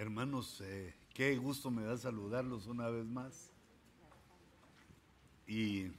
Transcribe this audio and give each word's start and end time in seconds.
Hermanos, 0.00 0.62
eh, 0.64 0.94
qué 1.12 1.36
gusto 1.36 1.70
me 1.70 1.82
da 1.82 1.94
saludarlos 1.94 2.66
una 2.66 2.88
vez 2.88 3.04
más. 3.04 3.50
Y 5.46 5.92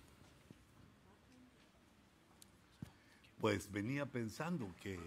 pues 3.39 3.71
venía 3.71 4.07
pensando 4.07 4.73
que 4.81 4.99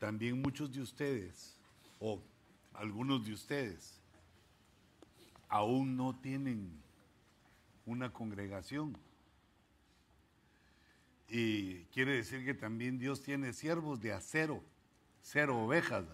también 0.00 0.42
muchos 0.42 0.72
de 0.72 0.80
ustedes, 0.80 1.54
o 2.00 2.20
algunos 2.74 3.24
de 3.24 3.34
ustedes, 3.34 4.00
aún 5.48 5.96
no 5.96 6.18
tienen 6.18 6.72
una 7.86 8.12
congregación. 8.12 8.98
Y 11.28 11.84
quiere 11.92 12.16
decir 12.16 12.44
que 12.44 12.54
también 12.54 12.98
Dios 12.98 13.22
tiene 13.22 13.52
siervos 13.52 14.00
de 14.00 14.12
acero, 14.12 14.64
cero 15.22 15.62
ovejas, 15.62 16.06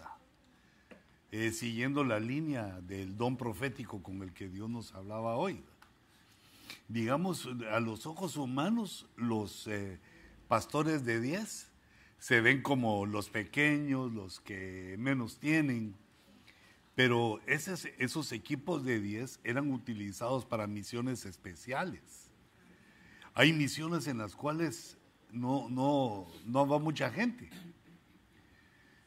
eh, 1.31 1.51
siguiendo 1.51 2.03
la 2.03 2.19
línea 2.19 2.79
del 2.81 3.17
don 3.17 3.37
profético 3.37 4.01
con 4.01 4.21
el 4.21 4.33
que 4.33 4.49
Dios 4.49 4.69
nos 4.69 4.93
hablaba 4.93 5.35
hoy. 5.35 5.63
Digamos, 6.87 7.49
a 7.71 7.79
los 7.79 8.05
ojos 8.05 8.37
humanos, 8.37 9.07
los 9.15 9.67
eh, 9.67 9.99
pastores 10.47 11.05
de 11.05 11.19
diez 11.19 11.69
se 12.19 12.41
ven 12.41 12.61
como 12.61 13.05
los 13.05 13.29
pequeños, 13.29 14.11
los 14.11 14.39
que 14.39 14.95
menos 14.97 15.37
tienen, 15.37 15.95
pero 16.95 17.39
esos, 17.45 17.85
esos 17.99 18.31
equipos 18.31 18.83
de 18.83 18.99
10 18.99 19.41
eran 19.43 19.71
utilizados 19.71 20.45
para 20.45 20.65
misiones 20.65 21.25
especiales. 21.25 22.31
Hay 23.33 23.51
misiones 23.51 24.07
en 24.07 24.17
las 24.17 24.35
cuales 24.35 24.97
no, 25.31 25.69
no, 25.69 26.25
no 26.45 26.65
va 26.65 26.79
mucha 26.79 27.11
gente, 27.11 27.49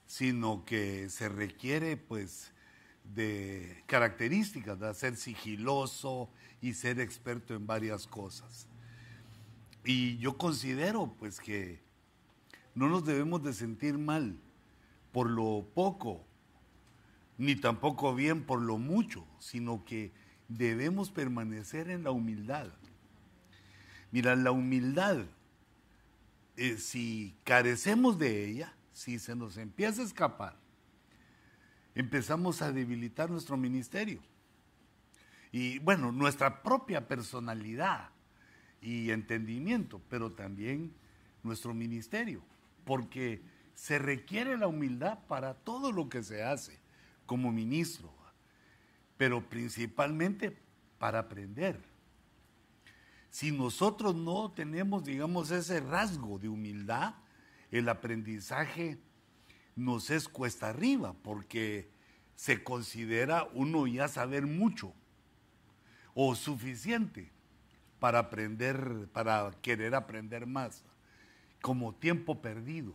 sino 0.08 0.64
que 0.64 1.08
se 1.10 1.28
requiere 1.28 1.96
pues 1.96 2.50
de 3.04 3.84
características, 3.86 4.80
de 4.80 4.92
ser 4.94 5.16
sigiloso 5.16 6.30
y 6.60 6.74
ser 6.74 6.98
experto 6.98 7.54
en 7.54 7.66
varias 7.66 8.06
cosas. 8.06 8.66
Y 9.84 10.16
yo 10.16 10.36
considero 10.36 11.14
pues 11.18 11.38
que 11.38 11.80
no 12.74 12.88
nos 12.88 13.04
debemos 13.04 13.44
de 13.44 13.52
sentir 13.52 13.96
mal 13.98 14.36
por 15.12 15.30
lo 15.30 15.64
poco 15.74 16.24
ni 17.36 17.54
tampoco 17.54 18.14
bien 18.14 18.42
por 18.42 18.60
lo 18.60 18.78
mucho, 18.78 19.24
sino 19.38 19.84
que 19.84 20.10
debemos 20.48 21.10
permanecer 21.10 21.88
en 21.90 22.02
la 22.02 22.10
humildad. 22.10 22.68
Mira, 24.10 24.34
la 24.34 24.50
humildad, 24.50 25.18
eh, 26.56 26.78
si 26.78 27.36
carecemos 27.44 28.18
de 28.18 28.48
ella, 28.48 28.74
si 28.98 29.20
se 29.20 29.36
nos 29.36 29.56
empieza 29.58 30.02
a 30.02 30.04
escapar, 30.04 30.56
empezamos 31.94 32.62
a 32.62 32.72
debilitar 32.72 33.30
nuestro 33.30 33.56
ministerio. 33.56 34.20
Y 35.52 35.78
bueno, 35.78 36.10
nuestra 36.10 36.64
propia 36.64 37.06
personalidad 37.06 38.10
y 38.82 39.10
entendimiento, 39.10 40.02
pero 40.10 40.32
también 40.32 40.92
nuestro 41.44 41.74
ministerio, 41.74 42.42
porque 42.84 43.40
se 43.72 44.00
requiere 44.00 44.58
la 44.58 44.66
humildad 44.66 45.20
para 45.28 45.54
todo 45.54 45.92
lo 45.92 46.08
que 46.08 46.24
se 46.24 46.42
hace 46.42 46.80
como 47.24 47.52
ministro, 47.52 48.12
pero 49.16 49.48
principalmente 49.48 50.58
para 50.98 51.20
aprender. 51.20 51.80
Si 53.30 53.52
nosotros 53.52 54.16
no 54.16 54.50
tenemos, 54.50 55.04
digamos, 55.04 55.52
ese 55.52 55.78
rasgo 55.78 56.40
de 56.40 56.48
humildad, 56.48 57.14
el 57.70 57.88
aprendizaje 57.88 58.98
nos 59.76 60.10
es 60.10 60.28
cuesta 60.28 60.70
arriba, 60.70 61.14
porque 61.22 61.90
se 62.34 62.62
considera 62.62 63.48
uno 63.52 63.86
ya 63.86 64.08
saber 64.08 64.46
mucho 64.46 64.92
o 66.14 66.34
suficiente 66.34 67.30
para 68.00 68.20
aprender, 68.20 69.08
para 69.12 69.50
querer 69.62 69.94
aprender 69.94 70.46
más, 70.46 70.84
como 71.60 71.94
tiempo 71.94 72.40
perdido. 72.40 72.94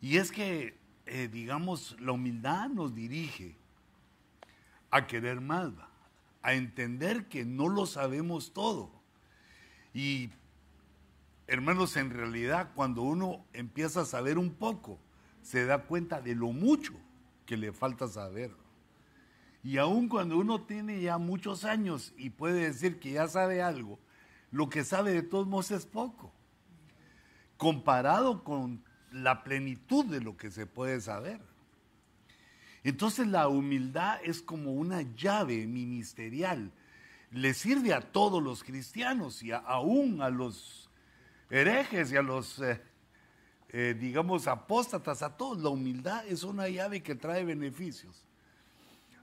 Y 0.00 0.16
es 0.16 0.30
que 0.30 0.78
eh, 1.10 1.26
digamos, 1.26 1.96
la 2.00 2.12
humildad 2.12 2.68
nos 2.68 2.94
dirige 2.94 3.56
a 4.90 5.06
querer 5.06 5.40
más, 5.40 5.72
a 6.42 6.52
entender 6.52 7.28
que 7.28 7.46
no 7.46 7.68
lo 7.68 7.86
sabemos 7.86 8.52
todo. 8.52 8.90
Y, 9.94 10.28
hermanos, 11.48 11.96
en 11.96 12.10
realidad 12.10 12.70
cuando 12.74 13.02
uno 13.02 13.44
empieza 13.52 14.02
a 14.02 14.04
saber 14.04 14.38
un 14.38 14.50
poco, 14.50 15.00
se 15.42 15.64
da 15.64 15.78
cuenta 15.78 16.20
de 16.20 16.34
lo 16.34 16.48
mucho 16.52 16.92
que 17.46 17.56
le 17.56 17.72
falta 17.72 18.06
saber. 18.06 18.52
Y 19.64 19.78
aun 19.78 20.08
cuando 20.08 20.38
uno 20.38 20.62
tiene 20.62 21.00
ya 21.00 21.18
muchos 21.18 21.64
años 21.64 22.12
y 22.16 22.30
puede 22.30 22.60
decir 22.66 23.00
que 23.00 23.12
ya 23.12 23.26
sabe 23.26 23.62
algo, 23.62 23.98
lo 24.50 24.68
que 24.68 24.84
sabe 24.84 25.12
de 25.12 25.22
todos 25.22 25.46
modos 25.46 25.70
es 25.70 25.86
poco. 25.86 26.32
Comparado 27.56 28.44
con 28.44 28.84
la 29.10 29.42
plenitud 29.42 30.04
de 30.04 30.20
lo 30.20 30.36
que 30.36 30.50
se 30.50 30.66
puede 30.66 31.00
saber. 31.00 31.40
Entonces 32.84 33.26
la 33.26 33.48
humildad 33.48 34.20
es 34.22 34.42
como 34.42 34.72
una 34.72 35.02
llave 35.02 35.66
ministerial. 35.66 36.72
Le 37.30 37.52
sirve 37.54 37.92
a 37.92 38.00
todos 38.00 38.42
los 38.42 38.62
cristianos 38.62 39.42
y 39.42 39.52
aún 39.52 40.22
a 40.22 40.30
los 40.30 40.87
herejes 41.50 42.12
y 42.12 42.16
a 42.16 42.22
los, 42.22 42.58
eh, 42.60 42.80
eh, 43.70 43.96
digamos, 43.98 44.46
apóstatas, 44.46 45.22
a 45.22 45.36
todos. 45.36 45.58
La 45.62 45.68
humildad 45.68 46.26
es 46.26 46.42
una 46.42 46.68
llave 46.68 47.02
que 47.02 47.14
trae 47.14 47.44
beneficios. 47.44 48.24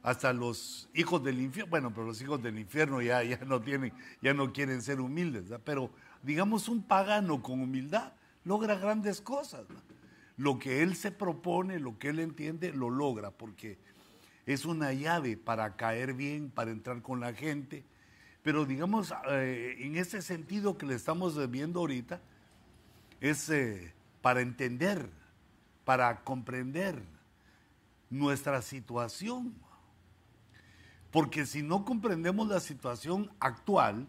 Hasta 0.02 0.34
los 0.34 0.88
hijos 0.94 1.24
del 1.24 1.42
infierno, 1.42 1.70
bueno, 1.72 1.92
pero 1.92 2.06
los 2.06 2.22
hijos 2.22 2.42
del 2.42 2.60
infierno 2.60 3.02
ya, 3.02 3.24
ya 3.24 3.40
no 3.46 3.62
tienen, 3.62 3.92
ya 4.22 4.34
no 4.36 4.54
quieren 4.54 4.84
ser 4.84 5.02
humildes, 5.02 5.46
pero 5.64 5.90
digamos 6.22 6.70
un 6.70 6.84
pagano 6.84 7.42
con 7.42 7.60
humildad 7.60 8.14
logra 8.44 8.76
grandes 8.76 9.20
cosas. 9.20 9.66
Lo 10.38 10.60
que 10.60 10.84
él 10.84 10.96
se 10.96 11.12
propone, 11.12 11.80
lo 11.80 11.98
que 11.98 12.10
él 12.10 12.20
entiende, 12.20 12.72
lo 12.72 12.90
logra, 12.90 13.32
porque 13.32 13.80
es 14.46 14.66
una 14.66 14.94
llave 14.94 15.38
para 15.38 15.76
caer 15.76 16.14
bien, 16.14 16.52
para 16.52 16.72
entrar 16.72 17.02
con 17.02 17.20
la 17.20 17.34
gente. 17.34 17.84
Pero 18.46 18.64
digamos, 18.64 19.12
eh, 19.28 19.76
en 19.80 19.96
ese 19.96 20.22
sentido 20.22 20.78
que 20.78 20.86
le 20.86 20.94
estamos 20.94 21.50
viendo 21.50 21.80
ahorita, 21.80 22.22
es 23.20 23.50
eh, 23.50 23.92
para 24.22 24.42
entender, 24.42 25.10
para 25.84 26.24
comprender 26.24 27.02
nuestra 28.12 28.62
situación. 28.62 29.56
Porque 31.10 31.48
si 31.48 31.64
no 31.64 31.86
comprendemos 31.86 32.48
la 32.48 32.60
situación 32.60 33.32
actual, 33.40 34.08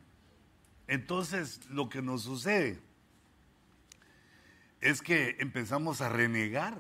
entonces 0.87 1.65
lo 1.71 1.89
que 1.89 2.03
nos 2.03 2.25
sucede 2.25 2.79
es 4.83 5.01
que 5.01 5.37
empezamos 5.39 6.03
a 6.03 6.11
renegar. 6.11 6.79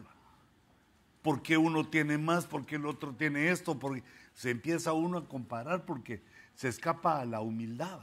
¿Por 1.23 1.41
qué 1.41 1.57
uno 1.57 1.89
tiene 1.89 2.19
más? 2.19 2.45
¿Por 2.45 2.67
qué 2.67 2.77
el 2.77 2.85
otro 2.85 3.15
tiene 3.15 3.49
esto? 3.49 3.79
Porque 3.79 4.03
se 4.35 4.51
empieza 4.51 4.93
uno 4.93 5.17
a 5.17 5.27
comparar 5.27 5.87
porque 5.87 6.21
se 6.57 6.67
escapa 6.69 7.21
a 7.21 7.25
la 7.25 7.41
humildad. 7.41 8.01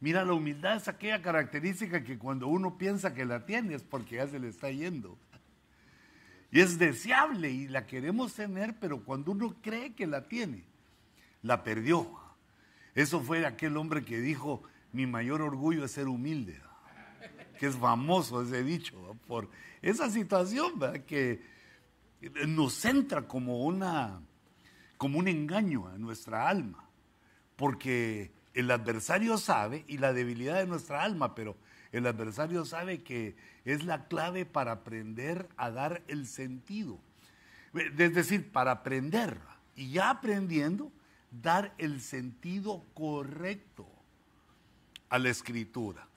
Mira, 0.00 0.24
la 0.24 0.32
humildad 0.32 0.78
es 0.78 0.88
aquella 0.88 1.22
característica 1.22 2.02
que 2.02 2.18
cuando 2.18 2.48
uno 2.48 2.76
piensa 2.76 3.14
que 3.14 3.24
la 3.24 3.46
tiene 3.46 3.74
es 3.74 3.84
porque 3.84 4.16
ya 4.16 4.26
se 4.26 4.40
le 4.40 4.48
está 4.48 4.68
yendo. 4.70 5.16
Y 6.50 6.60
es 6.60 6.76
deseable 6.76 7.50
y 7.50 7.68
la 7.68 7.86
queremos 7.86 8.34
tener, 8.34 8.76
pero 8.80 9.04
cuando 9.04 9.30
uno 9.30 9.54
cree 9.62 9.94
que 9.94 10.08
la 10.08 10.26
tiene, 10.26 10.64
la 11.42 11.62
perdió. 11.62 12.10
Eso 12.96 13.20
fue 13.20 13.46
aquel 13.46 13.76
hombre 13.76 14.04
que 14.04 14.20
dijo, 14.20 14.64
mi 14.92 15.06
mayor 15.06 15.42
orgullo 15.42 15.84
es 15.84 15.92
ser 15.92 16.08
humilde 16.08 16.60
que 17.60 17.66
es 17.66 17.76
famoso 17.76 18.40
ese 18.40 18.64
dicho, 18.64 18.96
por 19.26 19.50
esa 19.82 20.08
situación 20.08 20.80
que 21.06 21.42
nos 22.48 22.72
centra 22.72 23.28
como, 23.28 23.66
una, 23.66 24.22
como 24.96 25.18
un 25.18 25.28
engaño 25.28 25.86
a 25.86 25.98
nuestra 25.98 26.48
alma, 26.48 26.88
porque 27.60 28.32
el 28.54 28.70
adversario 28.70 29.36
sabe, 29.36 29.84
y 29.86 29.98
la 29.98 30.14
debilidad 30.14 30.56
de 30.56 30.66
nuestra 30.66 31.02
alma, 31.02 31.34
pero 31.34 31.56
el 31.92 32.06
adversario 32.06 32.64
sabe 32.64 33.02
que 33.02 33.36
es 33.64 33.84
la 33.84 34.08
clave 34.08 34.46
para 34.46 34.72
aprender 34.72 35.46
a 35.58 35.70
dar 35.70 36.02
el 36.08 36.26
sentido. 36.26 36.98
Es 37.74 38.14
decir, 38.14 38.50
para 38.50 38.70
aprender, 38.70 39.38
y 39.76 39.92
ya 39.92 40.08
aprendiendo, 40.08 40.90
dar 41.30 41.74
el 41.76 42.00
sentido 42.00 42.84
correcto 42.94 43.86
a 45.10 45.18
la 45.18 45.28
escritura 45.28 46.10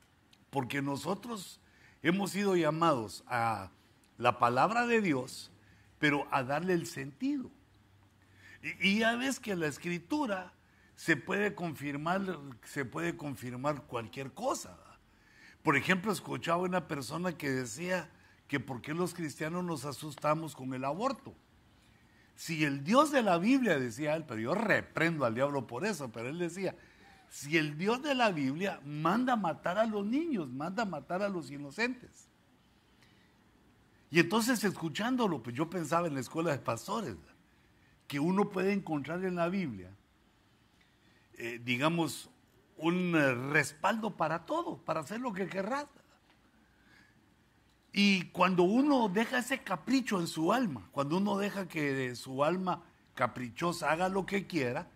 porque 0.53 0.83
nosotros 0.83 1.59
hemos 2.03 2.29
sido 2.29 2.55
llamados 2.55 3.23
a 3.27 3.71
la 4.19 4.37
palabra 4.37 4.85
de 4.85 5.01
Dios, 5.01 5.51
pero 5.97 6.27
a 6.29 6.43
darle 6.43 6.73
el 6.73 6.85
sentido. 6.85 7.49
Y, 8.79 8.99
ya 8.99 9.15
ves 9.15 9.39
que 9.39 9.55
la 9.55 9.65
escritura 9.65 10.53
se 10.95 11.17
puede 11.17 11.55
confirmar, 11.55 12.21
se 12.63 12.85
puede 12.85 13.17
confirmar 13.17 13.83
cualquier 13.83 14.31
cosa. 14.33 14.77
Por 15.63 15.77
ejemplo, 15.77 16.11
escuchaba 16.11 16.63
una 16.63 16.87
persona 16.87 17.37
que 17.37 17.49
decía 17.49 18.09
que 18.47 18.59
por 18.59 18.81
qué 18.81 18.93
los 18.93 19.13
cristianos 19.13 19.63
nos 19.63 19.85
asustamos 19.85 20.55
con 20.55 20.73
el 20.73 20.85
aborto. 20.85 21.33
si 22.35 22.63
el 22.63 22.83
Dios 22.83 23.11
de 23.11 23.21
la 23.21 23.37
Biblia, 23.37 23.79
decía 23.79 24.15
él, 24.15 24.25
pero 24.27 24.39
yo 24.39 24.55
reprendo 24.55 25.23
al 25.23 25.35
diablo 25.35 25.67
por 25.67 25.85
eso, 25.85 26.11
pero 26.11 26.29
él 26.29 26.39
decía, 26.39 26.75
si 27.29 27.57
el 27.57 27.77
Dios 27.77 28.01
de 28.01 28.15
la 28.15 28.31
Biblia 28.31 28.79
manda 28.85 29.35
matar 29.35 29.77
a 29.77 29.85
los 29.85 30.05
niños, 30.05 30.49
manda 30.49 30.83
matar 30.83 31.21
a 31.21 31.29
los 31.29 31.51
inocentes. 31.51 32.27
Y 34.09 34.19
entonces 34.19 34.63
escuchándolo, 34.63 35.41
pues 35.41 35.55
yo 35.55 35.69
pensaba 35.69 36.07
en 36.07 36.13
la 36.13 36.19
escuela 36.19 36.51
de 36.51 36.59
pastores, 36.59 37.15
que 38.07 38.19
uno 38.19 38.49
puede 38.49 38.73
encontrar 38.73 39.23
en 39.25 39.35
la 39.35 39.49
Biblia, 39.49 39.89
eh, 41.37 41.59
digamos, 41.63 42.29
un 42.77 43.15
eh, 43.15 43.33
respaldo 43.33 44.15
para 44.15 44.45
todo, 44.45 44.77
para 44.77 45.01
hacer 45.01 45.19
lo 45.19 45.33
que 45.33 45.47
querrás. 45.47 45.87
Y 47.91 48.25
cuando 48.31 48.63
uno 48.63 49.07
deja 49.07 49.39
ese 49.39 49.59
capricho 49.59 50.19
en 50.19 50.27
su 50.27 50.51
alma, 50.51 50.89
cuando 50.91 51.17
uno 51.17 51.37
deja 51.37 51.67
que 51.67 52.15
su 52.15 52.43
alma 52.43 52.83
caprichosa 53.13 53.91
haga 53.91 54.09
lo 54.09 54.25
que 54.25 54.47
quiera, 54.47 54.87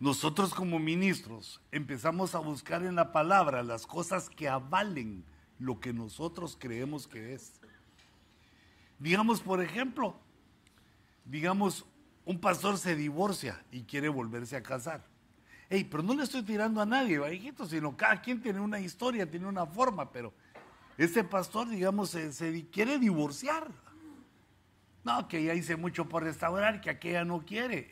nosotros 0.00 0.52
como 0.52 0.78
ministros 0.78 1.60
empezamos 1.70 2.34
a 2.34 2.40
buscar 2.40 2.82
en 2.82 2.96
la 2.96 3.12
palabra 3.12 3.62
las 3.62 3.86
cosas 3.86 4.28
que 4.28 4.48
avalen 4.48 5.24
lo 5.58 5.78
que 5.78 5.92
nosotros 5.92 6.56
creemos 6.58 7.06
que 7.06 7.34
es. 7.34 7.60
Digamos, 8.98 9.40
por 9.40 9.62
ejemplo, 9.62 10.16
digamos, 11.24 11.86
un 12.24 12.40
pastor 12.40 12.76
se 12.78 12.96
divorcia 12.96 13.64
y 13.70 13.82
quiere 13.82 14.08
volverse 14.08 14.56
a 14.56 14.62
casar. 14.62 15.13
Ey, 15.70 15.84
pero 15.84 16.02
no 16.02 16.14
le 16.14 16.24
estoy 16.24 16.42
tirando 16.42 16.80
a 16.80 16.86
nadie, 16.86 17.20
hijito, 17.34 17.66
sino 17.66 17.96
cada 17.96 18.20
quien 18.20 18.40
tiene 18.40 18.60
una 18.60 18.78
historia, 18.78 19.30
tiene 19.30 19.46
una 19.46 19.66
forma, 19.66 20.10
pero 20.10 20.32
este 20.96 21.24
pastor, 21.24 21.68
digamos, 21.68 22.10
se, 22.10 22.66
quiere 22.70 22.98
divorciar. 22.98 23.68
No, 25.02 25.28
que 25.28 25.44
ya 25.44 25.54
hice 25.54 25.76
mucho 25.76 26.08
por 26.08 26.22
restaurar, 26.22 26.80
que 26.80 26.90
aquella 26.90 27.24
no 27.24 27.44
quiere. 27.44 27.88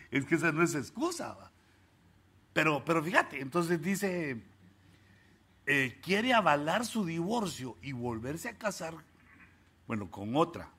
es 0.10 0.24
que 0.24 0.34
esa 0.34 0.52
no 0.52 0.62
es 0.62 0.74
excusa. 0.74 1.36
Pero, 2.52 2.84
pero 2.84 3.02
fíjate, 3.02 3.40
entonces 3.40 3.80
dice, 3.80 4.42
eh, 5.64 5.98
quiere 6.02 6.34
avalar 6.34 6.84
su 6.84 7.04
divorcio 7.06 7.78
y 7.80 7.92
volverse 7.92 8.48
a 8.48 8.58
casar, 8.58 8.94
bueno, 9.86 10.10
con 10.10 10.36
otra. 10.36 10.70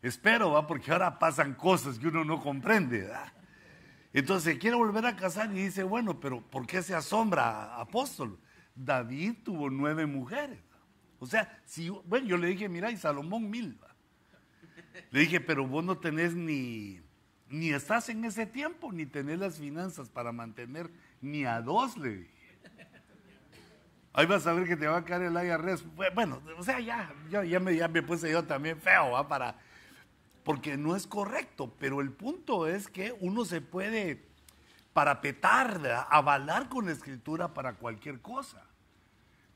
Espero, 0.00 0.52
¿va? 0.52 0.66
porque 0.66 0.92
ahora 0.92 1.18
pasan 1.18 1.54
cosas 1.54 1.98
que 1.98 2.06
uno 2.08 2.24
no 2.24 2.40
comprende. 2.40 3.10
Entonces 4.16 4.56
quiere 4.56 4.76
volver 4.76 5.04
a 5.04 5.14
casar 5.14 5.50
y 5.52 5.64
dice, 5.64 5.82
bueno, 5.82 6.18
pero 6.18 6.40
¿por 6.40 6.66
qué 6.66 6.82
se 6.82 6.94
asombra, 6.94 7.78
apóstol? 7.78 8.38
David 8.74 9.34
tuvo 9.44 9.68
nueve 9.68 10.06
mujeres. 10.06 10.58
O 11.18 11.26
sea, 11.26 11.60
si, 11.66 11.90
bueno, 11.90 12.26
yo 12.26 12.38
le 12.38 12.46
dije, 12.46 12.66
mira, 12.66 12.90
y 12.90 12.96
Salomón 12.96 13.50
mil. 13.50 13.78
Le 15.10 15.20
dije, 15.20 15.38
pero 15.38 15.66
vos 15.66 15.84
no 15.84 15.98
tenés 15.98 16.34
ni, 16.34 16.98
ni 17.50 17.68
estás 17.68 18.08
en 18.08 18.24
ese 18.24 18.46
tiempo, 18.46 18.90
ni 18.90 19.04
tenés 19.04 19.38
las 19.38 19.58
finanzas 19.58 20.08
para 20.08 20.32
mantener 20.32 20.90
ni 21.20 21.44
a 21.44 21.60
dos, 21.60 21.98
le 21.98 22.16
dije. 22.16 22.34
Ahí 24.14 24.24
vas 24.24 24.46
a 24.46 24.54
ver 24.54 24.66
que 24.66 24.76
te 24.76 24.86
va 24.86 24.96
a 24.96 25.04
caer 25.04 25.24
el 25.24 25.34
IRS. 25.34 25.84
Bueno, 26.14 26.40
o 26.56 26.62
sea, 26.62 26.80
ya, 26.80 27.14
ya, 27.28 27.60
me, 27.60 27.76
ya 27.76 27.86
me 27.86 28.02
puse 28.02 28.30
yo 28.30 28.42
también 28.42 28.80
feo, 28.80 29.10
¿va? 29.10 29.28
Para, 29.28 29.58
porque 30.46 30.76
no 30.76 30.94
es 30.94 31.08
correcto, 31.08 31.74
pero 31.80 32.00
el 32.00 32.12
punto 32.12 32.68
es 32.68 32.86
que 32.86 33.12
uno 33.18 33.44
se 33.44 33.60
puede 33.60 34.22
parapetar, 34.92 36.06
avalar 36.08 36.68
con 36.68 36.86
la 36.86 36.92
escritura 36.92 37.52
para 37.52 37.74
cualquier 37.74 38.20
cosa. 38.20 38.64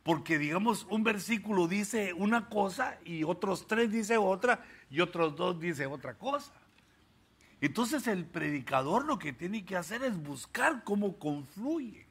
Porque 0.03 0.37
digamos, 0.37 0.89
un 0.91 1.05
versículo 1.05 1.69
dice 1.69 2.13
una 2.13 2.49
cosa 2.49 2.99
y 3.05 3.23
otros 3.23 3.69
tres 3.69 3.93
dice 3.93 4.17
otra 4.17 4.65
y 4.91 4.99
otros 4.99 5.37
dos 5.37 5.61
dice 5.61 5.87
otra 5.87 6.15
cosa. 6.15 6.53
Entonces 7.61 8.09
el 8.09 8.25
predicador 8.25 9.05
lo 9.05 9.17
que 9.21 9.33
tiene 9.33 9.65
que 9.65 9.77
hacer 9.77 10.03
es 10.03 10.21
buscar 10.21 10.83
cómo 10.83 11.21
confluye. 11.21 12.09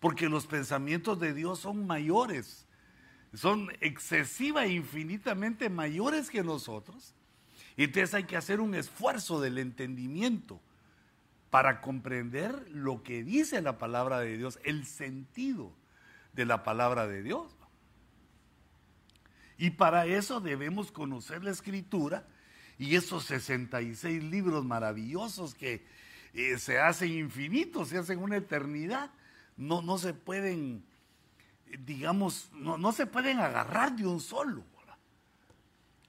Porque 0.00 0.30
los 0.30 0.46
pensamientos 0.46 1.20
de 1.20 1.34
Dios 1.34 1.58
son 1.58 1.86
mayores, 1.86 2.66
son 3.34 3.68
excesiva 3.82 4.64
e 4.64 4.72
infinitamente 4.72 5.68
mayores 5.68 6.30
que 6.30 6.42
nosotros. 6.42 7.14
Entonces 7.76 8.14
hay 8.14 8.24
que 8.24 8.36
hacer 8.36 8.60
un 8.60 8.74
esfuerzo 8.74 9.40
del 9.40 9.58
entendimiento 9.58 10.60
para 11.50 11.80
comprender 11.80 12.66
lo 12.70 13.02
que 13.02 13.22
dice 13.22 13.60
la 13.62 13.78
palabra 13.78 14.20
de 14.20 14.36
Dios, 14.36 14.58
el 14.64 14.86
sentido 14.86 15.72
de 16.32 16.46
la 16.46 16.62
palabra 16.62 17.06
de 17.06 17.22
Dios. 17.22 17.56
Y 19.58 19.70
para 19.70 20.06
eso 20.06 20.40
debemos 20.40 20.92
conocer 20.92 21.42
la 21.42 21.50
escritura 21.50 22.26
y 22.78 22.94
esos 22.96 23.24
66 23.24 24.22
libros 24.24 24.64
maravillosos 24.64 25.54
que 25.54 25.86
eh, 26.34 26.58
se 26.58 26.78
hacen 26.78 27.12
infinitos, 27.12 27.88
se 27.88 27.98
hacen 27.98 28.18
una 28.18 28.36
eternidad, 28.36 29.10
no, 29.56 29.80
no 29.80 29.96
se 29.96 30.12
pueden, 30.12 30.84
digamos, 31.86 32.50
no, 32.52 32.76
no 32.76 32.92
se 32.92 33.06
pueden 33.06 33.38
agarrar 33.38 33.96
de 33.96 34.06
un 34.06 34.20
solo. 34.20 34.62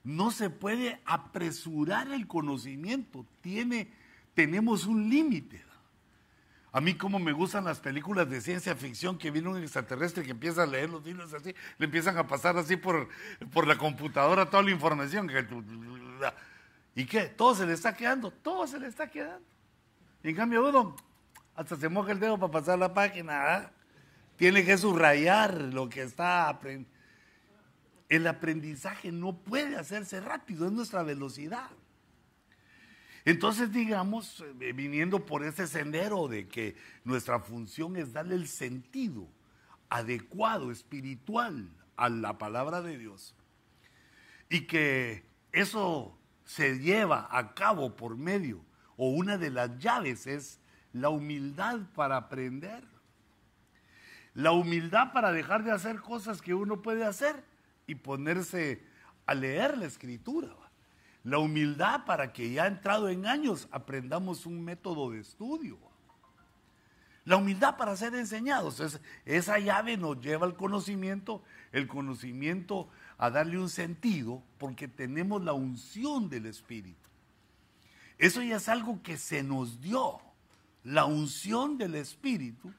No 0.08 0.32
se 0.32 0.50
puede 0.50 1.02
apresurar 1.04 2.14
el 2.14 2.28
conocimiento, 2.28 3.26
tiene, 3.42 3.92
tenemos 4.34 4.86
un 4.86 5.10
límite. 5.10 5.62
A 6.72 6.80
mí 6.80 6.94
como 6.96 7.20
me 7.20 7.34
gustan 7.34 7.66
las 7.66 7.82
películas 7.82 8.30
de 8.30 8.40
ciencia 8.40 8.74
ficción 8.74 9.18
que 9.18 9.32
viene 9.32 9.50
un 9.50 9.62
extraterrestre 9.62 10.24
que 10.24 10.32
empieza 10.32 10.64
a 10.64 10.66
leer 10.66 10.90
los 10.90 11.04
libros 11.04 11.34
así, 11.34 11.54
le 11.78 11.86
empiezan 11.86 12.18
a 12.18 12.26
pasar 12.26 12.58
así 12.58 12.78
por, 12.78 13.10
por 13.52 13.68
la 13.68 13.78
computadora 13.78 14.50
toda 14.50 14.64
la 14.64 14.72
información. 14.72 15.30
¿Y 16.96 17.04
qué? 17.04 17.24
Todo 17.24 17.54
se 17.54 17.66
le 17.66 17.74
está 17.74 17.94
quedando, 17.94 18.32
todo 18.32 18.66
se 18.66 18.80
le 18.80 18.88
está 18.88 19.10
quedando. 19.10 19.46
En 20.24 20.34
cambio 20.34 20.70
uno 20.70 20.96
hasta 21.54 21.76
se 21.76 21.90
moja 21.90 22.14
el 22.14 22.22
dedo 22.22 22.40
para 22.40 22.54
pasar 22.54 22.80
la 22.80 22.94
página. 22.94 23.56
¿ah? 23.56 23.72
Tiene 24.38 24.64
que 24.64 24.78
subrayar 24.78 25.54
lo 25.54 25.90
que 25.90 26.04
está 26.04 26.48
aprendiendo. 26.48 26.97
El 28.10 28.26
aprendizaje 28.28 29.12
no 29.12 29.38
puede 29.38 29.76
hacerse 29.76 30.22
rápido, 30.22 30.66
es 30.66 30.72
nuestra 30.72 31.04
velocidad. 31.04 31.70
Entonces, 33.26 33.74
digamos, 33.74 34.42
eh, 34.62 34.72
viniendo 34.72 35.26
por 35.26 35.44
ese 35.44 35.68
sendero 35.68 36.30
de 36.30 36.48
que 36.48 36.78
nuestra 37.04 37.40
función 37.40 37.98
es 37.98 38.14
darle 38.14 38.36
el 38.36 38.48
sentido 38.48 39.28
adecuado, 39.90 40.72
espiritual 40.72 41.70
a 41.98 42.08
la 42.08 42.38
palabra 42.38 42.82
de 42.82 42.98
Dios, 42.98 43.36
y 44.50 44.62
que 44.62 45.26
eso 45.52 46.18
se 46.46 46.80
lleva 46.80 47.28
a 47.30 47.54
cabo 47.54 47.98
por 47.98 48.16
medio, 48.16 48.64
o 48.96 49.10
una 49.10 49.38
de 49.38 49.50
las 49.50 49.78
llaves 49.78 50.26
es 50.26 50.62
la 50.94 51.10
humildad 51.10 51.82
para 51.94 52.16
aprender. 52.16 52.86
La 54.34 54.52
humildad 54.52 55.12
para 55.12 55.34
dejar 55.34 55.66
de 55.66 55.72
hacer 55.72 56.00
cosas 56.00 56.42
que 56.42 56.54
uno 56.54 56.82
puede 56.82 57.04
hacer 57.04 57.44
y 57.88 57.96
ponerse 57.96 58.84
a 59.26 59.34
leer 59.34 59.78
la 59.78 59.86
escritura 59.86 60.56
la 61.28 61.40
humildad 61.40 62.06
para 62.06 62.32
que 62.32 62.54
ya 62.54 62.68
entrado 62.68 63.10
en 63.10 63.26
años 63.26 63.68
aprendamos 63.72 64.46
un 64.46 64.64
método 64.64 65.12
de 65.12 65.20
estudio. 65.20 65.78
La 67.26 67.36
humildad 67.36 67.76
para 67.76 67.98
ser 67.98 68.16
enseñados. 68.16 69.02
esa 69.26 69.60
llave 69.60 69.98
nos 69.98 70.22
lleva 70.22 70.46
al 70.46 70.56
conocimiento, 70.56 71.44
el 71.74 71.86
conocimiento 71.86 72.88
a 73.18 73.30
darle 73.30 73.60
un 73.60 73.70
sentido, 73.70 74.42
porque 74.58 74.88
tenemos 74.88 75.44
la 75.44 75.52
unción 75.52 76.30
del 76.30 76.46
Espíritu. 76.46 77.10
Eso 78.18 78.42
ya 78.42 78.56
es 78.56 78.70
algo 78.70 79.04
que 79.04 79.18
se 79.18 79.44
nos 79.44 79.82
dio. 79.82 80.22
La 80.86 81.04
unción 81.04 81.78
del 81.78 81.96
Espíritu 81.96 82.74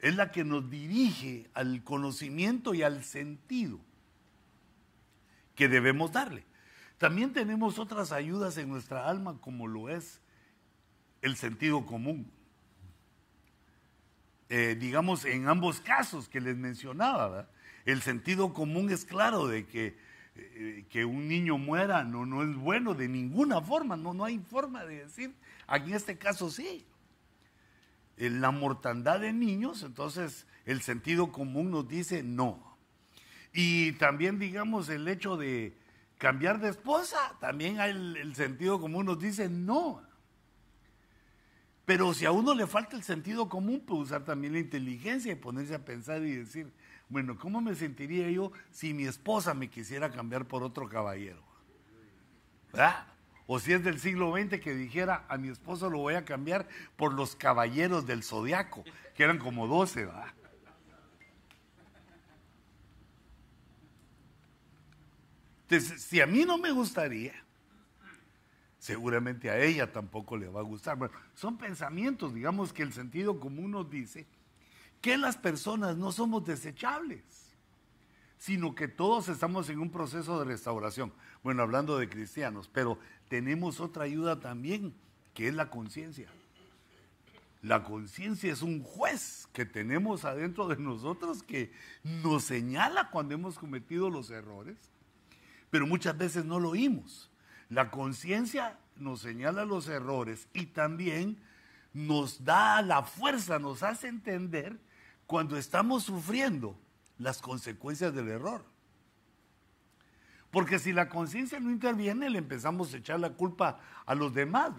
es 0.00 0.14
la 0.14 0.30
que 0.30 0.44
nos 0.44 0.68
dirige 0.68 1.48
al 1.54 1.82
conocimiento 1.84 2.74
y 2.74 2.82
al 2.82 3.02
sentido 3.02 3.80
que 5.58 5.68
debemos 5.68 6.12
darle. 6.12 6.44
También 6.98 7.32
tenemos 7.32 7.80
otras 7.80 8.12
ayudas 8.12 8.56
en 8.58 8.68
nuestra 8.68 9.08
alma, 9.08 9.38
como 9.40 9.66
lo 9.66 9.88
es 9.88 10.20
el 11.20 11.34
sentido 11.34 11.84
común. 11.84 12.30
Eh, 14.50 14.76
digamos, 14.78 15.24
en 15.24 15.48
ambos 15.48 15.80
casos 15.80 16.28
que 16.28 16.40
les 16.40 16.56
mencionaba, 16.56 17.48
el 17.86 18.02
sentido 18.02 18.54
común 18.54 18.88
es 18.92 19.04
claro 19.04 19.48
de 19.48 19.66
que, 19.66 19.98
eh, 20.36 20.84
que 20.90 21.04
un 21.04 21.26
niño 21.26 21.58
muera 21.58 22.04
no, 22.04 22.24
no 22.24 22.44
es 22.44 22.54
bueno 22.54 22.94
de 22.94 23.08
ninguna 23.08 23.60
forma, 23.60 23.96
no, 23.96 24.14
no 24.14 24.24
hay 24.24 24.38
forma 24.38 24.84
de 24.84 25.06
decir, 25.06 25.34
aquí 25.66 25.90
en 25.90 25.96
este 25.96 26.18
caso 26.18 26.50
sí. 26.50 26.86
En 28.16 28.40
la 28.40 28.52
mortandad 28.52 29.18
de 29.18 29.32
niños, 29.32 29.82
entonces 29.82 30.46
el 30.66 30.82
sentido 30.82 31.32
común 31.32 31.72
nos 31.72 31.88
dice 31.88 32.22
no. 32.22 32.67
Y 33.52 33.92
también, 33.92 34.38
digamos, 34.38 34.88
el 34.88 35.08
hecho 35.08 35.36
de, 35.36 35.76
cambiar 36.18 36.60
de 36.60 36.68
esposa, 36.68 37.16
también 37.40 37.80
hay 37.80 37.92
el, 37.92 38.34
sentido 38.34 38.80
común 38.80 39.06
nos 39.06 39.18
dice 39.18 39.48
no. 39.48 40.02
Pero 41.84 42.12
si 42.12 42.26
a 42.26 42.32
uno 42.32 42.54
le 42.54 42.66
falta 42.66 42.96
el 42.96 43.02
sentido 43.02 43.48
común, 43.48 43.80
puede 43.80 44.02
usar 44.02 44.24
también 44.24 44.52
la 44.52 44.58
inteligencia 44.58 45.32
y 45.32 45.36
ponerse 45.36 45.74
a 45.74 45.84
pensar 45.84 46.22
y 46.22 46.36
decir, 46.36 46.70
bueno, 47.08 47.38
¿cómo 47.38 47.62
me 47.62 47.74
sentiría 47.74 48.28
yo 48.30 48.52
si 48.70 48.92
mi 48.92 49.06
esposa 49.06 49.54
me 49.54 49.70
quisiera 49.70 50.10
cambiar 50.10 50.46
por 50.46 50.62
otro 50.62 50.88
caballero? 50.88 51.42
¿Verdad? 52.72 53.06
O 53.46 53.58
si 53.58 53.72
es 53.72 53.82
del 53.82 53.98
siglo 53.98 54.34
XX 54.36 54.60
que 54.60 54.74
dijera, 54.74 55.24
a 55.28 55.38
mi 55.38 55.48
esposo 55.48 55.88
lo 55.88 55.98
voy 55.98 56.14
a 56.14 56.26
cambiar 56.26 56.68
por 56.96 57.14
los 57.14 57.34
caballeros 57.34 58.06
del 58.06 58.22
zodiaco, 58.22 58.84
que 59.14 59.22
eran 59.22 59.38
como 59.38 59.66
12, 59.66 60.04
¿va? 60.04 60.34
Entonces, 65.68 66.02
si 66.02 66.20
a 66.22 66.26
mí 66.26 66.46
no 66.46 66.56
me 66.56 66.72
gustaría, 66.72 67.34
seguramente 68.78 69.50
a 69.50 69.60
ella 69.60 69.92
tampoco 69.92 70.36
le 70.36 70.48
va 70.48 70.60
a 70.60 70.64
gustar. 70.64 70.96
Bueno, 70.96 71.14
son 71.34 71.58
pensamientos, 71.58 72.32
digamos 72.32 72.72
que 72.72 72.82
el 72.82 72.94
sentido 72.94 73.38
común 73.38 73.72
nos 73.72 73.90
dice 73.90 74.26
que 75.02 75.18
las 75.18 75.36
personas 75.36 75.96
no 75.96 76.10
somos 76.10 76.44
desechables, 76.46 77.22
sino 78.38 78.74
que 78.74 78.88
todos 78.88 79.28
estamos 79.28 79.68
en 79.68 79.80
un 79.80 79.90
proceso 79.90 80.38
de 80.38 80.46
restauración. 80.46 81.12
Bueno, 81.42 81.62
hablando 81.62 81.98
de 81.98 82.08
cristianos, 82.08 82.70
pero 82.72 82.98
tenemos 83.28 83.78
otra 83.78 84.04
ayuda 84.04 84.40
también, 84.40 84.94
que 85.34 85.48
es 85.48 85.54
la 85.54 85.68
conciencia. 85.68 86.30
La 87.60 87.84
conciencia 87.84 88.52
es 88.52 88.62
un 88.62 88.82
juez 88.82 89.48
que 89.52 89.66
tenemos 89.66 90.24
adentro 90.24 90.68
de 90.68 90.76
nosotros 90.76 91.42
que 91.42 91.72
nos 92.04 92.44
señala 92.44 93.10
cuando 93.10 93.34
hemos 93.34 93.58
cometido 93.58 94.08
los 94.08 94.30
errores, 94.30 94.76
pero 95.70 95.86
muchas 95.86 96.16
veces 96.16 96.44
no 96.44 96.60
lo 96.60 96.70
oímos. 96.70 97.30
La 97.68 97.90
conciencia 97.90 98.78
nos 98.96 99.20
señala 99.20 99.64
los 99.64 99.88
errores 99.88 100.48
y 100.52 100.66
también 100.66 101.38
nos 101.92 102.44
da 102.44 102.82
la 102.82 103.02
fuerza, 103.02 103.58
nos 103.58 103.82
hace 103.82 104.08
entender 104.08 104.78
cuando 105.26 105.56
estamos 105.56 106.04
sufriendo 106.04 106.78
las 107.18 107.40
consecuencias 107.42 108.14
del 108.14 108.28
error. 108.28 108.64
Porque 110.50 110.78
si 110.78 110.92
la 110.92 111.08
conciencia 111.08 111.60
no 111.60 111.70
interviene, 111.70 112.30
le 112.30 112.38
empezamos 112.38 112.94
a 112.94 112.96
echar 112.96 113.20
la 113.20 113.30
culpa 113.30 113.80
a 114.06 114.14
los 114.14 114.32
demás. 114.32 114.72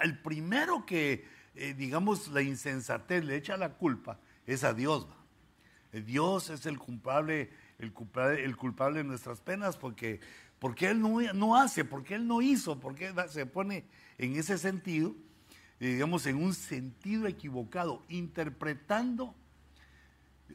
El 0.00 0.18
primero 0.20 0.86
que, 0.86 1.26
eh, 1.54 1.74
digamos, 1.74 2.28
la 2.28 2.42
insensatez 2.42 3.24
le 3.24 3.36
echa 3.36 3.56
la 3.56 3.70
culpa 3.70 4.20
es 4.46 4.62
a 4.62 4.72
Dios. 4.72 5.08
Dios 5.92 6.50
es 6.50 6.66
el 6.66 6.78
culpable, 6.78 7.50
el 7.78 7.92
culpable, 7.92 8.44
el 8.44 8.56
culpable 8.56 8.98
de 8.98 9.04
nuestras 9.04 9.40
penas 9.40 9.76
porque 9.76 10.20
porque 10.64 10.88
Él 10.88 11.00
no, 11.02 11.20
no 11.34 11.56
hace? 11.56 11.84
porque 11.84 12.14
Él 12.14 12.26
no 12.26 12.40
hizo? 12.40 12.80
porque 12.80 13.12
se 13.28 13.44
pone 13.44 13.84
en 14.16 14.36
ese 14.36 14.56
sentido, 14.56 15.14
eh, 15.78 15.88
digamos, 15.88 16.26
en 16.26 16.36
un 16.36 16.54
sentido 16.54 17.26
equivocado, 17.26 18.02
interpretando, 18.08 19.34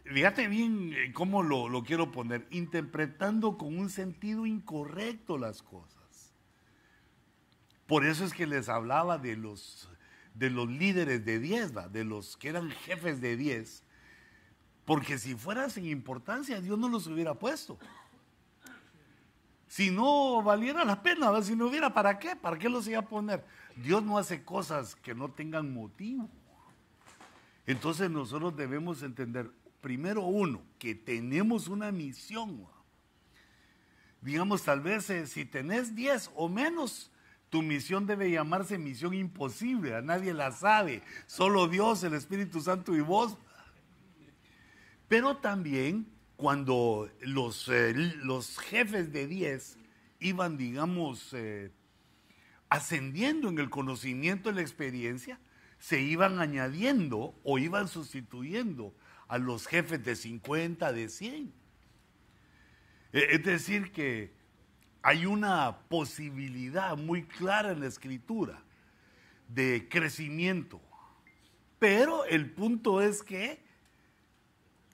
fíjate 0.05 0.47
bien 0.47 0.93
eh, 0.93 1.13
cómo 1.13 1.43
lo, 1.43 1.69
lo 1.69 1.83
quiero 1.83 2.11
poner, 2.11 2.47
interpretando 2.49 3.55
con 3.57 3.77
un 3.77 3.91
sentido 3.91 4.47
incorrecto 4.47 5.37
las 5.37 5.61
cosas. 5.61 6.33
Por 7.85 8.03
eso 8.05 8.25
es 8.25 8.33
que 8.33 8.47
les 8.47 8.67
hablaba 8.67 9.19
de 9.19 9.35
los, 9.35 9.91
de 10.33 10.49
los 10.49 10.67
líderes 10.69 11.23
de 11.23 11.37
diez, 11.39 11.71
de 11.91 12.03
los 12.03 12.37
que 12.37 12.49
eran 12.49 12.71
jefes 12.71 13.21
de 13.21 13.37
diez, 13.37 13.83
porque 14.89 15.19
si 15.19 15.35
fuera 15.35 15.69
sin 15.69 15.85
importancia, 15.85 16.59
Dios 16.59 16.79
no 16.79 16.89
los 16.89 17.05
hubiera 17.05 17.35
puesto 17.35 17.77
si 19.67 19.91
no 19.91 20.41
valiera 20.41 20.83
la 20.83 21.03
pena, 21.03 21.41
si 21.43 21.55
no 21.55 21.67
hubiera, 21.67 21.93
¿para 21.93 22.17
qué? 22.17 22.35
¿Para 22.35 22.57
qué 22.57 22.67
los 22.67 22.87
iba 22.87 22.97
a 22.97 23.05
poner? 23.05 23.45
Dios 23.75 24.01
no 24.01 24.17
hace 24.17 24.43
cosas 24.43 24.95
que 24.95 25.13
no 25.13 25.29
tengan 25.29 25.71
motivo. 25.71 26.27
Entonces 27.67 28.09
nosotros 28.09 28.57
debemos 28.57 29.03
entender, 29.03 29.51
primero 29.79 30.23
uno, 30.23 30.63
que 30.79 30.95
tenemos 30.95 31.67
una 31.67 31.91
misión. 31.91 32.65
Digamos, 34.21 34.63
tal 34.63 34.81
vez 34.81 35.07
eh, 35.11 35.27
si 35.27 35.45
tenés 35.45 35.93
10 35.93 36.31
o 36.35 36.49
menos, 36.49 37.11
tu 37.51 37.61
misión 37.61 38.07
debe 38.07 38.31
llamarse 38.31 38.79
misión 38.79 39.13
imposible, 39.13 39.95
a 39.95 40.01
nadie 40.01 40.33
la 40.33 40.51
sabe, 40.51 41.03
solo 41.27 41.67
Dios, 41.67 42.03
el 42.03 42.15
Espíritu 42.15 42.59
Santo 42.59 42.95
y 42.95 43.01
vos. 43.01 43.37
Pero 45.09 45.37
también 45.37 46.07
cuando 46.37 47.09
los, 47.19 47.67
eh, 47.67 47.93
los 47.93 48.57
jefes 48.59 49.11
de 49.11 49.27
10 49.27 49.77
iban, 50.19 50.55
digamos, 50.55 51.33
eh, 51.33 51.71
ascendiendo 52.69 53.49
en 53.49 53.57
el 53.59 53.69
conocimiento 53.69 54.49
y 54.49 54.53
la 54.53 54.61
experiencia, 54.61 55.39
se 55.79 55.99
iban 55.99 56.39
añadiendo 56.39 57.33
o 57.43 57.57
iban 57.57 57.87
sustituyendo 57.87 58.93
a 59.27 59.37
los 59.37 59.67
jefes 59.67 60.03
de 60.05 60.15
50, 60.15 60.93
de 60.93 61.09
100. 61.09 61.53
E, 63.11 63.27
es 63.31 63.43
decir, 63.43 63.91
que 63.91 64.31
hay 65.01 65.25
una 65.25 65.79
posibilidad 65.89 66.95
muy 66.97 67.23
clara 67.23 67.71
en 67.71 67.79
la 67.79 67.87
escritura 67.87 68.63
de 69.47 69.87
crecimiento. 69.89 70.79
Pero 71.79 72.25
el 72.25 72.51
punto 72.51 73.01
es 73.01 73.23
que 73.23 73.68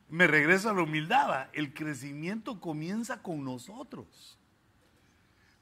me 0.09 0.27
regreso 0.27 0.69
a 0.69 0.73
la 0.73 0.83
humildad. 0.83 1.49
El 1.53 1.73
crecimiento 1.73 2.59
comienza 2.59 3.21
con 3.21 3.43
nosotros. 3.43 4.37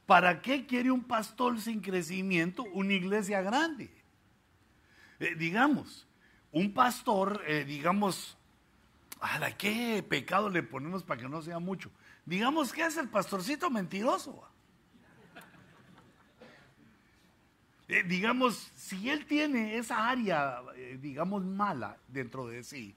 ¿Para 0.05 0.41
qué 0.41 0.65
quiere 0.65 0.91
un 0.91 1.03
pastor 1.03 1.59
sin 1.62 1.79
crecimiento 1.79 2.63
una 2.63 2.93
iglesia 2.93 3.41
grande? 3.41 3.89
Eh, 5.19 5.35
digamos, 5.35 6.05
un 6.51 6.73
pastor, 6.73 7.41
eh, 7.47 7.63
digamos, 7.63 8.38
¿a 9.21 9.51
qué 9.51 10.03
pecado 10.07 10.50
le 10.50 10.62
ponemos 10.62 11.03
para 11.03 11.21
que 11.21 11.29
no 11.29 11.41
sea 11.41 11.59
mucho? 11.59 11.89
Digamos 12.25 12.73
que 12.73 12.85
es 12.85 12.97
el 12.97 13.09
pastorcito 13.09 13.69
mentiroso. 13.69 14.47
Eh, 17.88 18.03
digamos, 18.03 18.71
si 18.75 19.09
él 19.09 19.25
tiene 19.25 19.77
esa 19.77 20.09
área, 20.09 20.62
digamos, 21.00 21.43
mala 21.45 21.97
dentro 22.07 22.47
de 22.47 22.63
sí, 22.63 22.95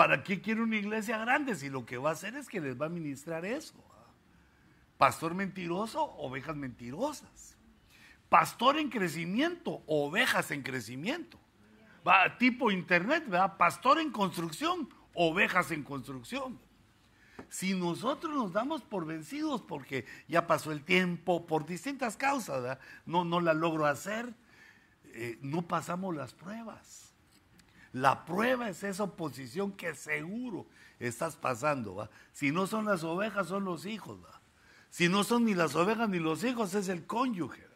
¿Para 0.00 0.22
qué 0.24 0.40
quiere 0.40 0.62
una 0.62 0.76
iglesia 0.76 1.18
grande 1.18 1.54
si 1.54 1.68
lo 1.68 1.84
que 1.84 1.98
va 1.98 2.08
a 2.08 2.12
hacer 2.14 2.34
es 2.34 2.48
que 2.48 2.58
les 2.58 2.74
va 2.74 2.86
a 2.86 2.88
ministrar 2.88 3.44
eso? 3.44 3.74
Pastor 4.96 5.34
mentiroso, 5.34 6.02
ovejas 6.16 6.56
mentirosas. 6.56 7.58
Pastor 8.30 8.78
en 8.78 8.88
crecimiento, 8.88 9.82
ovejas 9.86 10.52
en 10.52 10.62
crecimiento. 10.62 11.38
Tipo 12.38 12.70
internet, 12.70 13.24
¿verdad? 13.28 13.58
Pastor 13.58 14.00
en 14.00 14.10
construcción, 14.10 14.88
ovejas 15.12 15.70
en 15.70 15.82
construcción. 15.82 16.58
Si 17.50 17.74
nosotros 17.74 18.34
nos 18.34 18.54
damos 18.54 18.80
por 18.80 19.04
vencidos 19.04 19.60
porque 19.60 20.06
ya 20.28 20.46
pasó 20.46 20.72
el 20.72 20.82
tiempo, 20.82 21.44
por 21.46 21.66
distintas 21.66 22.16
causas, 22.16 22.78
no, 23.04 23.26
no 23.26 23.38
la 23.38 23.52
logro 23.52 23.84
hacer, 23.84 24.32
eh, 25.12 25.38
no 25.42 25.60
pasamos 25.68 26.16
las 26.16 26.32
pruebas. 26.32 27.09
La 27.92 28.24
prueba 28.24 28.68
es 28.68 28.84
esa 28.84 29.04
oposición 29.04 29.72
que 29.72 29.94
seguro 29.94 30.66
estás 30.98 31.36
pasando. 31.36 32.08
Si 32.32 32.52
no 32.52 32.66
son 32.66 32.84
las 32.84 33.02
ovejas, 33.02 33.48
son 33.48 33.64
los 33.64 33.84
hijos. 33.86 34.18
Si 34.90 35.08
no 35.08 35.24
son 35.24 35.44
ni 35.44 35.54
las 35.54 35.74
ovejas 35.74 36.08
ni 36.08 36.18
los 36.18 36.44
hijos, 36.44 36.74
es 36.74 36.88
el 36.88 37.06
cónyuge. 37.06 37.68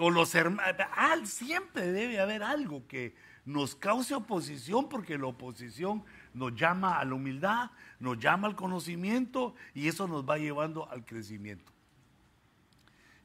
O 0.00 0.10
los 0.10 0.34
hermanos. 0.34 0.76
siempre 1.24 1.92
debe 1.92 2.20
haber 2.20 2.42
algo 2.42 2.86
que 2.86 3.14
nos 3.44 3.74
cause 3.74 4.14
oposición 4.14 4.88
porque 4.88 5.18
la 5.18 5.26
oposición 5.26 6.04
nos 6.32 6.54
llama 6.54 6.98
a 6.98 7.04
la 7.04 7.14
humildad, 7.14 7.70
nos 7.98 8.18
llama 8.18 8.48
al 8.48 8.56
conocimiento 8.56 9.54
y 9.74 9.88
eso 9.88 10.08
nos 10.08 10.28
va 10.28 10.38
llevando 10.38 10.90
al 10.90 11.04
crecimiento. 11.04 11.72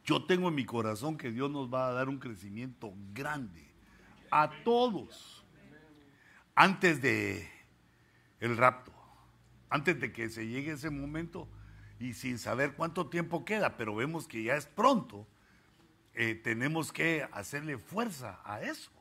Yo 0.04 0.26
tengo 0.26 0.50
en 0.50 0.56
mi 0.56 0.66
corazón 0.66 1.18
que 1.18 1.32
Dios 1.32 1.50
nos 1.50 1.74
va 1.74 1.88
a 1.88 1.94
dar 1.94 2.10
un 2.10 2.20
crecimiento 2.20 2.94
grande 3.14 3.66
a 4.30 4.50
todos 4.64 5.35
antes 6.56 7.02
de 7.02 7.50
el 8.40 8.58
rapto, 8.58 8.94
antes 9.70 10.00
de 10.00 10.12
que 10.12 10.30
se 10.30 10.48
llegue 10.48 10.72
ese 10.72 10.90
momento 10.90 11.48
y 12.00 12.14
sin 12.14 12.40
saber 12.40 12.74
cuánto 12.74 13.08
tiempo 13.08 13.46
queda, 13.46 13.78
pero 13.78 13.96
vemos 13.96 14.28
que 14.28 14.44
ya 14.44 14.56
es 14.56 14.66
pronto, 14.66 15.28
eh, 16.14 16.36
tenemos 16.36 16.92
que 16.92 17.28
hacerle 17.34 17.78
fuerza 17.78 18.40
a 18.46 18.62
eso, 18.62 18.92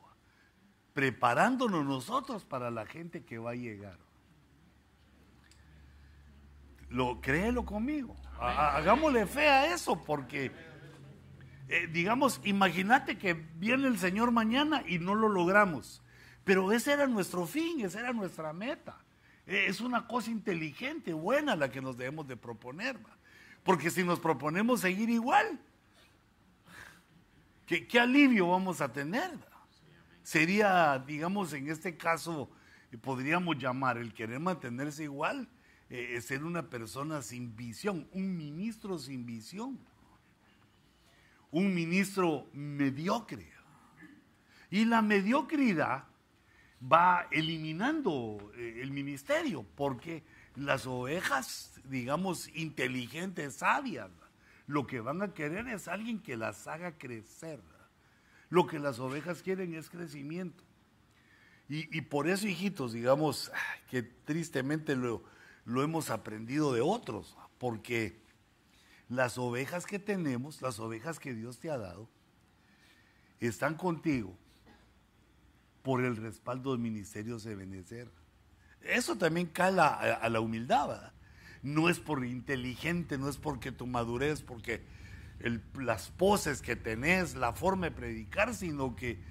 preparándonos 0.93 1.85
nosotros 1.85 2.43
para 2.45 2.71
la 2.71 2.85
gente 2.85 3.23
que 3.23 3.37
va 3.37 3.51
a 3.51 3.55
llegar. 3.55 3.97
Lo, 6.89 7.19
créelo 7.19 7.65
conmigo, 7.65 8.15
hagámosle 8.39 9.25
fe 9.25 9.47
a 9.47 9.73
eso, 9.73 10.03
porque, 10.03 10.51
eh, 11.67 11.87
digamos, 11.87 12.39
imagínate 12.43 13.17
que 13.17 13.33
viene 13.33 13.87
el 13.87 13.97
Señor 13.97 14.31
mañana 14.31 14.83
y 14.87 14.99
no 14.99 15.15
lo 15.15 15.27
logramos. 15.29 16.01
Pero 16.45 16.71
ese 16.71 16.93
era 16.93 17.07
nuestro 17.07 17.45
fin, 17.47 17.83
esa 17.83 17.99
era 17.99 18.13
nuestra 18.13 18.53
meta. 18.53 18.95
E, 19.47 19.65
es 19.65 19.81
una 19.81 20.07
cosa 20.07 20.29
inteligente, 20.29 21.11
buena 21.11 21.55
la 21.55 21.69
que 21.71 21.81
nos 21.81 21.97
debemos 21.97 22.27
de 22.27 22.37
proponer. 22.37 22.97
Porque 23.63 23.89
si 23.89 24.03
nos 24.03 24.19
proponemos 24.19 24.81
seguir 24.81 25.09
igual, 25.09 25.59
¿qué, 27.65 27.99
alivio 27.99 28.47
vamos 28.49 28.79
a 28.79 28.93
tener? 28.93 29.31
Sería, 30.21 31.03
digamos, 31.05 31.51
en 31.53 31.67
este 31.69 31.97
caso, 31.97 32.47
podríamos 33.01 33.57
llamar 33.57 33.97
el 33.97 34.13
querer 34.13 34.39
mantenerse 34.39 35.03
igual, 35.03 35.49
eh, 35.89 36.21
ser 36.21 36.43
una 36.43 36.69
persona 36.69 37.23
sin 37.23 37.55
visión, 37.55 38.07
un 38.13 38.37
ministro 38.37 38.99
sin 38.99 39.25
visión. 39.25 39.79
un 41.51 41.73
ministro 41.73 42.49
mediocre. 42.51 43.49
Y 44.69 44.83
la 44.83 45.01
mediocridad 45.01 46.03
va 46.91 47.27
eliminando 47.31 48.51
eh, 48.55 48.79
el 48.81 48.91
ministerio, 48.91 49.65
porque 49.75 50.23
las 50.55 50.85
ovejas, 50.85 51.79
digamos, 51.85 52.49
inteligentes, 52.55 53.55
sabias, 53.55 54.09
lo 54.67 54.87
que 54.87 54.99
van 54.99 55.21
a 55.21 55.33
querer 55.33 55.67
es 55.67 55.87
alguien 55.87 56.19
que 56.19 56.37
las 56.37 56.67
haga 56.67 56.97
crecer. 56.97 57.59
Lo 58.49 58.67
que 58.67 58.79
las 58.79 58.99
ovejas 58.99 59.41
quieren 59.41 59.73
es 59.75 59.89
crecimiento. 59.89 60.63
Y, 61.67 62.01
por 62.01 62.27
eso, 62.27 62.47
hijitos, 62.47 62.93
digamos, 62.93 63.51
que 63.89 64.03
tristemente 64.03 64.95
lo, 64.95 65.23
lo 65.65 65.81
hemos 65.81 66.11
aprendido 66.11 66.71
de 66.73 66.81
otros, 66.81 67.35
porque 67.57 68.21
las 69.09 69.39
ovejas 69.39 69.87
que 69.87 69.97
tenemos, 69.97 70.61
las 70.61 70.79
ovejas 70.79 71.17
que 71.17 71.33
Dios 71.33 71.57
te 71.57 71.71
ha 71.71 71.77
dado, 71.79 72.07
están 73.39 73.73
contigo 73.73 74.37
por 75.85 76.03
el 76.03 76.17
respaldo 76.17 76.71
del 76.71 76.79
ministerio 76.79 77.37
de 77.37 77.55
Benecer. 77.55 78.11
Eso 78.81 79.17
también 79.17 79.45
cala 79.45 79.89
a, 79.89 80.29
la 80.29 80.39
humildad, 80.39 81.13
No 81.61 81.89
es 81.89 81.99
por 81.99 82.25
inteligente, 82.25 83.19
no 83.19 83.29
es 83.29 83.37
porque 83.37 83.71
tu 83.71 83.85
madurez, 83.85 84.41
porque 84.41 84.83
las 85.75 86.09
poses 86.09 86.63
que 86.63 86.75
tenés, 86.75 87.35
la 87.35 87.53
forma 87.53 87.85
de 87.85 87.91
predicar, 87.91 88.55
sino 88.55 88.95
que 88.95 89.21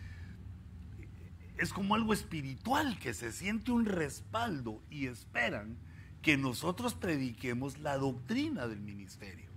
es 1.58 1.72
como 1.72 1.96
algo 1.96 2.12
espiritual, 2.12 3.00
que 3.00 3.14
se 3.14 3.32
siente 3.32 3.72
un 3.72 3.84
respaldo 3.84 4.80
y 4.90 5.06
esperan 5.06 5.76
que 6.22 6.36
nosotros 6.36 6.94
prediquemos 6.94 7.78
la 7.78 7.98
doctrina 7.98 8.68
del 8.68 8.80
ministerio. 8.80 9.50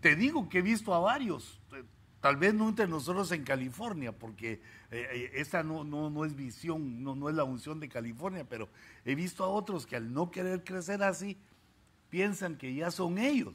Te 0.00 0.14
digo 0.14 0.48
que 0.48 0.58
he 0.58 0.62
visto 0.62 0.94
a 0.94 1.00
varios, 1.00 1.60
Tal 2.22 2.36
vez 2.36 2.54
no 2.54 2.68
entre 2.68 2.86
nosotros 2.86 3.32
en 3.32 3.42
California, 3.42 4.12
porque 4.12 4.52
eh, 4.92 5.08
eh, 5.12 5.30
esa 5.34 5.64
no, 5.64 5.82
no, 5.82 6.24
es 6.24 6.36
visión, 6.36 7.02
no, 7.02 7.16
no 7.16 7.28
es 7.28 7.34
la 7.34 7.42
unción 7.42 7.80
de 7.80 7.88
California, 7.88 8.46
pero 8.48 8.68
he 9.04 9.16
visto 9.16 9.42
a 9.42 9.48
otros 9.48 9.86
que 9.86 9.96
al 9.96 10.12
no 10.12 10.30
querer 10.30 10.62
crecer 10.62 11.02
así, 11.02 11.36
piensan 12.10 12.56
que 12.56 12.72
ya 12.72 12.92
son 12.92 13.18
ellos, 13.18 13.52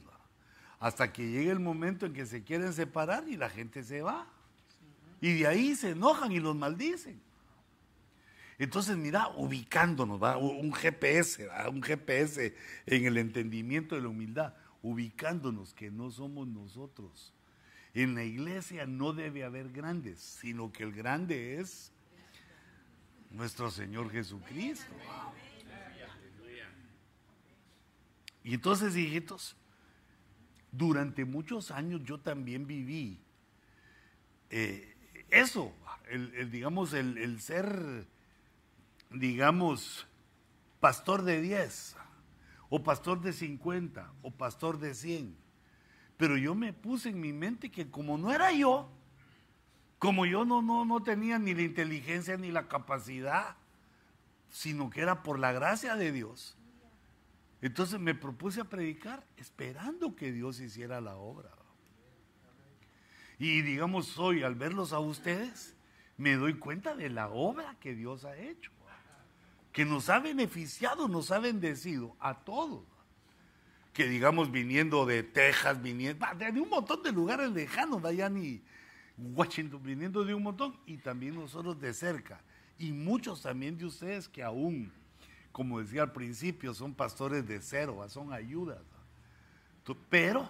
hasta 0.80 1.10
que 1.14 1.30
llegue 1.30 1.50
el 1.50 1.60
momento 1.60 2.04
en 2.04 2.12
que 2.12 2.26
se 2.26 2.44
quieren 2.44 2.74
separar 2.74 3.26
y 3.26 3.38
la 3.38 3.48
gente 3.48 3.82
se 3.82 4.02
va. 4.02 4.26
Y 5.22 5.38
de 5.38 5.46
ahí 5.46 5.74
se 5.74 5.92
enojan 5.92 6.30
y 6.30 6.38
los 6.38 6.54
maldicen. 6.54 7.22
Entonces, 8.58 8.98
mira, 8.98 9.28
ubicándonos, 9.28 10.22
¿va? 10.22 10.36
un 10.36 10.74
GPS, 10.74 11.48
un 11.70 11.82
GPS 11.82 12.54
en 12.84 13.06
el 13.06 13.16
entendimiento 13.16 13.94
de 13.94 14.02
la 14.02 14.08
humildad, 14.08 14.52
ubicándonos 14.82 15.72
que 15.72 15.90
no 15.90 16.10
somos 16.10 16.46
nosotros 16.46 17.32
en 18.02 18.14
la 18.14 18.22
iglesia 18.22 18.86
no 18.86 19.12
debe 19.12 19.44
haber 19.44 19.70
grandes, 19.70 20.20
sino 20.20 20.70
que 20.70 20.84
el 20.84 20.92
grande 20.92 21.58
es 21.60 21.92
nuestro 23.30 23.72
Señor 23.72 24.10
Jesucristo. 24.10 24.94
Y 28.44 28.54
entonces, 28.54 28.96
hijitos, 28.96 29.56
durante 30.70 31.24
muchos 31.24 31.72
años 31.72 32.02
yo 32.04 32.20
también 32.20 32.66
viví 32.66 33.18
eh, 34.50 34.94
eso, 35.30 35.74
el, 36.08 36.50
digamos, 36.52 36.92
el, 36.92 37.18
el, 37.18 37.40
ser, 37.40 38.06
digamos, 39.10 40.06
pastor 40.78 41.22
de 41.22 41.42
10, 41.42 41.96
o 42.70 42.82
pastor 42.82 43.20
de 43.20 43.32
50, 43.32 44.12
o 44.22 44.30
pastor 44.30 44.78
de 44.78 44.94
100 44.94 45.47
pero 46.18 46.36
yo 46.36 46.54
me 46.54 46.72
puse 46.72 47.10
en 47.10 47.20
mi 47.20 47.32
mente 47.32 47.70
que 47.70 47.90
como 47.90 48.18
no 48.18 48.32
era 48.32 48.52
yo, 48.52 48.90
como 49.98 50.26
yo 50.26 50.44
no, 50.44 50.60
no, 50.60 50.84
no 50.84 51.02
tenía 51.02 51.38
ni 51.38 51.54
la 51.54 51.62
inteligencia 51.62 52.36
ni 52.36 52.50
la 52.50 52.66
capacidad, 52.66 53.56
sino 54.50 54.90
que 54.90 55.00
era 55.00 55.22
por 55.22 55.38
la 55.38 55.52
gracia 55.52 55.94
de 55.94 56.10
Dios. 56.10 56.56
Entonces 57.62 58.00
me 58.00 58.16
propuse 58.16 58.60
a 58.60 58.64
predicar 58.64 59.24
esperando 59.36 60.16
que 60.16 60.32
Dios 60.32 60.60
hiciera 60.60 61.00
la 61.00 61.16
obra. 61.16 61.50
Y 63.38 63.62
digamos 63.62 64.18
hoy, 64.18 64.42
al 64.42 64.56
verlos 64.56 64.92
a 64.92 64.98
ustedes, 64.98 65.76
me 66.16 66.34
doy 66.34 66.58
cuenta 66.58 66.96
de 66.96 67.10
la 67.10 67.28
obra 67.28 67.76
que 67.78 67.94
Dios 67.94 68.24
ha 68.24 68.36
hecho, 68.36 68.72
que 69.72 69.84
nos 69.84 70.08
ha 70.10 70.18
beneficiado, 70.18 71.06
nos 71.06 71.30
ha 71.30 71.38
bendecido 71.38 72.16
a 72.18 72.40
todos 72.40 72.97
que 73.98 74.08
digamos 74.08 74.52
viniendo 74.52 75.04
de 75.06 75.24
Texas, 75.24 75.82
viniendo 75.82 76.24
de 76.36 76.60
un 76.60 76.68
montón 76.68 77.02
de 77.02 77.10
lugares 77.10 77.50
lejanos, 77.50 78.00
ni 78.30 78.62
Washington, 79.16 79.82
viniendo 79.82 80.24
de 80.24 80.34
un 80.34 80.44
montón, 80.44 80.78
y 80.86 80.98
también 80.98 81.34
nosotros 81.34 81.80
de 81.80 81.92
cerca, 81.92 82.40
y 82.78 82.92
muchos 82.92 83.42
también 83.42 83.76
de 83.76 83.86
ustedes 83.86 84.28
que 84.28 84.44
aún, 84.44 84.92
como 85.50 85.80
decía 85.80 86.02
al 86.02 86.12
principio, 86.12 86.74
son 86.74 86.94
pastores 86.94 87.44
de 87.48 87.60
cero, 87.60 88.06
son 88.08 88.32
ayudas. 88.32 88.78
Pero 90.08 90.48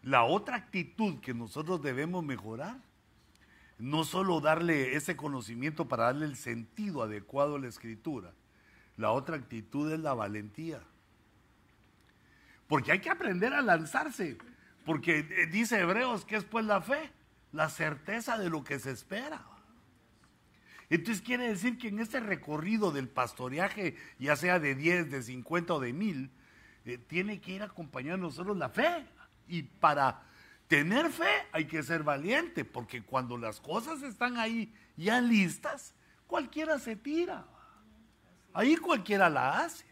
la 0.00 0.24
otra 0.24 0.56
actitud 0.56 1.20
que 1.20 1.34
nosotros 1.34 1.82
debemos 1.82 2.24
mejorar, 2.24 2.78
no 3.78 4.04
solo 4.04 4.40
darle 4.40 4.96
ese 4.96 5.18
conocimiento 5.18 5.86
para 5.86 6.04
darle 6.04 6.24
el 6.24 6.36
sentido 6.36 7.02
adecuado 7.02 7.56
a 7.56 7.58
la 7.58 7.68
escritura, 7.68 8.32
la 8.96 9.10
otra 9.10 9.36
actitud 9.36 9.92
es 9.92 10.00
la 10.00 10.14
valentía. 10.14 10.82
Porque 12.72 12.90
hay 12.90 13.00
que 13.00 13.10
aprender 13.10 13.52
a 13.52 13.60
lanzarse. 13.60 14.38
Porque 14.86 15.18
eh, 15.18 15.46
dice 15.48 15.78
Hebreos 15.78 16.24
que 16.24 16.36
es 16.36 16.44
pues 16.44 16.64
la 16.64 16.80
fe, 16.80 17.12
la 17.52 17.68
certeza 17.68 18.38
de 18.38 18.48
lo 18.48 18.64
que 18.64 18.78
se 18.78 18.92
espera. 18.92 19.44
Entonces 20.88 21.22
quiere 21.22 21.50
decir 21.50 21.76
que 21.76 21.88
en 21.88 21.98
este 21.98 22.18
recorrido 22.18 22.90
del 22.90 23.10
pastoreaje, 23.10 23.98
ya 24.18 24.36
sea 24.36 24.58
de 24.58 24.74
10, 24.74 25.10
de 25.10 25.22
50 25.22 25.74
o 25.74 25.80
de 25.80 25.92
1000, 25.92 26.30
eh, 26.86 26.96
tiene 26.96 27.42
que 27.42 27.52
ir 27.52 27.62
acompañando 27.62 28.24
a 28.24 28.30
nosotros 28.30 28.56
la 28.56 28.70
fe. 28.70 29.04
Y 29.48 29.64
para 29.64 30.22
tener 30.66 31.10
fe 31.10 31.28
hay 31.52 31.66
que 31.66 31.82
ser 31.82 32.02
valiente, 32.02 32.64
porque 32.64 33.02
cuando 33.02 33.36
las 33.36 33.60
cosas 33.60 34.02
están 34.02 34.38
ahí 34.38 34.72
ya 34.96 35.20
listas, 35.20 35.94
cualquiera 36.26 36.78
se 36.78 36.96
tira. 36.96 37.44
Ahí 38.54 38.78
cualquiera 38.78 39.28
la 39.28 39.58
hace. 39.60 39.91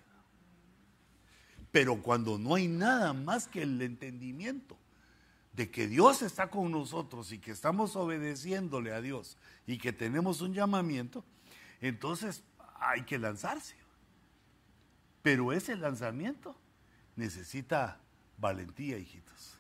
Pero 1.73 2.03
cuando 2.03 2.39
no 2.39 2.55
hay 2.57 2.69
nada 2.69 3.13
más 3.13 3.47
que 3.47 3.63
el 3.63 3.81
entendimiento 3.81 4.77
de 5.53 5.71
que 5.71 5.87
Dios 5.87 6.23
está 6.23 6.51
con 6.51 6.71
nosotros 6.71 7.33
y 7.33 7.39
que 7.39 7.51
estamos 7.51 7.97
obedeciéndole 7.97 8.93
a 8.93 9.01
Dios 9.01 9.37
y 9.67 9.79
que 9.79 9.93
tenemos 9.93 10.41
un 10.41 10.55
llamamiento, 10.55 11.25
entonces 11.81 12.43
hay 12.79 13.03
que 13.03 13.19
lanzarse. 13.19 13.77
Pero 15.23 15.53
ese 15.53 15.77
lanzamiento 15.77 16.57
necesita 17.17 18.01
valentía, 18.39 18.99
hijitos. 18.99 19.59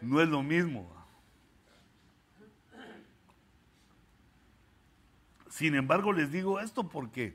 No 0.00 0.20
es 0.20 0.28
lo 0.28 0.42
mismo. 0.42 0.92
Sin 5.48 5.74
embargo, 5.74 6.12
les 6.12 6.30
digo 6.30 6.60
esto 6.60 6.88
porque 6.88 7.34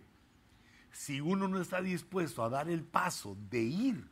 si 1.01 1.19
uno 1.19 1.47
no 1.47 1.59
está 1.59 1.81
dispuesto 1.81 2.43
a 2.43 2.49
dar 2.49 2.69
el 2.69 2.83
paso 2.83 3.35
de 3.49 3.59
ir 3.59 4.07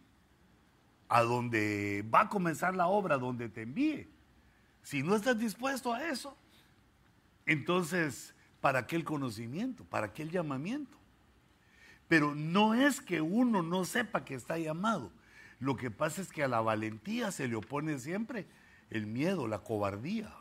a 1.08 1.22
donde 1.22 2.04
va 2.12 2.22
a 2.22 2.30
comenzar 2.30 2.76
la 2.76 2.88
obra, 2.88 3.20
donde 3.20 3.48
te 3.48 3.62
envíe, 3.62 4.08
si 4.82 5.04
no 5.04 5.16
estás 5.16 5.38
dispuesto 5.38 5.94
a 5.94 6.10
eso, 6.10 6.36
entonces, 7.46 8.34
¿para 8.60 8.88
qué 8.88 8.96
el 8.96 9.04
conocimiento? 9.04 9.84
¿Para 9.84 10.14
qué 10.14 10.24
el 10.24 10.32
llamamiento? 10.32 10.98
Pero 12.08 12.34
no 12.34 12.74
es 12.74 13.02
que 13.02 13.22
uno 13.22 13.62
no 13.62 13.86
sepa 13.86 14.26
que 14.26 14.34
está 14.34 14.58
llamado. 14.58 15.12
Lo 15.60 15.76
que 15.76 15.92
pasa 15.92 16.24
es 16.24 16.32
que 16.32 16.44
a 16.44 16.48
la 16.48 16.60
valentía 16.60 17.32
se 17.32 17.48
le 17.48 17.56
opone 17.56 18.00
siempre 18.00 18.48
el 18.90 19.06
miedo, 19.06 19.48
la 19.48 19.60
cobardía, 19.60 20.34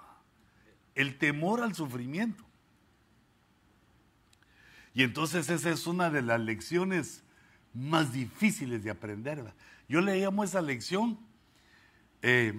el 0.95 1.19
temor 1.19 1.61
al 1.61 1.75
sufrimiento. 1.75 2.48
Y 4.99 5.05
entonces 5.05 5.49
esa 5.49 5.71
es 5.71 5.87
una 5.87 6.11
de 6.11 6.23
las 6.23 6.41
lecciones 6.41 7.23
más 7.73 8.13
difíciles 8.13 8.83
de 8.83 8.91
aprender. 8.91 9.55
Yo 9.89 10.01
le 10.01 10.21
llamo 10.21 10.43
esa 10.43 10.61
lección, 10.61 11.21
eh, 12.21 12.53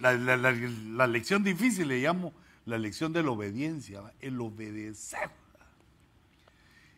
la, 0.00 1.06
lección 1.06 1.44
difícil 1.44 1.88
le 1.88 2.00
llamo 2.00 2.32
la 2.64 2.78
lección 2.78 3.12
de 3.12 3.22
la 3.22 3.30
obediencia, 3.30 4.10
el 4.20 4.40
obedecer. 4.40 5.28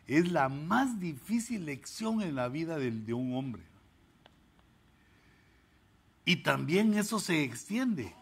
Es 0.07 0.31
la 0.31 0.47
más 0.47 0.97
difícil 0.97 1.65
lección 1.65 2.21
en 2.21 2.35
la 2.35 2.47
vida 2.47 2.77
de, 2.77 2.89
de 2.89 3.13
un 3.13 3.35
hombre. 3.35 3.63
Y 6.23 6.37
también 6.37 6.93
eso 6.93 7.19
se 7.19 7.43
extiende 7.43 8.15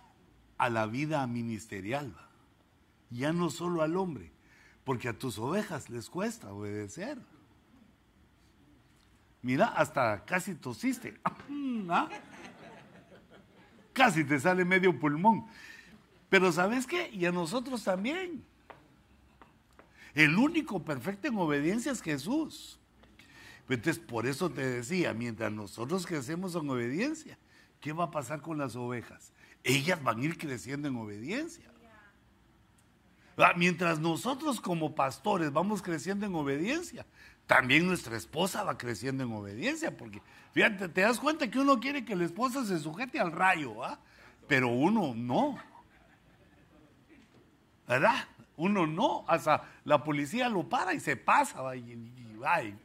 a 0.57 0.71
la 0.71 0.87
vida 0.87 1.27
ministerial, 1.27 2.15
ya 3.11 3.31
no 3.31 3.51
solo 3.51 3.83
al 3.83 3.95
hombre, 3.95 4.31
porque 4.87 5.09
a 5.09 5.19
tus 5.19 5.37
ovejas 5.37 5.89
les 5.89 6.09
cuesta 6.09 6.49
obedecer. 6.53 7.17
Mira, 9.41 9.65
hasta 9.65 10.23
casi 10.23 10.55
tosiste. 10.55 11.19
¿Ah? 11.89 12.07
casi 13.91 14.23
te 14.23 14.39
sale 14.39 14.63
medio 14.63 14.97
pulmón. 14.97 15.45
Pero 16.29 16.53
¿sabes 16.53 16.87
qué? 16.87 17.09
Y 17.09 17.25
a 17.25 17.33
nosotros 17.33 17.83
también. 17.83 18.45
El 20.15 20.37
único 20.37 20.81
perfecto 20.81 21.27
en 21.27 21.37
obediencia 21.37 21.91
es 21.91 22.01
Jesús. 22.01 22.79
Entonces, 23.67 23.99
por 23.99 24.25
eso 24.25 24.49
te 24.49 24.65
decía, 24.65 25.13
mientras 25.13 25.51
nosotros 25.51 26.07
crecemos 26.07 26.55
en 26.55 26.69
obediencia, 26.69 27.37
¿qué 27.81 27.91
va 27.91 28.05
a 28.05 28.11
pasar 28.11 28.39
con 28.39 28.57
las 28.57 28.77
ovejas? 28.77 29.33
Ellas 29.65 30.01
van 30.01 30.21
a 30.21 30.23
ir 30.23 30.37
creciendo 30.37 30.87
en 30.87 30.95
obediencia. 30.95 31.73
Mientras 33.55 33.99
nosotros 33.99 34.59
como 34.59 34.95
pastores 34.95 35.53
vamos 35.53 35.83
creciendo 35.83 36.25
en 36.25 36.33
obediencia, 36.33 37.05
también 37.45 37.85
nuestra 37.85 38.17
esposa 38.17 38.63
va 38.63 38.77
creciendo 38.77 39.23
en 39.23 39.31
obediencia, 39.31 39.95
porque 39.95 40.21
fíjate, 40.53 40.89
te 40.89 41.01
das 41.01 41.19
cuenta 41.19 41.49
que 41.49 41.59
uno 41.59 41.79
quiere 41.79 42.03
que 42.03 42.15
la 42.15 42.25
esposa 42.25 42.65
se 42.65 42.79
sujete 42.79 43.19
al 43.19 43.31
rayo, 43.31 43.83
¿ah? 43.83 43.99
pero 44.47 44.69
uno 44.69 45.13
no. 45.15 45.59
¿Verdad? 47.87 48.27
Uno 48.57 48.87
no, 48.87 49.23
hasta 49.27 49.63
la 49.85 50.03
policía 50.03 50.49
lo 50.49 50.67
para 50.67 50.95
y 50.95 50.99
se 50.99 51.15
pasa, 51.15 51.61
va, 51.61 51.75
y, 51.75 52.75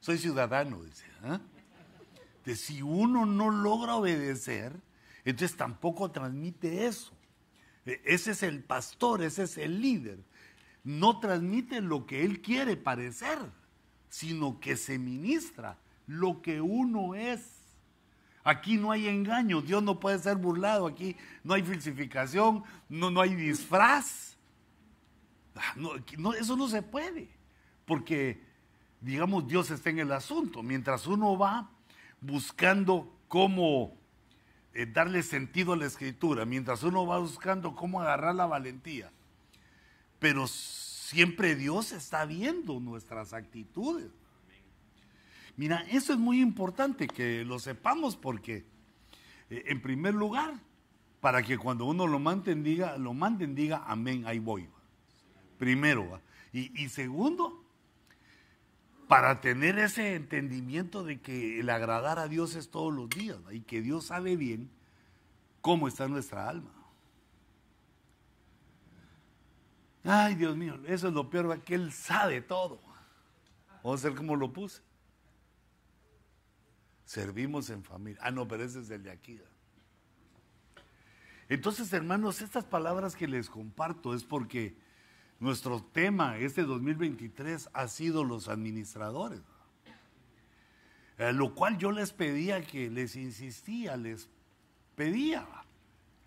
soy 0.00 0.16
ciudadano, 0.16 0.82
dice. 0.82 1.04
¿ah? 1.24 1.40
si 2.56 2.80
uno 2.80 3.26
no 3.26 3.50
logra 3.50 3.96
obedecer, 3.96 4.72
entonces 5.24 5.56
tampoco 5.56 6.10
transmite 6.10 6.86
eso. 6.86 7.12
E, 7.86 8.00
ese 8.04 8.32
es 8.32 8.42
el 8.42 8.62
pastor, 8.62 9.22
ese 9.22 9.44
es 9.44 9.58
el 9.58 9.80
líder. 9.80 10.18
No 10.84 11.20
transmite 11.20 11.80
lo 11.80 12.06
que 12.06 12.24
él 12.24 12.40
quiere 12.40 12.76
parecer, 12.76 13.38
sino 14.08 14.60
que 14.60 14.76
se 14.76 14.98
ministra 14.98 15.78
lo 16.06 16.42
que 16.42 16.60
uno 16.60 17.14
es. 17.14 17.62
Aquí 18.44 18.76
no 18.76 18.90
hay 18.90 19.06
engaño, 19.06 19.62
Dios 19.62 19.82
no 19.82 20.00
puede 20.00 20.18
ser 20.18 20.36
burlado, 20.36 20.86
aquí 20.86 21.16
no 21.44 21.54
hay 21.54 21.62
falsificación, 21.62 22.64
no, 22.88 23.10
no 23.10 23.20
hay 23.20 23.34
disfraz. 23.36 24.36
Ah, 25.54 25.74
no, 25.76 26.32
eso 26.34 26.56
no 26.56 26.66
se 26.68 26.82
puede, 26.82 27.28
porque, 27.84 28.42
digamos, 29.00 29.46
Dios 29.46 29.70
está 29.70 29.90
en 29.90 30.00
el 30.00 30.12
asunto. 30.12 30.62
Mientras 30.62 31.06
uno 31.06 31.38
va 31.38 31.70
buscando 32.20 33.16
cómo 33.28 33.96
eh, 34.74 34.86
darle 34.86 35.22
sentido 35.22 35.74
a 35.74 35.76
la 35.76 35.86
escritura, 35.86 36.44
mientras 36.44 36.82
uno 36.82 37.06
va 37.06 37.18
buscando 37.18 37.74
cómo 37.74 38.00
agarrar 38.00 38.34
la 38.34 38.46
valentía. 38.46 39.10
Pero 40.18 40.46
siempre 40.46 41.54
Dios 41.56 41.92
está 41.92 42.24
viendo 42.24 42.80
nuestras 42.80 43.32
actitudes. 43.32 44.10
Mira, 45.56 45.84
eso 45.90 46.14
es 46.14 46.18
muy 46.18 46.40
importante 46.40 47.06
que 47.06 47.44
lo 47.44 47.58
sepamos 47.58 48.16
porque, 48.16 48.64
eh, 49.50 49.64
en 49.66 49.82
primer 49.82 50.14
lugar, 50.14 50.54
para 51.20 51.42
que 51.42 51.58
cuando 51.58 51.84
uno 51.84 52.06
lo 52.06 52.18
manden 52.18 52.62
diga, 52.62 52.96
lo 52.96 53.12
manden 53.12 53.54
diga, 53.54 53.84
amén, 53.86 54.24
ahí 54.26 54.38
voy. 54.38 54.68
Primero, 55.58 56.20
y, 56.52 56.82
y 56.82 56.88
segundo, 56.88 57.61
para 59.12 59.42
tener 59.42 59.78
ese 59.78 60.14
entendimiento 60.14 61.04
de 61.04 61.20
que 61.20 61.60
el 61.60 61.68
agradar 61.68 62.18
a 62.18 62.28
Dios 62.28 62.54
es 62.54 62.70
todos 62.70 62.94
los 62.94 63.10
días 63.10 63.36
y 63.50 63.60
que 63.60 63.82
Dios 63.82 64.06
sabe 64.06 64.36
bien 64.36 64.70
cómo 65.60 65.86
está 65.86 66.08
nuestra 66.08 66.48
alma. 66.48 66.72
Ay, 70.02 70.34
Dios 70.34 70.56
mío, 70.56 70.80
eso 70.86 71.08
es 71.08 71.12
lo 71.12 71.28
peor, 71.28 71.60
que 71.60 71.74
Él 71.74 71.92
sabe 71.92 72.40
todo. 72.40 72.80
Vamos 73.84 74.02
a 74.02 74.08
ver 74.08 74.16
cómo 74.16 74.34
lo 74.34 74.50
puse. 74.50 74.80
Servimos 77.04 77.68
en 77.68 77.84
familia. 77.84 78.18
Ah, 78.24 78.30
no, 78.30 78.48
pero 78.48 78.64
ese 78.64 78.80
es 78.80 78.88
el 78.88 79.02
de 79.02 79.10
aquí. 79.10 79.38
Entonces, 81.50 81.92
hermanos, 81.92 82.40
estas 82.40 82.64
palabras 82.64 83.14
que 83.14 83.28
les 83.28 83.50
comparto 83.50 84.14
es 84.14 84.24
porque 84.24 84.74
nuestro 85.42 85.82
tema 85.82 86.38
este 86.38 86.62
2023 86.62 87.70
ha 87.72 87.88
sido 87.88 88.22
los 88.22 88.46
administradores. 88.46 89.40
Eh, 91.18 91.32
lo 91.32 91.56
cual 91.56 91.78
yo 91.78 91.90
les 91.90 92.12
pedía 92.12 92.62
que 92.62 92.88
les 92.88 93.16
insistía, 93.16 93.96
les 93.96 94.28
pedía 94.94 95.44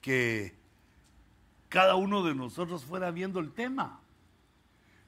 que 0.02 0.54
cada 1.70 1.96
uno 1.96 2.24
de 2.24 2.36
nosotros 2.36 2.84
fuera 2.84 3.10
viendo 3.12 3.40
el 3.40 3.54
tema. 3.54 4.02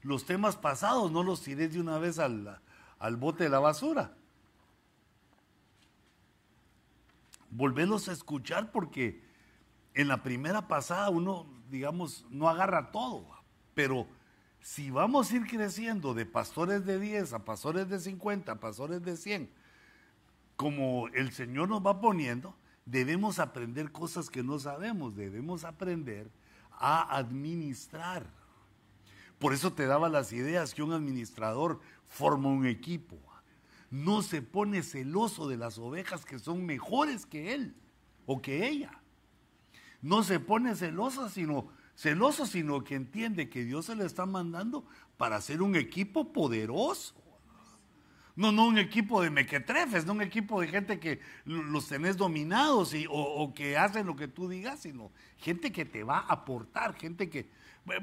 Los 0.03 0.25
temas 0.25 0.55
pasados 0.55 1.11
no 1.11 1.21
los 1.21 1.41
tiré 1.41 1.67
de 1.67 1.81
una 1.81 1.97
vez 1.99 2.17
al, 2.17 2.61
al 2.99 3.17
bote 3.17 3.43
de 3.43 3.49
la 3.49 3.59
basura. 3.59 4.15
Volverlos 7.49 8.07
a 8.07 8.13
escuchar 8.13 8.71
porque 8.71 9.21
en 9.93 10.07
la 10.07 10.23
primera 10.23 10.69
pasada 10.69 11.09
uno, 11.09 11.45
digamos, 11.69 12.25
no 12.29 12.47
agarra 12.47 12.89
todo. 12.89 13.36
Pero 13.77 14.07
si 14.59 14.89
vamos 14.89 15.31
a 15.31 15.35
ir 15.35 15.45
creciendo 15.45 16.15
de 16.15 16.25
pastores 16.25 16.83
de 16.83 16.99
10 16.99 17.33
a 17.33 17.45
pastores 17.45 17.87
de 17.87 17.99
50, 17.99 18.51
a 18.51 18.59
pastores 18.59 19.03
de 19.03 19.15
100, 19.15 19.51
como 20.55 21.09
el 21.09 21.31
Señor 21.31 21.69
nos 21.69 21.85
va 21.85 22.01
poniendo, 22.01 22.55
debemos 22.87 23.37
aprender 23.37 23.91
cosas 23.91 24.31
que 24.31 24.41
no 24.41 24.57
sabemos, 24.57 25.15
debemos 25.15 25.63
aprender 25.63 26.31
a 26.71 27.17
administrar. 27.17 28.25
Por 29.37 29.53
eso 29.53 29.71
te 29.71 29.85
daba 29.85 30.09
las 30.09 30.33
ideas 30.33 30.73
que 30.73 30.81
un 30.81 30.93
administrador 30.93 31.79
forma 32.07 32.49
un 32.49 32.65
equipo. 32.65 33.15
No 33.91 34.23
se 34.23 34.41
pone 34.41 34.81
celoso 34.81 35.47
de 35.47 35.57
las 35.57 35.77
ovejas 35.77 36.25
que 36.25 36.39
son 36.39 36.65
mejores 36.65 37.27
que 37.27 37.53
él 37.53 37.75
o 38.25 38.41
que 38.41 38.67
ella. 38.67 38.99
No 40.01 40.23
se 40.23 40.39
pone 40.39 40.75
celoso, 40.75 41.29
sino 41.29 41.76
celoso, 41.97 42.45
sino 42.45 42.83
que 42.83 42.95
entiende 42.95 43.49
que 43.49 43.65
Dios 43.65 43.87
se 43.87 43.95
le 43.95 44.05
está 44.05 44.25
mandando 44.25 44.85
para 45.17 45.41
ser 45.41 45.61
un 45.61 45.75
equipo 45.75 46.31
poderoso. 46.31 47.15
No, 48.35 48.51
no 48.51 48.67
un 48.67 48.77
equipo 48.77 49.23
de 49.23 49.31
mequetrefes, 49.31 50.05
no 50.05 50.13
un 50.13 50.21
equipo 50.21 50.61
de 50.61 50.67
gente 50.67 50.99
que 50.99 51.19
los 51.45 51.87
tenés 51.87 52.17
dominados 52.17 52.93
y, 52.93 53.07
o, 53.09 53.51
que 53.55 53.77
hacen 53.77 54.05
lo 54.05 54.15
que 54.15 54.27
tú 54.27 54.47
digas, 54.47 54.81
sino 54.81 55.11
gente 55.39 55.71
que 55.71 55.85
te 55.85 56.03
va 56.03 56.19
a 56.19 56.33
aportar, 56.33 56.93
gente 56.93 57.31
que, 57.31 57.49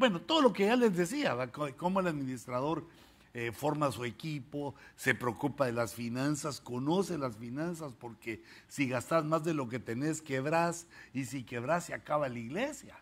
bueno, 0.00 0.20
todo 0.20 0.42
lo 0.42 0.52
que 0.52 0.66
ya 0.66 0.74
les 0.74 0.96
decía, 0.96 1.36
cómo 1.76 2.00
el 2.00 2.08
administrador 2.08 2.84
eh, 3.32 3.52
forma 3.52 3.92
su 3.92 4.04
equipo, 4.04 4.74
se 4.96 5.14
preocupa 5.14 5.66
de 5.66 5.72
las 5.72 5.94
finanzas, 5.94 6.60
conoce 6.60 7.16
las 7.16 7.36
finanzas, 7.36 7.92
porque 7.92 8.42
si 8.66 8.88
gastas 8.88 9.24
más 9.24 9.44
de 9.44 9.54
lo 9.54 9.68
que 9.68 9.78
tenés, 9.78 10.20
quebrás, 10.20 10.88
y 11.12 11.26
si 11.26 11.44
quebrás, 11.44 11.84
se 11.84 11.94
acaba 11.94 12.28
la 12.28 12.40
iglesia. 12.40 12.96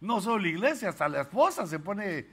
No 0.00 0.20
solo 0.20 0.38
la 0.38 0.48
iglesia, 0.48 0.90
hasta 0.90 1.08
la 1.08 1.22
esposa 1.22 1.66
se 1.66 1.78
pone, 1.78 2.26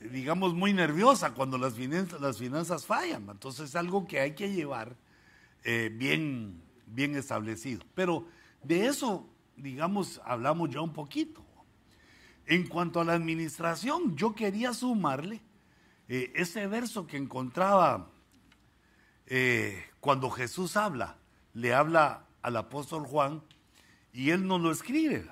digamos, 0.00 0.54
muy 0.54 0.72
nerviosa 0.72 1.32
cuando 1.32 1.56
las 1.56 1.74
finanzas, 1.74 2.84
fallan. 2.84 3.28
Entonces 3.30 3.70
es 3.70 3.76
algo 3.76 4.06
que 4.06 4.20
hay 4.20 4.34
que 4.34 4.52
llevar 4.52 4.96
eh, 5.64 5.90
bien, 5.92 6.62
bien 6.86 7.16
establecido. 7.16 7.82
Pero 7.94 8.26
de 8.62 8.86
eso, 8.86 9.26
digamos, 9.56 10.20
hablamos 10.24 10.70
ya 10.70 10.80
un 10.80 10.92
poquito. 10.92 11.44
En 12.46 12.66
cuanto 12.66 13.00
a 13.00 13.04
la 13.04 13.14
administración, 13.14 14.16
yo 14.16 14.34
quería 14.34 14.74
sumarle 14.74 15.40
eh, 16.08 16.32
ese 16.34 16.66
verso 16.66 17.06
que 17.06 17.16
encontraba 17.16 18.10
eh, 19.26 19.84
cuando 20.00 20.28
Jesús 20.30 20.76
habla, 20.76 21.16
le 21.54 21.72
habla 21.72 22.26
al 22.42 22.56
apóstol 22.56 23.06
Juan 23.06 23.42
y 24.12 24.30
él 24.30 24.46
no 24.46 24.58
lo 24.58 24.70
escribe. 24.70 25.26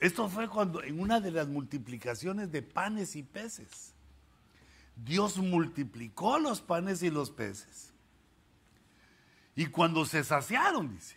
Esto 0.00 0.28
fue 0.28 0.48
cuando 0.48 0.82
en 0.82 1.00
una 1.00 1.20
de 1.20 1.32
las 1.32 1.48
multiplicaciones 1.48 2.52
de 2.52 2.62
panes 2.62 3.16
y 3.16 3.22
peces. 3.22 3.94
Dios 4.94 5.38
multiplicó 5.38 6.38
los 6.38 6.60
panes 6.60 7.02
y 7.02 7.10
los 7.10 7.30
peces. 7.30 7.92
Y 9.56 9.66
cuando 9.66 10.04
se 10.04 10.22
saciaron, 10.22 10.94
dice, 10.94 11.16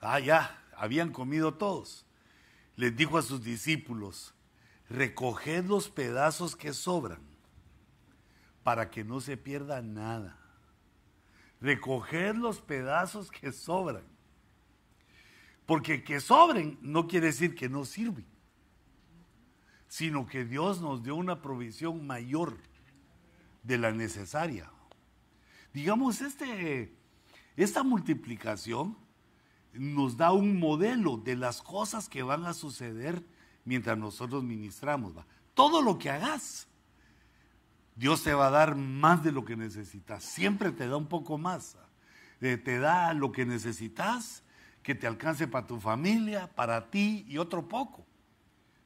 ah, 0.00 0.20
ya, 0.20 0.62
habían 0.76 1.12
comido 1.12 1.54
todos, 1.54 2.06
les 2.76 2.96
dijo 2.96 3.18
a 3.18 3.22
sus 3.22 3.42
discípulos, 3.42 4.32
recoged 4.88 5.64
los 5.64 5.88
pedazos 5.88 6.54
que 6.54 6.72
sobran 6.72 7.20
para 8.62 8.90
que 8.90 9.02
no 9.02 9.20
se 9.20 9.36
pierda 9.36 9.82
nada. 9.82 10.36
Recoged 11.60 12.36
los 12.36 12.60
pedazos 12.60 13.30
que 13.30 13.52
sobran 13.52 14.04
porque 15.70 16.02
que 16.02 16.18
sobren 16.18 16.80
no 16.82 17.06
quiere 17.06 17.26
decir 17.26 17.54
que 17.54 17.68
no 17.68 17.84
sirven, 17.84 18.26
sino 19.86 20.26
que 20.26 20.44
Dios 20.44 20.80
nos 20.80 21.04
dio 21.04 21.14
una 21.14 21.42
provisión 21.42 22.08
mayor 22.08 22.58
de 23.62 23.78
la 23.78 23.92
necesaria. 23.92 24.68
Digamos, 25.72 26.22
este, 26.22 26.92
esta 27.54 27.84
multiplicación 27.84 28.98
nos 29.72 30.16
da 30.16 30.32
un 30.32 30.58
modelo 30.58 31.18
de 31.18 31.36
las 31.36 31.62
cosas 31.62 32.08
que 32.08 32.24
van 32.24 32.46
a 32.46 32.52
suceder 32.52 33.24
mientras 33.64 33.96
nosotros 33.96 34.42
ministramos. 34.42 35.14
Todo 35.54 35.82
lo 35.82 35.98
que 35.98 36.10
hagas, 36.10 36.66
Dios 37.94 38.24
te 38.24 38.34
va 38.34 38.48
a 38.48 38.50
dar 38.50 38.74
más 38.74 39.22
de 39.22 39.30
lo 39.30 39.44
que 39.44 39.54
necesitas. 39.54 40.24
Siempre 40.24 40.72
te 40.72 40.88
da 40.88 40.96
un 40.96 41.06
poco 41.06 41.38
más. 41.38 41.76
eh, 42.40 42.56
te 42.56 42.80
da 42.80 43.14
lo 43.14 43.30
que 43.30 43.46
necesitas, 43.46 44.42
que 44.82 44.94
te 44.94 45.06
alcance 45.06 45.46
para 45.46 45.66
tu 45.66 45.80
familia, 45.80 46.48
para 46.54 46.90
ti 46.90 47.24
y 47.28 47.38
otro 47.38 47.68
poco. 47.68 48.06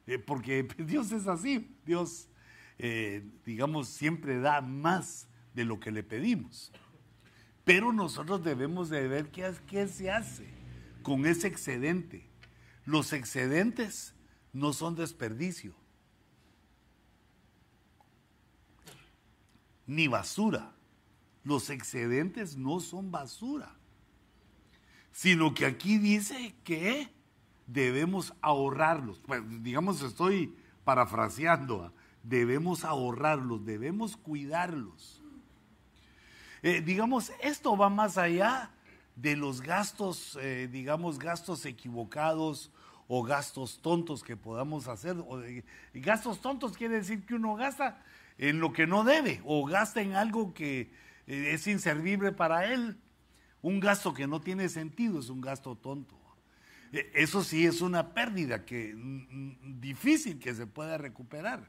Eh, 0.07 0.19
porque 0.19 0.63
Dios 0.77 1.11
es 1.11 1.27
así, 1.27 1.75
Dios, 1.85 2.29
eh, 2.77 3.27
digamos, 3.45 3.87
siempre 3.89 4.39
da 4.39 4.61
más 4.61 5.27
de 5.53 5.65
lo 5.65 5.79
que 5.79 5.91
le 5.91 6.03
pedimos. 6.03 6.71
Pero 7.63 7.91
nosotros 7.91 8.43
debemos 8.43 8.89
de 8.89 9.07
ver 9.07 9.31
qué, 9.31 9.51
qué 9.67 9.87
se 9.87 10.11
hace 10.11 10.47
con 11.01 11.25
ese 11.25 11.47
excedente. 11.47 12.27
Los 12.85 13.13
excedentes 13.13 14.13
no 14.53 14.73
son 14.73 14.95
desperdicio, 14.95 15.73
ni 19.87 20.07
basura. 20.07 20.71
Los 21.43 21.69
excedentes 21.69 22.57
no 22.57 22.79
son 22.79 23.11
basura, 23.11 23.75
sino 25.15 25.53
que 25.53 25.65
aquí 25.65 25.97
dice 25.97 26.55
que 26.65 27.09
debemos 27.67 28.33
ahorrarlos. 28.41 29.21
Pues, 29.25 29.41
digamos, 29.63 30.01
estoy 30.01 30.53
parafraseando, 30.83 31.83
¿ah? 31.83 31.93
debemos 32.21 32.83
ahorrarlos, 32.83 33.65
debemos 33.65 34.17
cuidarlos. 34.17 35.23
Eh, 36.63 36.81
digamos, 36.81 37.31
esto 37.41 37.77
va 37.77 37.89
más 37.89 38.17
allá 38.17 38.71
de 39.15 39.37
los 39.37 39.61
gastos, 39.61 40.37
eh, 40.41 40.67
digamos, 40.69 41.17
gastos 41.17 41.65
equivocados 41.65 42.69
o 43.07 43.23
gastos 43.23 43.79
tontos 43.81 44.21
que 44.21 44.35
podamos 44.35 44.89
hacer. 44.89 45.15
O 45.15 45.41
gastos 45.93 46.41
tontos 46.41 46.75
quiere 46.75 46.95
decir 46.95 47.25
que 47.25 47.35
uno 47.35 47.55
gasta 47.55 48.03
en 48.37 48.59
lo 48.59 48.73
que 48.73 48.85
no 48.85 49.05
debe 49.05 49.41
o 49.45 49.63
gasta 49.63 50.01
en 50.01 50.17
algo 50.17 50.53
que 50.53 50.91
eh, 51.25 51.51
es 51.53 51.67
inservible 51.67 52.33
para 52.33 52.65
él. 52.73 52.97
Un 53.65 53.79
gasto 53.79 54.13
que 54.13 54.27
no 54.27 54.41
tiene 54.41 54.69
sentido 54.69 55.19
es 55.19 55.29
un 55.29 55.41
gasto 55.41 55.75
tonto. 55.75 56.15
Eso 56.91 57.43
sí 57.43 57.65
es 57.65 57.81
una 57.81 58.13
pérdida 58.13 58.63
que 58.63 58.93
mm, 58.93 58.99
mm, 58.99 59.81
difícil 59.81 60.37
que 60.37 60.53
se 60.53 60.67
pueda 60.67 60.99
recuperar. 60.99 61.67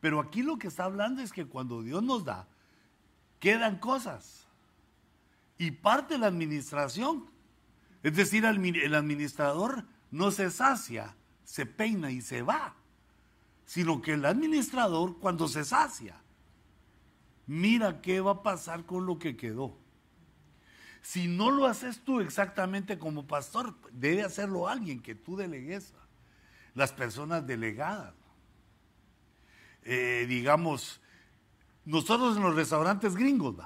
Pero 0.00 0.20
aquí 0.20 0.42
lo 0.42 0.56
que 0.56 0.68
está 0.68 0.84
hablando 0.84 1.20
es 1.20 1.30
que 1.30 1.44
cuando 1.44 1.82
Dios 1.82 2.02
nos 2.02 2.24
da, 2.24 2.48
quedan 3.40 3.78
cosas. 3.78 4.48
Y 5.58 5.72
parte 5.72 6.14
de 6.14 6.20
la 6.20 6.28
administración. 6.28 7.26
Es 8.02 8.16
decir, 8.16 8.46
el 8.46 8.94
administrador 8.94 9.84
no 10.10 10.30
se 10.30 10.50
sacia, 10.50 11.14
se 11.44 11.66
peina 11.66 12.10
y 12.10 12.22
se 12.22 12.40
va. 12.40 12.74
Sino 13.66 14.00
que 14.00 14.14
el 14.14 14.24
administrador, 14.24 15.18
cuando 15.18 15.46
se 15.46 15.66
sacia, 15.66 16.16
mira 17.46 18.00
qué 18.00 18.22
va 18.22 18.30
a 18.30 18.42
pasar 18.42 18.86
con 18.86 19.04
lo 19.04 19.18
que 19.18 19.36
quedó. 19.36 19.81
Si 21.02 21.26
no 21.26 21.50
lo 21.50 21.66
haces 21.66 22.00
tú 22.04 22.20
exactamente 22.20 22.98
como 22.98 23.26
pastor, 23.26 23.74
debe 23.90 24.22
hacerlo 24.22 24.68
alguien 24.68 25.02
que 25.02 25.14
tú 25.14 25.36
delegues. 25.36 25.92
Las 26.74 26.92
personas 26.92 27.46
delegadas. 27.46 28.14
Eh, 29.82 30.26
digamos, 30.28 31.00
nosotros 31.84 32.36
en 32.36 32.44
los 32.44 32.54
restaurantes 32.54 33.16
gringos, 33.16 33.56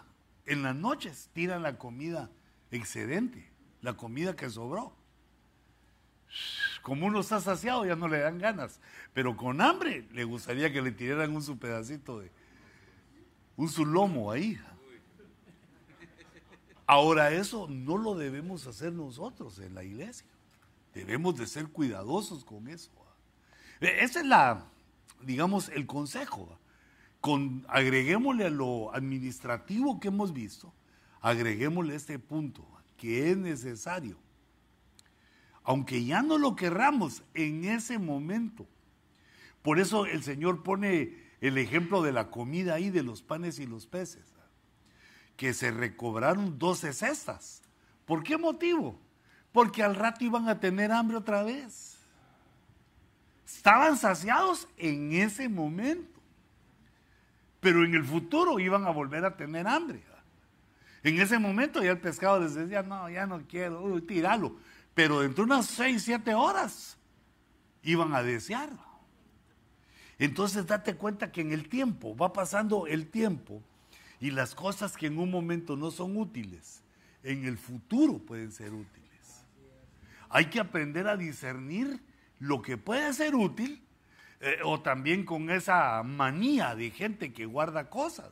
en 0.46 0.62
las 0.62 0.75
noches 0.75 1.29
tiran 1.35 1.62
la 1.62 1.77
comida 1.77 2.31
excedente, 2.70 3.53
la 3.83 3.92
comida 3.92 4.35
que 4.35 4.49
sobró. 4.49 4.96
Como 6.83 7.07
uno 7.07 7.20
está 7.20 7.40
saciado, 7.40 7.85
ya 7.85 7.96
no 7.96 8.09
le 8.09 8.20
dan 8.20 8.38
ganas. 8.38 8.81
Pero 9.12 9.37
con 9.37 9.61
hambre 9.61 10.07
le 10.12 10.25
gustaría 10.25 10.72
que 10.72 10.81
le 10.81 10.92
tiraran 10.92 11.35
un 11.35 11.42
su 11.42 11.59
pedacito 11.59 12.20
de. 12.20 12.31
un 13.57 13.68
su 13.68 13.85
lomo 13.85 14.31
ahí. 14.31 14.59
Ahora, 16.87 17.33
eso 17.33 17.66
no 17.68 17.99
lo 17.99 18.14
debemos 18.14 18.66
hacer 18.66 18.92
nosotros 18.92 19.59
en 19.59 19.75
la 19.75 19.83
iglesia. 19.83 20.27
Debemos 20.94 21.37
de 21.37 21.46
ser 21.46 21.68
cuidadosos 21.68 22.44
con 22.44 22.68
eso. 22.68 22.90
Ese 23.81 24.20
es 24.20 24.27
la, 24.27 24.64
digamos, 25.22 25.68
el 25.68 25.87
consejo 25.87 26.59
agreguémosle 27.68 28.46
a 28.46 28.51
lo 28.51 28.94
administrativo 28.94 29.99
que 29.99 30.09
hemos 30.09 30.33
visto, 30.33 30.72
agreguémosle 31.20 31.94
este 31.94 32.18
punto, 32.18 32.66
que 32.96 33.31
es 33.31 33.37
necesario. 33.37 34.16
Aunque 35.64 36.05
ya 36.05 36.22
no 36.22 36.38
lo 36.38 36.55
querramos 36.55 37.22
en 37.35 37.64
ese 37.64 37.99
momento. 37.99 38.66
Por 39.62 39.81
eso 39.81 40.07
el 40.07 40.22
Señor 40.22 40.62
pone 40.62 41.16
el 41.40 41.59
ejemplo 41.59 42.03
de 42.03 42.12
la 42.12 42.31
comida 42.31 42.75
ahí, 42.75 42.90
de 42.90 43.03
los 43.03 43.22
panes 43.22 43.59
y 43.59 43.66
los 43.66 43.87
peces, 43.87 44.33
que 45.37 45.55
se 45.55 45.70
recobraron 45.70 46.59
12 46.59 46.92
cestas. 46.92 47.62
¿Por 48.05 48.22
qué 48.22 48.37
motivo? 48.37 48.99
Porque 49.53 49.83
al 49.83 49.94
rato 49.94 50.25
iban 50.25 50.49
a 50.49 50.61
tener 50.61 50.92
hambre 50.92 51.16
otra 51.16 51.42
vez. 51.42 51.99
Estaban 53.46 53.96
saciados 53.96 54.68
en 54.77 55.12
ese 55.12 55.49
momento 55.49 56.16
pero 57.66 57.85
en 57.85 57.96
el 57.96 58.05
futuro 58.05 58.61
iban 58.61 58.87
a 58.87 58.90
volver 58.90 59.25
a 59.25 59.37
tener 59.37 59.66
hambre. 59.66 60.01
En 61.03 61.20
ese 61.20 61.37
momento 61.37 61.83
ya 61.83 61.90
el 61.90 61.99
pescado 61.99 62.38
les 62.38 62.55
decía, 62.55 62.85
no, 62.85 63.11
ya 63.11 63.27
no 63.27 63.40
quiero, 63.49 63.83
uy, 63.83 64.03
tíralo. 64.03 64.55
Pero 64.94 65.22
dentro 65.22 65.44
de 65.44 65.53
unas 65.53 65.66
6, 65.66 66.01
7 66.01 66.33
horas 66.35 66.96
iban 67.83 68.14
a 68.14 68.22
desearlo. 68.22 68.79
Entonces 70.16 70.64
date 70.64 70.94
cuenta 70.94 71.33
que 71.33 71.40
en 71.40 71.51
el 71.51 71.68
tiempo, 71.68 72.16
va 72.16 72.33
pasando 72.33 72.87
el 72.87 73.09
tiempo 73.09 73.61
y 74.20 74.31
las 74.31 74.55
cosas 74.55 74.96
que 74.96 75.07
en 75.07 75.18
un 75.18 75.31
momento 75.31 75.76
no 75.76 75.90
son 75.90 76.16
útiles, 76.16 76.83
en 77.22 77.44
el 77.44 77.59
futuro 77.59 78.18
pueden 78.18 78.52
ser 78.52 78.72
útiles. 78.72 79.07
Hay 80.29 80.46
que 80.46 80.61
aprender 80.61 81.07
a 81.09 81.16
discernir 81.16 82.00
lo 82.38 82.62
que 82.62 82.76
puede 82.76 83.12
ser 83.12 83.35
útil 83.35 83.83
eh, 84.40 84.59
o 84.64 84.81
también 84.81 85.24
con 85.24 85.50
esa 85.50 86.02
manía 86.02 86.74
de 86.74 86.90
gente 86.90 87.33
que 87.33 87.46
guarda 87.46 87.88
cosas. 87.88 88.31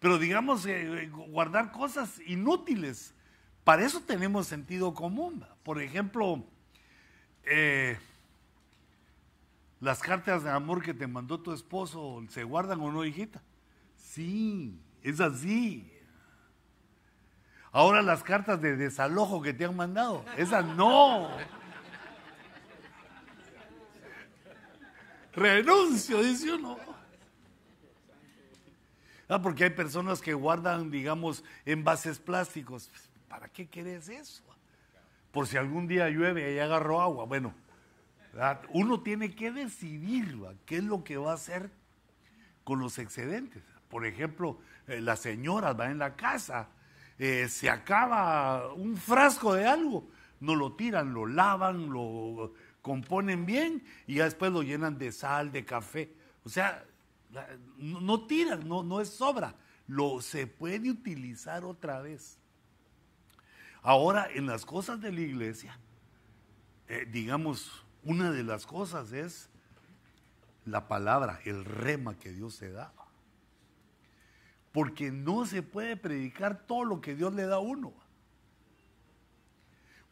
Pero 0.00 0.18
digamos, 0.18 0.64
eh, 0.66 1.04
eh, 1.04 1.08
guardar 1.08 1.72
cosas 1.72 2.20
inútiles, 2.26 3.14
para 3.64 3.84
eso 3.84 4.00
tenemos 4.00 4.46
sentido 4.46 4.94
común. 4.94 5.44
Por 5.62 5.82
ejemplo, 5.82 6.44
las 9.80 10.00
cartas 10.00 10.44
de 10.44 10.50
amor 10.50 10.82
que 10.82 10.94
te 10.94 11.06
mandó 11.06 11.40
tu 11.40 11.52
esposo, 11.52 12.22
¿se 12.28 12.44
guardan 12.44 12.80
o 12.80 12.92
no, 12.92 13.04
hijita? 13.04 13.42
Sí, 14.08 14.80
es 15.02 15.20
así. 15.20 15.92
Ahora 17.72 18.00
las 18.00 18.22
cartas 18.22 18.60
de 18.62 18.74
desalojo 18.74 19.42
que 19.42 19.52
te 19.52 19.66
han 19.66 19.76
mandado, 19.76 20.24
esas 20.38 20.64
no. 20.64 21.28
renuncio, 25.34 26.22
dice 26.22 26.54
uno. 26.54 26.78
Ah, 29.28 29.42
porque 29.42 29.64
hay 29.64 29.70
personas 29.70 30.22
que 30.22 30.32
guardan, 30.32 30.90
digamos, 30.90 31.44
envases 31.66 32.18
plásticos. 32.18 32.90
¿Para 33.28 33.48
qué 33.48 33.68
querés 33.68 34.08
eso? 34.08 34.42
Por 35.32 35.46
si 35.46 35.58
algún 35.58 35.86
día 35.86 36.08
llueve 36.08 36.54
y 36.54 36.58
agarró 36.58 37.02
agua. 37.02 37.26
Bueno, 37.26 37.52
uno 38.72 39.02
tiene 39.02 39.34
que 39.34 39.52
decidir 39.52 40.34
qué 40.64 40.78
es 40.78 40.84
lo 40.84 41.04
que 41.04 41.18
va 41.18 41.32
a 41.32 41.34
hacer 41.34 41.70
con 42.64 42.80
los 42.80 42.98
excedentes. 42.98 43.62
Por 43.88 44.06
ejemplo, 44.06 44.58
eh, 44.86 45.00
las 45.00 45.20
señoras 45.20 45.76
van 45.76 45.92
en 45.92 45.98
la 45.98 46.16
casa, 46.16 46.68
eh, 47.18 47.48
se 47.48 47.68
acaba 47.68 48.72
un 48.74 48.96
frasco 48.96 49.54
de 49.54 49.66
algo, 49.66 50.08
no 50.40 50.54
lo 50.54 50.74
tiran, 50.74 51.12
lo 51.12 51.26
lavan, 51.26 51.90
lo 51.90 52.54
componen 52.82 53.44
bien 53.44 53.82
y 54.06 54.16
ya 54.16 54.24
después 54.24 54.52
lo 54.52 54.62
llenan 54.62 54.98
de 54.98 55.12
sal, 55.12 55.50
de 55.52 55.64
café. 55.64 56.14
O 56.44 56.48
sea, 56.48 56.84
no, 57.76 58.26
tiran, 58.26 58.66
no, 58.68 58.82
no 58.82 59.00
es 59.00 59.10
sobra. 59.10 59.54
Lo 59.86 60.20
se 60.20 60.46
puede 60.46 60.90
utilizar 60.90 61.64
otra 61.64 62.00
vez. 62.00 62.38
Ahora, 63.82 64.28
en 64.32 64.46
las 64.46 64.64
cosas 64.64 65.00
de 65.00 65.12
la 65.12 65.20
iglesia, 65.20 65.78
eh, 66.88 67.06
digamos, 67.10 67.84
una 68.04 68.30
de 68.30 68.42
las 68.42 68.66
cosas 68.66 69.12
es 69.12 69.50
la 70.64 70.88
palabra, 70.88 71.40
el 71.44 71.64
rema 71.64 72.18
que 72.18 72.32
Dios 72.32 72.58
te 72.58 72.70
da. 72.70 72.92
Porque 74.72 75.10
no 75.10 75.46
se 75.46 75.62
puede 75.62 75.96
predicar 75.96 76.66
todo 76.66 76.84
lo 76.84 77.00
que 77.00 77.14
Dios 77.14 77.32
le 77.34 77.46
da 77.46 77.56
a 77.56 77.60
uno. 77.60 77.92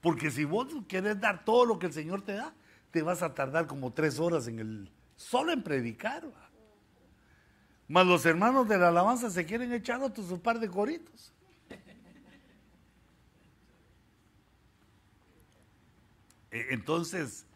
Porque 0.00 0.30
si 0.30 0.44
vos 0.44 0.68
querés 0.88 1.20
dar 1.20 1.44
todo 1.44 1.64
lo 1.64 1.78
que 1.78 1.86
el 1.86 1.92
Señor 1.92 2.22
te 2.22 2.32
da, 2.32 2.54
te 2.90 3.02
vas 3.02 3.22
a 3.22 3.34
tardar 3.34 3.66
como 3.66 3.92
tres 3.92 4.18
horas 4.18 4.46
en 4.48 4.58
el, 4.58 4.90
solo 5.16 5.52
en 5.52 5.62
predicar. 5.62 6.24
Más 7.88 8.06
los 8.06 8.24
hermanos 8.26 8.68
de 8.68 8.78
la 8.78 8.88
alabanza 8.88 9.30
se 9.30 9.44
quieren 9.46 9.72
echar 9.72 10.00
otros 10.02 10.30
un 10.30 10.40
par 10.40 10.58
de 10.58 10.68
coritos. 10.68 11.32
E, 16.50 16.68
entonces, 16.70 17.46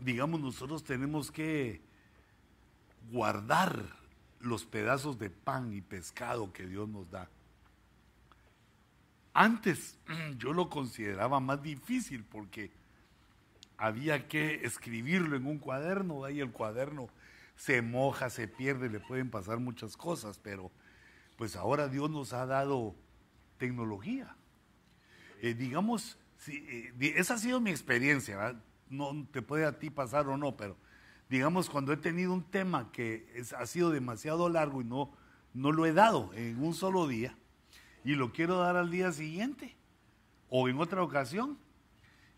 digamos, 0.00 0.40
nosotros 0.40 0.82
tenemos 0.82 1.30
que 1.30 1.82
guardar 3.10 4.03
los 4.44 4.64
pedazos 4.64 5.18
de 5.18 5.30
pan 5.30 5.72
y 5.72 5.80
pescado 5.80 6.52
que 6.52 6.66
Dios 6.66 6.88
nos 6.88 7.10
da. 7.10 7.28
Antes 9.32 9.98
yo 10.38 10.52
lo 10.52 10.70
consideraba 10.70 11.40
más 11.40 11.62
difícil 11.62 12.24
porque 12.24 12.70
había 13.76 14.28
que 14.28 14.64
escribirlo 14.64 15.36
en 15.36 15.46
un 15.46 15.58
cuaderno, 15.58 16.24
ahí 16.24 16.40
el 16.40 16.52
cuaderno 16.52 17.08
se 17.56 17.82
moja, 17.82 18.30
se 18.30 18.48
pierde, 18.48 18.88
le 18.88 19.00
pueden 19.00 19.30
pasar 19.30 19.58
muchas 19.58 19.96
cosas, 19.96 20.38
pero 20.38 20.70
pues 21.36 21.56
ahora 21.56 21.88
Dios 21.88 22.10
nos 22.10 22.32
ha 22.32 22.46
dado 22.46 22.94
tecnología. 23.58 24.36
Eh, 25.40 25.54
digamos, 25.54 26.18
eh, 26.48 26.92
esa 27.16 27.34
ha 27.34 27.38
sido 27.38 27.60
mi 27.60 27.70
experiencia, 27.70 28.56
no 28.88 29.26
te 29.32 29.42
puede 29.42 29.64
a 29.64 29.78
ti 29.78 29.90
pasar 29.90 30.28
o 30.28 30.36
no, 30.36 30.56
pero 30.56 30.76
digamos 31.28 31.70
cuando 31.70 31.92
he 31.92 31.96
tenido 31.96 32.32
un 32.32 32.42
tema 32.42 32.90
que 32.92 33.42
ha 33.56 33.66
sido 33.66 33.90
demasiado 33.90 34.48
largo 34.48 34.82
y 34.82 34.84
no, 34.84 35.12
no 35.52 35.72
lo 35.72 35.86
he 35.86 35.92
dado 35.92 36.32
en 36.34 36.62
un 36.62 36.74
solo 36.74 37.06
día 37.06 37.36
y 38.04 38.14
lo 38.14 38.32
quiero 38.32 38.58
dar 38.58 38.76
al 38.76 38.90
día 38.90 39.12
siguiente 39.12 39.76
o 40.48 40.68
en 40.68 40.78
otra 40.78 41.02
ocasión, 41.02 41.58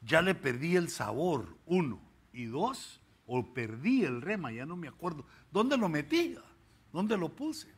ya 0.02 0.22
le 0.22 0.34
perdí 0.34 0.76
el 0.76 0.88
sabor, 0.88 1.56
uno, 1.66 2.00
y 2.32 2.46
dos, 2.46 3.00
o 3.26 3.52
perdí 3.52 4.04
el 4.04 4.22
rema, 4.22 4.52
ya 4.52 4.64
no 4.64 4.76
me 4.76 4.88
acuerdo. 4.88 5.26
¿Dónde 5.52 5.76
lo 5.76 5.88
metí? 5.88 6.36
¿Dónde 6.92 7.18
lo 7.18 7.28
puse? 7.28 7.68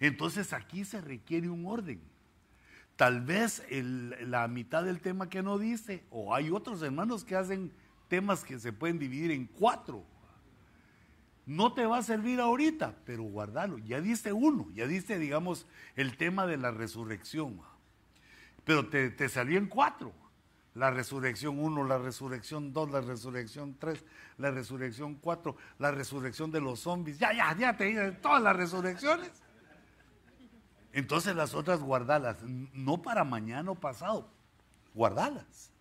Entonces 0.00 0.52
aquí 0.52 0.84
se 0.84 1.00
requiere 1.00 1.48
un 1.48 1.66
orden. 1.66 2.00
Tal 2.96 3.20
vez 3.20 3.64
la 3.70 4.46
mitad 4.48 4.84
del 4.84 5.00
tema 5.00 5.28
que 5.28 5.42
no 5.42 5.58
dice, 5.58 6.04
o 6.10 6.34
hay 6.34 6.50
otros 6.50 6.82
hermanos 6.82 7.24
que 7.24 7.36
hacen 7.36 7.72
temas 8.08 8.44
que 8.44 8.58
se 8.58 8.72
pueden 8.72 8.98
dividir 8.98 9.30
en 9.30 9.46
cuatro. 9.46 10.04
No 11.46 11.72
te 11.72 11.86
va 11.86 11.98
a 11.98 12.02
servir 12.02 12.40
ahorita, 12.40 12.96
pero 13.04 13.22
guardalo. 13.22 13.78
Ya 13.78 14.00
diste 14.00 14.32
uno, 14.32 14.68
ya 14.74 14.86
diste, 14.86 15.18
digamos, 15.18 15.66
el 15.96 16.16
tema 16.16 16.46
de 16.46 16.58
la 16.58 16.70
resurrección. 16.70 17.60
Pero 18.64 18.88
te, 18.88 19.10
te 19.10 19.28
salió 19.28 19.58
en 19.58 19.66
cuatro 19.66 20.12
la 20.78 20.92
resurrección 20.92 21.58
1, 21.58 21.84
la 21.84 21.98
resurrección 21.98 22.72
2, 22.72 22.90
la 22.90 23.00
resurrección 23.00 23.76
3, 23.80 24.04
la 24.38 24.50
resurrección 24.52 25.16
4, 25.16 25.56
la 25.80 25.90
resurrección 25.90 26.52
de 26.52 26.60
los 26.60 26.80
zombies. 26.80 27.18
Ya, 27.18 27.32
ya, 27.32 27.56
ya 27.58 27.76
te 27.76 27.84
dije 27.84 28.12
todas 28.12 28.40
las 28.40 28.54
resurrecciones. 28.54 29.32
Entonces 30.92 31.34
las 31.34 31.54
otras 31.54 31.80
guardalas, 31.80 32.36
no 32.44 33.02
para 33.02 33.24
mañana 33.24 33.72
o 33.72 33.74
pasado, 33.74 34.30
guardalas. 34.94 35.72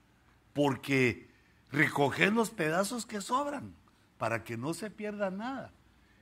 Porque 0.54 1.27
recoger 1.72 2.34
los 2.34 2.50
pedazos 2.50 3.06
que 3.06 3.22
sobran 3.22 3.76
para 4.18 4.44
que 4.44 4.58
no 4.58 4.74
se 4.74 4.90
pierda 4.90 5.30
nada. 5.30 5.72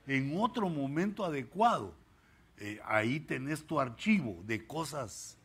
En 0.06 0.38
otro 0.38 0.68
momento 0.68 1.24
adecuado, 1.24 1.94
eh, 2.58 2.80
ahí 2.84 3.20
tenés 3.20 3.66
tu 3.66 3.80
archivo 3.80 4.42
de 4.44 4.66
cosas 4.66 5.38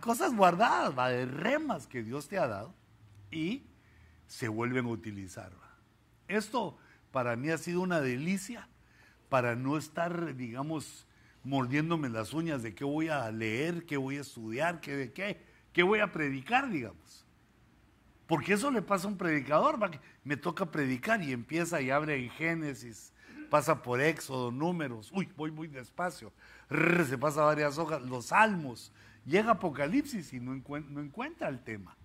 cosas 0.00 0.34
guardadas, 0.34 0.94
de 1.10 1.26
remas 1.26 1.86
que 1.86 2.02
Dios 2.02 2.28
te 2.28 2.38
ha 2.38 2.46
dado 2.46 2.74
y 3.30 3.66
se 4.26 4.48
vuelven 4.48 4.86
a 4.86 4.90
utilizar. 4.90 5.52
Esto 6.28 6.78
para 7.12 7.36
mí 7.36 7.50
ha 7.50 7.58
sido 7.58 7.82
una 7.82 8.00
delicia 8.00 8.68
para 9.28 9.54
no 9.54 9.76
estar, 9.76 10.34
digamos, 10.34 11.06
mordiéndome 11.44 12.08
las 12.08 12.32
uñas 12.32 12.62
de 12.62 12.74
qué 12.74 12.84
voy 12.84 13.08
a 13.08 13.30
leer, 13.30 13.84
qué 13.86 13.96
voy 13.96 14.16
a 14.16 14.22
estudiar, 14.22 14.80
qué 14.80 15.12
qué, 15.12 15.44
qué 15.72 15.82
voy 15.82 16.00
a 16.00 16.10
predicar, 16.10 16.70
digamos. 16.70 17.25
Porque 18.26 18.54
eso 18.54 18.70
le 18.70 18.82
pasa 18.82 19.06
a 19.06 19.10
un 19.10 19.16
predicador, 19.16 19.78
me 20.24 20.36
toca 20.36 20.66
predicar 20.66 21.22
y 21.22 21.32
empieza 21.32 21.80
y 21.80 21.90
abre 21.90 22.16
en 22.16 22.30
Génesis, 22.30 23.12
pasa 23.50 23.82
por 23.82 24.00
Éxodo, 24.00 24.50
números, 24.50 25.12
uy, 25.12 25.28
voy 25.36 25.52
muy 25.52 25.68
despacio, 25.68 26.32
se 27.06 27.16
pasa 27.18 27.42
varias 27.42 27.78
hojas, 27.78 28.02
los 28.02 28.26
salmos, 28.26 28.92
Llega 29.26 29.52
Apocalipsis 29.52 30.32
y 30.32 30.40
no, 30.40 30.54
encuentra 30.54 31.48
el 31.48 31.58
tema. 31.58 31.96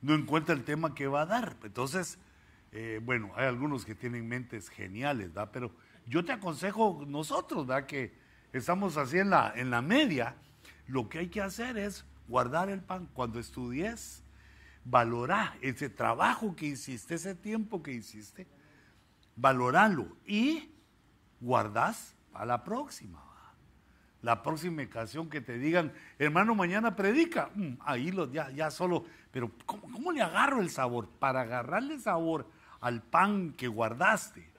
No 0.00 0.14
encuentra 0.14 0.54
el 0.54 0.64
tema 0.64 0.94
que 0.94 1.08
va 1.08 1.22
a 1.22 1.26
dar. 1.26 1.56
Entonces, 1.64 2.16
eh, 2.70 3.00
bueno, 3.02 3.32
hay 3.34 3.46
algunos 3.46 3.84
que 3.84 3.96
tienen 3.96 4.28
mentes 4.28 4.68
geniales, 4.68 5.34
¿verdad? 5.34 5.50
Pero 5.52 5.72
yo 6.06 6.24
te 6.24 6.32
aconsejo 6.32 7.04
nosotros, 7.08 7.66
¿verdad? 7.66 7.86
Que 7.86 8.14
estamos 8.52 8.96
así 8.96 9.18
en 9.18 9.30
la, 9.30 9.52
en 9.56 9.70
la 9.70 9.82
media, 9.82 10.36
lo 10.86 11.08
que 11.08 11.18
hay 11.18 11.28
que 11.28 11.42
hacer 11.42 11.76
es 11.76 12.04
guardar 12.28 12.70
el 12.70 12.80
pan. 12.80 13.08
Cuando 13.12 13.40
estudies, 13.40 14.22
valorar 14.84 15.56
ese 15.60 15.88
trabajo 15.88 16.56
que 16.56 16.66
hiciste, 16.66 17.14
ese 17.14 17.34
tiempo 17.34 17.82
que 17.82 17.92
hiciste, 17.92 18.46
valorarlo 19.36 20.16
y 20.26 20.70
guardas 21.40 22.14
a 22.32 22.44
la 22.44 22.64
próxima 22.64 23.30
la 24.22 24.42
próxima 24.42 24.82
ocasión 24.82 25.30
que 25.30 25.40
te 25.40 25.58
digan, 25.58 25.92
hermano, 26.18 26.54
mañana 26.54 26.94
predica, 26.94 27.50
mm, 27.54 27.74
ahí 27.80 28.10
lo, 28.10 28.30
ya, 28.30 28.50
ya 28.50 28.70
solo, 28.70 29.04
pero 29.30 29.50
¿cómo, 29.64 30.12
le 30.12 30.22
agarro 30.22 30.60
el 30.60 30.70
sabor? 30.70 31.08
Para 31.08 31.42
agarrarle 31.42 31.98
sabor 31.98 32.46
al 32.80 33.02
pan 33.02 33.54
que 33.54 33.68
guardaste, 33.68 34.50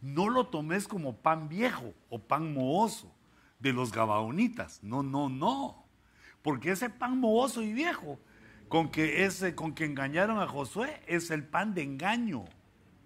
no 0.00 0.28
lo 0.28 0.48
tomes 0.48 0.86
como 0.86 1.16
pan 1.16 1.48
viejo 1.48 1.94
o 2.10 2.18
pan 2.18 2.52
mohoso 2.52 3.14
de 3.58 3.72
los 3.72 3.90
gabaonitas, 3.90 4.82
no, 4.82 5.02
no, 5.02 5.30
no, 5.30 5.86
porque 6.42 6.72
ese 6.72 6.90
pan 6.90 7.18
mohoso 7.18 7.62
y 7.62 7.72
viejo 7.72 8.18
con 8.68 8.90
que, 8.90 9.24
ese, 9.24 9.54
con 9.54 9.74
que 9.74 9.84
engañaron 9.84 10.38
a 10.38 10.46
Josué 10.46 11.00
es 11.06 11.30
el 11.30 11.44
pan 11.44 11.74
de 11.74 11.82
engaño, 11.82 12.44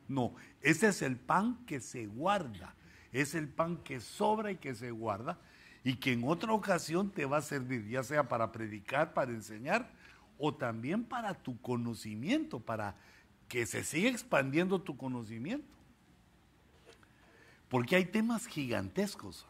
no, 0.09 0.35
ese 0.63 0.89
es 0.89 1.03
el 1.03 1.17
pan 1.17 1.59
que 1.67 1.81
se 1.81 2.07
guarda, 2.07 2.75
es 3.13 3.35
el 3.35 3.49
pan 3.49 3.79
que 3.79 4.01
sobra 4.01 4.53
y 4.53 4.57
que 4.57 4.75
se 4.75 4.91
guarda 4.91 5.39
y 5.85 5.97
que 5.97 6.13
en 6.13 6.25
otra 6.25 6.53
ocasión 6.53 7.11
te 7.11 7.25
va 7.25 7.39
a 7.39 7.43
servir, 7.43 7.87
ya 7.89 8.03
sea 8.03 8.29
para 8.29 8.53
predicar, 8.53 9.15
para 9.15 9.33
enseñar 9.33 9.91
o 10.39 10.55
también 10.55 11.05
para 11.05 11.35
tu 11.35 11.61
conocimiento, 11.61 12.61
para 12.61 12.97
que 13.49 13.67
se 13.67 13.83
siga 13.83 14.11
expandiendo 14.11 14.81
tu 14.81 14.97
conocimiento. 14.97 15.75
Porque 17.69 17.97
hay 17.97 18.05
temas 18.05 18.47
gigantescos. 18.47 19.47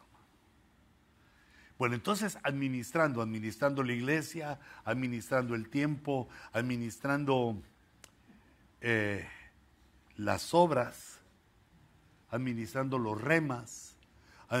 Bueno, 1.79 1.95
entonces 1.95 2.37
administrando, 2.43 3.21
administrando 3.21 3.83
la 3.83 3.93
iglesia, 3.93 4.59
administrando 4.83 5.55
el 5.55 5.69
tiempo, 5.69 6.27
administrando 6.51 7.63
eh, 8.81 9.25
las 10.17 10.53
obras, 10.53 11.21
administrando 12.31 12.99
los 12.99 13.19
remas, 13.21 13.95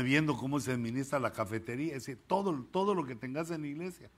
viendo 0.05 0.37
cómo 0.37 0.61
se 0.61 0.71
administra 0.71 1.19
la 1.19 1.33
cafetería, 1.33 1.95
es 1.95 2.05
decir, 2.05 2.23
todo, 2.25 2.63
todo 2.71 2.95
lo 2.95 3.05
que 3.05 3.15
tengas 3.15 3.51
en 3.51 3.63
la 3.63 3.67
iglesia 3.67 4.09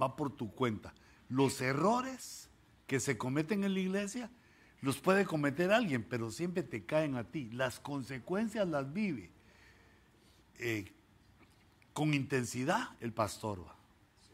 va 0.00 0.14
por 0.14 0.30
tu 0.30 0.54
cuenta. 0.54 0.94
Los 1.28 1.60
errores 1.60 2.50
que 2.86 3.00
se 3.00 3.18
cometen 3.18 3.64
en 3.64 3.74
la 3.74 3.80
iglesia 3.80 4.30
los 4.80 4.98
puede 4.98 5.24
cometer 5.24 5.72
alguien, 5.72 6.04
pero 6.04 6.30
siempre 6.30 6.62
te 6.62 6.84
caen 6.84 7.16
a 7.16 7.24
ti. 7.24 7.50
Las 7.50 7.80
consecuencias 7.80 8.68
las 8.68 8.92
vive 8.92 9.32
eh, 10.60 10.93
con 11.94 12.12
intensidad 12.12 12.90
el 13.00 13.14
pastor. 13.14 13.64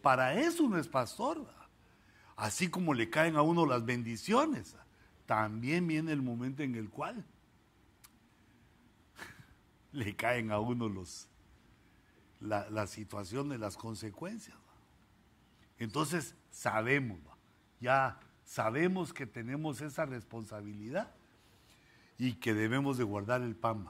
Para 0.02 0.34
eso 0.34 0.68
no 0.68 0.78
es 0.78 0.88
pastor. 0.88 1.46
Así 2.34 2.68
como 2.68 2.94
le 2.94 3.10
caen 3.10 3.36
a 3.36 3.42
uno 3.42 3.66
las 3.66 3.84
bendiciones, 3.84 4.74
también 5.26 5.86
viene 5.86 6.10
el 6.10 6.22
momento 6.22 6.62
en 6.62 6.74
el 6.74 6.88
cual 6.88 7.24
le 9.92 10.16
caen 10.16 10.50
a 10.50 10.58
uno 10.58 10.88
los, 10.88 11.28
la, 12.40 12.86
situación 12.86 13.50
de 13.50 13.58
las 13.58 13.76
consecuencias. 13.76 14.56
Entonces 15.78 16.34
sabemos, 16.50 17.20
ya 17.78 18.18
sabemos 18.44 19.12
que 19.12 19.26
tenemos 19.26 19.82
esa 19.82 20.06
responsabilidad 20.06 21.12
y 22.16 22.34
que 22.34 22.54
debemos 22.54 22.96
de 22.96 23.04
guardar 23.04 23.42
el 23.42 23.54
pan. 23.54 23.86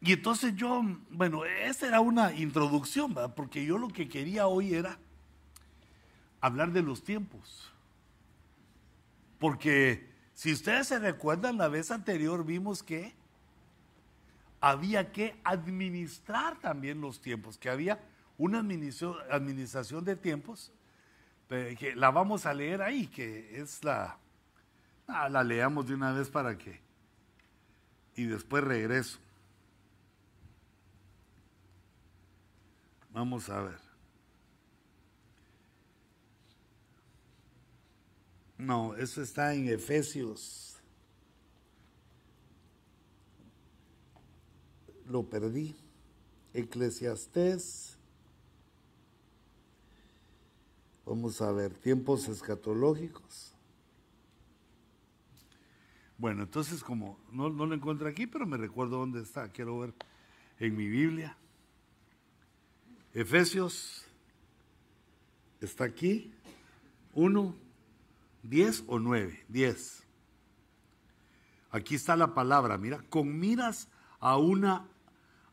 Y 0.00 0.14
entonces 0.14 0.54
yo, 0.56 0.82
bueno, 1.10 1.44
esa 1.44 1.86
era 1.86 2.00
una 2.00 2.32
introducción, 2.32 3.14
porque 3.36 3.64
yo 3.64 3.76
lo 3.76 3.88
que 3.88 4.08
quería 4.08 4.46
hoy 4.46 4.74
era 4.74 4.98
hablar 6.40 6.72
de 6.72 6.82
los 6.82 7.04
tiempos. 7.04 7.70
Porque 9.38 10.08
si 10.32 10.52
ustedes 10.52 10.88
se 10.88 10.98
recuerdan, 10.98 11.58
la 11.58 11.68
vez 11.68 11.90
anterior 11.90 12.46
vimos 12.46 12.82
que 12.82 13.14
había 14.60 15.12
que 15.12 15.38
administrar 15.44 16.58
también 16.60 17.00
los 17.00 17.20
tiempos, 17.20 17.58
que 17.58 17.68
había 17.68 18.00
una 18.38 18.60
administración 18.60 20.04
de 20.04 20.16
tiempos, 20.16 20.72
que 21.48 21.94
la 21.94 22.10
vamos 22.10 22.46
a 22.46 22.54
leer 22.54 22.80
ahí, 22.80 23.06
que 23.06 23.60
es 23.60 23.84
la... 23.84 24.16
Ah, 25.06 25.28
la 25.28 25.42
leamos 25.42 25.88
de 25.88 25.94
una 25.94 26.12
vez 26.12 26.30
para 26.30 26.56
que... 26.56 26.80
Y 28.14 28.24
después 28.24 28.62
regreso. 28.62 29.18
Vamos 33.12 33.48
a 33.48 33.62
ver. 33.62 33.80
No, 38.56 38.94
eso 38.94 39.22
está 39.22 39.54
en 39.54 39.68
Efesios. 39.68 40.78
Lo 45.06 45.28
perdí. 45.28 45.74
Eclesiastés. 46.52 47.96
Vamos 51.06 51.40
a 51.40 51.50
ver, 51.50 51.74
tiempos 51.74 52.28
escatológicos. 52.28 53.54
Bueno, 56.18 56.42
entonces 56.42 56.84
como 56.84 57.18
no, 57.32 57.48
no 57.48 57.66
lo 57.66 57.74
encuentro 57.74 58.06
aquí, 58.06 58.26
pero 58.26 58.46
me 58.46 58.58
recuerdo 58.58 58.98
dónde 58.98 59.22
está. 59.22 59.48
Quiero 59.50 59.78
ver 59.78 59.94
en 60.58 60.76
mi 60.76 60.86
Biblia. 60.86 61.36
Efesios 63.12 64.04
está 65.60 65.84
aquí. 65.84 66.32
Uno, 67.12 67.56
diez 68.42 68.84
o 68.86 68.98
nueve. 68.98 69.44
Diez. 69.48 70.04
Aquí 71.70 71.94
está 71.94 72.16
la 72.16 72.34
palabra, 72.34 72.78
mira, 72.78 73.02
con 73.08 73.38
miras 73.38 73.88
a 74.18 74.36
una 74.36 74.88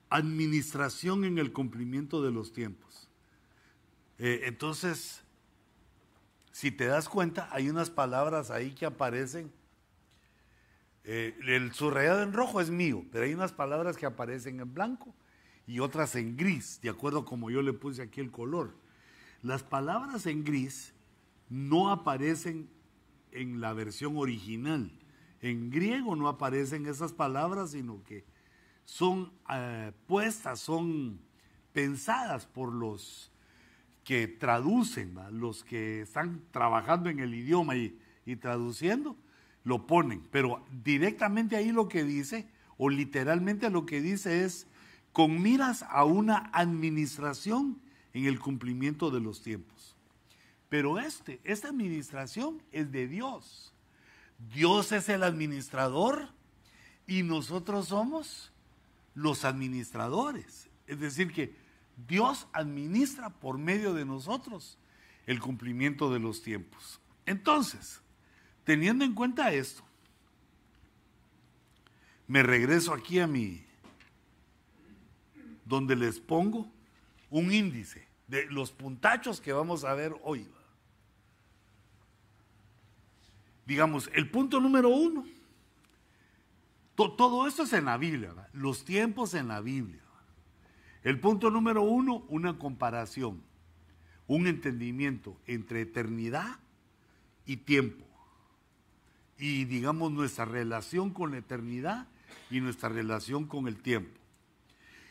administración 0.09 1.25
en 1.25 1.37
el 1.37 1.53
cumplimiento 1.53 2.23
de 2.23 2.31
los 2.31 2.53
tiempos. 2.53 3.07
Eh, 4.17 4.41
entonces, 4.45 5.21
si 6.51 6.71
te 6.71 6.85
das 6.85 7.07
cuenta, 7.07 7.49
hay 7.51 7.69
unas 7.69 7.89
palabras 7.89 8.49
ahí 8.49 8.71
que 8.73 8.85
aparecen. 8.85 9.51
Eh, 11.03 11.37
el 11.45 11.71
subrayado 11.73 12.23
en 12.23 12.33
rojo 12.33 12.61
es 12.61 12.69
mío, 12.69 13.05
pero 13.11 13.25
hay 13.25 13.33
unas 13.33 13.53
palabras 13.53 13.95
que 13.95 14.05
aparecen 14.05 14.59
en 14.59 14.73
blanco 14.73 15.13
y 15.67 15.79
otras 15.79 16.15
en 16.15 16.37
gris, 16.37 16.79
de 16.81 16.89
acuerdo 16.89 17.25
como 17.25 17.51
yo 17.51 17.61
le 17.61 17.73
puse 17.73 18.01
aquí 18.01 18.21
el 18.21 18.31
color. 18.31 18.73
Las 19.43 19.63
palabras 19.63 20.25
en 20.25 20.45
gris 20.45 20.93
no 21.49 21.91
aparecen 21.91 22.69
en 23.31 23.59
la 23.59 23.73
versión 23.73 24.17
original. 24.17 24.91
En 25.41 25.69
griego 25.69 26.15
no 26.15 26.29
aparecen 26.29 26.85
esas 26.87 27.11
palabras, 27.11 27.71
sino 27.71 28.01
que 28.05 28.23
son 28.85 29.31
eh, 29.53 29.91
puestas, 30.07 30.61
son 30.61 31.19
pensadas 31.73 32.45
por 32.45 32.73
los 32.73 33.31
que 34.05 34.27
traducen, 34.29 35.15
los 35.31 35.65
que 35.65 36.01
están 36.01 36.41
trabajando 36.51 37.09
en 37.09 37.19
el 37.19 37.35
idioma 37.35 37.75
y, 37.75 37.99
y 38.25 38.37
traduciendo, 38.37 39.17
lo 39.65 39.85
ponen. 39.85 40.23
Pero 40.31 40.63
directamente 40.83 41.57
ahí 41.57 41.73
lo 41.73 41.89
que 41.89 42.05
dice, 42.05 42.47
o 42.77 42.89
literalmente 42.89 43.69
lo 43.69 43.85
que 43.85 44.01
dice 44.01 44.45
es, 44.45 44.65
con 45.13 45.41
miras 45.41 45.83
a 45.83 46.03
una 46.05 46.49
administración 46.53 47.81
en 48.13 48.25
el 48.25 48.39
cumplimiento 48.39 49.11
de 49.11 49.19
los 49.19 49.41
tiempos. 49.41 49.95
Pero 50.69 50.99
este, 50.99 51.39
esta 51.43 51.69
administración 51.69 52.61
es 52.71 52.91
de 52.91 53.07
Dios. 53.07 53.73
Dios 54.53 54.91
es 54.91 55.09
el 55.09 55.23
administrador 55.23 56.29
y 57.07 57.23
nosotros 57.23 57.87
somos 57.87 58.51
los 59.15 59.45
administradores. 59.45 60.69
Es 60.85 60.99
decir, 60.99 61.31
que 61.31 61.55
Dios 62.07 62.47
administra 62.53 63.29
por 63.29 63.57
medio 63.57 63.93
de 63.93 64.05
nosotros 64.05 64.77
el 65.25 65.39
cumplimiento 65.39 66.11
de 66.11 66.19
los 66.19 66.43
tiempos. 66.43 66.99
Entonces, 67.25 68.01
teniendo 68.63 69.03
en 69.03 69.13
cuenta 69.13 69.51
esto, 69.51 69.83
me 72.27 72.43
regreso 72.43 72.93
aquí 72.93 73.19
a 73.19 73.27
mi, 73.27 73.66
donde 75.67 75.95
les 75.95 76.19
pongo 76.19 76.71
un 77.29 77.51
índice 77.51 78.07
de 78.27 78.45
los 78.45 78.71
puntachos 78.71 79.41
que 79.41 79.53
vamos 79.53 79.83
a 79.83 79.93
ver 79.93 80.15
hoy. 80.23 80.47
Digamos, 83.65 84.09
el 84.13 84.29
punto 84.29 84.59
número 84.59 84.89
uno, 84.89 85.25
todo 86.95 87.47
esto 87.47 87.63
es 87.63 87.73
en 87.73 87.85
la 87.85 87.97
Biblia, 87.97 88.33
los 88.53 88.85
tiempos 88.85 89.33
en 89.33 89.49
la 89.49 89.61
Biblia. 89.61 90.01
El 91.03 91.19
punto 91.19 91.49
número 91.49 91.83
uno, 91.83 92.25
una 92.27 92.57
comparación, 92.57 93.43
un 94.25 94.47
entendimiento 94.47 95.37
entre 95.45 95.81
eternidad 95.81 96.59
y 97.45 97.57
tiempo. 97.57 98.05
Y 99.37 99.65
digamos 99.65 100.11
nuestra 100.11 100.45
relación 100.45 101.11
con 101.11 101.31
la 101.31 101.37
eternidad 101.37 102.07
y 102.49 102.61
nuestra 102.61 102.89
relación 102.89 103.45
con 103.45 103.67
el 103.67 103.77
tiempo. 103.77 104.19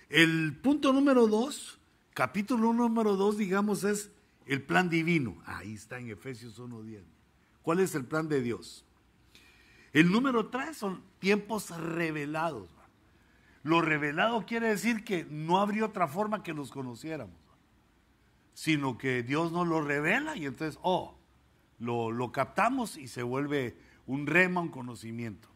El 0.09 0.57
punto 0.63 0.93
número 0.93 1.27
dos, 1.27 1.81
capítulo 2.15 2.73
número 2.73 3.17
dos, 3.17 3.37
digamos, 3.37 3.83
es 3.83 4.13
el 4.47 4.63
plan 4.63 4.89
divino. 4.89 5.37
Ahí 5.45 5.75
está 5.75 5.99
en 5.99 6.11
Efesios 6.11 6.61
1.10. 6.61 7.03
¿Cuál 7.63 7.81
es 7.81 7.95
el 7.97 8.05
plan 8.05 8.29
de 8.29 8.41
Dios? 8.41 8.85
El 9.93 10.13
número 10.13 10.49
tres 10.49 10.77
son 10.77 11.03
tiempos 11.19 11.71
revelados. 11.71 12.69
Lo 13.65 13.81
revelado 13.81 14.47
quiere 14.47 14.69
decir 14.69 15.03
que 15.03 15.27
no 15.29 15.59
habría 15.59 15.87
otra 15.87 16.07
forma 16.07 16.45
que 16.45 16.55
los 16.55 16.71
conociéramos, 16.71 17.41
sino 18.55 18.97
que 18.97 19.25
Dios 19.25 19.51
nos 19.51 19.67
lo 19.67 19.81
revela 19.81 20.37
y 20.37 20.47
entonces, 20.47 20.79
oh, 20.83 21.19
lo, 21.81 22.13
lo 22.13 22.31
captamos 22.31 22.97
y 22.97 23.09
se 23.09 23.25
vuelve 23.25 23.77
un 24.07 24.29
rema, 24.29 24.61
un 24.61 24.69
conocimiento. 24.69 25.49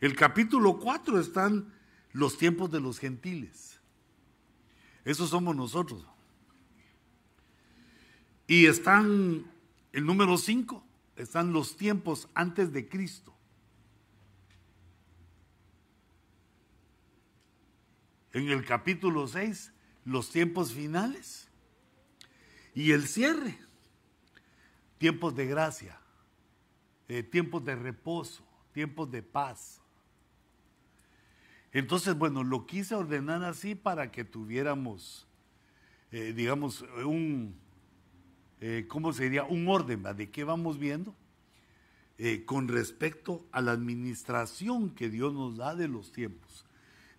El 0.00 0.16
capítulo 0.16 0.80
4 0.80 1.20
están 1.20 1.72
los 2.16 2.38
tiempos 2.38 2.70
de 2.70 2.80
los 2.80 2.98
gentiles. 2.98 3.78
Esos 5.04 5.30
somos 5.30 5.54
nosotros. 5.54 6.04
Y 8.46 8.66
están, 8.66 9.44
el 9.92 10.06
número 10.06 10.38
5, 10.38 10.84
están 11.16 11.52
los 11.52 11.76
tiempos 11.76 12.28
antes 12.34 12.72
de 12.72 12.88
Cristo. 12.88 13.36
en 18.36 18.50
el 18.50 18.66
capítulo 18.66 19.26
6 19.26 19.72
los 20.04 20.30
tiempos 20.30 20.74
finales 20.74 21.48
y 22.74 22.92
el 22.92 23.08
cierre, 23.08 23.58
tiempos 24.98 25.34
de 25.34 25.46
gracia, 25.46 25.98
eh, 27.08 27.22
tiempos 27.22 27.64
de 27.64 27.76
reposo, 27.76 28.46
tiempos 28.72 29.10
de 29.10 29.22
paz. 29.22 29.80
Entonces, 31.78 32.16
bueno, 32.16 32.42
lo 32.42 32.64
quise 32.64 32.94
ordenar 32.94 33.44
así 33.44 33.74
para 33.74 34.10
que 34.10 34.24
tuviéramos, 34.24 35.26
eh, 36.10 36.32
digamos, 36.34 36.82
un, 37.04 37.54
eh, 38.60 38.86
¿cómo 38.88 39.12
sería? 39.12 39.44
Un 39.44 39.68
orden 39.68 40.02
de 40.02 40.30
qué 40.30 40.44
vamos 40.44 40.78
viendo 40.78 41.14
con 42.46 42.68
respecto 42.68 43.46
a 43.52 43.60
la 43.60 43.72
administración 43.72 44.88
que 44.88 45.10
Dios 45.10 45.34
nos 45.34 45.58
da 45.58 45.74
de 45.74 45.86
los 45.86 46.12
tiempos. 46.12 46.64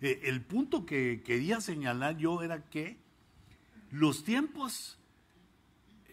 Eh, 0.00 0.22
el 0.24 0.42
punto 0.42 0.86
que 0.86 1.22
quería 1.24 1.60
señalar 1.60 2.16
yo 2.16 2.42
era 2.42 2.68
que 2.68 2.98
los 3.92 4.24
tiempos 4.24 4.98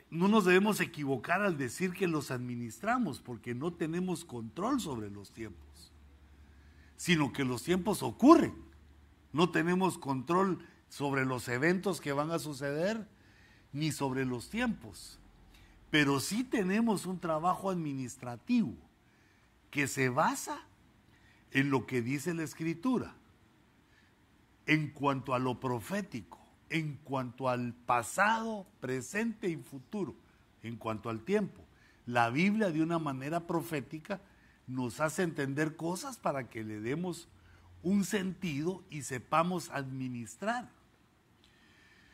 no 0.10 0.28
nos 0.28 0.46
debemos 0.46 0.80
equivocar 0.82 1.42
al 1.42 1.58
decir 1.58 1.94
que 1.94 2.08
los 2.08 2.32
administramos, 2.32 3.22
porque 3.22 3.54
no 3.54 3.74
tenemos 3.74 4.24
control 4.24 4.80
sobre 4.80 5.10
los 5.10 5.32
tiempos, 5.32 5.65
sino 6.98 7.34
que 7.34 7.46
los 7.46 7.64
tiempos 7.64 8.04
ocurren. 8.04 8.54
No 9.34 9.50
tenemos 9.50 9.98
control 9.98 10.66
sobre 10.90 11.26
los 11.26 11.48
eventos 11.48 12.00
que 12.02 12.14
van 12.14 12.32
a 12.32 12.40
suceder, 12.40 13.08
ni 13.74 13.92
sobre 13.92 14.26
los 14.26 14.50
tiempos. 14.50 15.20
Pero 15.92 16.20
sí 16.20 16.44
tenemos 16.44 17.06
un 17.06 17.20
trabajo 17.20 17.70
administrativo 17.70 18.74
que 19.70 19.88
se 19.88 20.10
basa 20.10 20.62
en 21.52 21.70
lo 21.70 21.86
que 21.86 22.02
dice 22.02 22.34
la 22.34 22.44
escritura 22.44 23.16
en 24.66 24.90
cuanto 24.90 25.34
a 25.34 25.40
lo 25.40 25.60
profético, 25.60 26.40
en 26.70 26.98
cuanto 27.04 27.50
al 27.50 27.74
pasado, 27.74 28.66
presente 28.80 29.48
y 29.50 29.58
futuro, 29.58 30.16
en 30.64 30.78
cuanto 30.78 31.10
al 31.10 31.22
tiempo. 31.22 31.64
La 32.06 32.30
Biblia 32.30 32.72
de 32.72 32.82
una 32.82 33.00
manera 33.00 33.46
profética 33.48 34.22
nos 34.68 35.00
hace 35.00 35.24
entender 35.24 35.76
cosas 35.76 36.18
para 36.18 36.50
que 36.50 36.64
le 36.64 36.80
demos 36.80 37.28
un 37.84 38.04
sentido 38.04 38.84
y 38.90 39.04
sepamos 39.04 39.70
administrar. 39.70 40.70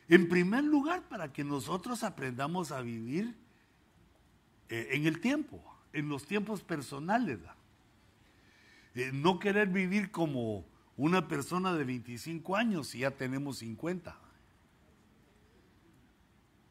En 0.10 0.28
primer 0.28 0.64
lugar, 0.64 1.08
para 1.08 1.32
que 1.32 1.44
nosotros 1.44 2.04
aprendamos 2.04 2.72
a 2.72 2.82
vivir 2.82 3.36
eh, 4.68 4.90
en 4.92 5.06
el 5.06 5.22
tiempo, 5.22 5.64
en 5.94 6.10
los 6.10 6.26
tiempos 6.26 6.64
personales. 6.64 7.40
Eh, 8.96 9.12
no 9.14 9.40
querer 9.40 9.70
vivir 9.70 10.12
como 10.12 10.66
una 10.98 11.28
persona 11.28 11.74
de 11.74 11.84
25 11.86 12.56
años 12.56 12.94
y 12.96 13.00
ya 13.00 13.12
tenemos 13.12 13.60
50. 13.60 14.18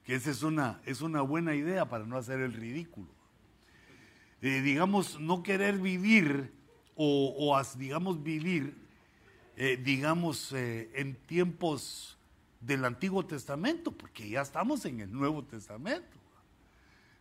Que 0.04 0.14
esa 0.14 0.30
es 0.30 0.42
una, 0.42 0.80
es 0.84 1.00
una 1.00 1.22
buena 1.22 1.54
idea 1.54 1.88
para 1.88 2.04
no 2.04 2.16
hacer 2.16 2.40
el 2.40 2.52
ridículo. 2.52 3.19
Eh, 4.42 4.62
digamos, 4.62 5.20
no 5.20 5.42
querer 5.42 5.78
vivir 5.78 6.52
o, 6.96 7.62
digamos, 7.76 8.22
vivir, 8.22 8.74
eh, 9.56 9.78
digamos, 9.82 10.52
eh, 10.52 10.90
en 10.94 11.14
tiempos 11.14 12.18
del 12.60 12.84
Antiguo 12.84 13.24
Testamento, 13.24 13.92
porque 13.92 14.28
ya 14.28 14.42
estamos 14.42 14.84
en 14.84 15.00
el 15.00 15.12
Nuevo 15.12 15.44
Testamento. 15.44 16.18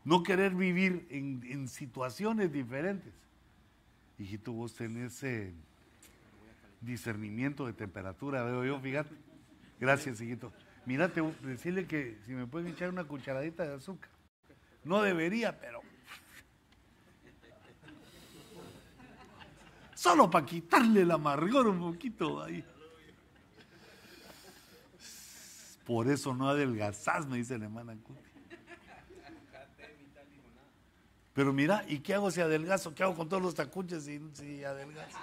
No 0.05 0.23
querer 0.23 0.55
vivir 0.55 1.07
en, 1.09 1.67
situaciones 1.67 2.51
diferentes. 2.51 3.13
Hijito, 4.17 4.53
vos 4.53 4.73
tenés 4.73 5.23
discernimiento 6.81 7.65
de 7.65 7.73
temperatura, 7.73 8.43
veo 8.43 8.65
yo, 8.65 8.79
fíjate. 8.79 9.15
Gracias, 9.79 10.19
hijito. 10.21 10.51
Mírate, 10.85 11.21
decirle 11.43 11.85
que 11.85 12.17
si 12.25 12.31
me 12.31 12.47
pueden 12.47 12.71
echar 12.71 12.89
una 12.89 13.03
cucharadita 13.03 13.65
de 13.65 13.75
azúcar. 13.75 14.09
No 14.83 15.01
debería, 15.01 15.59
pero. 15.59 15.81
Solo 19.99 20.29
para 20.29 20.45
quitarle 20.45 21.01
el 21.01 21.11
amargor 21.11 21.67
un 21.67 21.91
poquito 21.91 22.41
ahí. 22.41 22.63
Por 25.85 26.09
eso 26.09 26.33
no 26.33 26.47
adelgazás, 26.47 27.27
me 27.27 27.35
dice 27.35 27.57
la 27.57 27.65
hermana 27.65 27.97
Cuti. 28.01 28.21
Pero 31.33 31.51
mira, 31.51 31.83
¿y 31.89 31.99
qué 31.99 32.13
hago 32.13 32.31
si 32.31 32.39
adelgazo? 32.39 32.95
¿Qué 32.95 33.03
hago 33.03 33.13
con 33.13 33.27
todos 33.27 33.43
los 33.43 33.55
tacuches 33.55 34.05
si, 34.05 34.21
si 34.35 34.63
adelgazo? 34.63 35.17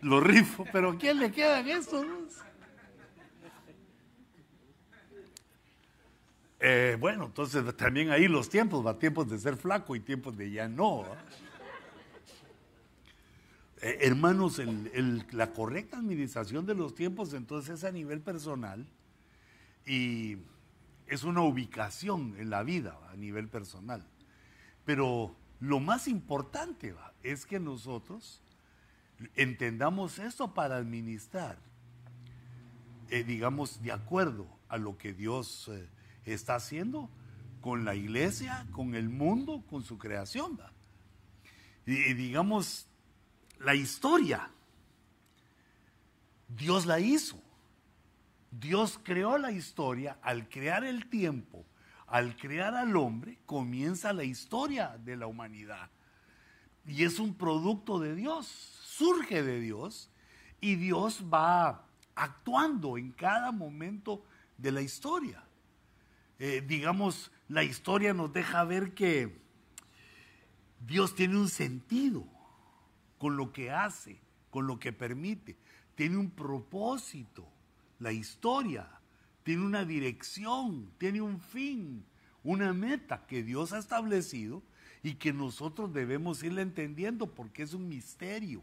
Lo 0.00 0.20
rifo, 0.20 0.64
pero 0.72 0.90
¿a 0.90 0.98
quién 0.98 1.20
le 1.20 1.30
quedan 1.30 1.68
esos? 1.68 2.04
Eh, 6.62 6.98
bueno, 7.00 7.24
entonces 7.24 7.74
también 7.74 8.10
ahí 8.10 8.28
los 8.28 8.50
tiempos, 8.50 8.86
va 8.86 8.98
tiempos 8.98 9.30
de 9.30 9.38
ser 9.38 9.56
flaco 9.56 9.96
y 9.96 10.00
tiempos 10.00 10.36
de 10.36 10.50
ya 10.50 10.68
no. 10.68 11.06
Eh, 13.80 13.98
hermanos, 14.02 14.60
la 15.32 15.54
correcta 15.54 15.96
administración 15.96 16.66
de 16.66 16.74
los 16.74 16.94
tiempos 16.94 17.32
entonces 17.32 17.78
es 17.78 17.84
a 17.84 17.90
nivel 17.90 18.20
personal 18.20 18.86
y 19.86 20.36
es 21.06 21.24
una 21.24 21.40
ubicación 21.40 22.36
en 22.38 22.50
la 22.50 22.62
vida 22.62 22.98
a 23.10 23.16
nivel 23.16 23.48
personal. 23.48 24.06
Pero 24.84 25.34
lo 25.60 25.80
más 25.80 26.08
importante 26.08 26.94
es 27.22 27.46
que 27.46 27.58
nosotros 27.58 28.42
entendamos 29.34 30.18
esto 30.18 30.52
para 30.52 30.76
administrar, 30.76 31.56
eh, 33.08 33.24
digamos, 33.24 33.82
de 33.82 33.92
acuerdo 33.92 34.46
a 34.68 34.76
lo 34.76 34.98
que 34.98 35.14
Dios 35.14 35.70
está 36.24 36.56
haciendo 36.56 37.10
con 37.60 37.84
la 37.84 37.94
iglesia, 37.94 38.66
con 38.72 38.94
el 38.94 39.08
mundo, 39.08 39.64
con 39.68 39.82
su 39.82 39.98
creación. 39.98 40.58
y 41.86 42.14
digamos, 42.14 42.86
la 43.58 43.74
historia, 43.74 44.50
Dios 46.48 46.86
la 46.86 47.00
hizo. 47.00 47.40
Dios 48.50 48.98
creó 49.02 49.38
la 49.38 49.52
historia, 49.52 50.18
al 50.22 50.48
crear 50.48 50.84
el 50.84 51.08
tiempo, 51.08 51.64
al 52.06 52.36
crear 52.36 52.74
al 52.74 52.96
hombre, 52.96 53.38
comienza 53.46 54.12
la 54.12 54.24
historia 54.24 54.98
de 55.04 55.16
la 55.16 55.26
humanidad. 55.26 55.90
Y 56.86 57.04
es 57.04 57.20
un 57.20 57.34
producto 57.34 58.00
de 58.00 58.14
Dios, 58.14 58.46
surge 58.46 59.42
de 59.42 59.60
Dios 59.60 60.10
y 60.60 60.74
Dios 60.74 61.24
va 61.32 61.86
actuando 62.16 62.98
en 62.98 63.12
cada 63.12 63.52
momento 63.52 64.24
de 64.58 64.72
la 64.72 64.82
historia. 64.82 65.44
Eh, 66.40 66.64
digamos, 66.66 67.30
la 67.46 67.62
historia 67.62 68.12
nos 68.12 68.32
deja 68.32 68.64
ver 68.64 68.94
que 68.94 69.38
Dios 70.80 71.14
tiene 71.14 71.36
un 71.36 71.48
sentido 71.48 72.26
con 73.18 73.36
lo 73.36 73.52
que 73.52 73.70
hace, 73.70 74.20
con 74.50 74.66
lo 74.66 74.80
que 74.80 74.92
permite, 74.92 75.56
tiene 75.94 76.16
un 76.16 76.30
propósito 76.30 77.46
la 78.00 78.12
historia 78.12 78.88
tiene 79.42 79.64
una 79.64 79.84
dirección, 79.84 80.90
tiene 80.98 81.20
un 81.20 81.40
fin, 81.40 82.04
una 82.42 82.72
meta 82.72 83.26
que 83.26 83.42
Dios 83.42 83.72
ha 83.72 83.78
establecido 83.78 84.62
y 85.02 85.14
que 85.14 85.32
nosotros 85.32 85.92
debemos 85.92 86.42
irle 86.42 86.62
entendiendo 86.62 87.26
porque 87.26 87.62
es 87.62 87.74
un 87.74 87.88
misterio. 87.88 88.62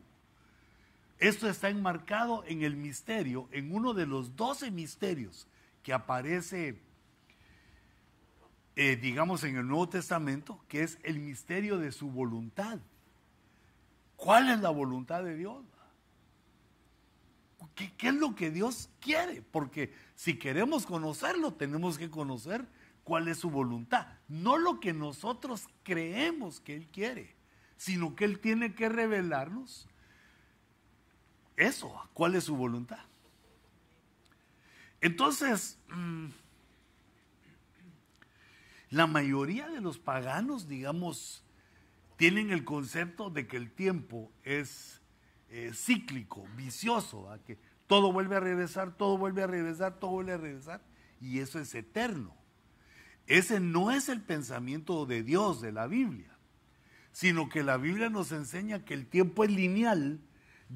Esto 1.20 1.50
está 1.50 1.70
enmarcado 1.70 2.44
en 2.46 2.64
el 2.64 2.76
misterio, 2.76 3.48
en 3.52 3.74
uno 3.74 3.94
de 3.94 4.06
los 4.06 4.36
doce 4.36 4.70
misterios 4.70 5.48
que 5.82 5.94
aparece, 5.94 6.80
eh, 8.80 8.96
digamos, 8.96 9.44
en 9.44 9.58
el 9.58 9.68
Nuevo 9.68 9.90
Testamento, 9.90 10.64
que 10.68 10.84
es 10.84 11.00
el 11.02 11.18
misterio 11.18 11.80
de 11.80 11.92
su 11.92 12.12
voluntad. 12.12 12.78
¿Cuál 14.16 14.50
es 14.50 14.60
la 14.60 14.70
voluntad 14.70 15.24
de 15.24 15.36
Dios? 15.36 15.66
¿Qué, 17.74 17.92
es 18.08 18.14
lo 18.14 18.36
que 18.36 18.52
Dios 18.52 18.92
quiere? 19.02 19.42
Porque 19.42 19.96
si 20.14 20.38
queremos 20.38 20.86
conocerlo, 20.86 21.54
tenemos 21.54 21.98
que 21.98 22.12
conocer 22.12 22.68
cuál 23.04 23.28
es 23.28 23.40
su 23.40 23.50
voluntad. 23.50 24.10
No 24.28 24.60
lo 24.60 24.80
que 24.80 24.94
nosotros 24.94 25.68
creemos 25.82 26.60
que 26.60 26.76
Él 26.76 26.86
quiere, 26.86 27.36
sino 27.78 28.16
que 28.16 28.26
Él 28.26 28.40
tiene 28.40 28.76
que 28.76 28.90
revelarnos 28.90 29.88
eso, 31.56 32.08
cuál 32.14 32.36
es 32.36 32.44
su 32.44 32.56
voluntad. 32.56 33.00
Entonces, 35.02 35.80
mm, 35.90 36.28
la 38.90 39.08
mayoría 39.08 39.68
de 39.70 39.82
los 39.82 39.98
paganos, 39.98 40.68
digamos, 40.68 41.44
tienen 42.16 42.52
el 42.52 42.64
concepto 42.64 43.30
de 43.30 43.48
que 43.48 43.58
el 43.58 43.72
tiempo 43.72 44.32
es 44.44 45.02
eh, 45.50 45.72
cíclico, 45.74 46.48
vicioso, 46.56 47.30
que 47.46 47.58
todo 47.86 48.12
vuelve 48.12 48.36
a 48.36 48.40
regresar, 48.40 48.96
todo 48.98 49.18
vuelve 49.18 49.44
a 49.44 49.48
regresar, 49.48 50.00
todo 50.00 50.12
vuelve 50.12 50.34
a 50.34 50.38
regresar, 50.38 50.82
y 51.22 51.40
eso 51.40 51.60
es 51.60 51.74
eterno. 51.76 52.36
Ese 53.28 53.60
no 53.60 53.92
es 53.92 54.10
el 54.10 54.22
pensamiento 54.22 55.06
de 55.06 55.22
Dios, 55.22 55.62
de 55.62 55.72
la 55.72 55.88
Biblia, 55.88 56.38
sino 57.12 57.50
que 57.50 57.64
la 57.64 57.78
Biblia 57.78 58.10
nos 58.10 58.32
enseña 58.32 58.86
que 58.86 58.94
el 58.94 59.06
tiempo 59.08 59.44
es 59.44 59.52
lineal, 59.52 60.22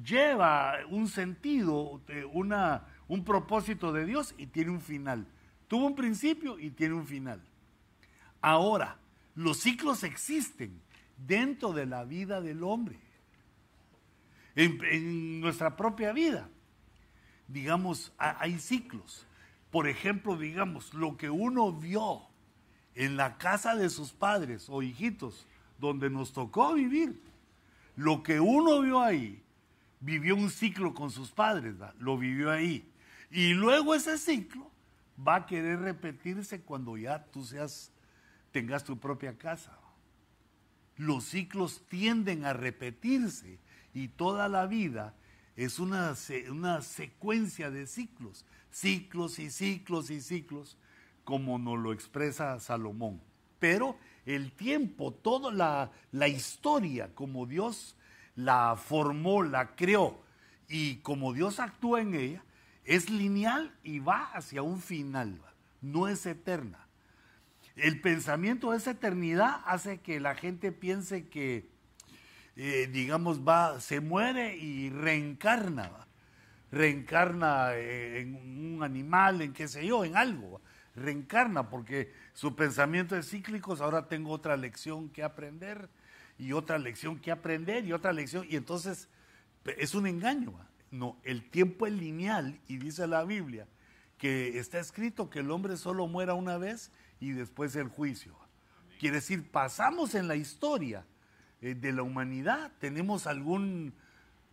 lleva 0.04 0.74
un 0.90 1.08
sentido, 1.08 2.02
eh, 2.08 2.24
una, 2.32 2.86
un 3.08 3.24
propósito 3.24 3.92
de 3.92 4.04
Dios 4.04 4.34
y 4.36 4.46
tiene 4.46 4.70
un 4.70 4.80
final. 4.80 5.26
Tuvo 5.66 5.86
un 5.86 5.94
principio 5.94 6.58
y 6.58 6.70
tiene 6.70 6.94
un 6.94 7.06
final. 7.06 7.42
Ahora, 8.42 8.98
los 9.34 9.58
ciclos 9.58 10.02
existen 10.02 10.82
dentro 11.16 11.72
de 11.72 11.86
la 11.86 12.04
vida 12.04 12.40
del 12.40 12.62
hombre 12.64 12.98
en, 14.54 15.40
nuestra 15.40 15.76
propia 15.76 16.12
vida. 16.12 16.48
Digamos, 17.48 18.12
hay 18.18 18.58
ciclos. 18.58 19.26
Por 19.70 19.88
ejemplo, 19.88 20.36
digamos, 20.36 20.92
lo 20.92 21.16
que 21.16 21.30
uno 21.30 21.72
vio 21.72 22.22
en 22.94 23.16
la 23.16 23.38
casa 23.38 23.74
de 23.74 23.88
sus 23.88 24.12
padres 24.12 24.68
o 24.68 24.82
hijitos, 24.82 25.46
donde 25.78 26.10
nos 26.10 26.32
tocó 26.32 26.74
vivir, 26.74 27.22
lo 27.96 28.22
que 28.22 28.40
uno 28.40 28.80
vio 28.82 29.00
ahí, 29.00 29.42
vivió 30.00 30.34
un 30.34 30.50
ciclo 30.50 30.94
con 30.94 31.10
sus 31.10 31.30
padres, 31.30 31.74
lo 31.98 32.18
vivió 32.18 32.50
ahí. 32.50 32.88
Y 33.30 33.54
luego 33.54 33.94
ese 33.94 34.18
ciclo 34.18 34.70
va 35.16 35.36
a 35.36 35.46
querer 35.46 35.80
repetirse 35.80 36.60
cuando 36.60 36.96
ya 36.96 37.24
tú 37.24 37.44
seas, 37.44 37.91
tengas 38.52 38.84
tu 38.84 38.98
propia 38.98 39.36
casa. 39.36 39.78
Los 40.96 41.24
ciclos 41.24 41.82
tienden 41.88 42.44
a 42.44 42.52
repetirse 42.52 43.58
y 43.94 44.08
toda 44.08 44.48
la 44.48 44.66
vida 44.66 45.14
es 45.56 45.78
una, 45.78 46.14
una 46.50 46.82
secuencia 46.82 47.70
de 47.70 47.86
ciclos, 47.86 48.44
ciclos 48.70 49.38
y 49.38 49.50
ciclos 49.50 50.10
y 50.10 50.20
ciclos, 50.20 50.78
como 51.24 51.58
nos 51.58 51.78
lo 51.78 51.92
expresa 51.92 52.60
Salomón. 52.60 53.20
Pero 53.58 53.96
el 54.26 54.52
tiempo, 54.52 55.12
toda 55.12 55.52
la, 55.52 55.90
la 56.10 56.28
historia, 56.28 57.14
como 57.14 57.46
Dios 57.46 57.96
la 58.34 58.76
formó, 58.76 59.42
la 59.42 59.74
creó 59.74 60.22
y 60.68 60.96
como 60.96 61.32
Dios 61.32 61.60
actúa 61.60 62.00
en 62.00 62.14
ella, 62.14 62.44
es 62.84 63.10
lineal 63.10 63.74
y 63.82 63.98
va 63.98 64.32
hacia 64.32 64.62
un 64.62 64.80
final, 64.80 65.40
no 65.80 66.08
es 66.08 66.26
eterna. 66.26 66.88
El 67.76 68.00
pensamiento 68.00 68.70
de 68.70 68.78
esa 68.78 68.92
eternidad 68.92 69.62
hace 69.64 70.00
que 70.00 70.20
la 70.20 70.34
gente 70.34 70.72
piense 70.72 71.28
que 71.28 71.72
eh, 72.54 72.88
digamos, 72.92 73.40
va, 73.48 73.80
se 73.80 74.00
muere 74.00 74.56
y 74.58 74.90
reencarna, 74.90 75.90
reencarna 76.70 77.74
eh, 77.74 78.20
en 78.20 78.74
un 78.74 78.82
animal, 78.82 79.40
en 79.40 79.54
qué 79.54 79.68
sé 79.68 79.86
yo, 79.86 80.04
en 80.04 80.18
algo, 80.18 80.60
reencarna 80.94 81.70
porque 81.70 82.12
su 82.34 82.54
pensamiento 82.54 83.16
es 83.16 83.30
cíclico, 83.30 83.74
ahora 83.80 84.06
tengo 84.06 84.30
otra 84.30 84.58
lección 84.58 85.08
que 85.08 85.22
aprender 85.22 85.88
y 86.36 86.52
otra 86.52 86.78
lección 86.78 87.18
que 87.18 87.30
aprender 87.30 87.86
y 87.86 87.94
otra 87.94 88.12
lección, 88.12 88.46
y 88.48 88.56
entonces 88.56 89.08
es 89.64 89.94
un 89.94 90.06
engaño. 90.06 90.52
No, 90.90 91.18
el 91.24 91.48
tiempo 91.48 91.86
es 91.86 91.94
lineal 91.94 92.60
y 92.68 92.76
dice 92.76 93.06
la 93.06 93.24
Biblia 93.24 93.66
que 94.18 94.58
está 94.58 94.78
escrito 94.78 95.30
que 95.30 95.38
el 95.38 95.50
hombre 95.50 95.78
solo 95.78 96.06
muera 96.06 96.34
una 96.34 96.58
vez 96.58 96.92
y 97.22 97.30
después 97.30 97.76
el 97.76 97.86
juicio. 97.86 98.36
Quiere 98.98 99.16
decir, 99.16 99.48
pasamos 99.48 100.16
en 100.16 100.26
la 100.26 100.34
historia 100.34 101.06
eh, 101.60 101.76
de 101.76 101.92
la 101.92 102.02
humanidad. 102.02 102.72
Tenemos 102.80 103.28
algún 103.28 103.94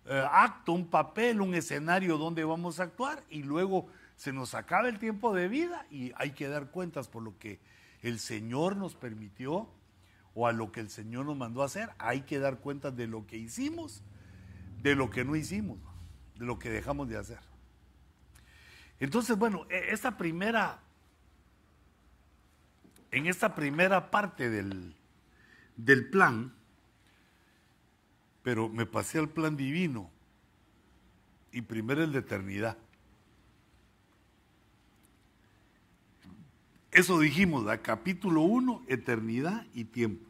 eh, 0.06 0.24
acto, 0.32 0.74
un 0.74 0.88
papel, 0.88 1.42
un 1.42 1.56
escenario 1.56 2.20
donde 2.20 2.44
vamos 2.44 2.80
a 2.80 2.84
actuar 2.84 3.24
y 3.28 3.42
luego 3.42 3.88
se 4.16 4.32
nos 4.32 4.54
acaba 4.54 4.88
el 4.88 5.00
tiempo 5.00 5.34
de 5.34 5.48
vida 5.48 5.88
y 5.90 6.12
hay 6.16 6.32
que 6.32 6.48
dar 6.48 6.70
cuentas 6.70 7.08
por 7.08 7.24
lo 7.24 7.40
que 7.40 7.60
el 8.04 8.20
Señor 8.20 8.76
nos 8.76 8.94
permitió 8.94 9.68
o 10.36 10.46
a 10.46 10.52
lo 10.52 10.72
que 10.72 10.82
el 10.82 10.92
Señor 10.92 11.26
nos 11.26 11.38
mandó 11.38 11.64
a 11.64 11.66
hacer. 11.66 11.90
Hay 11.98 12.22
que 12.22 12.38
dar 12.38 12.60
cuentas 12.60 12.96
de 12.96 13.08
lo 13.08 13.26
que 13.26 13.38
hicimos, 13.38 14.04
de 14.84 14.94
lo 14.94 15.10
que 15.10 15.26
no 15.26 15.36
hicimos. 15.36 15.80
de 16.36 16.46
lo 16.46 16.60
que 16.60 16.70
dejamos 16.70 17.10
de 17.10 17.18
hacer. 17.18 17.40
Entonces, 19.00 19.38
bueno, 19.38 19.66
e, 19.70 19.92
esta 19.92 20.16
primera, 20.18 20.80
en 23.12 23.28
esta 23.28 23.56
primera 23.56 24.12
parte 24.12 24.50
del, 24.50 24.96
del 25.76 26.10
plan, 26.10 26.54
pero 28.44 28.70
me 28.70 28.86
pasé 28.86 29.20
al 29.20 29.30
plan 29.30 29.58
divino 29.58 30.10
y 31.52 31.62
primero 31.62 32.04
el 32.04 32.12
de 32.12 32.20
eternidad. 32.20 32.78
Eso 36.92 37.20
dijimos, 37.20 37.66
¿da? 37.66 37.82
capítulo 37.82 38.42
1, 38.42 38.84
eternidad 38.88 39.66
y 39.74 39.84
tiempo. 39.86 40.26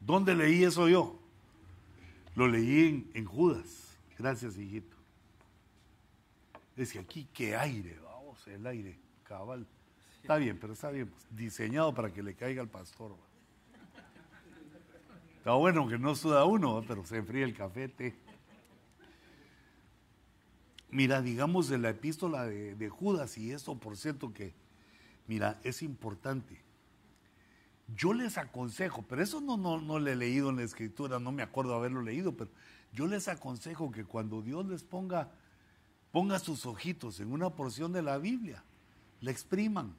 ¿Dónde 0.00 0.34
leí 0.34 0.64
eso 0.64 0.88
yo? 0.88 1.18
Lo 2.34 2.48
leí 2.48 3.08
en, 3.14 3.24
Judas. 3.24 3.96
Gracias, 4.18 4.56
hijito. 4.56 4.96
Es 6.76 6.92
que 6.92 6.98
aquí, 6.98 7.28
qué 7.32 7.54
aire, 7.54 7.98
el 8.46 8.66
aire, 8.66 8.98
cabal. 9.24 9.66
Está 10.20 10.36
bien, 10.36 10.58
pero 10.60 10.72
está 10.72 10.90
bien, 10.90 11.08
pues, 11.08 11.26
diseñado 11.30 11.92
para 11.94 12.12
que 12.12 12.22
le 12.22 12.34
caiga 12.34 12.62
al 12.62 12.68
pastor. 12.68 13.16
Está 15.38 15.54
bueno 15.54 15.88
que 15.88 15.98
no 15.98 16.14
suda 16.14 16.44
uno, 16.44 16.84
pero 16.86 17.04
se 17.04 17.16
enfría 17.16 17.44
el 17.44 17.54
café, 17.54 17.92
Mira, 20.88 21.22
digamos 21.22 21.68
de 21.68 21.78
la 21.78 21.90
epístola 21.90 22.44
de, 22.44 22.88
Judas, 22.90 23.38
y 23.38 23.50
esto 23.50 23.76
por 23.76 23.96
cierto 23.96 24.32
que, 24.32 24.54
mira, 25.26 25.58
es 25.64 25.82
importante. 25.82 26.60
Yo 27.96 28.12
les 28.12 28.38
aconsejo, 28.38 29.02
pero 29.08 29.22
eso 29.22 29.40
no, 29.40 29.56
no, 29.56 29.80
no 29.80 29.98
lo 29.98 30.10
he 30.10 30.14
leído 30.14 30.50
en 30.50 30.56
la 30.56 30.62
escritura, 30.62 31.18
no 31.18 31.32
me 31.32 31.42
acuerdo 31.42 31.74
haberlo 31.74 32.02
leído, 32.02 32.36
pero 32.36 32.50
yo 32.92 33.06
les 33.06 33.26
aconsejo 33.26 33.90
que 33.90 34.04
cuando 34.04 34.42
Dios 34.42 34.66
les 34.66 34.84
ponga, 34.84 35.32
ponga 36.12 36.38
sus 36.38 36.66
ojitos 36.66 37.18
en 37.20 37.32
una 37.32 37.50
porción 37.50 37.92
de 37.92 38.02
la 38.02 38.18
Biblia, 38.18 38.62
la 39.20 39.30
expriman. 39.30 39.96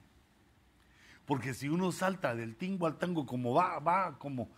Porque 1.26 1.54
si 1.54 1.68
uno 1.68 1.92
salta 1.92 2.36
del 2.36 2.56
tingo 2.56 2.86
al 2.86 2.98
tango 2.98 3.26
como 3.26 3.54
va, 3.54 3.80
va, 3.80 4.18
como 4.20 4.50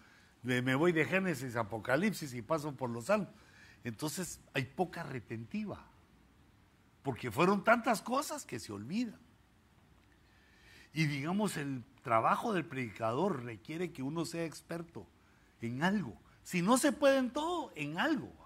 me 0.43 0.75
voy 0.75 0.91
de 0.91 1.05
Génesis 1.05 1.55
a 1.55 1.61
Apocalipsis 1.61 2.33
y 2.33 2.41
paso 2.41 2.75
por 2.75 2.89
los 2.89 3.05
salmos, 3.05 3.29
entonces 3.83 4.39
hay 4.53 4.65
poca 4.65 5.03
retentiva. 5.03 5.83
Porque 7.01 7.31
fueron 7.31 7.63
tantas 7.63 8.01
cosas 8.01 8.45
que 8.45 8.59
se 8.59 8.73
olvidan. 8.73 9.19
Y 10.93 11.05
digamos, 11.05 11.55
el 11.57 11.83
trabajo 12.03 12.53
del 12.53 12.65
predicador 12.65 13.43
requiere 13.43 13.91
que 13.91 14.01
uno 14.01 14.25
sea 14.25 14.45
experto 14.45 15.07
en 15.61 15.83
algo. 15.83 16.17
Si 16.43 16.61
no 16.61 16.77
se 16.77 16.91
puede 16.91 17.17
en 17.17 17.31
todo, 17.31 17.71
en 17.75 17.99
algo. 17.99 18.44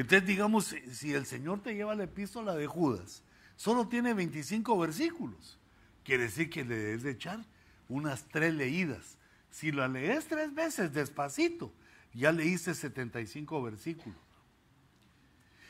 Entonces, 0.00 0.26
digamos, 0.26 0.74
si 0.92 1.12
el 1.12 1.26
Señor 1.26 1.62
te 1.62 1.74
lleva 1.74 1.94
la 1.94 2.04
epístola 2.04 2.54
de 2.54 2.66
Judas, 2.66 3.22
solo 3.56 3.86
tiene 3.86 4.14
25 4.14 4.78
versículos. 4.78 5.58
Quiere 6.04 6.22
decir 6.22 6.48
que 6.48 6.64
le 6.64 6.74
debes 6.74 7.02
de 7.02 7.10
echar 7.10 7.44
unas 7.86 8.24
tres 8.28 8.54
leídas. 8.54 9.18
Si 9.50 9.72
la 9.72 9.88
lees 9.88 10.26
tres 10.26 10.54
veces 10.54 10.94
despacito, 10.94 11.70
ya 12.14 12.32
leíste 12.32 12.72
75 12.72 13.62
versículos. 13.62 14.18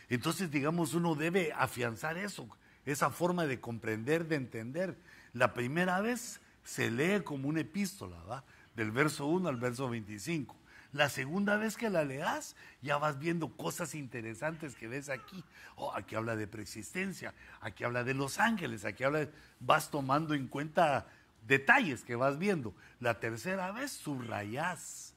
Entonces, 0.09 0.49
digamos, 0.49 0.95
uno 0.95 1.17
debe 1.17 1.53
afianzar 1.53 2.17
eso, 2.17 2.49
esa 2.87 3.11
forma 3.11 3.47
de 3.47 3.59
comprender, 3.59 4.29
de 4.29 4.37
entender. 4.37 4.97
La 5.33 5.55
primera 5.55 6.01
vez 6.01 6.41
se 6.63 6.89
lee 6.89 7.25
como 7.25 7.49
una 7.49 7.63
epístola, 7.63 8.23
¿va? 8.23 8.45
Del 8.77 8.93
verso 8.93 9.27
1 9.27 9.49
al 9.49 9.57
verso 9.57 9.89
25. 9.91 10.60
La 10.93 11.09
segunda 11.09 11.57
vez 11.57 11.77
que 11.77 11.89
la 11.89 12.05
leas, 12.05 12.57
ya 12.83 12.99
vas 12.99 13.19
viendo 13.19 13.57
cosas 13.57 13.95
interesantes 13.95 14.75
que 14.75 14.89
ves 14.89 15.09
aquí. 15.09 15.45
Oh, 15.77 15.95
aquí 15.95 16.17
habla 16.17 16.35
de 16.35 16.49
preexistencia, 16.49 17.33
aquí 17.61 17.85
habla 17.85 18.03
de 18.03 18.15
los 18.15 18.39
ángeles, 18.41 18.85
aquí 18.85 19.05
habla, 19.05 19.29
vas 19.61 19.91
tomando 19.91 20.35
en 20.35 20.49
cuenta 20.49 21.07
detalles 21.47 22.03
que 22.05 22.17
vas 22.17 22.39
viendo. 22.39 22.75
La 22.99 23.21
tercera 23.21 23.71
vez 23.71 23.93
subrayas 23.93 25.15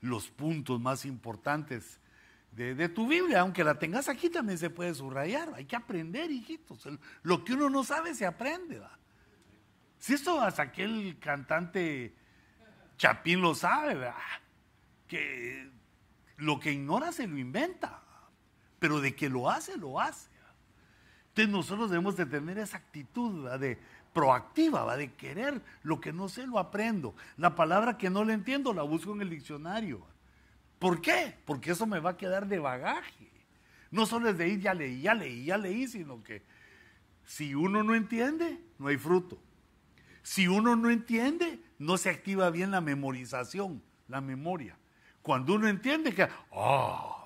los 0.00 0.28
puntos 0.28 0.80
más 0.80 1.04
importantes 1.04 2.00
de, 2.52 2.88
tu 2.88 3.06
Biblia, 3.06 3.40
aunque 3.40 3.62
la 3.62 3.78
tengas 3.78 4.08
aquí 4.08 4.28
también 4.28 4.58
se 4.58 4.70
puede 4.70 4.94
subrayar. 4.94 5.52
Hay 5.54 5.66
que 5.66 5.76
aprender, 5.76 6.30
hijitos. 6.30 6.86
Lo 7.22 7.44
que 7.44 7.52
uno 7.52 7.70
no 7.70 7.84
sabe 7.84 8.14
se 8.14 8.26
aprende. 8.26 8.82
Si 9.98 10.14
esto 10.14 10.40
hasta 10.40 10.62
aquel 10.62 11.18
cantante 11.20 12.14
Chapín 12.96 13.40
lo 13.40 13.54
sabe, 13.54 14.12
que 15.10 15.68
lo 16.36 16.60
que 16.60 16.72
ignora 16.72 17.10
se 17.10 17.26
lo 17.26 17.36
inventa, 17.36 18.00
pero 18.78 19.00
de 19.00 19.16
que 19.16 19.28
lo 19.28 19.50
hace, 19.50 19.76
lo 19.76 20.00
hace. 20.00 20.30
Entonces 21.28 21.50
nosotros 21.52 21.90
debemos 21.90 22.16
de 22.16 22.26
tener 22.26 22.58
esa 22.58 22.76
actitud 22.76 23.50
de 23.58 23.76
proactiva, 24.12 24.84
¿va? 24.84 24.96
de 24.96 25.12
querer 25.14 25.60
lo 25.82 26.00
que 26.00 26.12
no 26.12 26.28
sé, 26.28 26.46
lo 26.46 26.60
aprendo. 26.60 27.14
La 27.36 27.56
palabra 27.56 27.98
que 27.98 28.08
no 28.08 28.24
le 28.24 28.34
entiendo 28.34 28.72
la 28.72 28.82
busco 28.82 29.12
en 29.12 29.22
el 29.22 29.30
diccionario. 29.30 30.06
¿Por 30.78 31.00
qué? 31.00 31.36
Porque 31.44 31.72
eso 31.72 31.86
me 31.86 31.98
va 31.98 32.10
a 32.10 32.16
quedar 32.16 32.46
de 32.46 32.60
bagaje. 32.60 33.30
No 33.90 34.06
solo 34.06 34.30
es 34.30 34.38
de 34.38 34.48
ir, 34.48 34.60
ya 34.60 34.74
leí, 34.74 35.02
ya 35.02 35.14
leí, 35.14 35.44
ya 35.44 35.58
leí, 35.58 35.88
sino 35.88 36.22
que 36.22 36.42
si 37.24 37.54
uno 37.54 37.82
no 37.82 37.96
entiende, 37.96 38.62
no 38.78 38.86
hay 38.86 38.96
fruto. 38.96 39.42
Si 40.22 40.46
uno 40.46 40.76
no 40.76 40.88
entiende, 40.88 41.60
no 41.78 41.96
se 41.96 42.10
activa 42.10 42.50
bien 42.50 42.70
la 42.70 42.80
memorización, 42.80 43.82
la 44.06 44.20
memoria. 44.20 44.76
Cuando 45.22 45.54
uno 45.54 45.68
entiende 45.68 46.14
que, 46.14 46.28
oh, 46.50 47.20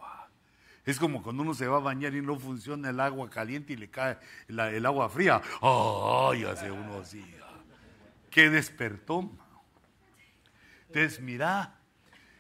es 0.85 0.99
como 0.99 1.23
cuando 1.23 1.43
uno 1.43 1.55
se 1.55 1.67
va 1.67 1.79
a 1.79 1.81
bañar 1.81 2.15
y 2.15 2.21
no 2.21 2.39
funciona 2.39 2.91
el 2.91 3.01
agua 3.01 3.31
caliente 3.31 3.73
y 3.73 3.77
le 3.77 3.89
cae 3.89 4.19
el 4.49 4.87
agua 4.87 5.09
fría. 5.09 5.41
¡Ay! 5.63 6.45
hace 6.45 6.71
uno 6.71 6.99
así. 6.99 7.25
¡Qué 8.31 8.51
despertó! 8.51 9.31
Entonces, 10.89 11.21
mira, 11.21 11.79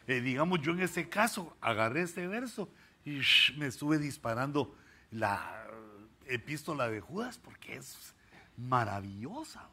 eh, 0.06 0.20
digamos, 0.20 0.60
yo 0.60 0.72
en 0.72 0.80
este 0.80 1.08
caso 1.08 1.56
agarré 1.60 2.02
este 2.02 2.26
verso 2.26 2.68
y 3.04 3.20
me 3.56 3.66
estuve 3.66 3.98
disparando 3.98 4.76
la 5.10 5.66
epístola 6.26 6.88
de 6.88 7.00
Judas 7.00 7.38
porque 7.38 7.76
es 7.76 8.14
maravillosa. 8.56 9.68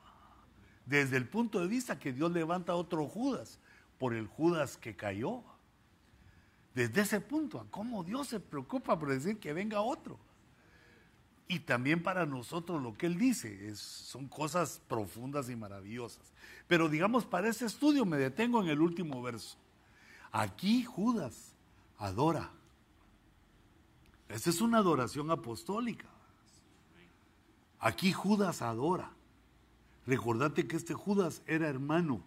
Desde 0.85 1.17
el 1.17 1.27
punto 1.27 1.59
de 1.59 1.67
vista 1.67 1.99
que 1.99 2.13
Dios 2.13 2.31
levanta 2.31 2.73
otro 2.75 3.05
Judas 3.07 3.59
por 3.97 4.13
el 4.13 4.27
Judas 4.27 4.77
que 4.77 4.95
cayó. 4.95 5.43
Desde 6.73 7.01
ese 7.01 7.19
punto, 7.19 7.67
cómo 7.69 8.03
Dios 8.03 8.29
se 8.29 8.39
preocupa 8.39 8.97
por 8.97 9.09
decir 9.09 9.39
que 9.39 9.53
venga 9.53 9.81
otro. 9.81 10.17
Y 11.47 11.59
también 11.59 12.01
para 12.01 12.25
nosotros 12.25 12.81
lo 12.81 12.97
que 12.97 13.07
Él 13.07 13.17
dice 13.17 13.67
es, 13.67 13.79
son 13.79 14.29
cosas 14.29 14.81
profundas 14.87 15.49
y 15.49 15.55
maravillosas. 15.57 16.31
Pero 16.67 16.87
digamos, 16.87 17.25
para 17.25 17.49
ese 17.49 17.65
estudio 17.65 18.05
me 18.05 18.17
detengo 18.17 18.61
en 18.61 18.69
el 18.69 18.79
último 18.79 19.21
verso. 19.21 19.57
Aquí 20.31 20.85
Judas 20.85 21.53
adora. 21.97 22.51
Esta 24.29 24.49
es 24.49 24.61
una 24.61 24.77
adoración 24.77 25.29
apostólica. 25.29 26.07
Aquí 27.79 28.13
Judas 28.13 28.61
adora. 28.61 29.11
Recordate 30.07 30.67
que 30.67 30.77
este 30.77 30.93
Judas 30.93 31.41
era 31.47 31.67
hermano 31.67 32.23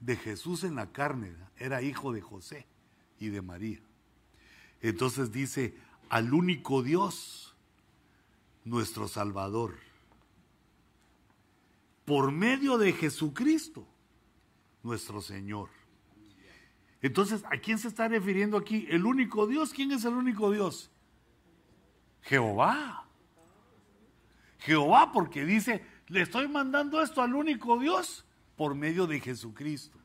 de 0.00 0.14
Jesús 0.14 0.62
en 0.62 0.74
la 0.74 0.92
carne, 0.92 1.34
era 1.56 1.80
hijo 1.80 2.12
de 2.12 2.20
José 2.20 2.66
y 3.18 3.28
de 3.28 3.42
María. 3.42 3.80
Entonces 4.80 5.32
dice, 5.32 5.74
al 6.08 6.32
único 6.32 6.82
Dios, 6.82 7.54
nuestro 8.64 9.08
Salvador, 9.08 9.76
por 12.04 12.30
medio 12.30 12.78
de 12.78 12.92
Jesucristo, 12.92 13.86
nuestro 14.82 15.20
Señor. 15.20 15.70
Entonces, 17.02 17.44
¿a 17.44 17.58
quién 17.58 17.78
se 17.78 17.88
está 17.88 18.08
refiriendo 18.08 18.56
aquí? 18.56 18.86
El 18.88 19.04
único 19.04 19.46
Dios. 19.46 19.72
¿Quién 19.72 19.92
es 19.92 20.04
el 20.04 20.14
único 20.14 20.50
Dios? 20.50 20.90
Jehová. 22.22 23.06
Jehová 24.58 25.12
porque 25.12 25.44
dice, 25.44 25.84
le 26.08 26.22
estoy 26.22 26.48
mandando 26.48 27.02
esto 27.02 27.22
al 27.22 27.34
único 27.34 27.78
Dios 27.78 28.24
por 28.56 28.74
medio 28.74 29.06
de 29.06 29.20
Jesucristo. 29.20 29.98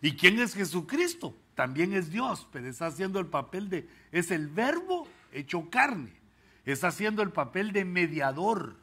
¿Y 0.00 0.12
quién 0.12 0.38
es 0.38 0.54
Jesucristo? 0.54 1.34
También 1.56 1.94
es 1.94 2.10
Dios, 2.10 2.46
pero 2.52 2.68
está 2.68 2.86
haciendo 2.86 3.18
el 3.18 3.28
papel 3.28 3.70
de, 3.70 3.88
es 4.12 4.30
el 4.30 4.46
verbo 4.46 5.08
hecho 5.32 5.70
carne. 5.70 6.12
Está 6.66 6.88
haciendo 6.88 7.22
el 7.22 7.32
papel 7.32 7.72
de 7.72 7.86
mediador. 7.86 8.76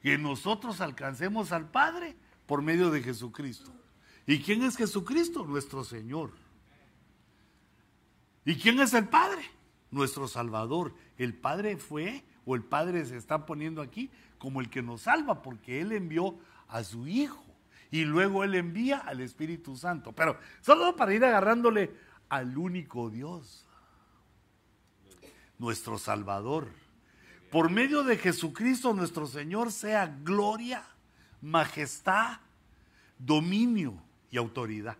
Que 0.00 0.16
nosotros 0.16 0.80
alcancemos 0.80 1.52
al 1.52 1.70
Padre 1.70 2.16
por 2.46 2.62
medio 2.62 2.90
de 2.90 3.02
Jesucristo. 3.02 3.70
¿Y 4.26 4.40
quién 4.40 4.62
es 4.62 4.78
Jesucristo? 4.78 5.44
Nuestro 5.44 5.84
Señor. 5.84 6.32
¿Y 8.46 8.56
quién 8.56 8.80
es 8.80 8.94
el 8.94 9.08
Padre? 9.08 9.42
Nuestro 9.90 10.28
Salvador. 10.28 10.94
El 11.18 11.34
Padre 11.34 11.76
fue, 11.76 12.24
o 12.46 12.54
el 12.54 12.64
Padre 12.64 13.04
se 13.04 13.18
está 13.18 13.44
poniendo 13.44 13.82
aquí, 13.82 14.10
como 14.38 14.62
el 14.62 14.70
que 14.70 14.80
nos 14.80 15.02
salva, 15.02 15.42
porque 15.42 15.82
Él 15.82 15.92
envió 15.92 16.38
a 16.66 16.82
su 16.82 17.06
Hijo. 17.06 17.44
Y 17.92 18.06
luego 18.06 18.42
Él 18.42 18.54
envía 18.54 18.98
al 18.98 19.20
Espíritu 19.20 19.76
Santo. 19.76 20.12
Pero 20.12 20.38
solo 20.62 20.96
para 20.96 21.12
ir 21.12 21.22
agarrándole 21.24 21.94
al 22.30 22.56
único 22.56 23.10
Dios, 23.10 23.66
nuestro 25.58 25.98
Salvador. 25.98 26.68
Por 27.50 27.70
medio 27.70 28.02
de 28.02 28.16
Jesucristo 28.16 28.94
nuestro 28.94 29.26
Señor 29.26 29.70
sea 29.70 30.06
gloria, 30.06 30.82
majestad, 31.42 32.38
dominio 33.18 34.02
y 34.30 34.38
autoridad. 34.38 34.96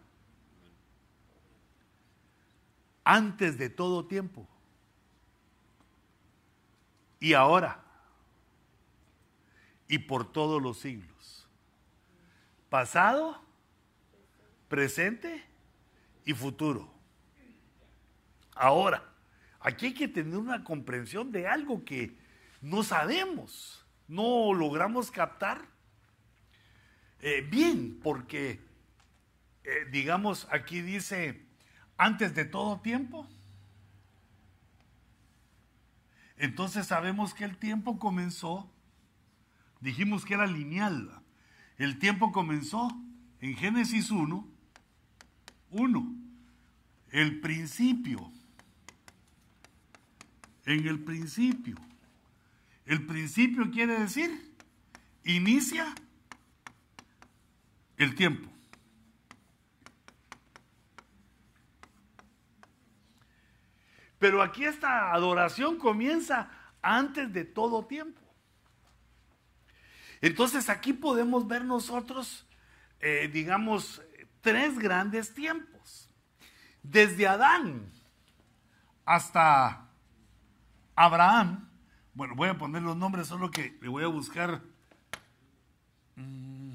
Antes 3.04 3.56
de 3.56 3.70
todo 3.70 4.04
tiempo. 4.04 4.46
Y 7.18 7.32
ahora. 7.32 7.82
Y 9.88 9.96
por 9.96 10.30
todos 10.30 10.60
los 10.60 10.78
siglos. 10.78 11.11
Pasado, 12.72 13.38
presente 14.66 15.44
y 16.24 16.32
futuro. 16.32 16.90
Ahora, 18.54 19.04
aquí 19.60 19.88
hay 19.88 19.92
que 19.92 20.08
tener 20.08 20.38
una 20.38 20.64
comprensión 20.64 21.32
de 21.32 21.46
algo 21.46 21.84
que 21.84 22.16
no 22.62 22.82
sabemos, 22.82 23.84
no 24.08 24.54
logramos 24.54 25.10
captar 25.10 25.66
eh, 27.20 27.46
bien, 27.46 28.00
porque, 28.02 28.58
eh, 29.64 29.86
digamos, 29.90 30.48
aquí 30.50 30.80
dice, 30.80 31.44
antes 31.98 32.34
de 32.34 32.46
todo 32.46 32.80
tiempo. 32.80 33.28
Entonces 36.38 36.86
sabemos 36.86 37.34
que 37.34 37.44
el 37.44 37.58
tiempo 37.58 37.98
comenzó, 37.98 38.66
dijimos 39.82 40.24
que 40.24 40.32
era 40.32 40.46
lineal, 40.46 41.21
el 41.82 41.98
tiempo 41.98 42.30
comenzó 42.30 42.88
en 43.40 43.56
Génesis 43.56 44.12
1, 44.12 44.48
1, 45.70 46.14
el 47.10 47.40
principio, 47.40 48.30
en 50.64 50.86
el 50.86 51.02
principio. 51.02 51.74
El 52.86 53.04
principio 53.04 53.68
quiere 53.72 53.98
decir, 53.98 54.54
inicia 55.24 55.92
el 57.96 58.14
tiempo. 58.14 58.48
Pero 64.20 64.40
aquí 64.40 64.64
esta 64.64 65.12
adoración 65.12 65.78
comienza 65.78 66.48
antes 66.80 67.32
de 67.32 67.44
todo 67.44 67.86
tiempo. 67.86 68.21
Entonces 70.22 70.68
aquí 70.68 70.92
podemos 70.92 71.46
ver 71.48 71.64
nosotros, 71.64 72.46
eh, 73.00 73.28
digamos, 73.30 74.00
tres 74.40 74.78
grandes 74.78 75.34
tiempos. 75.34 76.08
Desde 76.82 77.26
Adán 77.26 77.90
hasta 79.04 79.88
Abraham. 80.94 81.68
Bueno, 82.14 82.36
voy 82.36 82.48
a 82.48 82.56
poner 82.56 82.82
los 82.82 82.96
nombres, 82.96 83.26
solo 83.26 83.50
que 83.50 83.76
le 83.80 83.88
voy 83.88 84.04
a 84.04 84.08
buscar 84.08 84.62
mm, 86.14 86.72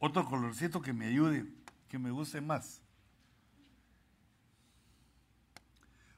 otro 0.00 0.24
colorcito 0.24 0.82
que 0.82 0.92
me 0.92 1.06
ayude, 1.06 1.46
que 1.88 1.98
me 1.98 2.10
guste 2.10 2.40
más. 2.40 2.82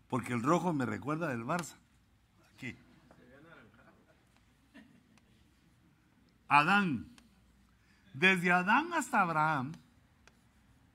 Porque 0.08 0.32
el 0.32 0.42
rojo 0.42 0.72
me 0.72 0.86
recuerda 0.86 1.28
del 1.28 1.44
Barça. 1.44 1.76
Aquí. 2.54 2.76
Adán. 6.50 7.06
Desde 8.12 8.50
Adán 8.50 8.92
hasta 8.92 9.20
Abraham. 9.20 9.72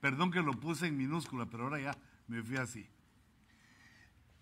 Perdón 0.00 0.30
que 0.30 0.42
lo 0.42 0.52
puse 0.52 0.86
en 0.86 0.96
minúscula, 0.96 1.46
pero 1.46 1.64
ahora 1.64 1.80
ya 1.80 1.96
me 2.28 2.42
fui 2.42 2.58
así. 2.58 2.86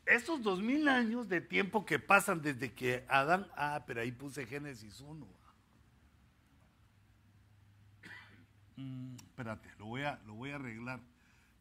Estos 0.05 0.43
dos 0.43 0.61
mil 0.61 0.87
años 0.89 1.29
de 1.29 1.41
tiempo 1.41 1.87
que 1.87 1.99
pasan 1.99 2.43
desde 2.43 2.75
que 2.75 3.07
Adán, 3.09 3.47
ah, 3.57 3.85
pero 3.87 4.01
ahí 4.01 4.11
puse 4.11 4.45
Génesis 4.45 5.01
1. 5.01 5.27
Mm, 8.77 9.15
espérate, 9.15 9.71
lo 9.79 9.87
voy, 9.87 10.03
a, 10.03 10.21
lo 10.27 10.35
voy 10.35 10.51
a 10.51 10.57
arreglar. 10.57 11.01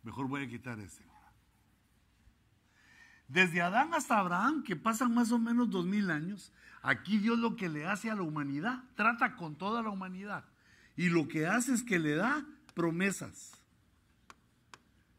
Mejor 0.01 0.27
voy 0.27 0.43
a 0.43 0.47
quitar 0.47 0.79
este. 0.79 1.12
Desde 3.27 3.61
Adán 3.61 3.93
hasta 3.93 4.19
Abraham, 4.19 4.63
que 4.63 4.75
pasan 4.75 5.13
más 5.13 5.31
o 5.31 5.39
menos 5.39 5.69
dos 5.69 5.85
mil 5.85 6.11
años, 6.11 6.51
aquí 6.81 7.17
Dios 7.17 7.39
lo 7.39 7.55
que 7.55 7.69
le 7.69 7.85
hace 7.85 8.11
a 8.11 8.15
la 8.15 8.21
humanidad, 8.21 8.83
trata 8.95 9.35
con 9.35 9.55
toda 9.55 9.81
la 9.81 9.89
humanidad. 9.89 10.43
Y 10.95 11.09
lo 11.09 11.27
que 11.27 11.47
hace 11.47 11.73
es 11.73 11.83
que 11.83 11.99
le 11.99 12.15
da 12.15 12.45
promesas. 12.73 13.53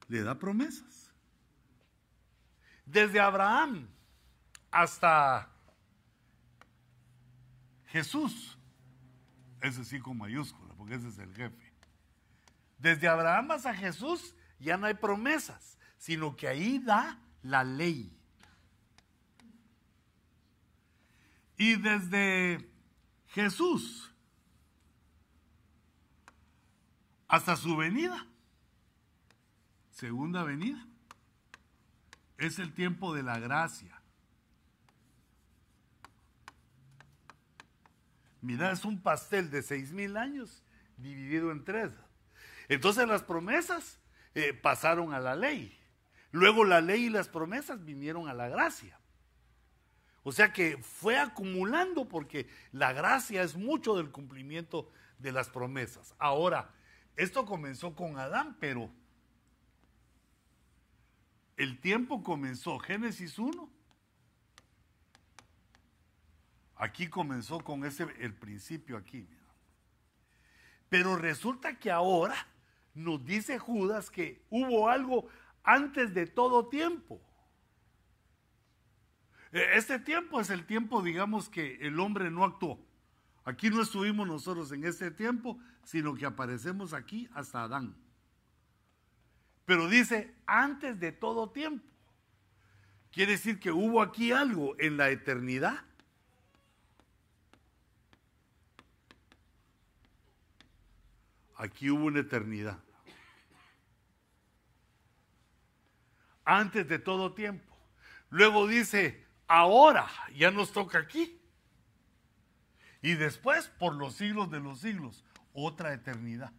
Le 0.09 0.22
da 0.22 0.38
promesas. 0.38 1.11
Desde 2.86 3.18
Abraham 3.18 3.88
hasta 4.70 5.48
Jesús, 7.86 8.59
ese 9.61 9.84
sí 9.84 9.98
con 9.98 10.18
mayúscula, 10.18 10.74
porque 10.74 10.96
ese 10.96 11.09
es 11.09 11.18
el 11.18 11.34
jefe. 11.34 11.72
Desde 12.78 13.09
Abraham 13.09 13.52
hasta 13.52 13.74
Jesús 13.74 14.34
ya 14.59 14.76
no 14.76 14.86
hay 14.86 14.94
promesas, 14.94 15.78
sino 15.96 16.36
que 16.36 16.46
ahí 16.46 16.78
da 16.78 17.18
la 17.45 17.62
ley. 17.62 18.11
Y 21.57 21.76
desde 21.76 22.68
Jesús 23.28 24.12
hasta 27.28 27.57
su 27.57 27.76
venida, 27.76 28.26
segunda 29.90 30.42
venida, 30.42 30.84
es 32.38 32.59
el 32.59 32.72
tiempo 32.74 33.14
de 33.14 33.22
la 33.22 33.38
gracia. 33.38 34.01
Mira, 38.40 38.72
es 38.72 38.84
un 38.84 39.01
pastel 39.01 39.51
de 39.51 39.62
seis 39.62 39.92
mil 39.92 40.16
años 40.16 40.62
dividido 40.97 41.51
en 41.53 41.64
tres. 41.64 41.92
Entonces 42.68 43.07
las 43.07 43.22
promesas 43.22 44.01
eh, 44.34 44.53
pasaron 44.53 45.14
a 45.14 45.20
la 45.20 45.36
ley. 45.36 45.78
Luego 46.35 46.64
la 46.64 46.80
ley 46.80 47.05
y 47.05 47.11
las 47.11 47.28
promesas 47.28 47.85
vinieron 47.85 48.28
a 48.28 48.35
la 48.35 48.49
gracia. 48.49 48.99
O 50.24 50.32
sea 50.32 50.53
que 50.53 50.78
fue 50.78 51.16
acumulando 51.16 52.09
porque 52.09 52.49
la 52.72 52.93
gracia 52.93 53.45
es 53.45 53.55
mucho 53.55 53.95
del 53.95 54.11
cumplimiento 54.11 54.91
de 55.20 55.30
las 55.30 55.49
promesas. 55.49 56.12
Ahora, 56.18 56.74
esto 57.14 57.47
comenzó 57.47 57.95
con 57.95 58.18
Adán, 58.18 58.57
pero 58.59 58.91
el 61.57 61.80
tiempo 61.80 62.24
comenzó, 62.24 62.80
Génesis 62.80 63.39
1. 63.39 63.70
Aquí 66.74 67.07
comenzó 67.07 67.61
con 67.61 67.85
ese 67.85 68.09
el 68.18 68.35
principio 68.35 68.97
aquí. 68.97 69.28
Pero 70.89 71.14
resulta 71.14 71.78
que 71.78 71.93
ahora 71.93 72.35
nos 72.93 73.24
dice 73.24 73.61
Judas 73.61 74.11
que 74.11 74.43
hubo 74.51 74.89
algo 74.89 75.28
antes 75.64 76.14
de 76.14 76.26
todo 76.26 76.68
tiempo. 76.68 77.20
E, 79.52 79.76
este 79.76 79.98
tiempo 79.98 80.40
es 80.40 80.50
el 80.50 80.66
tiempo, 80.66 81.02
digamos, 81.02 81.48
que 81.48 81.76
el 81.80 81.98
hombre 81.98 82.30
no 82.30 82.44
actuó. 82.44 82.78
Aquí 83.44 83.70
no 83.70 83.82
estuvimos 83.82 84.26
nosotros 84.26 84.70
en 84.72 84.84
este 84.84 85.10
tiempo, 85.10 85.58
sino 85.82 86.14
que 86.14 86.26
aparecemos 86.26 86.92
aquí 86.92 87.28
hasta 87.34 87.64
Adán. 87.64 87.96
Pero 89.64 89.88
dice, 89.88 90.34
antes 90.46 91.00
de 91.00 91.12
todo 91.12 91.50
tiempo. 91.50 91.84
Quiere 93.10 93.32
decir 93.32 93.60
que 93.60 93.70
hubo 93.70 94.02
aquí 94.02 94.32
algo 94.32 94.74
en 94.78 94.96
la 94.96 95.08
eternidad. 95.10 95.84
Aquí 101.56 101.90
hubo 101.90 102.06
una 102.06 102.20
eternidad. 102.20 102.78
Antes 106.45 106.88
de 106.88 106.99
todo 106.99 107.34
tiempo. 107.34 107.74
Luego 108.30 108.66
dice, 108.66 109.24
ahora 109.47 110.09
ya 110.34 110.51
nos 110.51 110.72
toca 110.72 110.99
aquí. 110.99 111.40
Y 113.03 113.14
después, 113.14 113.68
por 113.68 113.95
los 113.95 114.14
siglos 114.14 114.51
de 114.51 114.61
los 114.61 114.80
siglos, 114.80 115.24
otra 115.53 115.92
eternidad. 115.92 116.53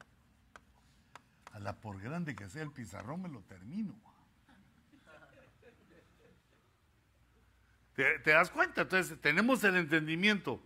A 1.51 1.59
la 1.59 1.73
por 1.73 2.01
grande 2.01 2.35
que 2.35 2.49
sea 2.49 2.63
el 2.63 2.71
pizarrón 2.71 3.21
me 3.21 3.29
lo 3.29 3.41
termino. 3.41 3.95
¿Te, 7.95 8.19
das 8.25 8.49
cuenta? 8.49 8.81
Entonces 8.81 9.19
tenemos 9.21 9.63
el 9.63 9.77
entendimiento 9.77 10.61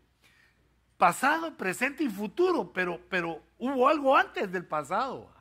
pasado, 0.97 1.55
presente 1.55 2.03
y 2.03 2.09
futuro, 2.09 2.73
pero, 2.73 2.99
pero 3.07 3.43
hubo 3.59 3.87
algo 3.87 4.17
antes 4.17 4.51
del 4.51 4.65
pasado. 4.65 5.31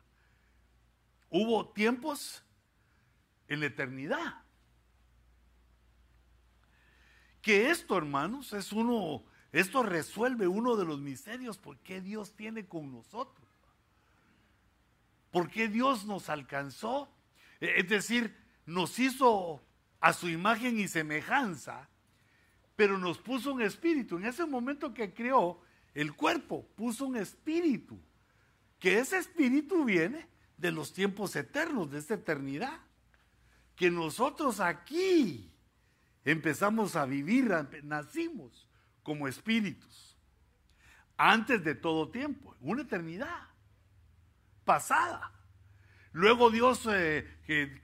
Hubo 1.31 1.70
tiempos 1.70 2.45
en 3.49 3.61
la 3.61 3.66
eternidad. 3.66 4.42
Que 7.42 7.70
esto, 7.70 7.96
hermanos, 7.96 8.53
es 8.53 8.72
uno, 8.72 9.24
esto 9.53 9.82
resuelve 9.82 10.46
uno 10.46 10.76
de 10.76 10.84
los 10.84 11.01
misterios 11.01 11.59
por 11.59 11.78
qué 11.78 12.01
Dios 12.01 12.34
tiene 12.34 12.66
con 12.66 12.92
nosotros. 12.92 13.49
¿Por 15.30 15.51
qué 15.51 15.68
Dios 15.68 16.05
nos 16.05 16.28
alcanzó? 16.28 17.09
E, 17.61 17.80
es 17.80 17.88
decir, 17.88 18.36
nos 18.66 18.99
hizo 18.99 19.62
a 20.01 20.12
su 20.12 20.28
imagen 20.28 20.78
y 20.78 20.88
semejanza, 20.88 21.88
pero 22.76 22.99
nos 22.99 23.18
puso 23.18 23.53
un 23.53 23.62
espíritu. 23.62 24.16
En 24.16 24.26
ese 24.26 24.46
momento 24.46 24.94
que 24.94 25.12
creó 25.12 25.61
el 25.94 26.14
cuerpo, 26.14 26.66
puso 26.76 27.07
un 27.07 27.16
espíritu, 27.16 27.99
que 28.78 28.99
ese 28.99 29.18
espíritu 29.18 29.84
viene 29.84 30.28
de 30.57 30.70
los 30.70 30.92
tiempos 30.92 31.34
eternos, 31.34 31.90
de 31.90 31.99
esta 31.99 32.14
eternidad, 32.14 32.80
que 33.79 33.91
nosotros 33.91 34.59
aquí 34.59 35.51
empezamos 36.24 36.97
a 36.97 37.07
vivir, 37.07 37.51
nacimos 37.85 38.68
como 39.05 39.29
espíritus, 39.29 40.18
antes 41.16 41.62
de 41.64 41.74
todo 41.74 42.11
tiempo, 42.11 42.55
una 42.61 42.83
eternidad 42.83 43.49
pasada. 44.64 45.33
Luego 46.12 46.51
Dios 46.51 46.87
eh, 46.91 47.83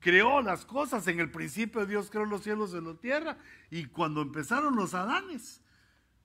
creó 0.00 0.40
las 0.40 0.64
cosas, 0.64 1.06
en 1.06 1.20
el 1.20 1.30
principio 1.30 1.84
Dios 1.84 2.10
creó 2.10 2.24
los 2.24 2.42
cielos 2.42 2.72
y 2.72 2.80
la 2.80 2.94
tierra, 2.94 3.36
y 3.70 3.84
cuando 3.84 4.22
empezaron 4.22 4.74
los 4.74 4.94
Adanes, 4.94 5.60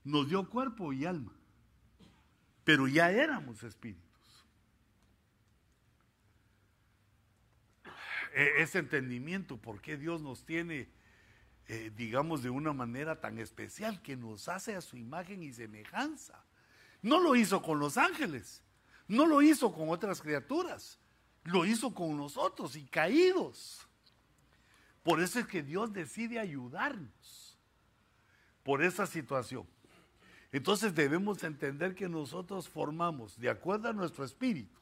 nos 0.05 0.29
dio 0.29 0.49
cuerpo 0.49 0.93
y 0.93 1.05
alma, 1.05 1.33
pero 2.63 2.87
ya 2.87 3.11
éramos 3.11 3.61
espíritus. 3.63 4.11
E, 7.83 8.20
ese 8.33 8.79
entendimiento, 8.79 9.57
por 9.57 9.81
qué 9.81 9.97
Dios 9.97 10.21
nos 10.21 10.45
tiene 10.45 10.89
eh, 11.73 11.89
digamos, 11.95 12.43
de 12.43 12.49
una 12.49 12.73
manera 12.73 13.21
tan 13.21 13.39
especial 13.39 14.01
que 14.01 14.17
nos 14.17 14.49
hace 14.49 14.75
a 14.75 14.81
su 14.81 14.97
imagen 14.97 15.41
y 15.41 15.53
semejanza. 15.53 16.43
No 17.01 17.21
lo 17.21 17.33
hizo 17.33 17.61
con 17.61 17.79
los 17.79 17.97
ángeles, 17.97 18.61
no 19.07 19.25
lo 19.25 19.41
hizo 19.41 19.71
con 19.71 19.87
otras 19.87 20.21
criaturas, 20.21 20.99
lo 21.45 21.65
hizo 21.65 21.93
con 21.93 22.17
nosotros 22.17 22.75
y 22.75 22.83
caídos. 22.83 23.87
Por 25.01 25.21
eso 25.21 25.39
es 25.39 25.47
que 25.47 25.63
Dios 25.63 25.93
decide 25.93 26.39
ayudarnos 26.39 27.57
por 28.63 28.83
esa 28.83 29.07
situación. 29.07 29.65
Entonces 30.51 30.93
debemos 30.93 31.41
entender 31.41 31.95
que 31.95 32.09
nosotros 32.09 32.67
formamos, 32.67 33.39
de 33.39 33.49
acuerdo 33.49 33.87
a 33.87 33.93
nuestro 33.93 34.25
espíritu, 34.25 34.77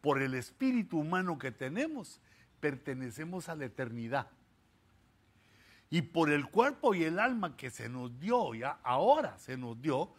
por 0.00 0.22
el 0.22 0.34
espíritu 0.34 0.98
humano 0.98 1.36
que 1.38 1.50
tenemos, 1.50 2.20
pertenecemos 2.60 3.48
a 3.48 3.56
la 3.56 3.64
eternidad. 3.64 4.28
Y 5.88 6.02
por 6.02 6.30
el 6.30 6.46
cuerpo 6.46 6.94
y 6.94 7.02
el 7.02 7.18
alma 7.18 7.56
que 7.56 7.70
se 7.70 7.88
nos 7.88 8.18
dio, 8.20 8.54
ya 8.54 8.78
ahora 8.84 9.38
se 9.38 9.56
nos 9.56 9.80
dio, 9.82 10.14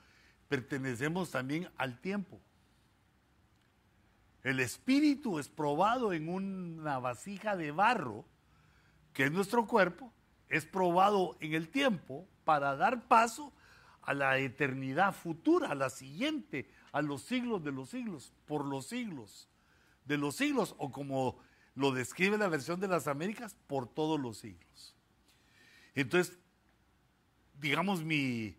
pertenecemos 0.50 1.32
también 1.32 1.70
al 1.78 2.02
tiempo. 2.02 2.42
El 4.44 4.60
espíritu 4.60 5.40
es 5.40 5.48
probado 5.48 6.14
en 6.14 6.28
una 6.28 7.00
vasija 7.00 7.56
de 7.56 7.72
barro, 7.72 8.26
que 9.14 9.26
es 9.26 9.32
nuestro 9.32 9.68
cuerpo, 9.68 10.12
es 10.50 10.66
probado 10.66 11.38
en 11.40 11.54
el 11.54 11.70
tiempo 11.70 12.28
para 12.44 12.76
dar 12.76 13.08
paso 13.08 13.54
a 14.02 14.14
la 14.14 14.40
eternidad 14.40 15.14
futura, 15.14 15.70
a 15.70 15.76
la 15.76 15.90
siguiente, 15.90 16.70
a 16.92 17.02
los 17.02 17.22
siglos 17.22 17.64
de 17.64 17.72
los 17.72 17.90
siglos, 17.90 18.34
por 18.46 18.66
los 18.66 18.88
siglos 18.88 19.48
de 20.06 20.18
los 20.18 20.36
siglos, 20.36 20.76
o 20.78 20.92
como 20.92 21.38
lo 21.76 21.92
describe 21.92 22.38
la 22.38 22.48
versión 22.48 22.80
de 22.80 22.88
las 22.88 23.08
Américas, 23.08 23.56
por 23.68 23.88
todos 23.88 24.20
los 24.20 24.38
siglos. 24.38 24.96
Entonces, 25.96 26.38
digamos, 27.60 28.04
mi, 28.04 28.56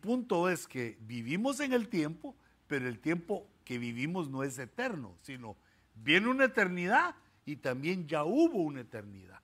punto 0.00 0.48
es 0.48 0.66
que 0.66 0.96
vivimos 1.00 1.60
en 1.60 1.72
el 1.72 1.88
tiempo, 1.88 2.36
pero 2.66 2.88
el 2.88 3.00
tiempo 3.00 3.46
que 3.64 3.78
vivimos 3.78 4.28
no 4.28 4.42
es 4.44 4.58
eterno, 4.58 5.16
sino 5.22 5.56
viene 5.94 6.28
una 6.28 6.44
eternidad 6.44 7.16
y 7.44 7.56
también 7.56 8.06
ya 8.06 8.24
hubo 8.24 8.62
una 8.62 8.80
eternidad. 8.80 9.40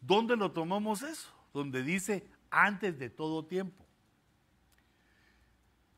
¿Dónde 0.00 0.36
lo 0.36 0.52
tomamos 0.52 1.02
eso? 1.02 1.32
Donde 1.52 1.82
dice 1.82 2.26
antes 2.50 2.98
de 2.98 3.10
todo 3.10 3.44
tiempo. 3.44 3.84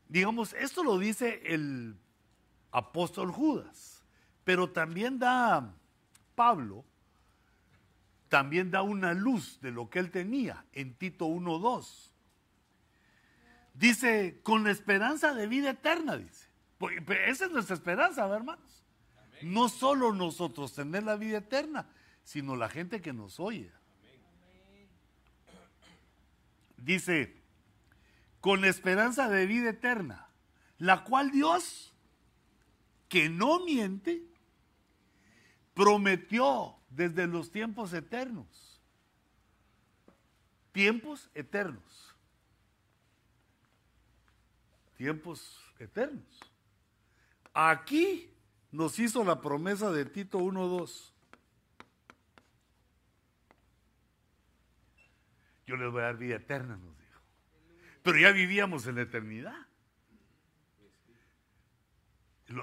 Digamos, 0.07 0.53
esto 0.53 0.83
lo 0.83 0.97
dice 0.97 1.41
el 1.45 1.95
apóstol 2.71 3.31
Judas, 3.31 3.98
pero 4.49 4.71
también 4.71 5.19
da 5.19 5.75
Pablo 6.33 6.83
también 8.29 8.71
da 8.71 8.81
una 8.81 9.13
luz 9.13 9.61
de 9.61 9.69
lo 9.69 9.91
que 9.91 9.99
él 9.99 10.09
tenía 10.09 10.65
en 10.73 10.95
Tito 10.95 11.27
1.2. 11.27 12.09
Dice, 13.75 14.39
con 14.41 14.63
la 14.63 14.71
esperanza 14.71 15.35
de 15.35 15.45
vida 15.45 15.69
eterna, 15.69 16.17
dice. 16.17 16.47
Esa 17.27 17.45
es 17.45 17.51
nuestra 17.51 17.75
esperanza, 17.75 18.25
hermanos. 18.25 18.83
No 19.43 19.69
solo 19.69 20.13
nosotros 20.13 20.73
tener 20.73 21.03
la 21.03 21.15
vida 21.15 21.37
eterna, 21.37 21.87
sino 22.23 22.55
la 22.55 22.69
gente 22.69 23.01
que 23.01 23.13
nos 23.13 23.39
oye. 23.39 23.71
Dice, 26.75 27.39
con 28.41 28.61
la 28.61 28.69
esperanza 28.69 29.29
de 29.29 29.45
vida 29.45 29.69
eterna, 29.69 30.27
la 30.79 31.03
cual 31.03 31.29
Dios, 31.29 31.93
que 33.09 33.29
no 33.29 33.63
miente, 33.63 34.27
prometió 35.79 36.75
desde 36.89 37.25
los 37.25 37.51
tiempos 37.51 37.93
eternos. 37.93 38.81
Tiempos 40.73 41.29
eternos. 41.33 42.15
Tiempos 44.97 45.63
eternos. 45.79 46.37
Aquí 47.53 48.29
nos 48.73 48.99
hizo 48.99 49.23
la 49.23 49.39
promesa 49.39 49.89
de 49.89 50.03
Tito 50.03 50.39
1.2. 50.39 51.13
Yo 55.65 55.77
les 55.77 55.89
voy 55.93 56.01
a 56.01 56.05
dar 56.05 56.17
vida 56.17 56.35
eterna, 56.35 56.75
nos 56.75 56.97
dijo. 56.97 57.21
Pero 58.03 58.19
ya 58.19 58.33
vivíamos 58.33 58.85
en 58.85 58.95
la 58.95 59.03
eternidad. 59.03 59.55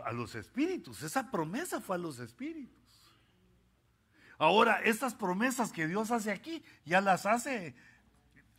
A 0.05 0.13
los 0.13 0.35
espíritus, 0.35 1.03
esa 1.03 1.31
promesa 1.31 1.81
fue 1.81 1.97
a 1.97 1.99
los 1.99 2.19
espíritus. 2.19 2.86
Ahora, 4.39 4.81
estas 4.83 5.15
promesas 5.15 5.73
que 5.73 5.87
Dios 5.87 6.11
hace 6.11 6.31
aquí, 6.31 6.63
ya 6.85 7.01
las 7.01 7.25
hace 7.25 7.75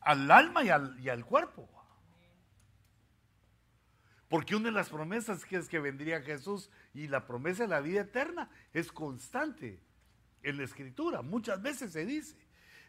al 0.02 0.30
alma 0.32 0.64
y 0.64 0.70
al, 0.70 1.26
cuerpo. 1.26 1.70
Porque 4.28 4.56
una 4.56 4.66
de 4.66 4.72
las 4.72 4.90
promesas 4.90 5.46
que 5.46 5.58
es 5.58 5.70
que 5.70 5.80
vendría 5.80 6.22
Jesús 6.22 6.70
y 6.94 7.08
la 7.08 7.28
promesa 7.28 7.64
de 7.64 7.70
la 7.70 7.80
vida 7.80 8.02
eterna 8.02 8.50
es 8.74 8.92
constante 8.92 9.82
en 10.44 10.58
la 10.58 10.64
escritura. 10.64 11.22
Muchas 11.22 11.62
veces 11.62 11.94
se 11.94 12.06
dice. 12.06 12.38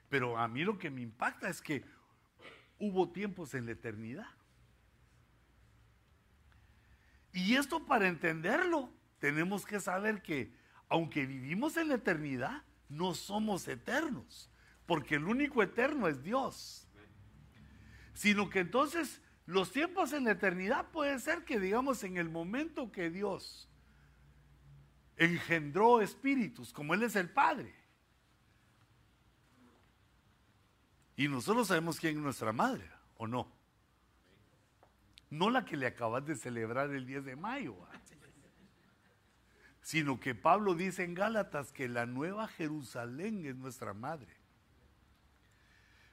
Pero 0.08 0.38
a 0.38 0.48
mí 0.48 0.64
lo 0.64 0.78
que 0.78 0.90
me 0.90 1.02
impacta 1.02 1.48
es 1.48 1.60
que 1.60 1.84
hubo 2.78 3.10
tiempos 3.10 3.54
en 3.54 3.66
la 3.66 3.72
eternidad. 3.72 4.28
Y 7.32 7.56
esto 7.56 7.84
para 7.84 8.08
entenderlo, 8.08 8.90
tenemos 9.18 9.66
que 9.66 9.78
saber 9.80 10.22
que 10.22 10.52
aunque 10.88 11.26
vivimos 11.26 11.76
en 11.76 11.88
la 11.88 11.94
eternidad, 11.94 12.62
no 12.88 13.14
somos 13.14 13.68
eternos, 13.68 14.50
porque 14.86 15.16
el 15.16 15.24
único 15.24 15.62
eterno 15.62 16.08
es 16.08 16.22
Dios. 16.22 16.88
Sino 18.14 18.48
que 18.50 18.60
entonces 18.60 19.20
los 19.46 19.72
tiempos 19.72 20.12
en 20.12 20.24
la 20.24 20.32
eternidad 20.32 20.90
puede 20.90 21.18
ser 21.18 21.44
que 21.44 21.60
digamos 21.60 22.02
en 22.04 22.16
el 22.16 22.28
momento 22.28 22.90
que 22.90 23.10
Dios 23.10 23.68
engendró 25.16 26.00
espíritus, 26.00 26.72
como 26.72 26.94
Él 26.94 27.02
es 27.02 27.16
el 27.16 27.30
Padre. 27.30 27.74
Y 31.16 31.28
nosotros 31.28 31.66
sabemos 31.68 31.98
quién 31.98 32.16
es 32.16 32.22
nuestra 32.22 32.52
madre, 32.52 32.88
¿o 33.16 33.26
no? 33.26 33.50
No 35.30 35.50
la 35.50 35.64
que 35.64 35.76
le 35.76 35.86
acabas 35.86 36.24
de 36.24 36.36
celebrar 36.36 36.90
el 36.90 37.06
10 37.06 37.24
de 37.24 37.36
mayo 37.36 37.76
sino 39.88 40.20
que 40.20 40.34
Pablo 40.34 40.74
dice 40.74 41.02
en 41.02 41.14
Gálatas 41.14 41.72
que 41.72 41.88
la 41.88 42.04
nueva 42.04 42.46
Jerusalén 42.46 43.46
es 43.46 43.56
nuestra 43.56 43.94
madre. 43.94 44.28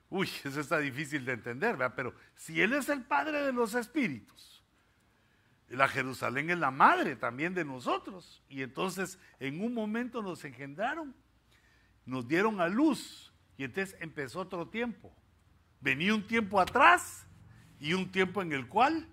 Uy, 0.10 0.30
eso 0.46 0.62
está 0.62 0.80
difícil 0.80 1.26
de 1.26 1.34
entender, 1.34 1.76
¿verdad? 1.76 1.94
Pero 1.94 2.16
si 2.36 2.62
Él 2.62 2.72
es 2.72 2.88
el 2.88 3.04
Padre 3.04 3.42
de 3.42 3.52
los 3.52 3.76
Espíritus, 3.76 4.64
la 5.68 5.90
Jerusalén 5.90 6.50
es 6.52 6.58
la 6.58 6.72
madre 6.72 7.18
también 7.18 7.54
de 7.54 7.66
nosotros. 7.66 8.42
Y 8.48 8.62
entonces 8.62 9.20
en 9.42 9.62
un 9.62 9.74
momento 9.74 10.22
nos 10.22 10.46
engendraron, 10.46 11.14
nos 12.06 12.26
dieron 12.30 12.62
a 12.62 12.70
luz 12.70 13.34
y 13.58 13.66
entonces 13.66 13.98
empezó 14.00 14.40
otro 14.40 14.70
tiempo. 14.70 15.14
Venía 15.82 16.16
un 16.16 16.26
tiempo 16.26 16.62
atrás 16.62 17.28
y 17.82 17.94
un 17.94 18.10
tiempo 18.10 18.42
en 18.42 18.54
el 18.54 18.70
cual 18.70 19.06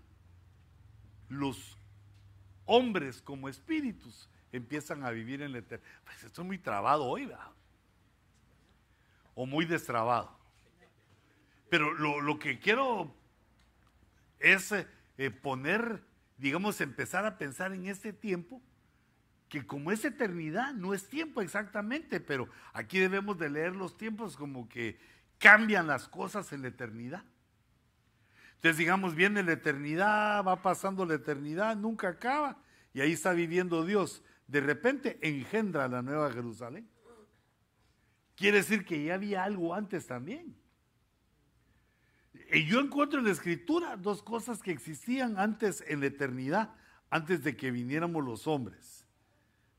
los 1.29 1.77
hombres 2.65 3.21
como 3.21 3.49
espíritus 3.49 4.29
empiezan 4.53 5.05
a 5.05 5.11
vivir 5.11 5.43
en 5.43 5.53
la 5.53 5.59
eternidad. 5.59 5.91
Pues 6.05 6.25
estoy 6.25 6.45
muy 6.45 6.59
trabado 6.59 7.05
hoy, 7.05 7.27
¿verdad? 7.27 7.51
O 9.35 9.47
muy 9.47 9.65
destrabado. 9.65 10.39
Pero 11.71 11.93
lo, 11.95 12.39
que 12.39 12.59
quiero 12.59 13.15
es 14.39 14.73
eh, 14.73 15.31
poner, 15.31 16.05
digamos, 16.37 16.81
empezar 16.83 17.25
a 17.25 17.39
pensar 17.39 17.73
en 17.73 17.87
este 17.87 18.13
tiempo 18.13 18.61
que 19.49 19.67
como 19.67 19.93
es 19.93 20.05
eternidad, 20.05 20.73
no 20.73 20.95
es 20.95 21.09
tiempo 21.09 21.43
exactamente, 21.43 22.21
pero 22.21 22.49
aquí 22.73 22.99
debemos 22.99 23.39
de 23.39 23.51
leer 23.51 23.77
los 23.77 23.99
tiempos 23.99 24.35
como 24.37 24.67
que 24.67 24.99
cambian 25.39 25.87
las 25.87 26.09
cosas 26.09 26.53
en 26.53 26.63
la 26.63 26.69
eternidad. 26.69 27.23
Entonces 28.55 28.79
digamos, 28.79 29.15
viene 29.15 29.43
la 29.43 29.53
eternidad, 29.53 30.43
va 30.43 30.63
pasando 30.63 31.05
la 31.05 31.15
eternidad, 31.15 31.77
nunca 31.77 32.09
acaba, 32.09 32.57
y 32.95 33.01
ahí 33.01 33.13
está 33.13 33.33
viviendo 33.33 33.85
Dios. 33.85 34.23
De 34.53 34.61
repente 34.61 35.19
engendra 35.23 35.89
la 35.89 36.03
nueva 36.03 36.31
Jerusalén. 36.31 36.87
Quiere 38.37 38.59
decir 38.59 38.85
que 38.85 39.03
ya 39.03 39.15
había 39.15 39.45
algo 39.45 39.75
antes 39.75 40.07
también. 40.07 40.55
Y 42.53 42.67
yo 42.67 42.81
encuentro 42.81 43.21
en 43.21 43.25
la 43.25 43.31
escritura 43.31 43.97
dos 43.97 44.23
cosas 44.23 44.61
que 44.61 44.71
existían 44.71 45.39
antes 45.39 45.83
en 45.89 46.01
la 46.01 46.07
eternidad, 46.07 46.75
antes 47.09 47.43
de 47.43 47.57
que 47.57 47.71
viniéramos 47.71 48.23
los 48.23 48.47
hombres. 48.47 49.07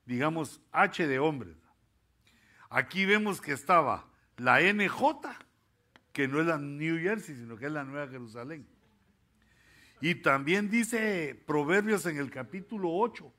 Digamos, 0.08 0.60
H 0.72 1.06
de 1.06 1.20
hombres. 1.20 1.56
Aquí 2.72 3.06
vemos 3.06 3.42
que 3.42 3.52
estaba 3.52 4.10
la 4.38 4.60
NJ, 4.60 4.98
que 6.12 6.28
no 6.28 6.40
es 6.40 6.48
la 6.48 6.58
New 6.58 6.98
Jersey, 6.98 7.36
sino 7.36 7.58
que 7.58 7.68
es 7.68 7.72
la 7.72 7.84
Nueva 7.84 8.08
Jerusalén. 8.08 8.66
Y 10.02 10.16
también 10.16 10.72
dice 10.72 11.40
Proverbios 11.46 12.08
en 12.08 12.18
el 12.18 12.32
capítulo 12.32 12.90
8 12.92 13.32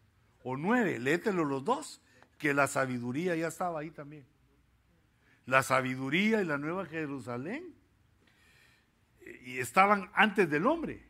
o 0.44 0.56
9, 0.56 1.00
léetelo 1.00 1.44
los 1.44 1.64
dos, 1.64 2.00
que 2.38 2.54
la 2.54 2.68
sabiduría 2.68 3.34
ya 3.34 3.48
estaba 3.48 3.80
ahí 3.80 3.90
también. 3.90 4.24
La 5.46 5.64
sabiduría 5.64 6.40
y 6.40 6.44
la 6.44 6.58
Nueva 6.58 6.86
Jerusalén 6.86 7.74
y 9.44 9.58
estaban 9.58 10.10
antes 10.14 10.48
del 10.48 10.66
hombre. 10.66 11.02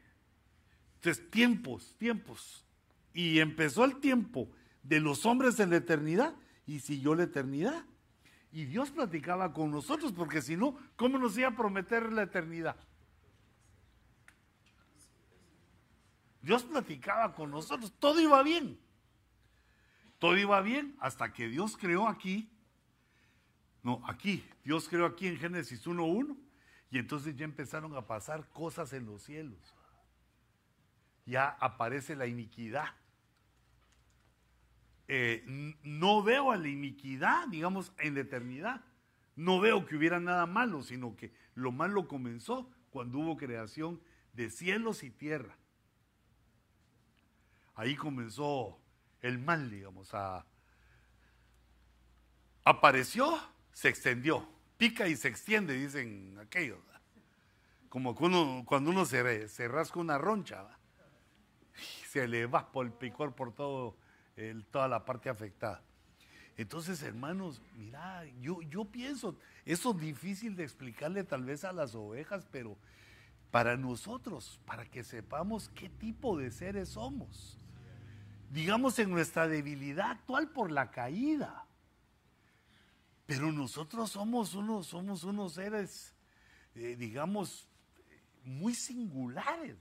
Entonces, 0.97 1.31
tiempos, 1.31 1.95
tiempos. 1.99 2.65
Y 3.13 3.41
empezó 3.41 3.85
el 3.85 4.01
tiempo 4.01 4.49
de 4.83 5.01
los 5.01 5.27
hombres 5.27 5.59
en 5.61 5.71
la 5.71 5.77
eternidad 5.77 6.35
y 6.67 6.81
siguió 6.81 7.15
la 7.15 7.25
eternidad. 7.25 7.85
Y 8.53 8.67
Dios 8.67 8.91
platicaba 8.91 9.53
con 9.53 9.71
nosotros, 9.71 10.13
porque 10.13 10.41
si 10.41 10.57
no, 10.57 10.79
¿cómo 10.97 11.19
nos 11.19 11.37
iba 11.37 11.49
a 11.49 11.57
prometer 11.57 12.13
la 12.13 12.23
eternidad? 12.23 12.77
Dios 16.41 16.63
platicaba 16.63 17.35
con 17.35 17.51
nosotros, 17.51 17.93
todo 17.99 18.21
iba 18.21 18.43
bien. 18.43 18.79
Todo 20.25 20.39
iba 20.39 20.59
bien 20.63 20.97
hasta 21.01 21.35
que 21.35 21.51
Dios 21.51 21.77
creó 21.77 22.09
aquí. 22.09 22.49
No, 23.83 24.01
aquí. 24.09 24.43
Dios 24.65 24.89
creó 24.89 25.05
aquí 25.05 25.27
en 25.27 25.37
Génesis 25.37 25.87
1.1. 25.87 26.35
Y 26.91 26.97
entonces 26.97 27.37
ya 27.37 27.45
empezaron 27.45 27.95
a 27.95 28.07
pasar 28.07 28.49
cosas 28.49 28.95
en 28.95 29.05
los 29.05 29.23
cielos. 29.23 29.59
Ya 31.27 31.49
aparece 31.61 32.17
la 32.17 32.27
iniquidad. 32.27 32.87
Eh, 35.09 35.45
no 35.83 36.23
veo 36.23 36.53
a 36.53 36.57
la 36.57 36.69
iniquidad, 36.69 37.47
digamos, 37.49 37.93
en 37.99 38.15
la 38.15 38.21
eternidad. 38.21 38.81
No 39.37 39.61
veo 39.61 39.85
que 39.85 39.95
hubiera 39.95 40.21
nada 40.21 40.47
malo, 40.47 40.83
sino 40.83 41.17
que 41.17 41.35
lo 41.55 41.71
malo 41.71 42.09
comenzó 42.09 42.71
cuando 42.89 43.19
hubo 43.19 43.37
creación 43.37 44.01
de 44.33 44.49
cielos 44.49 45.03
y 45.03 45.11
tierra 45.11 45.55
ahí 47.75 47.97
comenzó 47.97 48.79
el 49.25 49.39
mal, 49.39 49.71
digamos. 49.71 50.11
Apareció, 52.63 53.41
se 53.73 53.89
extendió, 53.89 54.47
pica 54.77 55.09
y 55.09 55.17
se 55.17 55.29
extiende, 55.29 55.73
dicen 55.73 56.39
aquellos. 56.39 56.79
Como 57.89 58.15
cuando 58.15 58.91
uno 58.91 59.05
se, 59.07 59.49
se 59.49 59.69
rasca 59.69 59.99
una 59.99 60.19
roncha, 60.19 60.67
se 62.09 62.29
le 62.29 62.45
va 62.47 62.71
por 62.71 62.85
el 62.85 62.93
picor 62.93 63.35
por 63.35 63.55
todo, 63.55 63.97
toda 64.71 64.89
la 64.89 65.05
parte 65.07 65.31
afectada. 65.31 65.83
Entonces, 66.59 67.03
hermanos, 67.03 67.63
mira, 67.77 68.25
yo, 68.41 68.61
yo 68.63 68.85
pienso, 68.85 69.39
eso 69.65 69.93
es 69.93 70.01
difícil 70.01 70.55
de 70.55 70.65
explicarle 70.65 71.25
tal 71.25 71.45
vez 71.45 71.65
a 71.65 71.73
las 71.73 71.95
ovejas, 71.95 72.47
pero 72.51 72.77
para 73.51 73.77
nosotros, 73.77 74.61
para 74.67 74.85
que 74.85 75.03
sepamos 75.03 75.71
qué 75.71 75.89
tipo 75.89 76.37
de 76.37 76.51
seres 76.51 76.91
somos 76.91 77.64
digamos, 78.55 78.97
en 79.01 79.11
nuestra 79.11 79.49
debilidad 79.49 80.13
actual 80.13 80.49
por 80.49 80.71
la 80.71 80.93
caída. 80.93 81.67
Pero 83.27 83.51
nosotros 83.51 84.13
somos 84.13 84.55
unos, 84.55 84.87
somos 84.87 85.25
unos 85.25 85.55
seres, 85.55 86.15
eh, 86.77 86.95
digamos, 86.95 87.69
muy 88.45 88.73
singulares, 88.73 89.77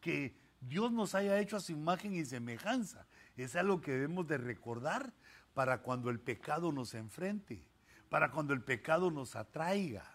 que 0.00 0.36
Dios 0.60 0.90
nos 0.90 1.14
haya 1.14 1.38
hecho 1.38 1.56
a 1.56 1.60
su 1.60 1.70
imagen 1.70 2.16
y 2.16 2.24
semejanza. 2.24 3.06
Es 3.36 3.54
algo 3.54 3.80
que 3.80 3.92
debemos 3.92 4.26
de 4.26 4.38
recordar 4.38 5.12
para 5.54 5.82
cuando 5.82 6.10
el 6.10 6.18
pecado 6.18 6.72
nos 6.72 6.94
enfrente, 6.94 7.64
para 8.08 8.32
cuando 8.32 8.52
el 8.52 8.64
pecado 8.64 9.12
nos 9.12 9.36
atraiga, 9.36 10.10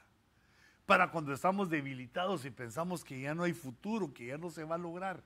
para 0.86 1.10
cuando 1.10 1.32
estamos 1.32 1.70
debilitados 1.70 2.44
y 2.44 2.52
pensamos 2.52 3.06
que 3.06 3.22
ya 3.22 3.34
no 3.34 3.44
hay 3.44 3.54
futuro, 3.54 4.14
que 4.14 4.26
ya 4.26 4.38
no 4.38 4.50
se 4.50 4.66
va 4.66 4.76
a 4.76 4.78
lograr, 4.78 5.24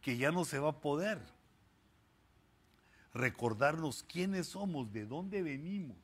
que 0.00 0.16
ya 0.16 0.30
no 0.30 0.44
se 0.44 0.60
va 0.60 0.68
a 0.68 0.80
poder 0.80 1.37
recordarnos 3.14 4.02
quiénes 4.02 4.48
somos, 4.48 4.92
de 4.92 5.06
dónde 5.06 5.42
venimos 5.42 5.96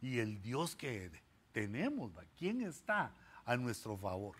y 0.00 0.18
el 0.18 0.40
Dios 0.42 0.76
que 0.76 1.10
tenemos, 1.52 2.12
quién 2.38 2.60
está 2.60 3.14
a 3.44 3.56
nuestro 3.56 3.96
favor. 3.96 4.36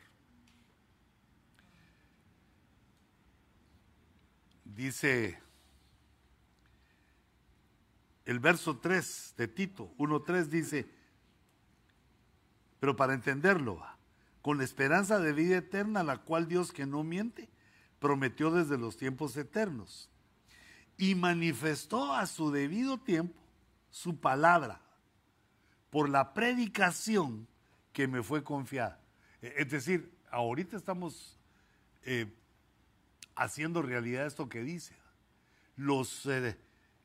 Dice 4.65 5.39
el 8.25 8.41
verso 8.41 8.79
3 8.79 9.35
de 9.37 9.49
Tito, 9.49 9.95
1.3 9.99 10.47
dice, 10.47 10.87
pero 12.81 12.97
para 12.97 13.15
entenderlo, 13.15 13.81
con 14.43 14.59
la 14.59 14.65
esperanza 14.65 15.19
de 15.19 15.33
vida 15.33 15.57
eterna, 15.57 16.03
la 16.03 16.19
cual 16.19 16.49
Dios 16.49 16.73
que 16.73 16.87
no 16.87 17.05
miente, 17.05 17.49
prometió 18.01 18.51
desde 18.51 18.79
los 18.79 18.97
tiempos 18.97 19.37
eternos 19.37 20.11
y 20.97 21.15
manifestó 21.15 22.13
a 22.13 22.27
su 22.27 22.51
debido 22.51 22.99
tiempo 22.99 23.41
su 23.91 24.19
palabra 24.19 24.81
por 25.91 26.09
la 26.09 26.35
predicación 26.35 27.47
que 27.93 28.09
me 28.09 28.23
fue 28.23 28.45
confiada. 28.45 29.01
E, 29.41 29.55
es 29.59 29.71
decir, 29.71 30.13
ahorita 30.31 30.77
estamos 30.77 31.39
eh, 32.03 32.33
haciendo 33.35 33.83
realidad 33.83 34.27
esto 34.27 34.49
que 34.49 34.63
dice. 34.63 34.95
Los, 35.77 36.27
eh, 36.27 36.59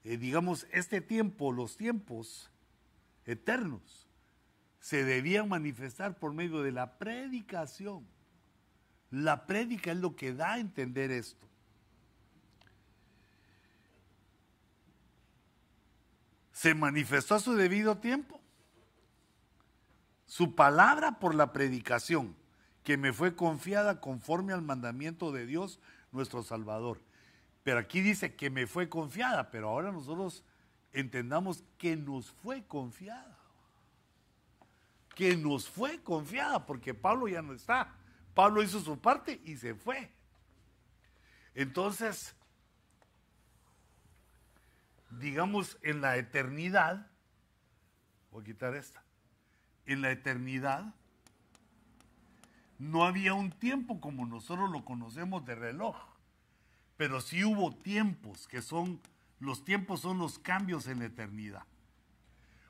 eh, 0.03 0.17
digamos, 0.17 0.67
este 0.71 1.01
tiempo, 1.01 1.51
los 1.51 1.77
tiempos 1.77 2.49
eternos, 3.25 4.07
se 4.79 5.03
debían 5.03 5.47
manifestar 5.47 6.17
por 6.17 6.33
medio 6.33 6.61
de 6.63 6.71
la 6.71 6.97
predicación. 6.97 8.07
La 9.11 9.45
prédica 9.45 9.91
es 9.91 9.97
lo 9.97 10.15
que 10.15 10.33
da 10.33 10.53
a 10.53 10.59
entender 10.59 11.11
esto. 11.11 11.50
Se 16.61 16.75
manifestó 16.75 17.33
a 17.33 17.39
su 17.39 17.55
debido 17.55 17.97
tiempo. 17.97 18.39
Su 20.27 20.53
palabra 20.53 21.17
por 21.17 21.33
la 21.33 21.53
predicación, 21.53 22.35
que 22.83 22.97
me 22.97 23.13
fue 23.13 23.35
confiada 23.35 23.99
conforme 23.99 24.53
al 24.53 24.61
mandamiento 24.61 25.31
de 25.31 25.47
Dios, 25.47 25.79
nuestro 26.11 26.43
Salvador. 26.43 27.01
Pero 27.63 27.79
aquí 27.79 28.01
dice 28.01 28.35
que 28.35 28.51
me 28.51 28.67
fue 28.67 28.89
confiada, 28.89 29.49
pero 29.49 29.69
ahora 29.69 29.91
nosotros 29.91 30.43
entendamos 30.93 31.63
que 31.79 31.95
nos 31.95 32.29
fue 32.29 32.63
confiada. 32.67 33.39
Que 35.15 35.35
nos 35.35 35.67
fue 35.67 36.03
confiada, 36.03 36.67
porque 36.67 36.93
Pablo 36.93 37.27
ya 37.27 37.41
no 37.41 37.53
está. 37.53 37.95
Pablo 38.35 38.61
hizo 38.61 38.79
su 38.81 38.99
parte 38.99 39.41
y 39.45 39.57
se 39.57 39.73
fue. 39.73 40.11
Entonces, 41.55 42.35
digamos, 45.21 45.77
en 45.83 46.01
la 46.01 46.17
eternidad, 46.17 47.07
voy 48.31 48.41
a 48.41 48.45
quitar 48.45 48.75
esta, 48.75 49.03
en 49.85 50.01
la 50.01 50.11
eternidad 50.11 50.93
no 52.79 53.05
había 53.05 53.35
un 53.35 53.51
tiempo 53.51 54.01
como 54.01 54.25
nosotros 54.25 54.71
lo 54.71 54.83
conocemos 54.83 55.45
de 55.45 55.53
reloj, 55.53 55.95
pero 56.97 57.21
sí 57.21 57.43
hubo 57.43 57.75
tiempos 57.75 58.47
que 58.47 58.63
son, 58.63 58.99
los 59.39 59.63
tiempos 59.63 60.01
son 60.01 60.17
los 60.17 60.39
cambios 60.39 60.87
en 60.87 60.97
la 60.97 61.05
eternidad. 61.05 61.63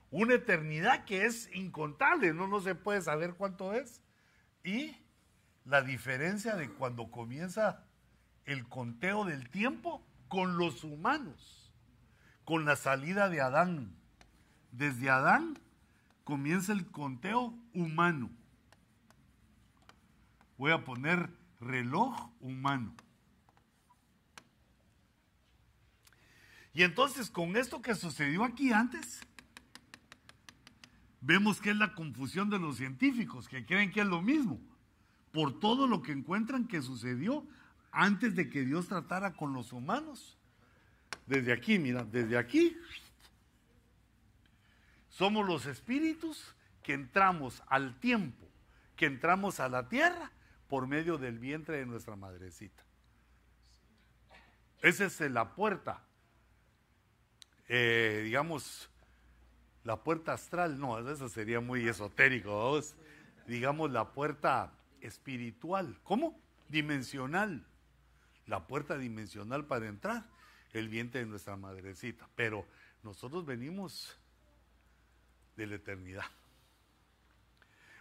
Una 0.09 0.33
eternidad 0.33 1.05
que 1.05 1.25
es 1.25 1.49
incontable, 1.55 2.33
no, 2.33 2.47
no 2.47 2.59
se 2.59 2.75
puede 2.75 3.01
saber 3.01 3.35
cuánto 3.35 3.73
es. 3.73 4.01
Y 4.65 4.97
la 5.63 5.81
diferencia 5.81 6.57
de 6.57 6.69
cuando 6.69 7.09
comienza 7.09 7.85
el 8.43 8.67
conteo 8.67 9.23
del 9.23 9.49
tiempo 9.49 10.05
con 10.27 10.57
los 10.57 10.83
humanos 10.83 11.60
con 12.51 12.65
la 12.65 12.75
salida 12.75 13.29
de 13.29 13.39
Adán. 13.39 13.95
Desde 14.73 15.09
Adán 15.09 15.57
comienza 16.25 16.73
el 16.73 16.85
conteo 16.85 17.57
humano. 17.73 18.29
Voy 20.57 20.73
a 20.73 20.83
poner 20.83 21.29
reloj 21.61 22.29
humano. 22.41 22.93
Y 26.73 26.83
entonces 26.83 27.29
con 27.29 27.55
esto 27.55 27.81
que 27.81 27.95
sucedió 27.95 28.43
aquí 28.43 28.73
antes, 28.73 29.21
vemos 31.21 31.61
que 31.61 31.69
es 31.69 31.77
la 31.77 31.95
confusión 31.95 32.49
de 32.49 32.59
los 32.59 32.75
científicos, 32.75 33.47
que 33.47 33.65
creen 33.65 33.91
que 33.91 34.01
es 34.01 34.07
lo 34.07 34.21
mismo, 34.21 34.59
por 35.31 35.57
todo 35.57 35.87
lo 35.87 36.01
que 36.01 36.11
encuentran 36.11 36.67
que 36.67 36.81
sucedió 36.81 37.47
antes 37.93 38.35
de 38.35 38.49
que 38.49 38.65
Dios 38.65 38.89
tratara 38.89 39.35
con 39.37 39.53
los 39.53 39.71
humanos. 39.71 40.37
Desde 41.31 41.53
aquí, 41.53 41.79
mira, 41.79 42.03
desde 42.03 42.37
aquí, 42.37 42.77
somos 45.07 45.47
los 45.47 45.65
espíritus 45.65 46.53
que 46.83 46.91
entramos 46.91 47.63
al 47.67 47.97
tiempo, 48.01 48.45
que 48.97 49.05
entramos 49.05 49.61
a 49.61 49.69
la 49.69 49.87
tierra 49.87 50.29
por 50.67 50.87
medio 50.87 51.17
del 51.17 51.39
vientre 51.39 51.77
de 51.77 51.85
nuestra 51.85 52.17
madrecita. 52.17 52.83
Esa 54.81 55.05
es 55.05 55.21
la 55.21 55.55
puerta, 55.55 56.03
eh, 57.69 58.23
digamos, 58.25 58.89
la 59.85 60.03
puerta 60.03 60.33
astral, 60.33 60.77
no, 60.81 60.99
eso 61.09 61.29
sería 61.29 61.61
muy 61.61 61.87
esotérico, 61.87 62.77
digamos 63.47 63.89
la 63.89 64.11
puerta 64.11 64.73
espiritual, 64.99 65.97
¿cómo? 66.03 66.37
Dimensional, 66.67 67.65
la 68.47 68.67
puerta 68.67 68.97
dimensional 68.97 69.63
para 69.63 69.87
entrar, 69.87 70.25
el 70.73 70.89
vientre 70.89 71.21
de 71.21 71.25
nuestra 71.25 71.55
madrecita, 71.55 72.27
pero 72.35 72.65
nosotros 73.03 73.45
venimos 73.45 74.17
de 75.55 75.67
la 75.67 75.75
eternidad. 75.75 76.25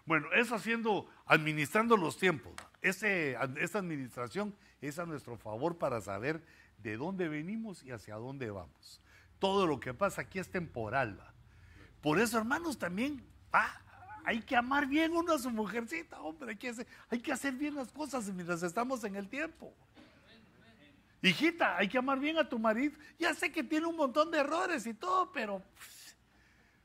Bueno, 0.06 0.32
eso 0.32 0.54
haciendo, 0.54 1.08
administrando 1.26 1.96
los 1.96 2.16
tiempos. 2.18 2.52
Ese, 2.82 3.36
esa 3.60 3.78
administración 3.78 4.54
es 4.80 4.98
a 4.98 5.06
nuestro 5.06 5.36
favor 5.36 5.78
para 5.78 6.00
saber 6.00 6.42
de 6.78 6.96
dónde 6.96 7.28
venimos 7.28 7.82
y 7.82 7.90
hacia 7.90 8.16
dónde 8.16 8.50
vamos. 8.50 9.00
Todo 9.38 9.66
lo 9.66 9.78
que 9.78 9.94
pasa 9.94 10.22
aquí 10.22 10.38
es 10.38 10.50
temporal. 10.50 11.20
Por 12.00 12.18
eso, 12.18 12.38
hermanos, 12.38 12.78
también 12.78 13.22
hay 14.24 14.40
que 14.42 14.56
amar 14.56 14.86
bien 14.86 15.12
uno 15.12 15.34
a 15.34 15.38
su 15.38 15.50
mujercita, 15.50 16.20
hombre. 16.20 16.50
Hay 16.50 16.56
que, 16.56 16.68
hacer, 16.70 16.86
hay 17.08 17.20
que 17.20 17.32
hacer 17.32 17.54
bien 17.54 17.74
las 17.74 17.92
cosas 17.92 18.26
mientras 18.32 18.62
estamos 18.62 19.04
en 19.04 19.16
el 19.16 19.28
tiempo. 19.28 19.74
Hijita, 21.22 21.76
hay 21.76 21.88
que 21.88 21.98
amar 21.98 22.18
bien 22.18 22.38
a 22.38 22.48
tu 22.48 22.58
marido. 22.58 22.98
Ya 23.18 23.34
sé 23.34 23.52
que 23.52 23.62
tiene 23.62 23.86
un 23.86 23.96
montón 23.96 24.30
de 24.30 24.38
errores 24.38 24.86
y 24.86 24.94
todo, 24.94 25.30
pero 25.32 25.62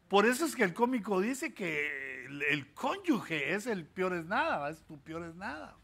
por 0.09 0.25
eso 0.25 0.45
es 0.45 0.55
que 0.55 0.63
el 0.63 0.73
cómico 0.73 1.21
dice 1.21 1.53
que 1.53 2.25
el, 2.25 2.73
cónyuge 2.73 3.53
es 3.53 3.65
el 3.67 3.85
peor 3.85 4.13
es 4.13 4.25
nada, 4.25 4.69
es 4.69 4.79
tu 4.83 4.99
peor 4.99 5.23
es 5.23 5.35
nada. 5.35 5.75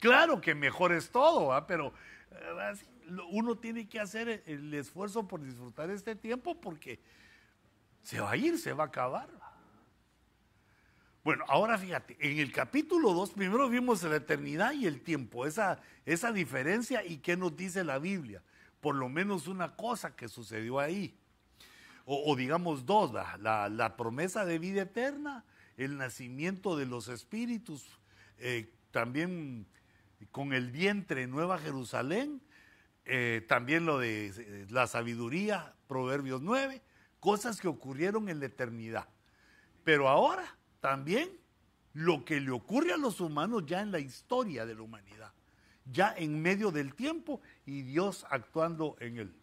Claro 0.00 0.40
que 0.40 0.54
mejor 0.54 0.92
es 0.92 1.10
todo, 1.10 1.66
pero 1.66 1.92
eh, 2.32 2.74
uno 3.30 3.56
tiene 3.56 3.88
que 3.88 4.00
hacer 4.00 4.42
el 4.46 4.74
esfuerzo 4.74 5.28
por 5.28 5.40
disfrutar 5.40 5.90
este 5.90 6.16
tiempo 6.16 6.60
porque 6.60 6.98
se 8.02 8.20
va 8.20 8.32
a 8.32 8.36
ir, 8.36 8.58
se 8.58 8.72
va 8.72 8.84
a 8.84 8.86
acabar. 8.88 9.28
Bueno, 11.24 11.44
ahora 11.46 11.78
fíjate, 11.78 12.16
en 12.20 12.40
el 12.40 12.50
capítulo 12.50 13.12
2 13.12 13.30
primero 13.30 13.68
vimos 13.68 14.02
la 14.02 14.16
eternidad 14.16 14.72
y 14.72 14.86
el 14.86 15.02
tiempo, 15.02 15.46
esa, 15.46 15.80
esa 16.04 16.32
diferencia 16.32 17.04
y 17.04 17.18
qué 17.18 17.36
nos 17.36 17.56
dice 17.56 17.84
la 17.84 17.98
Biblia. 17.98 18.42
Por 18.80 18.96
lo 18.96 19.08
menos 19.08 19.46
una 19.46 19.76
cosa 19.76 20.16
que 20.16 20.28
sucedió 20.28 20.80
ahí 20.80 21.16
o, 22.04 22.34
digamos 22.36 22.84
dos, 22.84 23.12
la, 23.12 23.94
promesa 23.96 24.44
de 24.44 24.58
vida 24.58 24.82
eterna, 24.82 25.44
el 25.76 25.96
nacimiento 25.96 26.76
de 26.76 26.86
los 26.86 27.08
espíritus, 27.08 27.86
eh, 28.38 28.72
también 28.90 29.66
con 30.30 30.52
el 30.52 30.70
vientre 30.70 31.26
Nueva 31.26 31.58
Jerusalén, 31.58 32.42
eh, 33.04 33.44
también 33.48 33.86
lo 33.86 33.98
de 33.98 34.26
eh, 34.36 34.66
la 34.70 34.86
sabiduría, 34.86 35.74
Proverbios 35.86 36.42
9, 36.42 36.82
cosas 37.20 37.60
que 37.60 37.68
ocurrieron 37.68 38.28
en 38.28 38.40
la 38.40 38.46
eternidad. 38.46 39.08
Pero 39.84 40.08
ahora 40.08 40.56
también 40.82 41.30
lo 41.92 42.24
que 42.24 42.40
le 42.40 42.50
ocurre 42.50 42.92
a 42.92 42.96
los 42.96 43.20
humanos 43.20 43.64
ya 43.66 43.82
en 43.82 43.92
la 43.92 44.00
historia 44.00 44.66
de 44.66 44.74
la 44.74 44.82
humanidad, 44.82 45.32
ya 45.84 46.12
en 46.16 46.42
medio 46.42 46.72
del 46.72 46.94
tiempo 46.96 47.40
y 47.64 47.82
Dios 47.82 48.26
actuando 48.28 48.96
en 48.98 49.18
él. 49.18 49.34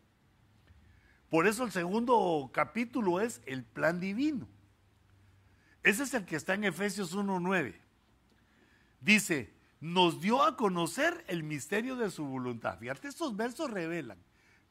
Por 1.29 1.47
eso 1.47 1.63
el 1.63 1.71
segundo 1.71 2.49
capítulo 2.53 3.21
es 3.21 3.41
el 3.45 3.63
plan 3.63 4.01
divino. 4.01 4.49
Ese 5.81 6.03
es 6.03 6.13
el 6.13 6.25
que 6.25 6.35
está 6.35 6.55
en 6.55 6.65
Efesios 6.65 7.15
1.9. 7.15 7.73
Dice, 8.99 9.53
nos 9.79 10.19
dio 10.19 10.43
a 10.43 10.57
conocer 10.57 11.23
el 11.29 11.43
misterio 11.43 11.95
de 11.95 12.11
su 12.11 12.25
voluntad. 12.25 12.77
Fíjate, 12.79 13.07
estos 13.07 13.37
versos 13.37 13.71
revelan 13.71 14.17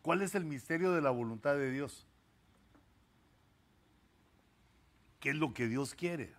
cuál 0.03 0.21
es 0.21 0.35
el 0.35 0.45
misterio 0.45 0.93
de 0.93 1.01
la 1.01 1.11
voluntad 1.11 1.55
de 1.55 1.71
Dios. 1.71 2.07
¿Qué 5.19 5.31
es 5.31 5.37
lo 5.37 5.55
que 5.55 5.67
Dios 5.67 5.95
quiere? 5.95 6.38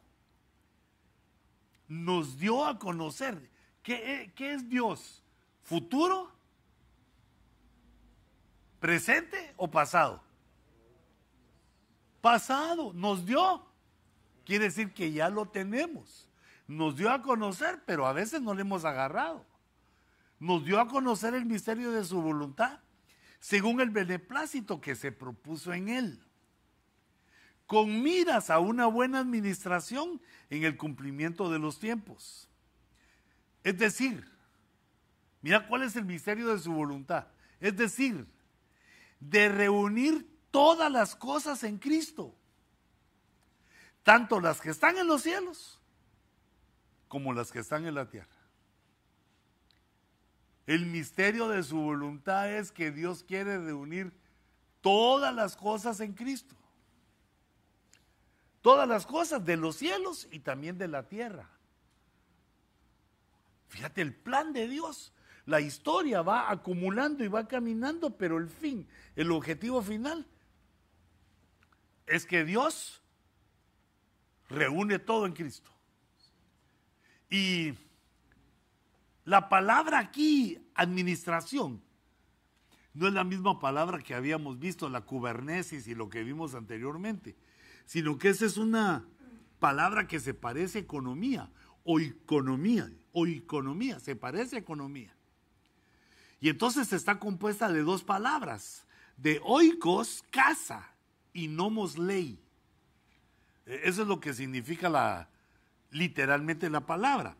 Nos 1.89 2.37
dio 2.37 2.65
a 2.65 2.79
conocer. 2.79 3.51
¿Qué, 3.83 4.31
qué 4.35 4.53
es 4.53 4.69
Dios? 4.69 5.21
¿Futuro? 5.63 6.31
¿Presente 8.79 9.53
o 9.57 9.69
pasado? 9.69 10.23
Pasado, 12.21 12.93
nos 12.93 13.25
dio. 13.25 13.65
Quiere 14.45 14.65
decir 14.65 14.93
que 14.93 15.11
ya 15.11 15.29
lo 15.29 15.47
tenemos. 15.47 16.29
Nos 16.67 16.95
dio 16.95 17.11
a 17.11 17.21
conocer, 17.21 17.81
pero 17.85 18.05
a 18.05 18.13
veces 18.13 18.41
no 18.41 18.53
le 18.53 18.61
hemos 18.61 18.85
agarrado. 18.85 19.45
Nos 20.39 20.63
dio 20.63 20.79
a 20.79 20.87
conocer 20.87 21.33
el 21.33 21.45
misterio 21.45 21.91
de 21.91 22.05
su 22.05 22.21
voluntad, 22.21 22.79
según 23.39 23.81
el 23.81 23.89
beneplácito 23.89 24.79
que 24.79 24.95
se 24.95 25.11
propuso 25.11 25.73
en 25.73 25.89
él, 25.89 26.28
con 27.69 28.01
miras 28.01 28.49
a 28.49 28.57
una 28.57 28.87
buena 28.87 29.19
administración 29.19 30.19
en 30.49 30.63
el 30.63 30.75
cumplimiento 30.75 31.51
de 31.51 31.59
los 31.59 31.77
tiempos. 31.77 32.49
Es 33.63 33.77
decir, 33.77 34.27
mira 35.43 35.67
cuál 35.67 35.83
es 35.83 35.95
el 35.95 36.03
misterio 36.03 36.47
de 36.47 36.57
su 36.57 36.73
voluntad. 36.73 37.27
Es 37.59 37.77
decir, 37.77 38.25
de 39.19 39.49
reunir 39.49 40.27
todas 40.49 40.91
las 40.91 41.15
cosas 41.15 41.63
en 41.63 41.77
Cristo, 41.77 42.33
tanto 44.01 44.39
las 44.39 44.61
que 44.61 44.71
están 44.71 44.97
en 44.97 45.05
los 45.05 45.21
cielos 45.21 45.79
como 47.07 47.33
las 47.33 47.51
que 47.51 47.59
están 47.59 47.85
en 47.85 47.93
la 47.93 48.09
tierra. 48.09 48.35
El 50.65 50.87
misterio 50.87 51.47
de 51.47 51.61
su 51.61 51.77
voluntad 51.77 52.51
es 52.51 52.71
que 52.71 52.89
Dios 52.89 53.23
quiere 53.23 53.59
reunir 53.59 54.11
todas 54.81 55.31
las 55.35 55.55
cosas 55.55 55.99
en 55.99 56.13
Cristo. 56.13 56.55
Todas 58.61 58.87
las 58.87 59.05
cosas 59.05 59.45
de 59.45 59.57
los 59.57 59.75
cielos 59.75 60.27
y 60.31 60.39
también 60.39 60.77
de 60.77 60.87
la 60.87 61.07
tierra. 61.07 61.49
Fíjate 63.67 64.01
el 64.01 64.13
plan 64.13 64.51
de 64.53 64.67
Dios 64.67 65.13
la 65.49 65.61
historia 65.61 66.21
va 66.21 66.51
acumulando 66.51 67.23
y 67.23 67.27
va 67.27 67.47
caminando, 67.47 68.15
pero 68.15 68.37
el 68.37 68.47
fin, 68.47 68.87
el 69.15 69.31
objetivo 69.31 69.81
final, 69.81 70.27
es 72.05 72.27
que 72.27 72.45
Dios 72.45 73.01
reúne 74.47 74.99
todo 74.99 75.25
en 75.25 75.33
Cristo. 75.33 75.71
Y 77.31 77.73
la 79.25 79.49
palabra 79.49 79.97
aquí, 79.97 80.69
administración, 80.75 81.81
no 82.93 83.07
es 83.07 83.13
la 83.13 83.23
misma 83.23 83.59
palabra 83.59 83.97
que 84.03 84.13
habíamos 84.13 84.59
visto, 84.59 84.87
la 84.87 85.01
kubernesis 85.01 85.87
y 85.87 85.95
lo 85.95 86.09
que 86.09 86.23
vimos 86.23 86.53
anteriormente, 86.53 87.35
sino 87.89 88.19
que 88.19 88.29
esa 88.29 88.45
es 88.45 88.57
una 88.57 89.03
palabra 89.57 90.07
que 90.07 90.19
se 90.19 90.35
parece 90.35 90.77
a 90.77 90.81
economía 90.81 91.49
o 91.83 91.99
economía, 91.99 92.87
o 93.13 93.25
economía, 93.25 93.99
se 93.99 94.15
parece 94.15 94.57
a 94.57 94.59
economía. 94.59 95.11
Y 96.39 96.49
entonces 96.49 96.93
está 96.93 97.17
compuesta 97.17 97.67
de 97.67 97.81
dos 97.81 98.03
palabras, 98.03 98.85
de 99.17 99.41
oikos, 99.43 100.23
casa, 100.29 100.87
y 101.33 101.47
nomos, 101.47 101.97
ley. 101.97 102.39
E, 103.65 103.81
eso 103.85 104.03
es 104.03 104.07
lo 104.07 104.19
que 104.19 104.35
significa 104.35 105.27
literalmente 105.89 106.69
la 106.69 106.85
palabra. 106.85 107.37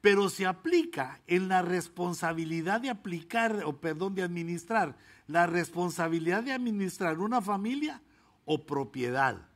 Pero 0.00 0.28
se 0.28 0.44
aplica 0.44 1.20
en 1.28 1.46
la 1.46 1.62
responsabilidad 1.62 2.80
de 2.80 2.90
aplicar, 2.90 3.62
o 3.64 3.78
perdón, 3.78 4.16
de 4.16 4.24
administrar, 4.24 4.96
la 5.28 5.46
responsabilidad 5.46 6.42
de 6.42 6.52
administrar 6.52 7.20
una 7.20 7.40
familia 7.40 8.02
o 8.44 8.66
propiedad. 8.66 9.48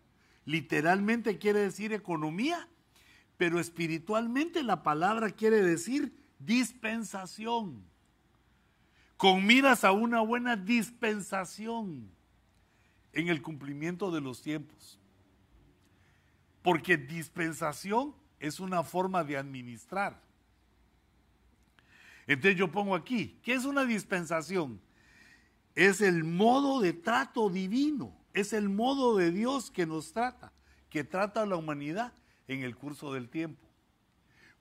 Literalmente 0.45 1.39
quiere 1.39 1.61
decir 1.61 1.93
economía, 1.93 2.69
pero 3.37 3.59
espiritualmente 3.59 4.63
la 4.63 4.83
palabra 4.83 5.31
quiere 5.31 5.63
decir 5.63 6.15
dispensación 6.39 7.83
con 9.17 9.47
miras 9.47 9.85
a 9.85 9.93
una 9.93 10.21
buena 10.21 10.57
dispensación 10.57 12.11
en 13.13 13.29
el 13.29 13.41
cumplimiento 13.41 14.11
de 14.11 14.21
los 14.21 14.43
tiempos. 14.43 14.99
Porque 16.63 16.97
dispensación 16.97 18.15
es 18.41 18.61
una 18.61 18.83
forma 18.83 19.25
de 19.25 19.37
administrar. 19.37 20.21
Entonces 22.27 22.59
yo 22.59 22.71
pongo 22.71 22.95
aquí, 22.95 23.39
¿qué 23.43 23.55
es 23.55 23.65
una 23.65 23.85
dispensación? 23.85 24.81
es 25.75 26.01
el 26.01 26.25
modo 26.25 26.81
de 26.81 26.93
trato 26.93 27.51
divino, 27.51 28.17
es 28.35 28.53
el 28.53 28.69
modo 28.69 29.17
de 29.17 29.31
Dios 29.31 29.71
que 29.71 29.87
nos 29.87 30.13
trata, 30.13 30.53
que 30.91 31.05
trata 31.05 31.43
a 31.43 31.47
la 31.47 31.57
humanidad 31.57 32.13
en 32.49 32.63
el 32.63 32.77
curso 32.77 33.13
del 33.15 33.31
tiempo. 33.31 33.67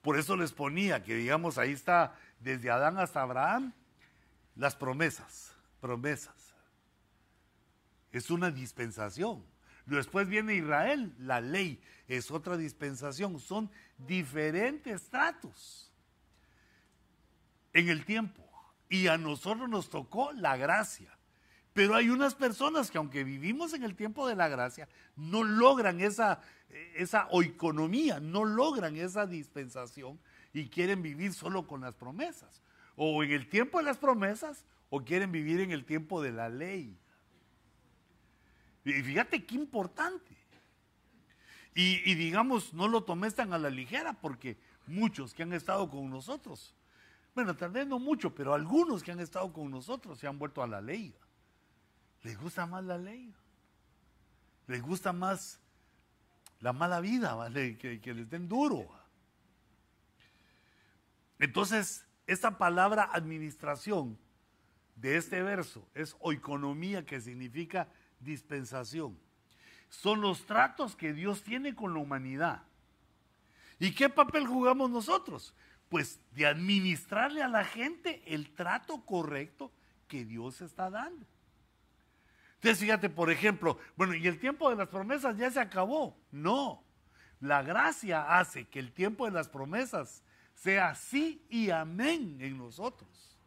Por 0.01 0.17
eso 0.17 0.37
les 0.37 0.53
ponía 0.53 1.03
que, 1.03 1.15
digamos, 1.15 1.57
ahí 1.57 1.71
está 1.71 2.15
desde 2.39 2.69
Adán 2.69 2.97
hasta 2.99 3.21
Abraham, 3.21 3.73
las 4.55 4.75
promesas, 4.75 5.55
promesas. 5.81 6.53
Es 8.11 8.29
una 8.29 8.51
dispensación. 8.51 9.43
Después 9.85 10.27
viene 10.27 10.55
Israel, 10.55 11.13
la 11.17 11.41
ley 11.41 11.81
es 12.07 12.31
otra 12.31 12.57
dispensación. 12.57 13.39
Son 13.39 13.71
diferentes 13.97 15.09
tratos 15.09 15.91
en 17.73 17.89
el 17.89 18.05
tiempo. 18.05 18.43
Y 18.87 19.07
a 19.07 19.17
nosotros 19.17 19.67
nos 19.67 19.89
tocó 19.89 20.31
la 20.33 20.57
gracia. 20.57 21.17
Pero 21.73 21.95
hay 21.95 22.09
unas 22.09 22.35
personas 22.35 22.91
que 22.91 22.99
aunque 22.99 23.23
vivimos 23.23 23.73
en 23.73 23.83
el 23.83 23.95
tiempo 23.95 24.27
de 24.27 24.35
la 24.35 24.47
gracia, 24.47 24.87
no 25.15 25.43
logran 25.43 26.01
esa, 26.01 26.39
esa 26.95 27.27
no 28.21 28.45
logran 28.45 28.95
esa 28.95 29.25
dispensación 29.25 30.19
y 30.53 30.69
quieren 30.69 31.01
vivir 31.01 31.33
solo 31.33 31.65
con 31.65 31.81
las 31.81 31.95
promesas. 31.95 32.61
O 32.95 33.23
en 33.23 33.31
el 33.31 33.49
tiempo 33.49 33.79
de 33.79 33.85
las 33.85 33.97
promesas 33.97 34.65
o 34.91 35.03
quieren 35.03 35.31
vivir 35.31 35.59
en 35.61 35.71
el 35.71 35.83
tiempo 35.83 36.21
de 36.21 36.31
la 36.31 36.47
ley. 36.47 36.95
Y 38.85 38.91
fíjate 38.91 39.43
qué 39.43 39.55
importante. 39.55 40.37
Y, 41.75 42.13
digamos, 42.13 42.71
no 42.75 42.87
lo 42.87 43.03
tomes 43.03 43.33
tan 43.33 43.51
a 43.51 43.57
la 43.57 43.71
ligera 43.71 44.13
porque 44.13 44.57
muchos 44.85 45.33
que 45.33 45.41
han 45.41 45.53
estado 45.53 45.89
con 45.89 46.07
nosotros, 46.07 46.75
bueno, 47.33 47.55
tal 47.55 47.71
vez 47.71 47.87
no 47.87 47.97
mucho, 47.97 48.35
pero 48.35 48.53
algunos 48.53 49.01
que 49.01 49.11
han 49.11 49.19
estado 49.19 49.51
con 49.51 49.71
nosotros 49.71 50.19
se 50.19 50.27
han 50.27 50.37
vuelto 50.37 50.61
a 50.61 50.67
la 50.67 50.81
ley. 50.81 51.15
Les 52.23 52.39
gusta 52.39 52.65
más 52.65 52.83
la 52.83 52.97
ley. 52.97 53.33
Les 54.67 54.81
gusta 54.81 55.11
más 55.11 55.59
la 56.61 56.71
mala 56.71 57.01
vida, 57.01 57.35
¿vale? 57.35 57.77
que, 57.77 58.13
les 58.13 58.29
den 58.29 58.47
duro. 58.47 58.89
Entonces, 61.37 62.05
esta 62.25 62.57
palabra 62.57 63.09
administración 63.11 64.17
de 64.95 65.17
este 65.17 65.43
verso 65.43 65.85
es 65.93 66.15
oikonomía, 66.21 67.05
que 67.05 67.19
significa 67.19 67.89
dispensación. 68.21 69.19
Son 69.89 70.21
los 70.21 70.45
tratos 70.45 70.95
que 70.95 71.11
Dios 71.11 71.43
tiene 71.43 71.75
con 71.75 71.93
la 71.93 71.99
humanidad. 71.99 72.63
¿Y 73.79 73.93
qué 73.93 74.07
papel 74.07 74.47
jugamos 74.47 74.89
nosotros? 74.89 75.53
Pues 75.89 76.21
de 76.31 76.47
administrarle 76.47 77.43
a 77.43 77.49
la 77.49 77.65
gente 77.65 78.23
el 78.25 78.53
trato 78.53 79.05
correcto 79.05 79.69
que 80.07 80.23
Dios 80.23 80.61
está 80.61 80.89
dando. 80.89 81.25
Entonces, 82.63 82.79
fíjate, 82.79 83.09
por 83.09 83.29
ejemplo, 83.29 83.77
bueno, 83.97 84.15
y 84.15 84.25
el 84.25 84.39
tiempo 84.39 84.69
de 84.69 84.77
las 84.77 84.87
promesas 84.87 85.37
ya 85.37 85.51
se 85.51 85.59
acabó. 85.59 86.17
No, 86.31 86.81
la 87.41 87.61
gracia 87.61 88.39
hace 88.39 88.69
que 88.69 88.79
el 88.79 88.93
tiempo 88.93 89.25
de 89.25 89.31
las 89.31 89.49
promesas 89.49 90.23
sea 90.55 90.95
sí 90.95 91.45
y 91.49 91.71
amén 91.71 92.37
en 92.39 92.57
nosotros. 92.57 93.37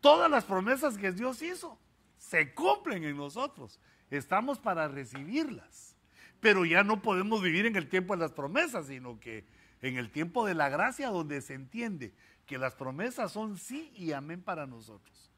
Todas 0.00 0.30
las 0.30 0.44
promesas 0.44 0.96
que 0.96 1.10
Dios 1.10 1.42
hizo 1.42 1.76
se 2.18 2.54
cumplen 2.54 3.02
en 3.02 3.16
nosotros. 3.16 3.80
Estamos 4.12 4.60
para 4.60 4.86
recibirlas. 4.86 5.96
Pero 6.38 6.64
ya 6.64 6.84
no 6.84 7.02
podemos 7.02 7.42
vivir 7.42 7.66
en 7.66 7.74
el 7.74 7.88
tiempo 7.88 8.14
de 8.14 8.20
las 8.20 8.30
promesas, 8.30 8.86
sino 8.86 9.18
que 9.18 9.44
en 9.82 9.96
el 9.96 10.12
tiempo 10.12 10.46
de 10.46 10.54
la 10.54 10.68
gracia 10.68 11.08
donde 11.08 11.40
se 11.40 11.54
entiende 11.54 12.14
que 12.46 12.58
las 12.58 12.76
promesas 12.76 13.32
son 13.32 13.58
sí 13.58 13.90
y 13.96 14.12
amén 14.12 14.40
para 14.40 14.68
nosotros. 14.68 15.32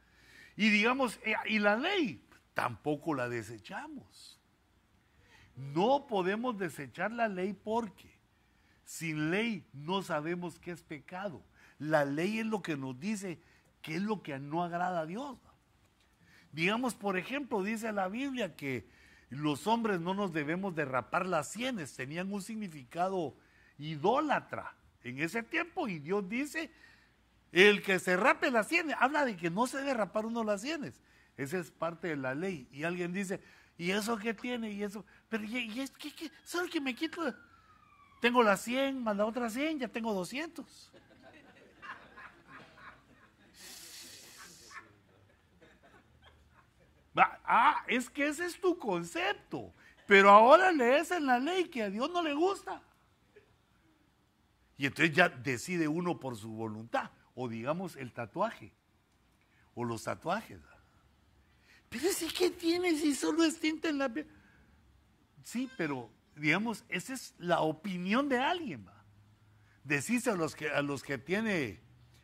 Y 0.56 0.68
digamos, 0.68 1.18
eh, 1.24 1.36
y 1.46 1.58
la 1.58 1.76
ley 1.76 2.22
tampoco 2.60 3.14
la 3.14 3.26
desechamos. 3.30 4.38
No 5.56 6.06
podemos 6.06 6.58
desechar 6.58 7.10
la 7.10 7.26
ley 7.26 7.54
porque 7.54 8.10
sin 8.84 9.30
ley 9.30 9.64
no 9.72 10.02
sabemos 10.02 10.58
qué 10.58 10.72
es 10.72 10.82
pecado. 10.82 11.42
La 11.78 12.04
ley 12.04 12.40
es 12.40 12.44
lo 12.44 12.60
que 12.60 12.76
nos 12.76 13.00
dice 13.00 13.38
qué 13.80 13.94
es 13.94 14.02
lo 14.02 14.22
que 14.22 14.38
no 14.38 14.62
agrada 14.62 15.00
a 15.00 15.06
Dios. 15.06 15.38
Digamos, 16.52 16.94
por 16.94 17.16
ejemplo, 17.16 17.62
dice 17.62 17.92
la 17.92 18.08
Biblia 18.08 18.54
que 18.54 18.86
los 19.30 19.66
hombres 19.66 19.98
no 19.98 20.12
nos 20.12 20.34
debemos 20.34 20.74
derrapar 20.74 21.24
las 21.24 21.48
sienes, 21.48 21.96
tenían 21.96 22.30
un 22.30 22.42
significado 22.42 23.34
idólatra 23.78 24.74
en 25.02 25.18
ese 25.18 25.42
tiempo 25.42 25.88
y 25.88 25.98
Dios 25.98 26.28
dice, 26.28 26.70
el 27.52 27.82
que 27.82 27.98
se 27.98 28.18
rape 28.18 28.50
las 28.50 28.68
sienes, 28.68 28.96
habla 29.00 29.24
de 29.24 29.34
que 29.34 29.48
no 29.48 29.66
se 29.66 29.78
debe 29.78 29.94
rapar 29.94 30.26
uno 30.26 30.44
las 30.44 30.60
sienes, 30.60 31.00
esa 31.42 31.58
es 31.58 31.70
parte 31.70 32.08
de 32.08 32.16
la 32.16 32.34
ley 32.34 32.68
y 32.70 32.84
alguien 32.84 33.12
dice, 33.12 33.40
¿y 33.78 33.90
eso 33.90 34.16
qué 34.18 34.34
tiene? 34.34 34.70
Y 34.70 34.82
eso, 34.82 35.04
pero 35.28 35.44
¿y, 35.44 35.80
es, 35.80 35.90
¿qué, 35.92 36.14
qué? 36.14 36.30
¿Sabes 36.44 36.70
que 36.70 36.80
me 36.80 36.94
quito? 36.94 37.22
Tengo 38.20 38.42
las 38.42 38.60
100 38.60 39.02
más 39.02 39.16
la 39.16 39.24
otra 39.24 39.48
100, 39.48 39.78
ya 39.78 39.88
tengo 39.88 40.12
200. 40.12 40.92
Ah, 47.16 47.84
es 47.88 48.08
que 48.08 48.28
ese 48.28 48.46
es 48.46 48.60
tu 48.60 48.78
concepto. 48.78 49.72
Pero 50.06 50.30
ahora 50.30 50.72
lees 50.72 51.10
en 51.10 51.26
la 51.26 51.38
ley 51.38 51.68
que 51.68 51.82
a 51.82 51.90
Dios 51.90 52.10
no 52.10 52.22
le 52.22 52.34
gusta. 52.34 52.82
Y 54.76 54.86
entonces 54.86 55.14
ya 55.14 55.28
decide 55.28 55.88
uno 55.88 56.18
por 56.18 56.36
su 56.36 56.50
voluntad. 56.50 57.10
O 57.34 57.48
digamos 57.48 57.96
el 57.96 58.12
tatuaje. 58.12 58.72
O 59.74 59.84
los 59.84 60.04
tatuajes. 60.04 60.60
Pero 61.90 62.12
sí 62.12 62.28
que 62.28 62.50
tiene 62.50 62.96
si 62.96 63.14
solo 63.14 63.44
es 63.44 63.60
tinta 63.60 63.88
en 63.88 63.98
la 63.98 64.08
piel. 64.08 64.26
Sí, 65.42 65.68
pero 65.76 66.08
digamos, 66.36 66.84
esa 66.88 67.12
es 67.12 67.34
la 67.38 67.60
opinión 67.60 68.28
de 68.28 68.38
alguien. 68.38 68.86
¿va? 68.86 69.04
Decirse 69.84 70.30
a 70.30 70.34
los 70.34 70.54
que, 70.54 70.70
a 70.70 70.82
los 70.82 71.02
que 71.02 71.18
tiene 71.18 71.80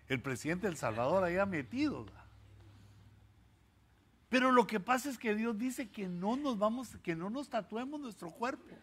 el 0.09 0.22
presidente 0.22 0.68
del 0.68 0.76
Salvador 0.76 1.24
allá 1.24 1.44
metidos. 1.47 2.10
Pero 4.28 4.52
lo 4.52 4.66
que 4.66 4.78
pasa 4.78 5.10
es 5.10 5.18
que 5.18 5.34
Dios 5.34 5.59
dice 5.59 5.88
que 5.88 6.06
no 6.09 6.36
nos 6.36 6.59
vamos, 6.59 6.97
que 7.02 7.16
no 7.16 7.28
nos 7.28 7.48
tatuemos 7.48 8.01
nuestro 8.01 8.30
cuerpo. 8.30 8.76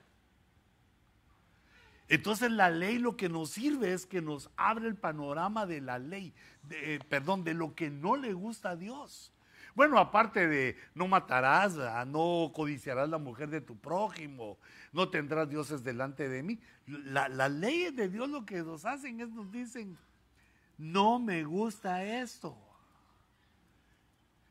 Entonces 2.10 2.52
la 2.52 2.70
ley 2.70 2.98
lo 2.98 3.16
que 3.16 3.30
nos 3.30 3.52
sirve 3.52 3.94
es 3.94 4.06
que 4.06 4.22
nos 4.22 4.50
abre 4.58 4.88
el 4.88 4.96
panorama 4.96 5.66
de 5.66 5.80
la 5.80 5.98
ley, 5.98 6.34
de, 6.64 7.00
perdón, 7.08 7.46
de 7.46 7.54
lo 7.54 7.74
que 7.74 7.90
no 7.90 8.18
le 8.18 8.34
gusta 8.34 8.72
a 8.72 8.76
Dios. 8.76 9.32
Bueno, 9.76 9.98
aparte 9.98 10.48
de 10.48 10.78
no 10.94 11.08
matarás, 11.08 11.76
no 12.08 12.52
codiciarás 12.54 13.10
la 13.10 13.18
mujer 13.18 13.50
de 13.50 13.62
tu 13.62 13.76
prójimo, 13.76 14.58
no 14.92 15.10
tendrás 15.10 15.50
dioses 15.50 15.84
delante 15.84 16.30
de 16.30 16.44
mí. 16.44 16.60
La, 16.86 17.28
las 17.28 17.52
leyes 17.52 17.96
de 17.96 18.08
Dios 18.08 18.30
lo 18.30 18.46
que 18.46 18.62
nos 18.62 18.86
hacen 18.86 19.20
es 19.20 19.30
nos 19.30 19.52
dicen, 19.52 19.98
no 20.78 21.20
me 21.20 21.44
gusta 21.44 22.04
esto. 22.04 22.56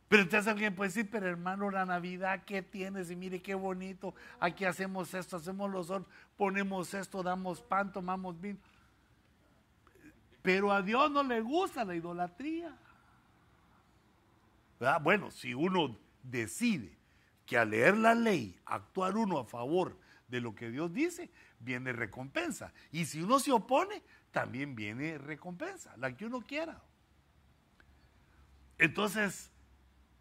Pero 0.09 0.25
entonces 0.25 0.47
alguien 0.47 0.75
puede 0.75 0.89
decir, 0.89 1.09
pero 1.11 1.27
hermano, 1.27 1.71
la 1.71 1.87
Navidad, 1.87 2.43
¿qué 2.45 2.61
tienes? 2.61 3.11
Y 3.11 3.17
mire 3.17 3.41
qué 3.41 3.55
bonito, 3.55 4.15
aquí 4.41 4.67
hacemos 4.67 5.15
esto, 5.15 5.39
hacemos 5.39 5.71
los 5.71 5.89
otros, 5.89 6.13
ponemos 6.37 6.93
esto, 6.93 7.23
damos 7.23 7.63
pan, 7.63 7.91
tomamos 7.93 8.39
vino. 8.39 8.59
Pero 10.43 10.73
a 10.73 10.83
Dios 10.83 11.11
no 11.11 11.23
le 11.23 11.41
gusta 11.41 11.85
la 11.85 11.95
idolatría. 11.95 12.77
Bueno, 15.03 15.31
si 15.31 15.55
uno 15.55 15.97
decide 16.23 16.99
que 17.47 17.57
al 17.57 17.71
leer 17.71 17.97
la 17.97 18.15
ley, 18.15 18.59
actuar 18.65 19.17
uno 19.17 19.39
a 19.39 19.45
favor 19.45 19.99
de 20.27 20.41
lo 20.41 20.55
que 20.55 20.71
Dios 20.71 20.93
dice, 20.93 21.31
viene 21.61 21.93
recompensa. 21.93 22.73
Y 22.91 23.05
si 23.05 23.23
uno 23.23 23.39
se 23.39 23.53
opone, 23.53 24.03
también 24.33 24.75
viene 24.75 25.19
recompensa, 25.19 25.97
la 25.99 26.17
que 26.17 26.27
uno 26.27 26.41
quiera. 26.41 26.83
Entonces, 28.79 29.53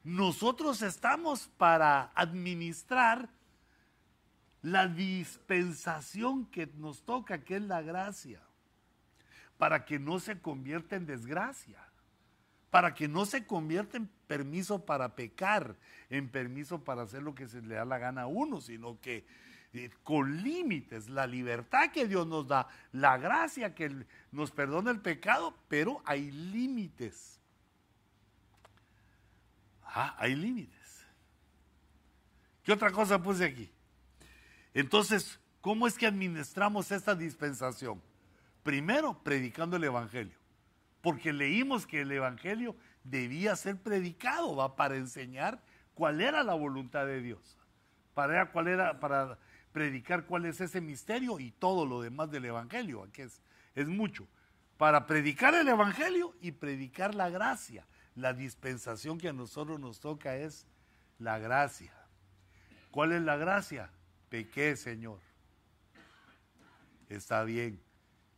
nosotros 0.04 0.82
estamos 0.82 1.48
para 1.58 2.12
administrar 2.14 3.30
la 4.62 4.88
dispensación 4.88 6.46
que 6.46 6.68
nos 6.68 7.04
toca, 7.04 7.44
que 7.44 7.56
es 7.56 7.64
la 7.64 7.82
gracia, 7.82 8.42
para 9.58 9.86
que 9.86 9.98
no 9.98 10.20
se 10.20 10.40
convierta 10.40 10.96
en 10.96 11.08
desgracia, 11.08 11.91
para 12.72 12.96
que 12.96 13.08
no 13.08 13.26
se 13.26 13.46
convierta 13.46 13.98
en 13.98 14.08
permiso 14.28 14.86
para 14.86 15.14
pecar, 15.14 15.76
en 16.10 16.30
permiso 16.30 16.84
para 16.84 17.04
hacer 17.04 17.22
lo 17.22 17.36
que 17.36 17.48
se 17.48 17.62
le 17.62 17.76
da 17.76 17.86
la 17.86 18.00
gana 18.00 18.24
a 18.24 18.28
uno, 18.28 18.62
sino 18.62 19.00
que 19.02 19.26
eh, 19.74 19.90
con 20.04 20.42
límites, 20.42 21.10
la 21.10 21.28
libertad 21.28 21.92
que 21.92 22.08
Dios 22.08 22.26
nos 22.26 22.48
da, 22.48 22.70
la 22.94 23.18
gracia 23.18 23.76
que 23.76 24.06
nos 24.32 24.52
perdona 24.52 24.90
el 24.90 25.02
pecado, 25.02 25.56
pero 25.68 26.02
hay 26.06 26.32
límites. 26.32 27.40
Ah, 29.84 30.16
hay 30.18 30.36
límites. 30.36 31.06
¿Qué 32.64 32.72
otra 32.72 32.92
cosa 32.92 33.22
puse 33.22 33.44
aquí? 33.44 33.70
Entonces, 34.74 35.42
¿cómo 35.60 35.88
es 35.88 35.98
que 35.98 36.08
administramos 36.08 36.90
esta 36.90 37.16
dispensación? 37.16 38.02
Primero, 38.64 39.22
predicando 39.22 39.76
el 39.76 39.84
Evangelio. 39.84 40.41
Porque 41.02 41.34
leímos 41.34 41.88
que 41.88 42.02
el 42.02 42.12
Evangelio 42.12 42.76
debía 43.04 43.56
ser 43.56 43.78
predicado, 43.78 44.56
va 44.56 44.76
para 44.76 44.96
enseñar 44.96 45.62
cuál 45.94 46.22
era 46.22 46.44
la 46.44 46.54
voluntad 46.54 47.06
de 47.06 47.22
Dios, 47.22 47.58
para 48.14 48.52
cuál 48.52 48.68
era 48.68 49.00
para 49.00 49.40
predicar 49.72 50.26
cuál 50.26 50.46
es 50.46 50.62
ese 50.62 50.82
misterio 50.82 51.40
y 51.40 51.52
todo 51.52 51.86
lo 51.86 52.02
demás 52.02 52.30
del 52.30 52.46
evangelio, 52.46 53.08
que 53.14 53.24
es 53.24 53.42
es 53.76 53.88
mucho, 53.88 54.28
para 54.78 55.06
predicar 55.06 55.54
el 55.54 55.68
evangelio 55.68 56.36
y 56.42 56.52
predicar 56.52 57.16
la 57.16 57.30
gracia. 57.30 57.86
La 58.16 58.34
dispensación 58.34 59.18
que 59.18 59.30
a 59.30 59.34
nosotros 59.34 59.80
nos 59.80 60.00
toca 60.00 60.36
es 60.36 60.68
la 61.20 61.40
gracia. 61.40 61.94
¿Cuál 62.90 63.14
es 63.14 63.22
la 63.22 63.38
gracia? 63.38 63.90
Pequé, 64.30 64.76
Señor. 64.76 65.20
Está 67.08 67.44
bien, 67.44 67.82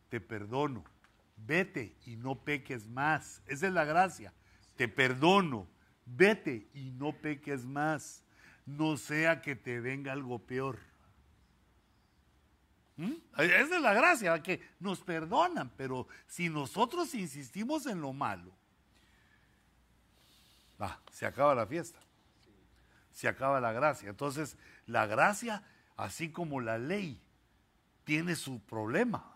te 0.09 0.19
perdono. 0.19 0.83
Vete 1.45 1.95
y 2.05 2.15
no 2.15 2.35
peques 2.35 2.87
más. 2.87 3.41
Esa 3.47 3.67
es 3.67 3.73
la 3.73 3.85
gracia. 3.85 4.33
Te 4.75 4.87
perdono. 4.87 5.67
Vete 6.05 6.69
y 6.73 6.91
no 6.91 7.13
peques 7.13 7.65
más. 7.65 8.23
No 8.65 8.97
sea 8.97 9.41
que 9.41 9.55
te 9.55 9.79
venga 9.79 10.13
algo 10.13 10.39
peor. 10.39 10.79
¿Mm? 12.95 13.13
Esa 13.37 13.75
es 13.75 13.81
la 13.81 13.93
gracia, 13.93 14.41
que 14.43 14.61
nos 14.79 14.99
perdonan, 14.99 15.71
pero 15.75 16.07
si 16.27 16.49
nosotros 16.49 17.13
insistimos 17.15 17.87
en 17.87 18.01
lo 18.01 18.13
malo, 18.13 18.51
se 21.11 21.25
acaba 21.25 21.55
la 21.55 21.65
fiesta, 21.65 21.99
se 23.11 23.27
acaba 23.27 23.59
la 23.59 23.71
gracia. 23.71 24.09
Entonces, 24.09 24.57
la 24.85 25.05
gracia, 25.05 25.63
así 25.95 26.31
como 26.31 26.59
la 26.59 26.77
ley, 26.77 27.21
tiene 28.03 28.35
su 28.35 28.59
problema. 28.59 29.32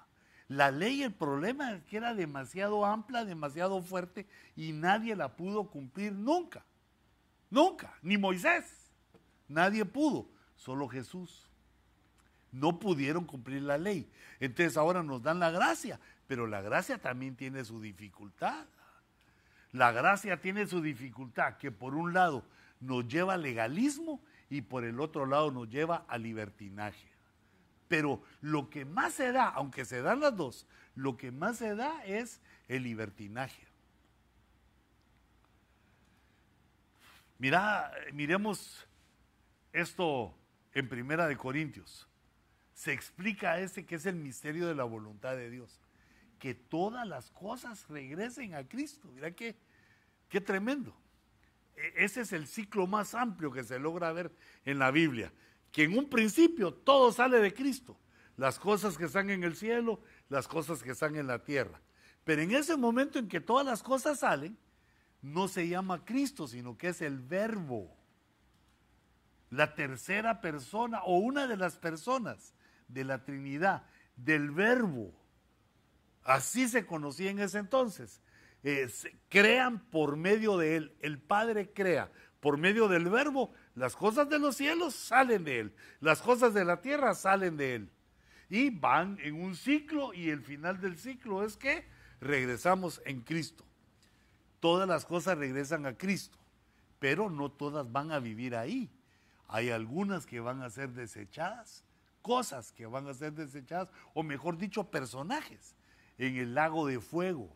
La 0.48 0.72
ley, 0.72 1.04
el 1.04 1.14
problema 1.14 1.74
es 1.74 1.84
que 1.84 1.98
era 1.98 2.14
demasiado 2.14 2.86
amplia, 2.86 3.26
demasiado 3.26 3.82
fuerte 3.82 4.28
y 4.56 4.72
nadie 4.72 5.16
la 5.16 5.36
pudo 5.36 5.70
cumplir 5.70 6.14
nunca. 6.14 6.64
Nunca, 7.50 7.94
ni 8.02 8.18
Moisés. 8.18 8.92
Nadie 9.48 9.86
pudo, 9.86 10.30
solo 10.56 10.88
Jesús 10.88 11.48
no 12.52 12.80
pudieron 12.80 13.26
cumplir 13.26 13.62
la 13.62 13.78
ley. 13.78 14.10
Entonces 14.40 14.78
ahora 14.78 15.04
nos 15.04 15.22
dan 15.22 15.40
la 15.40 15.52
gracia, 15.52 16.00
pero 16.28 16.48
la 16.48 16.62
gracia 16.62 16.98
también 16.98 17.36
tiene 17.36 17.64
su 17.64 17.82
dificultad. 17.82 18.66
La 19.72 19.92
gracia 19.92 20.40
tiene 20.40 20.66
su 20.66 20.82
dificultad, 20.82 21.58
que 21.58 21.72
por 21.72 21.96
un 21.96 22.14
lado 22.14 22.44
nos 22.80 23.08
lleva 23.08 23.34
al 23.34 23.42
legalismo 23.42 24.22
y 24.50 24.62
por 24.62 24.84
el 24.86 25.00
otro 25.00 25.26
lado 25.26 25.52
nos 25.52 25.70
lleva 25.70 26.06
al 26.08 26.24
libertinaje. 26.24 27.17
Pero 27.88 28.22
lo 28.42 28.70
que 28.70 28.86
más 28.86 29.14
se 29.14 29.32
da, 29.32 29.48
aunque 29.50 29.86
se 29.86 30.02
dan 30.02 30.20
las 30.20 30.36
dos, 30.36 30.68
lo 30.96 31.18
que 31.18 31.32
más 31.32 31.58
se 31.58 31.76
da 31.76 32.04
es 32.06 32.42
el 32.68 32.84
libertinaje. 32.84 33.66
Mira, 37.40 37.92
miremos 38.14 38.88
esto 39.72 40.36
en 40.74 40.90
Primera 40.90 41.28
de 41.28 41.38
Corintios 41.38 42.08
se 42.78 42.94
explica 42.94 43.60
ese 43.60 43.88
que 43.88 43.96
es 43.96 44.06
el 44.06 44.16
misterio 44.16 44.68
de 44.68 44.76
la 44.76 44.84
voluntad 44.84 45.36
de 45.36 45.50
Dios. 45.50 45.82
Que 46.38 46.54
todas 46.54 47.08
las 47.08 47.32
cosas 47.32 47.88
regresen 47.90 48.54
a 48.54 48.68
Cristo. 48.68 49.10
Mira 49.16 49.32
qué, 49.32 49.56
qué 50.30 50.42
tremendo. 50.42 50.96
E, 51.76 52.06
ese 52.06 52.22
es 52.22 52.34
el 52.34 52.46
ciclo 52.46 52.86
más 52.86 53.16
amplio 53.16 53.52
que 53.52 53.64
se 53.64 53.80
logra 53.80 54.12
ver 54.12 54.32
en 54.64 54.78
la 54.78 54.92
Biblia. 54.92 55.34
Que 55.78 55.84
en 55.84 55.96
un 55.96 56.10
principio 56.10 56.74
todo 56.74 57.12
sale 57.12 57.40
de 57.40 57.54
Cristo. 57.54 57.96
Las 58.36 58.58
cosas 58.58 58.98
que 58.98 59.06
están 59.06 59.30
en 59.30 59.44
el 59.44 59.56
cielo, 59.56 60.02
las 60.28 60.48
cosas 60.48 60.82
que 60.82 60.90
están 60.90 61.16
en 61.18 61.28
la 61.28 61.44
tierra. 61.44 61.80
Pero 62.24 62.42
en 62.42 62.50
ese 62.50 62.76
momento 62.76 63.20
en 63.20 63.28
que 63.28 63.42
todas 63.42 63.64
las 63.64 63.84
cosas 63.84 64.22
salen, 64.22 64.58
no 65.22 65.48
se 65.48 65.68
llama 65.68 66.04
Cristo, 66.04 66.48
sino 66.48 66.80
que 66.80 66.88
es 66.88 67.04
el 67.04 67.20
verbo. 67.20 67.96
La 69.52 69.76
tercera 69.76 70.42
persona 70.42 71.04
o 71.04 71.20
una 71.20 71.46
de 71.46 71.58
las 71.58 71.78
personas 71.78 72.56
de 72.88 73.04
la 73.04 73.24
Trinidad, 73.24 73.84
del 74.16 74.50
Verbo. 74.50 75.14
Así 76.24 76.68
se 76.68 76.88
conocía 76.88 77.30
en 77.30 77.38
ese 77.38 77.60
entonces. 77.60 78.20
Eh, 78.64 78.90
crean 79.30 79.88
por 79.92 80.18
medio 80.18 80.58
de 80.58 80.78
Él. 80.78 80.98
El 81.02 81.20
Padre 81.20 81.72
crea 81.72 82.12
por 82.40 82.58
medio 82.58 82.88
del 82.88 83.10
Verbo. 83.10 83.54
Las 83.78 83.96
cosas 83.96 84.28
de 84.28 84.40
los 84.40 84.58
cielos 84.58 84.96
salen 84.96 85.44
de 85.44 85.60
Él. 85.60 85.76
Las 86.02 86.22
cosas 86.22 86.54
de 86.54 86.66
la 86.66 86.82
tierra 86.82 87.14
salen 87.16 87.56
de 87.58 87.76
Él. 87.76 87.92
Y 88.50 88.70
van 88.70 89.18
en 89.22 89.42
un 89.42 89.56
ciclo 89.56 90.14
y 90.14 90.30
el 90.30 90.42
final 90.42 90.82
del 90.82 90.98
ciclo 90.98 91.44
es 91.44 91.56
que 91.56 91.86
regresamos 92.20 93.02
en 93.06 93.22
Cristo. 93.22 93.64
Todas 94.60 94.88
las 94.88 95.06
cosas 95.06 95.38
regresan 95.38 95.86
a 95.86 95.98
Cristo, 95.98 96.38
pero 96.98 97.30
no 97.30 97.52
todas 97.52 97.92
van 97.92 98.12
a 98.12 98.20
vivir 98.20 98.56
ahí. 98.56 98.90
Hay 99.48 99.70
algunas 99.70 100.26
que 100.26 100.40
van 100.40 100.62
a 100.62 100.70
ser 100.70 100.90
desechadas 100.90 101.86
cosas 102.28 102.74
que 102.74 102.86
van 102.86 103.08
a 103.08 103.14
ser 103.14 103.32
desechadas, 103.32 103.90
o 104.14 104.22
mejor 104.22 104.58
dicho, 104.58 104.92
personajes 104.92 105.76
en 106.18 106.36
el 106.36 106.54
lago 106.54 106.86
de 106.86 107.00
fuego. 107.00 107.56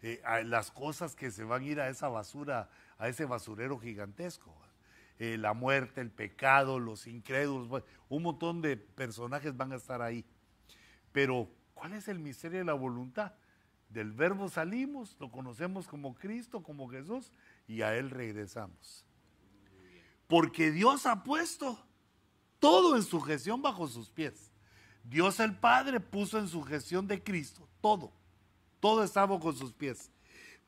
Eh, 0.00 0.22
las 0.44 0.70
cosas 0.70 1.16
que 1.16 1.32
se 1.32 1.42
van 1.42 1.62
a 1.62 1.66
ir 1.66 1.80
a 1.80 1.88
esa 1.88 2.08
basura, 2.08 2.70
a 2.98 3.08
ese 3.08 3.24
basurero 3.24 3.80
gigantesco. 3.80 4.54
Eh, 5.18 5.38
la 5.38 5.54
muerte, 5.54 6.00
el 6.00 6.10
pecado, 6.10 6.78
los 6.78 7.06
incrédulos, 7.06 7.82
un 8.08 8.22
montón 8.22 8.60
de 8.60 8.76
personajes 8.76 9.56
van 9.56 9.72
a 9.72 9.76
estar 9.76 10.02
ahí. 10.02 10.24
Pero, 11.12 11.48
¿cuál 11.74 11.94
es 11.94 12.08
el 12.08 12.18
misterio 12.18 12.58
de 12.58 12.64
la 12.64 12.74
voluntad? 12.74 13.32
Del 13.88 14.12
verbo 14.12 14.48
salimos, 14.48 15.16
lo 15.18 15.30
conocemos 15.30 15.88
como 15.88 16.14
Cristo, 16.14 16.62
como 16.62 16.88
Jesús, 16.88 17.32
y 17.66 17.82
a 17.82 17.96
Él 17.96 18.10
regresamos. 18.10 19.04
Porque 20.26 20.70
Dios 20.70 21.06
ha 21.06 21.22
puesto 21.22 21.78
todo 22.58 22.96
en 22.96 23.02
sujeción 23.02 23.62
bajo 23.62 23.86
sus 23.88 24.10
pies. 24.10 24.50
Dios 25.04 25.38
el 25.40 25.56
Padre 25.56 26.00
puso 26.00 26.38
en 26.38 26.48
sujeción 26.48 27.06
de 27.06 27.22
Cristo 27.22 27.68
todo, 27.80 28.12
todo 28.80 29.04
estaba 29.04 29.36
bajo 29.36 29.52
sus 29.52 29.72
pies. 29.72 30.10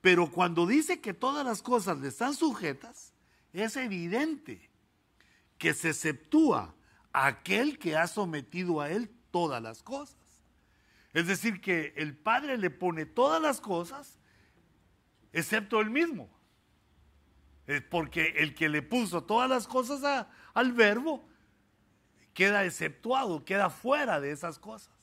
Pero 0.01 0.31
cuando 0.31 0.67
dice 0.67 1.01
que 1.01 1.13
todas 1.13 1.45
las 1.45 1.61
cosas 1.61 1.99
le 1.99 2.09
están 2.09 2.35
sujetas, 2.35 3.13
es 3.53 3.77
evidente 3.77 4.71
que 5.57 5.75
se 5.75 5.91
exceptúa 5.91 6.75
aquel 7.13 7.79
que 7.79 7.97
ha 7.97 8.07
sometido 8.07 8.81
a 8.81 8.91
él 8.91 9.11
todas 9.31 9.63
las 9.63 9.83
cosas. 9.83 10.17
Es 11.13 11.27
decir, 11.27 11.61
que 11.61 11.95
el 11.97 12.17
Padre 12.17 12.59
le 12.59 12.71
pone 12.71 13.07
todas 13.07 13.41
las 13.41 13.61
cosas, 13.61 14.19
excepto 15.33 15.81
él 15.81 15.91
mismo. 15.91 16.31
Porque 17.91 18.35
el 18.39 18.55
que 18.55 18.69
le 18.69 18.83
puso 18.83 19.25
todas 19.25 19.51
las 19.51 19.67
cosas 19.67 20.27
al 20.55 20.73
verbo 20.73 21.29
queda 22.33 22.65
exceptuado, 22.65 23.45
queda 23.45 23.69
fuera 23.69 24.21
de 24.21 24.31
esas 24.31 24.59
cosas. 24.59 24.95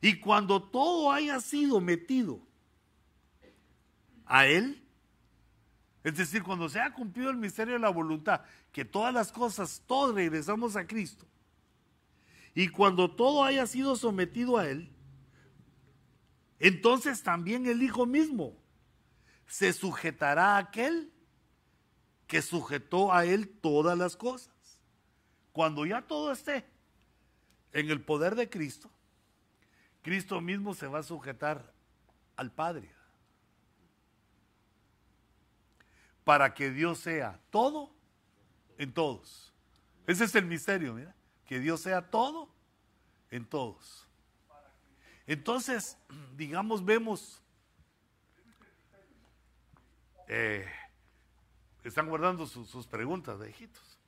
Y 0.00 0.20
cuando 0.20 0.62
todo 0.62 1.10
haya 1.10 1.40
sido 1.40 1.80
metido 1.80 2.40
a 4.26 4.46
Él, 4.46 4.83
es 6.04 6.16
decir, 6.16 6.42
cuando 6.42 6.68
se 6.68 6.78
ha 6.78 6.92
cumplido 6.92 7.30
el 7.30 7.38
misterio 7.38 7.74
de 7.74 7.80
la 7.80 7.88
voluntad, 7.88 8.42
que 8.70 8.84
todas 8.84 9.12
las 9.12 9.32
cosas, 9.32 9.82
todos 9.86 10.14
regresamos 10.14 10.76
a 10.76 10.86
Cristo, 10.86 11.26
y 12.54 12.68
cuando 12.68 13.10
todo 13.10 13.42
haya 13.42 13.66
sido 13.66 13.96
sometido 13.96 14.58
a 14.58 14.68
Él, 14.68 14.92
entonces 16.60 17.22
también 17.22 17.66
el 17.66 17.82
Hijo 17.82 18.04
mismo 18.04 18.54
se 19.46 19.72
sujetará 19.72 20.56
a 20.56 20.58
aquel 20.58 21.10
que 22.26 22.42
sujetó 22.42 23.12
a 23.12 23.24
Él 23.24 23.48
todas 23.48 23.96
las 23.96 24.16
cosas. 24.16 24.52
Cuando 25.52 25.86
ya 25.86 26.02
todo 26.02 26.32
esté 26.32 26.64
en 27.72 27.90
el 27.90 28.02
poder 28.02 28.34
de 28.34 28.50
Cristo, 28.50 28.90
Cristo 30.02 30.40
mismo 30.40 30.74
se 30.74 30.86
va 30.86 30.98
a 30.98 31.02
sujetar 31.02 31.72
al 32.36 32.52
Padre. 32.52 32.90
Para 36.24 36.54
que 36.54 36.70
Dios 36.70 36.98
sea 36.98 37.38
todo 37.50 37.92
en 38.78 38.92
todos. 38.92 39.52
Ese 40.06 40.24
es 40.24 40.34
el 40.34 40.46
misterio, 40.46 40.94
mira. 40.94 41.14
Que 41.46 41.60
Dios 41.60 41.80
sea 41.80 42.10
todo 42.10 42.48
en 43.30 43.44
todos. 43.44 44.08
Entonces, 45.26 45.98
digamos, 46.36 46.84
vemos, 46.84 47.42
eh, 50.28 50.66
están 51.82 52.08
guardando 52.08 52.46
sus 52.46 52.86
preguntas 52.86 53.38
de 53.38 53.50
hijitos. 53.50 53.98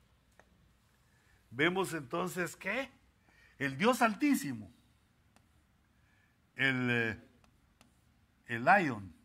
Vemos 1.49 1.93
entonces 1.93 2.55
que 2.55 2.89
el 3.57 3.77
Dios 3.77 4.01
Altísimo, 4.01 4.71
el, 6.55 6.89
eh, 6.91 7.19
el 8.47 8.65
Lion, 8.65 9.16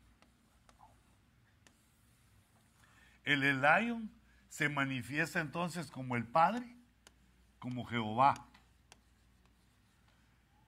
el 3.24 3.42
Elion 3.42 4.10
se 4.48 4.68
manifiesta 4.68 5.40
entonces 5.40 5.90
como 5.90 6.16
el 6.16 6.26
Padre, 6.26 6.76
como 7.58 7.84
Jehová. 7.84 8.34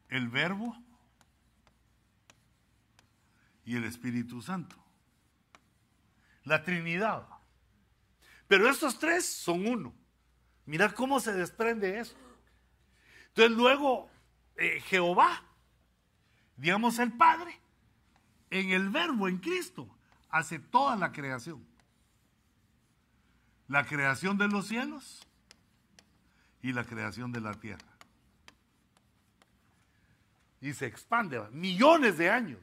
El 0.09 0.29
Verbo 0.29 0.77
y 3.65 3.77
el 3.77 3.85
Espíritu 3.85 4.41
Santo. 4.43 4.77
La 6.45 6.63
Trinidad. 6.63 7.27
Pero 8.47 8.69
estos 8.69 8.99
tres 8.99 9.27
son 9.27 9.67
uno. 9.67 9.95
Mira 10.67 10.93
cómo 10.93 11.21
se 11.21 11.33
desprende 11.33 11.99
eso. 11.99 12.17
Entonces 13.29 13.57
luego 13.57 14.11
eh, 14.57 14.81
Jehová, 14.87 15.43
digamos 16.57 16.99
el 16.99 17.13
Padre, 17.13 17.61
en 18.51 18.71
el 18.71 18.89
verbo, 18.89 19.27
en 19.27 19.39
Cristo, 19.39 19.89
hace 20.31 20.59
toda 20.59 20.95
la 20.97 21.11
creación. 21.11 21.67
La 23.69 23.85
creación 23.85 24.39
de 24.39 24.49
los 24.49 24.69
cielos 24.69 25.27
y 26.63 26.73
la 26.73 26.85
creación 26.85 27.33
de 27.33 27.41
la 27.41 27.55
tierra. 27.55 27.87
Y 30.61 30.73
se 30.73 30.87
expande 30.87 31.41
millones 31.51 32.17
de 32.17 32.31
años. 32.31 32.61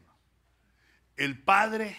El 1.18 1.38
Padre 1.40 1.96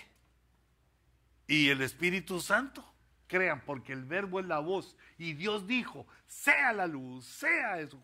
y 1.47 1.69
el 1.69 1.83
Espíritu 1.83 2.41
Santo 2.41 2.85
crean, 3.29 3.63
porque 3.65 3.93
el 3.93 4.05
verbo 4.05 4.41
es 4.41 4.47
la 4.47 4.59
voz. 4.59 4.97
Y 5.17 5.33
Dios 5.35 5.67
dijo, 5.67 6.07
sea 6.27 6.73
la 6.73 6.87
luz, 6.87 7.25
sea 7.25 7.79
eso. 7.81 8.03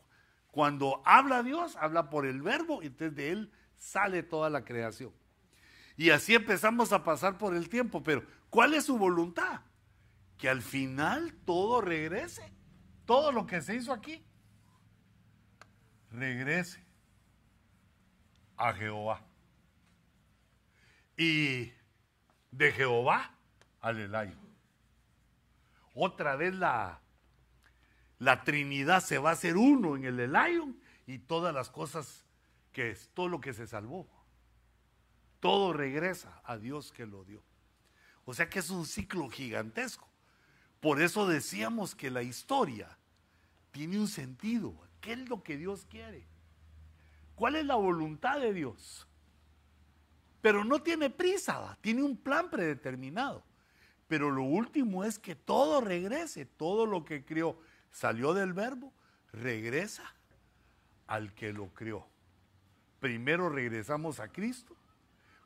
Cuando 0.50 1.02
habla 1.04 1.42
Dios, 1.42 1.76
habla 1.76 2.08
por 2.10 2.26
el 2.26 2.40
verbo 2.42 2.82
y 2.82 2.86
entonces 2.86 3.14
de 3.16 3.30
él 3.30 3.52
sale 3.76 4.22
toda 4.22 4.50
la 4.50 4.64
creación. 4.64 5.12
Y 5.96 6.10
así 6.10 6.34
empezamos 6.34 6.92
a 6.92 7.02
pasar 7.04 7.38
por 7.38 7.54
el 7.54 7.68
tiempo, 7.68 8.02
pero 8.02 8.24
¿cuál 8.50 8.74
es 8.74 8.84
su 8.84 8.96
voluntad? 8.96 9.60
Que 10.38 10.48
al 10.48 10.62
final 10.62 11.34
todo 11.44 11.80
regrese, 11.80 12.52
todo 13.04 13.32
lo 13.32 13.46
que 13.46 13.60
se 13.60 13.74
hizo 13.74 13.92
aquí, 13.92 14.24
regrese 16.10 16.84
a 18.56 18.72
Jehová. 18.72 19.24
Y 21.16 21.72
de 22.50 22.72
Jehová 22.72 23.34
al 23.80 23.98
Elayo. 23.98 24.36
Otra 25.94 26.36
vez 26.36 26.54
la, 26.54 27.00
la 28.18 28.44
Trinidad 28.44 29.02
se 29.02 29.18
va 29.18 29.30
a 29.30 29.32
hacer 29.32 29.56
uno 29.56 29.96
en 29.96 30.04
el 30.04 30.20
Elayo 30.20 30.66
y 31.06 31.18
todas 31.18 31.54
las 31.54 31.70
cosas 31.70 32.24
que 32.72 32.90
es, 32.90 33.10
todo 33.14 33.28
lo 33.28 33.40
que 33.40 33.52
se 33.52 33.66
salvó. 33.66 34.08
Todo 35.40 35.72
regresa 35.72 36.40
a 36.44 36.56
Dios 36.56 36.92
que 36.92 37.06
lo 37.06 37.24
dio. 37.24 37.42
O 38.24 38.34
sea 38.34 38.48
que 38.48 38.58
es 38.58 38.70
un 38.70 38.86
ciclo 38.86 39.28
gigantesco. 39.28 40.07
Por 40.80 41.00
eso 41.02 41.26
decíamos 41.26 41.94
que 41.94 42.10
la 42.10 42.22
historia 42.22 42.96
tiene 43.72 43.98
un 43.98 44.08
sentido. 44.08 44.74
¿Qué 45.00 45.12
es 45.12 45.28
lo 45.28 45.42
que 45.42 45.56
Dios 45.56 45.86
quiere? 45.88 46.26
¿Cuál 47.34 47.56
es 47.56 47.66
la 47.66 47.76
voluntad 47.76 48.40
de 48.40 48.52
Dios? 48.52 49.06
Pero 50.40 50.64
no 50.64 50.82
tiene 50.82 51.10
prisa, 51.10 51.76
tiene 51.80 52.02
un 52.02 52.16
plan 52.16 52.50
predeterminado. 52.50 53.44
Pero 54.06 54.30
lo 54.30 54.42
último 54.42 55.04
es 55.04 55.18
que 55.18 55.34
todo 55.34 55.80
regrese, 55.80 56.46
todo 56.46 56.86
lo 56.86 57.04
que 57.04 57.24
crió 57.24 57.58
salió 57.90 58.34
del 58.34 58.52
verbo, 58.52 58.92
regresa 59.32 60.14
al 61.06 61.34
que 61.34 61.52
lo 61.52 61.68
crió. 61.74 62.06
Primero 63.00 63.48
regresamos 63.48 64.18
a 64.20 64.28
Cristo. 64.28 64.74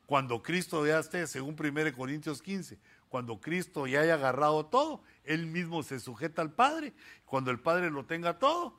Cuando 0.05 0.41
Cristo 0.41 0.85
ya 0.85 0.99
esté, 0.99 1.27
según 1.27 1.55
1 1.59 1.93
Corintios 1.95 2.41
15, 2.41 2.77
cuando 3.13 3.39
Cristo 3.39 3.85
ya 3.85 4.01
haya 4.01 4.15
agarrado 4.15 4.65
todo, 4.65 5.03
Él 5.23 5.45
mismo 5.45 5.83
se 5.83 5.99
sujeta 5.99 6.41
al 6.41 6.51
Padre. 6.51 6.95
Cuando 7.25 7.51
el 7.51 7.59
Padre 7.59 7.91
lo 7.91 8.07
tenga 8.07 8.39
todo, 8.39 8.75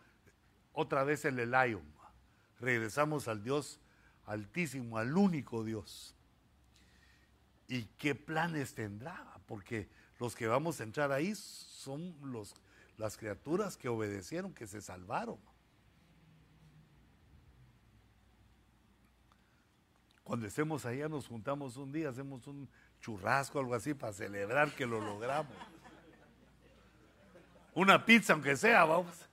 otra 0.72 1.04
vez 1.04 1.24
el 1.24 1.38
Elion. 1.38 1.84
Regresamos 2.58 3.28
al 3.28 3.44
Dios 3.44 3.78
altísimo, 4.26 4.98
al 4.98 5.16
único 5.16 5.62
Dios. 5.62 6.16
¿Y 7.68 7.84
qué 7.96 8.16
planes 8.16 8.74
tendrá? 8.74 9.24
Porque 9.46 9.88
los 10.18 10.34
que 10.34 10.48
vamos 10.48 10.80
a 10.80 10.82
entrar 10.82 11.12
ahí 11.12 11.36
son 11.36 12.16
los, 12.20 12.56
las 12.96 13.16
criaturas 13.16 13.76
que 13.76 13.88
obedecieron, 13.88 14.52
que 14.52 14.66
se 14.66 14.80
salvaron. 14.80 15.38
Cuando 20.24 20.44
estemos 20.48 20.84
allá 20.86 21.08
nos 21.08 21.28
juntamos 21.28 21.76
un 21.76 21.92
día, 21.92 22.08
hacemos 22.08 22.48
un 22.48 22.68
churrasco, 23.04 23.58
algo 23.58 23.74
así, 23.74 23.92
para 23.92 24.14
celebrar 24.14 24.72
que 24.72 24.86
lo 24.86 24.98
logramos. 24.98 25.54
Una 27.74 28.06
pizza, 28.06 28.32
aunque 28.32 28.56
sea, 28.56 28.84
vamos. 28.84 29.28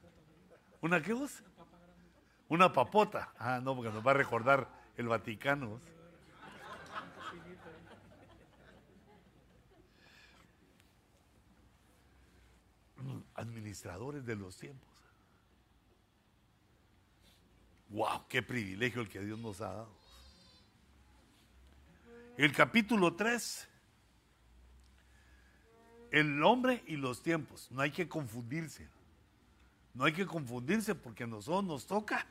¿Una 0.81 1.01
qué 1.01 1.13
vos? 1.13 1.41
Una 2.49 2.73
papota. 2.73 3.31
Ah, 3.37 3.61
no, 3.63 3.73
porque 3.73 3.91
nos 3.91 4.05
va 4.05 4.11
a 4.11 4.15
recordar 4.15 4.67
el 4.97 5.07
Vaticano. 5.07 5.79
Administradores 13.35 14.25
de 14.25 14.35
los 14.35 14.57
tiempos. 14.57 14.89
¡Wow! 17.87 18.25
¡Qué 18.27 18.43
privilegio 18.43 19.01
el 19.01 19.07
que 19.07 19.21
Dios 19.21 19.39
nos 19.39 19.61
ha 19.61 19.71
dado! 19.71 20.00
El 22.41 22.53
capítulo 22.53 23.13
3, 23.13 23.67
el 26.09 26.41
hombre 26.41 26.83
y 26.87 26.95
los 26.95 27.21
tiempos. 27.21 27.67
No 27.69 27.81
hay 27.81 27.91
que 27.91 28.09
confundirse. 28.09 28.89
No 29.93 30.05
hay 30.05 30.13
que 30.13 30.25
confundirse 30.25 30.95
porque 30.95 31.25
a 31.25 31.27
nosotros 31.27 31.63
nos 31.63 31.85
toca 31.85 32.25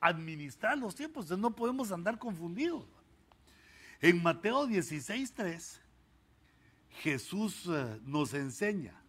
administrar 0.00 0.78
los 0.78 0.94
tiempos. 0.94 1.24
Entonces 1.24 1.42
no 1.42 1.50
podemos 1.50 1.90
andar 1.90 2.16
confundidos. 2.16 2.84
En 4.00 4.22
Mateo 4.22 4.68
16, 4.68 5.32
3, 5.32 5.80
Jesús 7.00 7.68
eh, 7.68 7.98
nos 8.04 8.34
enseña 8.34 9.02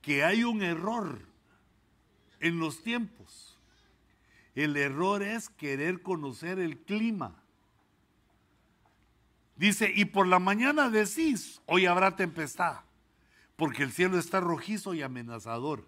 que 0.00 0.24
hay 0.24 0.44
un 0.44 0.62
error 0.62 1.20
en 2.40 2.58
los 2.60 2.82
tiempos. 2.82 3.58
El 4.54 4.74
error 4.78 5.22
es 5.22 5.50
querer 5.50 6.00
conocer 6.00 6.58
el 6.58 6.78
clima. 6.78 7.44
Dice, 9.58 9.92
y 9.92 10.04
por 10.04 10.28
la 10.28 10.38
mañana 10.38 10.88
decís, 10.88 11.60
hoy 11.66 11.86
habrá 11.86 12.14
tempestad, 12.14 12.80
porque 13.56 13.82
el 13.82 13.90
cielo 13.90 14.16
está 14.16 14.38
rojizo 14.38 14.94
y 14.94 15.02
amenazador. 15.02 15.84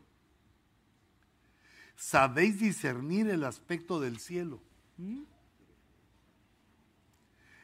¿Sabéis 1.94 2.58
discernir 2.58 3.30
el 3.30 3.44
aspecto 3.44 4.00
del 4.00 4.18
cielo? 4.18 4.60
¿Mm? 4.96 5.22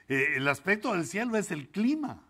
Eh, 0.09 0.35
el 0.37 0.47
aspecto 0.47 0.93
del 0.93 1.07
cielo 1.07 1.37
es 1.37 1.51
el 1.51 1.69
clima. 1.69 2.23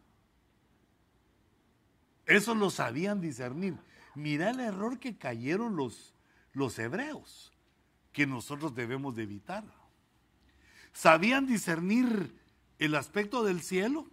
Eso 2.24 2.54
lo 2.54 2.70
sabían 2.70 3.20
discernir. 3.20 3.76
Mira 4.14 4.48
el 4.48 4.60
error 4.60 4.98
que 4.98 5.18
cayeron 5.18 5.76
los, 5.76 6.14
los 6.54 6.78
hebreos, 6.78 7.52
que 8.14 8.26
nosotros 8.26 8.74
debemos 8.74 9.14
de 9.16 9.24
evitar. 9.24 9.64
Sabían 10.94 11.46
discernir 11.46 12.45
el 12.78 12.94
aspecto 12.94 13.42
del 13.42 13.62
cielo, 13.62 14.06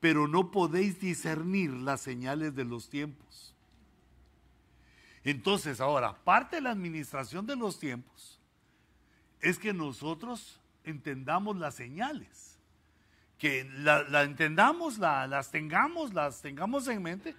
pero 0.00 0.28
no 0.28 0.50
podéis 0.50 1.00
discernir 1.00 1.70
las 1.70 2.00
señales 2.00 2.54
de 2.54 2.64
los 2.64 2.88
tiempos. 2.88 3.54
Entonces, 5.24 5.80
ahora, 5.80 6.14
parte 6.24 6.56
de 6.56 6.62
la 6.62 6.70
administración 6.70 7.46
de 7.46 7.56
los 7.56 7.78
tiempos 7.78 8.38
es 9.40 9.58
que 9.58 9.72
nosotros 9.72 10.60
entendamos 10.84 11.56
las 11.56 11.74
señales, 11.74 12.58
que 13.38 13.64
la, 13.78 14.22
entendamos, 14.22 14.98
las 14.98 15.50
tengamos, 15.50 16.12
las 16.12 16.42
tengamos 16.42 16.86
en 16.88 17.02
mente, 17.02 17.34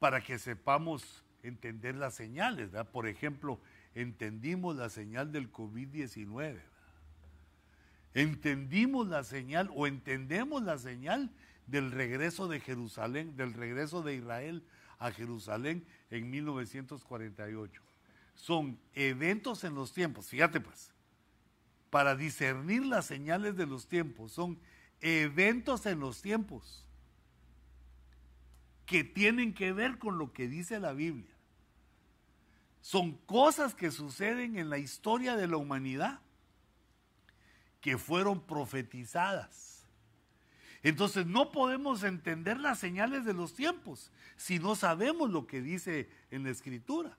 para 0.00 0.20
que 0.20 0.38
sepamos 0.38 1.24
entender 1.42 1.94
las 1.94 2.14
señales. 2.14 2.70
Por 2.92 3.06
ejemplo, 3.06 3.60
entendimos 3.94 4.76
la 4.76 4.90
señal 4.90 5.30
del 5.30 5.50
COVID-19 5.52 6.73
entendimos 8.14 9.08
la 9.08 9.24
señal 9.24 9.70
o 9.74 9.86
entendemos 9.86 10.62
la 10.62 10.78
señal 10.78 11.30
del 11.66 11.90
regreso 11.90 12.48
de 12.48 12.60
Jerusalén, 12.60 13.36
del 13.36 13.52
regreso 13.52 14.02
de 14.02 14.14
Israel 14.14 14.64
a 14.98 15.10
Jerusalén 15.10 15.84
en 16.10 16.30
1948. 16.30 17.82
Son 18.36 18.78
eventos 18.94 19.64
en 19.64 19.74
los 19.74 19.92
tiempos, 19.92 20.28
fíjate 20.28 20.60
pues, 20.60 20.92
para 21.90 22.16
discernir 22.16 22.84
las 22.84 23.06
señales 23.06 23.56
de 23.56 23.66
los 23.66 23.86
tiempos, 23.86 24.32
son 24.32 24.58
eventos 25.00 25.86
en 25.86 26.00
los 26.00 26.22
tiempos 26.22 26.84
que 28.86 29.04
tienen 29.04 29.54
que 29.54 29.72
ver 29.72 29.98
con 29.98 30.18
lo 30.18 30.32
que 30.32 30.48
dice 30.48 30.80
la 30.80 30.92
Biblia. 30.92 31.32
Son 32.80 33.12
cosas 33.12 33.74
que 33.74 33.90
suceden 33.90 34.58
en 34.58 34.68
la 34.68 34.78
historia 34.78 35.36
de 35.36 35.48
la 35.48 35.56
humanidad 35.56 36.20
que 37.84 37.98
fueron 37.98 38.40
profetizadas. 38.40 39.84
Entonces 40.82 41.26
no 41.26 41.52
podemos 41.52 42.02
entender 42.02 42.58
las 42.58 42.78
señales 42.78 43.26
de 43.26 43.34
los 43.34 43.52
tiempos 43.52 44.10
si 44.36 44.58
no 44.58 44.74
sabemos 44.74 45.28
lo 45.28 45.46
que 45.46 45.60
dice 45.60 46.08
en 46.30 46.44
la 46.44 46.50
escritura. 46.50 47.14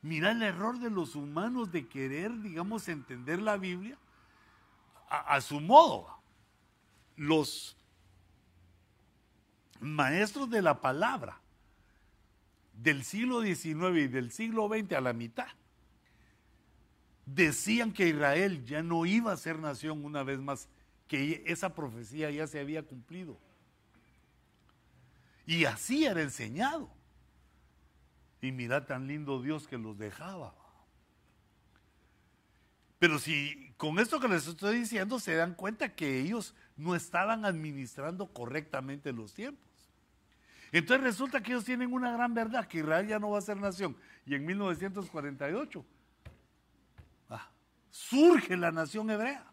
Mira 0.00 0.30
el 0.30 0.44
error 0.44 0.78
de 0.78 0.90
los 0.90 1.16
humanos 1.16 1.72
de 1.72 1.88
querer, 1.88 2.40
digamos, 2.40 2.86
entender 2.86 3.42
la 3.42 3.56
Biblia 3.56 3.98
a, 5.08 5.34
a 5.34 5.40
su 5.40 5.60
modo. 5.60 6.06
Los 7.16 7.76
maestros 9.80 10.48
de 10.50 10.62
la 10.62 10.80
palabra 10.80 11.40
del 12.74 13.02
siglo 13.02 13.42
XIX 13.42 13.98
y 13.98 14.06
del 14.06 14.30
siglo 14.30 14.68
XX 14.68 14.92
a 14.92 15.00
la 15.00 15.12
mitad 15.12 15.48
decían 17.26 17.92
que 17.92 18.08
Israel 18.08 18.64
ya 18.64 18.82
no 18.82 19.06
iba 19.06 19.32
a 19.32 19.36
ser 19.36 19.58
nación 19.58 20.04
una 20.04 20.22
vez 20.22 20.40
más, 20.40 20.68
que 21.08 21.42
esa 21.46 21.74
profecía 21.74 22.30
ya 22.30 22.46
se 22.46 22.60
había 22.60 22.82
cumplido. 22.82 23.38
Y 25.46 25.64
así 25.64 26.04
era 26.04 26.22
enseñado. 26.22 26.90
Y 28.40 28.52
mira 28.52 28.86
tan 28.86 29.06
lindo 29.06 29.40
Dios 29.42 29.68
que 29.68 29.78
los 29.78 29.98
dejaba. 29.98 30.54
Pero 32.98 33.18
si 33.18 33.72
con 33.76 33.98
esto 33.98 34.20
que 34.20 34.28
les 34.28 34.46
estoy 34.46 34.78
diciendo 34.78 35.18
se 35.18 35.34
dan 35.34 35.54
cuenta 35.54 35.94
que 35.94 36.20
ellos 36.20 36.54
no 36.76 36.94
estaban 36.94 37.44
administrando 37.44 38.32
correctamente 38.32 39.12
los 39.12 39.34
tiempos. 39.34 39.68
Entonces 40.70 41.04
resulta 41.04 41.42
que 41.42 41.52
ellos 41.52 41.64
tienen 41.64 41.92
una 41.92 42.12
gran 42.12 42.32
verdad, 42.32 42.66
que 42.66 42.78
Israel 42.78 43.06
ya 43.06 43.18
no 43.18 43.30
va 43.30 43.38
a 43.38 43.42
ser 43.42 43.58
nación. 43.58 43.96
Y 44.24 44.34
en 44.34 44.46
1948 44.46 45.84
ah, 45.84 46.01
surge 47.92 48.56
la 48.56 48.72
nación 48.72 49.10
hebrea. 49.10 49.46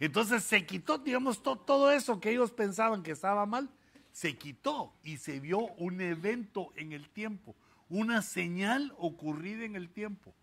Entonces 0.00 0.42
se 0.42 0.66
quitó, 0.66 0.98
digamos, 0.98 1.42
todo 1.42 1.92
eso 1.92 2.20
que 2.20 2.32
ellos 2.32 2.50
pensaban 2.50 3.04
que 3.04 3.12
estaba 3.12 3.46
mal, 3.46 3.70
se 4.10 4.36
quitó 4.36 4.92
y 5.04 5.16
se 5.16 5.38
vio 5.38 5.60
un 5.76 6.00
evento 6.00 6.72
en 6.74 6.92
el 6.92 7.08
tiempo, 7.08 7.54
una 7.88 8.20
señal 8.20 8.92
ocurrida 8.98 9.64
en 9.64 9.76
el 9.76 9.88
tiempo, 9.88 10.34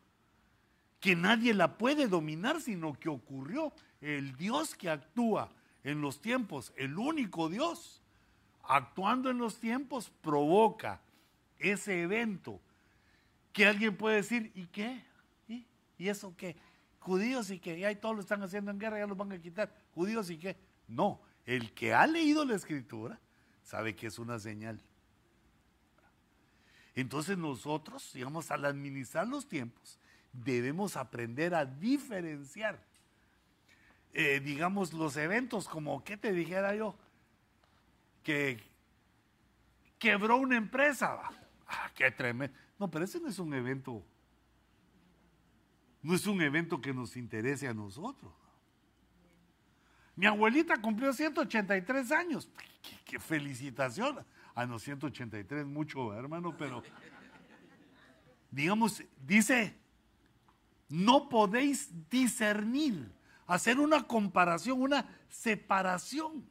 que 1.02 1.16
nadie 1.16 1.54
la 1.54 1.78
puede 1.78 2.08
dominar, 2.08 2.62
sino 2.62 2.94
que 2.94 3.10
ocurrió. 3.10 3.74
El 4.00 4.38
Dios 4.38 4.76
que 4.76 4.90
actúa 4.90 5.52
en 5.84 6.00
los 6.00 6.22
tiempos, 6.22 6.72
el 6.78 6.98
único 6.98 7.50
Dios, 7.50 8.02
actuando 8.64 9.30
en 9.30 9.40
los 9.40 9.60
tiempos, 9.60 10.10
provoca 10.22 11.02
ese 11.58 12.02
evento 12.02 12.62
que 13.52 13.66
alguien 13.66 13.98
puede 13.98 14.18
decir, 14.18 14.54
¿y 14.56 14.68
qué? 14.68 15.09
¿Y, 16.00 16.06
¿Y 16.06 16.10
eso 16.10 16.34
qué? 16.36 16.56
Judíos 17.00 17.52
y 17.52 17.60
que 17.60 17.80
ya 17.80 17.94
todos 18.00 18.16
lo 18.16 18.22
están 18.22 18.42
haciendo 18.42 18.72
en 18.72 18.80
guerra, 18.80 18.98
ya 18.98 19.08
los 19.08 19.18
van 19.18 19.32
a 19.32 19.40
quitar. 19.40 19.72
Judíos 19.94 20.30
y 20.30 20.38
qué? 20.38 20.58
No, 20.88 21.22
el 21.46 21.74
que 21.74 21.94
ha 21.94 22.08
leído 22.08 22.44
la 22.44 22.56
escritura 22.56 23.20
sabe 23.64 23.96
que 23.96 24.08
es 24.08 24.18
una 24.18 24.40
señal. 24.40 24.82
Entonces 26.96 27.38
nosotros, 27.38 28.12
digamos, 28.14 28.50
al 28.52 28.66
administrar 28.66 29.28
los 29.28 29.48
tiempos, 29.48 30.00
debemos 30.34 30.98
aprender 30.98 31.56
a 31.56 31.66
diferenciar, 31.66 32.84
eh, 34.14 34.40
digamos, 34.40 34.92
los 34.94 35.16
eventos, 35.18 35.68
como, 35.68 36.04
¿qué 36.04 36.18
te 36.18 36.34
dijera 36.34 36.76
yo? 36.76 36.96
Que 38.24 38.60
quebró 39.98 40.38
una 40.38 40.58
empresa. 40.58 41.22
Ah, 41.68 41.92
qué 41.94 42.12
tremendo. 42.12 42.56
No, 42.78 42.90
pero 42.90 43.06
ese 43.06 43.20
no 43.20 43.30
es 43.30 43.40
un 43.40 43.54
evento, 43.54 44.04
no 46.02 46.16
es 46.16 46.26
un 46.28 46.42
evento 46.42 46.80
que 46.80 46.94
nos 46.94 47.18
interese 47.18 47.68
a 47.68 47.74
nosotros. 47.74 48.32
Mi 50.16 50.26
abuelita 50.26 50.78
cumplió 50.82 51.14
183 51.14 52.12
años. 52.12 52.50
¡Qué, 53.06 53.20
felicitación! 53.20 54.26
A 54.56 54.66
los 54.66 54.84
183 54.84 55.66
mucho, 55.66 56.14
hermano, 56.14 56.56
pero 56.58 56.84
digamos, 58.52 59.04
dice, 59.26 59.78
no 60.90 61.30
podéis 61.30 61.90
discernir, 62.10 63.12
hacer 63.48 63.80
una 63.80 64.04
comparación, 64.04 64.82
una 64.82 65.08
separación 65.30 66.46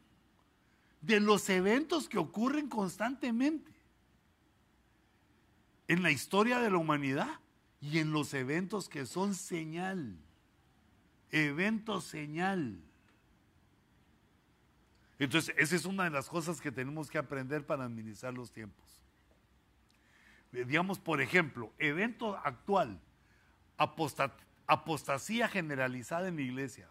de 1.01 1.21
los 1.21 1.49
eventos 1.51 2.09
que 2.09 2.19
ocurren 2.19 2.69
constantemente 2.69 3.73
en 5.89 6.03
la 6.03 6.11
historia 6.11 6.61
de 6.61 6.71
la 6.71 6.79
humanidad 6.79 7.41
y 7.81 7.99
en 7.99 8.13
los 8.13 8.35
eventos 8.35 8.89
que 8.89 9.07
son 9.07 9.35
señal, 9.35 10.17
eventos 11.31 12.05
señal. 12.05 12.81
Entonces, 15.19 15.55
esa 15.59 15.77
es 15.77 15.85
una 15.85 16.05
de 16.05 16.11
las 16.11 16.29
cosas 16.29 16.61
que 16.61 16.71
tenemos 16.71 17.11
que 17.11 17.19
aprender 17.19 17.67
para 17.67 17.85
administrar 17.85 18.35
los 18.35 18.53
tiempos. 18.53 19.03
Eh, 20.53 20.65
digamos, 20.65 20.99
por 20.99 21.21
ejemplo, 21.21 21.73
evento 21.79 22.37
actual, 22.37 23.01
apostasía 24.67 25.49
generalizada 25.49 26.29
en 26.29 26.37
la 26.37 26.43
iglesia. 26.43 26.89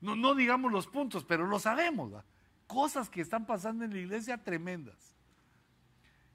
No, 0.00 0.16
no 0.16 0.34
digamos 0.34 0.72
los 0.72 0.86
puntos, 0.86 1.24
pero 1.24 1.46
lo 1.46 1.58
sabemos. 1.58 2.12
Cosas 2.66 3.08
que 3.08 3.20
están 3.20 3.46
pasando 3.46 3.84
en 3.84 3.92
la 3.92 3.98
iglesia 3.98 4.42
tremendas. 4.42 5.14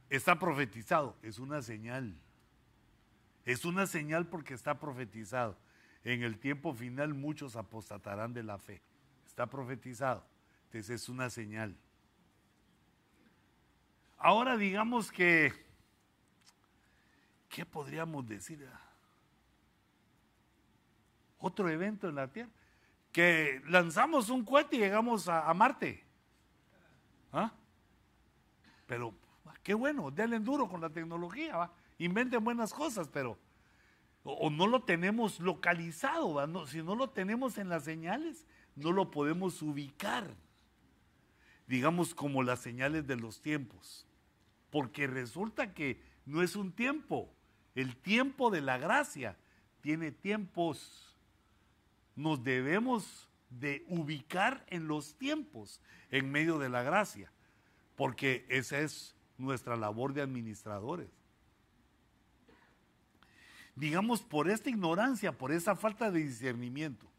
Está 0.09 0.39
profetizado, 0.39 1.17
es 1.21 1.37
una 1.37 1.61
señal. 1.61 2.19
Es 3.45 3.65
una 3.65 3.87
señal 3.87 4.27
porque 4.27 4.53
está 4.53 4.79
profetizado. 4.79 5.57
En 6.03 6.23
el 6.23 6.39
tiempo 6.39 6.73
final 6.73 7.13
muchos 7.13 7.55
apostatarán 7.55 8.33
de 8.33 8.43
la 8.43 8.57
fe 8.57 8.81
está 9.39 9.49
profetizado. 9.49 10.21
Entonces 10.65 10.89
es 10.89 11.07
una 11.07 11.29
señal. 11.29 11.73
Ahora 14.17 14.57
digamos 14.57 15.13
que, 15.13 15.53
¿qué 17.47 17.65
podríamos 17.65 18.27
decir? 18.27 18.69
Otro 21.37 21.69
evento 21.69 22.09
en 22.09 22.15
la 22.15 22.27
Tierra, 22.27 22.49
que 23.13 23.61
lanzamos 23.67 24.29
un 24.29 24.43
cohete 24.43 24.75
y 24.75 24.79
llegamos 24.79 25.29
a, 25.29 25.53
Marte. 25.53 26.03
¿Ah? 27.31 27.53
Pero 28.87 29.13
qué 29.63 29.73
bueno, 29.73 30.11
denle 30.11 30.39
duro 30.39 30.67
con 30.67 30.81
la 30.81 30.89
tecnología, 30.89 31.71
inventen 31.99 32.43
buenas 32.43 32.73
cosas, 32.73 33.07
pero 33.07 33.37
o, 34.23 34.49
no 34.49 34.67
lo 34.67 34.83
tenemos 34.83 35.39
localizado, 35.39 36.67
si 36.67 36.81
no 36.81 36.95
lo 36.95 37.09
tenemos 37.09 37.57
en 37.57 37.69
las 37.69 37.83
señales, 37.83 38.45
no 38.75 38.91
lo 38.91 39.11
podemos 39.11 39.61
ubicar, 39.61 40.35
digamos 41.67 42.15
como 42.15 42.43
las 42.43 42.59
señales 42.59 43.05
de 43.07 43.15
los 43.15 43.41
tiempos, 43.41 44.07
porque 44.69 45.07
resulta 45.07 45.73
que 45.73 46.01
no 46.25 46.41
es 46.41 46.55
un 46.55 46.71
tiempo, 46.71 47.33
el 47.75 47.95
tiempo 47.95 48.49
de 48.49 48.61
la 48.61 48.77
gracia 48.77 49.37
tiene 49.81 50.11
tiempos, 50.11 51.17
nos 52.15 52.43
debemos 52.43 53.29
de 53.49 53.85
ubicar 53.87 54.65
en 54.67 54.87
los 54.87 55.15
tiempos 55.15 55.81
en 56.11 56.31
medio 56.31 56.59
de 56.59 56.69
la 56.69 56.83
gracia, 56.83 57.31
porque 57.95 58.45
esa 58.49 58.79
es 58.79 59.15
nuestra 59.37 59.75
labor 59.75 60.13
de 60.13 60.21
administradores. 60.21 61.18
Digamos, 63.79 64.21
por 64.21 64.49
esta 64.49 64.69
ignorancia, 64.69 65.31
por 65.31 65.51
esa 65.51 65.75
falta 65.75 66.11
de 66.11 66.21
discernimiento, 66.21 67.09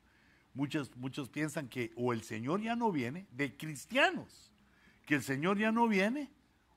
Muchos, 0.52 0.94
muchos 0.96 1.28
piensan 1.28 1.68
que 1.68 1.92
o 1.96 2.12
el 2.12 2.22
Señor 2.22 2.60
ya 2.60 2.74
no 2.74 2.90
viene, 2.90 3.26
de 3.30 3.56
cristianos, 3.56 4.50
que 5.06 5.14
el 5.14 5.22
Señor 5.22 5.58
ya 5.58 5.70
no 5.70 5.86
viene, 5.86 6.28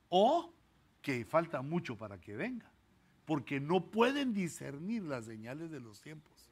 o 0.10 0.54
que 1.02 1.26
falta 1.26 1.62
mucho 1.62 1.98
para 1.98 2.22
que 2.22 2.36
venga, 2.36 2.72
porque 3.26 3.60
no 3.60 3.90
pueden 3.90 4.34
discernir 4.34 5.04
las 5.04 5.26
señales 5.26 5.72
de 5.72 5.80
los 5.80 6.02
tiempos. 6.02 6.52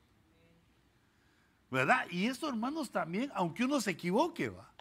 ¿Verdad? 1.69 2.05
Y 2.09 2.25
esto, 2.25 2.49
hermanos, 2.49 2.91
también, 2.91 3.31
aunque 3.35 3.63
uno 3.63 3.79
se 3.79 3.91
equivoque, 3.91 4.49
va. 4.49 4.73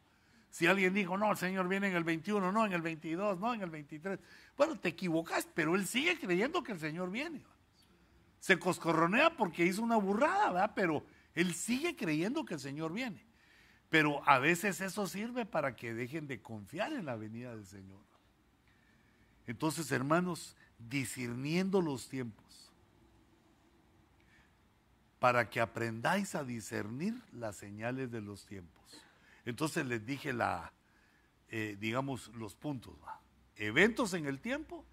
Si 0.48 0.66
alguien 0.66 0.94
dijo, 0.94 1.16
no, 1.16 1.30
el 1.30 1.36
Señor 1.36 1.68
viene 1.68 1.88
en 1.88 1.94
el 1.94 2.02
21, 2.02 2.50
no, 2.50 2.66
en 2.66 2.72
el 2.72 2.82
22, 2.82 3.38
no, 3.38 3.54
en 3.54 3.60
el 3.60 3.70
23. 3.70 4.18
Bueno, 4.56 4.76
te 4.80 4.88
equivocas, 4.88 5.46
pero 5.54 5.76
él 5.76 5.86
sigue 5.86 6.18
creyendo 6.18 6.64
que 6.64 6.72
el 6.72 6.80
Señor 6.80 7.10
viene. 7.10 7.44
Se 8.40 8.58
coscorronea 8.58 9.36
porque 9.36 9.64
hizo 9.64 9.82
una 9.82 9.96
burrada, 9.96 10.50
¿verdad? 10.50 10.72
Pero 10.74 11.04
él 11.34 11.54
sigue 11.54 11.94
creyendo 11.94 12.44
que 12.44 12.54
el 12.54 12.60
Señor 12.60 12.92
viene. 12.92 13.24
Pero 13.88 14.26
a 14.28 14.38
veces 14.38 14.80
eso 14.80 15.06
sirve 15.06 15.46
para 15.46 15.76
que 15.76 15.94
dejen 15.94 16.26
de 16.26 16.40
confiar 16.40 16.92
en 16.92 17.06
la 17.06 17.16
venida 17.16 17.54
del 17.54 17.66
Señor. 17.66 18.00
Entonces, 19.46 19.90
hermanos, 19.90 20.56
discerniendo 20.78 21.82
los 21.82 22.08
tiempos, 22.08 22.72
para 25.18 25.50
que 25.50 25.60
aprendáis 25.60 26.34
a 26.34 26.44
discernir 26.44 27.14
las 27.32 27.56
señales 27.56 28.10
de 28.10 28.22
los 28.22 28.46
tiempos. 28.46 28.80
Entonces 29.44 29.84
les 29.86 30.04
dije 30.06 30.32
la, 30.32 30.72
eh, 31.48 31.76
digamos, 31.78 32.28
los 32.28 32.54
puntos. 32.54 32.94
Eventos 33.56 34.14
en 34.14 34.26
el 34.26 34.40
tiempo 34.40 34.86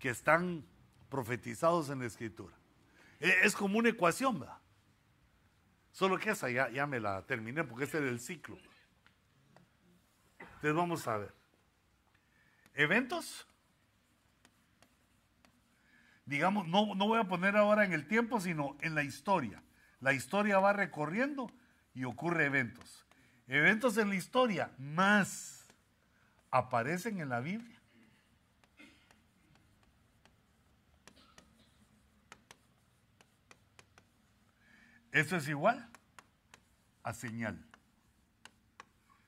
que 0.00 0.08
están 0.08 0.64
profetizados 1.10 1.90
en 1.90 1.98
la 1.98 2.06
escritura. 2.06 2.54
E, 3.18 3.40
es 3.42 3.54
como 3.54 3.78
una 3.78 3.90
ecuación, 3.90 4.40
¿verdad? 4.40 4.58
Solo 5.92 6.18
que 6.18 6.30
esa 6.30 6.48
ya, 6.48 6.70
ya 6.70 6.86
me 6.86 7.00
la 7.00 7.26
terminé 7.26 7.64
porque 7.64 7.84
ese 7.84 7.98
era 7.98 8.08
el 8.08 8.20
ciclo. 8.20 8.56
Entonces 10.38 10.74
vamos 10.74 11.06
a 11.08 11.18
ver. 11.18 11.34
Eventos 12.74 13.46
digamos, 16.30 16.68
no, 16.68 16.94
no 16.94 17.08
voy 17.08 17.18
a 17.18 17.24
poner 17.24 17.56
ahora 17.56 17.84
en 17.84 17.92
el 17.92 18.06
tiempo, 18.06 18.40
sino 18.40 18.76
en 18.82 18.94
la 18.94 19.02
historia. 19.02 19.60
La 19.98 20.12
historia 20.12 20.60
va 20.60 20.72
recorriendo 20.72 21.50
y 21.92 22.04
ocurre 22.04 22.46
eventos. 22.46 23.04
Eventos 23.48 23.96
en 23.96 24.10
la 24.10 24.14
historia 24.14 24.70
más 24.78 25.66
aparecen 26.52 27.20
en 27.20 27.30
la 27.30 27.40
Biblia. 27.40 27.79
Eso 35.12 35.36
es 35.36 35.48
igual 35.48 35.88
a 37.02 37.12
señal. 37.12 37.64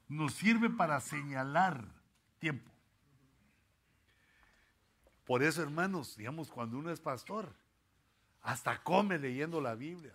Nos 0.08 0.34
sirve 0.34 0.70
para 0.70 1.00
señalar 1.00 1.84
tiempo. 2.38 2.70
Por 5.24 5.42
eso, 5.42 5.62
hermanos, 5.62 6.16
digamos, 6.16 6.50
cuando 6.50 6.78
uno 6.78 6.90
es 6.90 7.00
pastor, 7.00 7.54
hasta 8.42 8.82
come 8.82 9.18
leyendo 9.18 9.60
la 9.60 9.74
Biblia. 9.74 10.12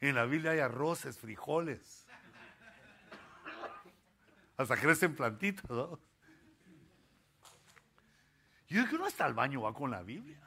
En 0.00 0.16
la 0.16 0.24
Biblia 0.24 0.50
hay 0.50 0.58
arroces, 0.58 1.16
frijoles. 1.16 2.06
Hasta 4.56 4.76
crecen 4.76 5.14
plantitas, 5.14 5.70
¿no? 5.70 5.98
Yo 8.68 8.78
digo 8.78 8.88
que 8.88 8.94
uno 8.96 9.06
hasta 9.06 9.24
al 9.24 9.34
baño 9.34 9.62
va 9.62 9.72
con 9.72 9.90
la 9.90 10.02
Biblia. 10.02 10.40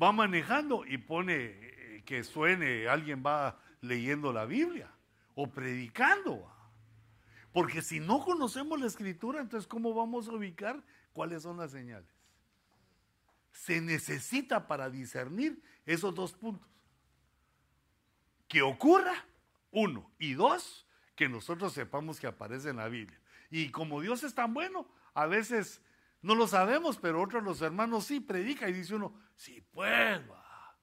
Va 0.00 0.12
manejando 0.12 0.84
y 0.86 0.98
pone 0.98 1.34
eh, 1.34 2.02
que 2.04 2.24
suene, 2.24 2.88
alguien 2.88 3.22
va 3.24 3.58
leyendo 3.80 4.32
la 4.32 4.44
Biblia 4.44 4.90
o 5.34 5.50
predicando. 5.50 6.50
Porque 7.52 7.82
si 7.82 8.00
no 8.00 8.24
conocemos 8.24 8.80
la 8.80 8.86
escritura, 8.86 9.40
entonces 9.40 9.68
¿cómo 9.68 9.92
vamos 9.92 10.28
a 10.28 10.32
ubicar 10.32 10.82
cuáles 11.12 11.42
son 11.42 11.58
las 11.58 11.70
señales? 11.70 12.08
Se 13.52 13.80
necesita 13.80 14.66
para 14.66 14.88
discernir 14.88 15.62
esos 15.84 16.14
dos 16.14 16.32
puntos. 16.32 16.68
Que 18.48 18.62
ocurra, 18.62 19.26
uno, 19.70 20.10
y 20.18 20.34
dos, 20.34 20.86
que 21.14 21.28
nosotros 21.28 21.74
sepamos 21.74 22.18
que 22.18 22.26
aparece 22.26 22.70
en 22.70 22.76
la 22.76 22.88
Biblia. 22.88 23.20
Y 23.50 23.70
como 23.70 24.00
Dios 24.00 24.24
es 24.24 24.34
tan 24.34 24.54
bueno, 24.54 24.88
a 25.14 25.26
veces 25.26 25.82
no 26.22 26.36
lo 26.36 26.46
sabemos, 26.46 26.98
pero 26.98 27.20
otros 27.20 27.42
los 27.42 27.60
hermanos 27.62 28.04
sí 28.04 28.20
predica 28.20 28.68
y 28.68 28.72
dice 28.72 28.94
uno, 28.94 29.12
sí 29.34 29.60
pues, 29.72 30.20
va. 30.30 30.76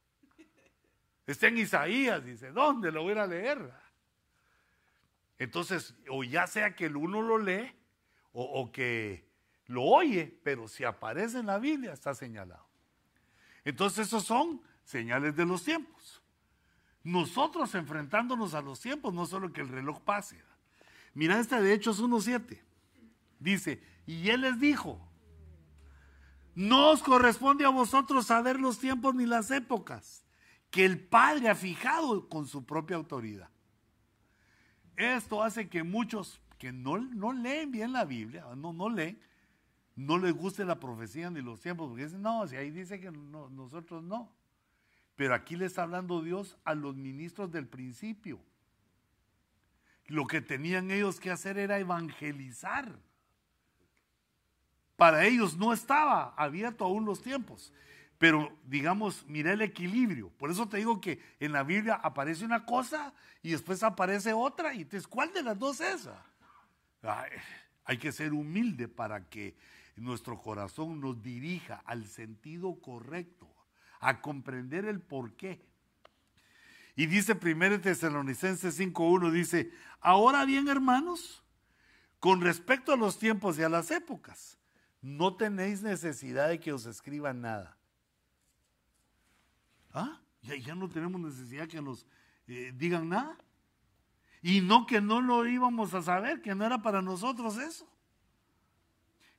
Está 1.26 1.48
en 1.48 1.60
Isaías, 1.60 2.24
dice, 2.26 2.52
¿dónde 2.52 2.92
lo 2.92 3.04
voy 3.04 3.18
a 3.18 3.26
leer? 3.26 3.72
Entonces, 5.38 5.96
o 6.10 6.24
ya 6.24 6.46
sea 6.48 6.76
que 6.76 6.88
el 6.88 6.98
uno 6.98 7.22
lo 7.22 7.38
lee 7.38 7.72
o, 8.34 8.72
que 8.72 9.30
lo 9.68 9.84
oye, 9.84 10.40
pero 10.44 10.68
si 10.68 10.84
aparece 10.84 11.40
en 11.40 11.46
la 11.46 11.58
Biblia 11.58 11.94
está 11.94 12.14
señalado. 12.14 12.68
Entonces, 13.64 14.08
esos 14.08 14.24
son 14.24 14.62
señales 14.84 15.36
de 15.36 15.46
los 15.46 15.64
tiempos. 15.64 16.22
Nosotros 17.04 17.74
enfrentándonos 17.76 18.54
a 18.54 18.62
los 18.62 18.82
tiempos, 18.82 19.14
no 19.14 19.26
solo 19.26 19.54
que 19.54 19.62
el 19.62 19.70
reloj 19.70 20.02
pase. 20.02 20.42
Mira 21.14 21.40
esta 21.40 21.62
de 21.62 21.74
Hechos 21.74 22.02
1.7. 22.02 22.60
Dice, 23.40 23.82
y 24.06 24.30
él 24.30 24.42
les 24.42 24.60
dijo, 24.60 25.09
no 26.60 26.92
os 26.92 27.02
corresponde 27.02 27.64
a 27.64 27.70
vosotros 27.70 28.26
saber 28.26 28.60
los 28.60 28.80
tiempos 28.80 29.16
ni 29.16 29.26
las 29.26 29.50
épocas 29.50 30.26
que 30.70 30.84
el 30.84 31.00
Padre 31.00 31.48
ha 31.48 31.56
fijado 31.56 32.28
con 32.28 32.48
su 32.48 32.66
propia 32.66 32.98
autoridad. 32.98 33.50
Esto 34.98 35.42
hace 35.42 35.70
que 35.70 35.84
muchos 35.84 36.42
que 36.58 36.74
no, 36.74 36.98
no 36.98 37.32
leen 37.32 37.72
bien 37.72 37.94
la 37.94 38.04
Biblia, 38.04 38.46
no, 38.58 38.74
no 38.74 38.90
leen, 38.90 39.22
no 39.96 40.18
les 40.18 40.34
guste 40.34 40.66
la 40.66 40.82
profecía 40.82 41.30
ni 41.30 41.42
los 41.42 41.62
tiempos, 41.62 41.88
porque 41.88 42.04
dicen, 42.04 42.22
no, 42.22 42.46
si 42.46 42.58
ahí 42.58 42.72
dice 42.72 43.00
que 43.00 43.10
nosotros 43.10 44.04
no. 44.04 44.30
Pero 45.16 45.36
aquí 45.36 45.56
le 45.56 45.66
está 45.66 45.84
hablando 45.84 46.22
Dios 46.22 46.58
a 46.66 46.76
los 46.76 46.98
ministros 46.98 47.54
del 47.54 47.70
principio. 47.70 48.38
Lo 50.08 50.28
que 50.28 50.42
tenían 50.42 50.92
ellos 50.92 51.22
que 51.22 51.32
hacer 51.32 51.58
era 51.58 51.80
evangelizar. 51.80 53.00
Para 55.00 55.26
ellos 55.26 55.58
no 55.58 55.72
estaba 55.72 56.36
abierto 56.36 56.84
aún 56.84 57.06
los 57.06 57.22
tiempos. 57.22 57.74
Pero 58.18 58.52
digamos, 58.66 59.26
mira 59.28 59.54
el 59.54 59.62
equilibrio. 59.62 60.30
Por 60.38 60.52
eso 60.52 60.68
te 60.68 60.76
digo 60.76 61.00
que 61.00 61.22
en 61.40 61.54
la 61.54 61.64
Biblia 61.64 61.96
aparece 61.96 62.44
una 62.44 62.66
cosa 62.66 63.14
y 63.42 63.52
después 63.52 63.82
aparece 63.82 64.34
otra. 64.34 64.74
Y 64.74 64.82
entonces, 64.82 65.08
¿cuál 65.08 65.32
de 65.32 65.42
las 65.42 65.58
dos 65.58 65.80
es 65.80 66.02
esa? 66.02 66.26
hay 67.86 67.98
que 67.98 68.12
ser 68.12 68.34
humilde 68.34 68.90
para 68.90 69.30
que 69.30 69.56
nuestro 69.96 70.38
corazón 70.42 71.00
nos 71.00 71.24
dirija 71.24 71.82
al 71.86 72.06
sentido 72.06 72.76
correcto, 72.82 73.48
a 74.02 74.20
comprender 74.20 74.84
el 74.84 75.00
porqué. 75.00 75.66
Y 76.98 77.06
dice 77.06 77.40
1 77.42 77.80
Tesalonicenses 77.80 78.78
5.1, 78.78 79.32
dice, 79.32 79.72
ahora 80.02 80.44
bien 80.44 80.68
hermanos, 80.68 81.42
con 82.20 82.42
respecto 82.42 82.92
a 82.92 82.98
los 82.98 83.18
tiempos 83.18 83.58
y 83.58 83.64
a 83.64 83.70
las 83.70 83.92
épocas, 83.92 84.59
no 85.02 85.36
tenéis 85.36 85.82
necesidad 85.82 86.50
de 86.50 86.60
que 86.60 86.74
os 86.74 86.86
escriban 86.86 87.42
nada 87.42 87.80
¿Ah? 89.94 90.22
Ya, 90.42 90.76
no 90.76 90.88
tenemos 90.90 91.20
necesidad 91.20 91.68
que 91.68 91.82
nos 91.82 92.06
eh, 92.48 92.72
digan 92.76 93.10
nada. 93.10 93.38
Y 94.42 94.62
no 94.62 94.86
que 94.86 95.02
no 95.02 95.22
lo 95.22 95.46
íbamos 95.46 95.94
a 95.94 96.02
saber, 96.02 96.42
que 96.42 96.56
no 96.56 96.66
era 96.66 96.82
para 96.82 97.02
nosotros 97.02 97.58
eso. 97.58 97.88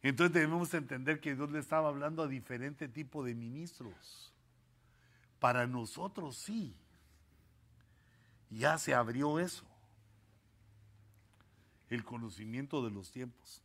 Entonces 0.02 0.34
debemos 0.34 0.72
entender 0.74 1.20
que 1.20 1.34
Dios 1.34 1.50
le 1.50 1.58
estaba 1.58 1.88
hablando 1.88 2.22
a 2.22 2.28
diferente 2.28 2.88
tipo 2.88 3.24
de 3.24 3.34
ministros. 3.34 4.32
Para 5.38 5.66
nosotros 5.66 6.36
sí. 6.36 6.76
Ya 8.50 8.76
se 8.78 8.94
abrió 8.94 9.38
eso. 9.38 9.64
El 11.88 12.04
conocimiento 12.04 12.84
de 12.84 12.90
los 12.90 13.10
tiempos. 13.10 13.62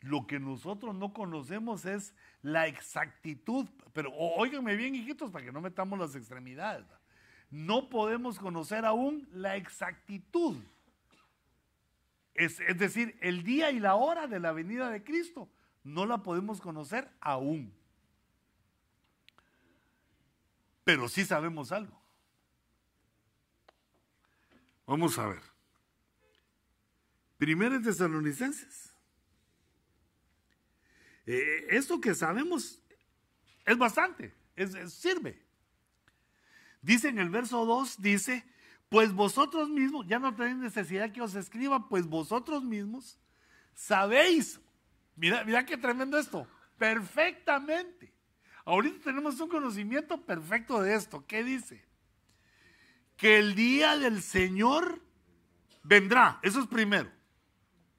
Lo 0.00 0.26
que 0.26 0.40
nosotros 0.40 0.94
no 0.94 1.12
conocemos 1.12 1.84
es 1.84 2.14
la 2.42 2.66
exactitud. 2.66 3.68
Pero 3.92 4.12
óiganme 4.14 4.76
bien, 4.76 4.94
hijitos, 4.94 5.30
para 5.30 5.44
que 5.44 5.52
no 5.52 5.60
metamos 5.60 5.98
las 5.98 6.14
extremidades. 6.14 6.86
No 7.50 7.90
podemos 7.90 8.38
conocer 8.38 8.84
aún 8.84 9.28
la 9.32 9.56
exactitud. 9.56 10.56
Es, 12.34 12.58
decir, 12.78 13.18
el 13.20 13.42
día 13.42 13.70
y 13.70 13.80
la 13.80 13.96
hora 13.96 14.26
de 14.26 14.40
la 14.40 14.52
venida 14.52 14.88
de 14.88 15.04
Cristo 15.04 15.50
no 15.84 16.06
la 16.06 16.22
podemos 16.22 16.60
conocer 16.60 17.10
aún. 17.20 17.74
Pero 20.84 21.08
sí 21.08 21.24
sabemos 21.26 21.72
algo. 21.72 22.00
Vamos 24.86 25.18
a 25.18 25.26
ver. 25.26 25.42
Primero 27.36 27.80
Tesalonicenses 27.82 28.89
eh, 31.32 31.66
esto 31.70 32.00
que 32.00 32.14
sabemos 32.14 32.82
es 33.64 33.78
bastante, 33.78 34.34
sirve. 34.88 35.40
Dice 36.82 37.08
en 37.08 37.18
el 37.18 37.30
verso 37.30 37.64
2, 37.64 38.02
dice, 38.02 38.44
pues 38.88 39.12
vosotros 39.12 39.68
mismos, 39.68 40.06
ya 40.08 40.18
no 40.18 40.34
tenéis 40.34 40.56
necesidad 40.56 41.12
que 41.12 41.22
os 41.22 41.36
escriba, 41.36 41.88
pues 41.88 42.06
vosotros 42.06 42.64
mismos 42.64 43.20
sabéis, 43.74 44.60
mira, 45.14 45.44
mira 45.44 45.64
qué 45.64 45.76
tremendo 45.76 46.18
esto, 46.18 46.48
perfectamente. 46.76 48.12
Ahorita 48.64 49.04
tenemos 49.04 49.40
un 49.40 49.48
conocimiento 49.48 50.24
perfecto 50.24 50.82
de 50.82 50.94
esto. 50.94 51.24
¿Qué 51.26 51.44
dice? 51.44 51.84
Que 53.16 53.38
el 53.38 53.54
día 53.54 53.96
del 53.96 54.20
Señor 54.20 55.00
vendrá. 55.82 56.40
Eso 56.42 56.60
es 56.60 56.66
primero. 56.66 57.10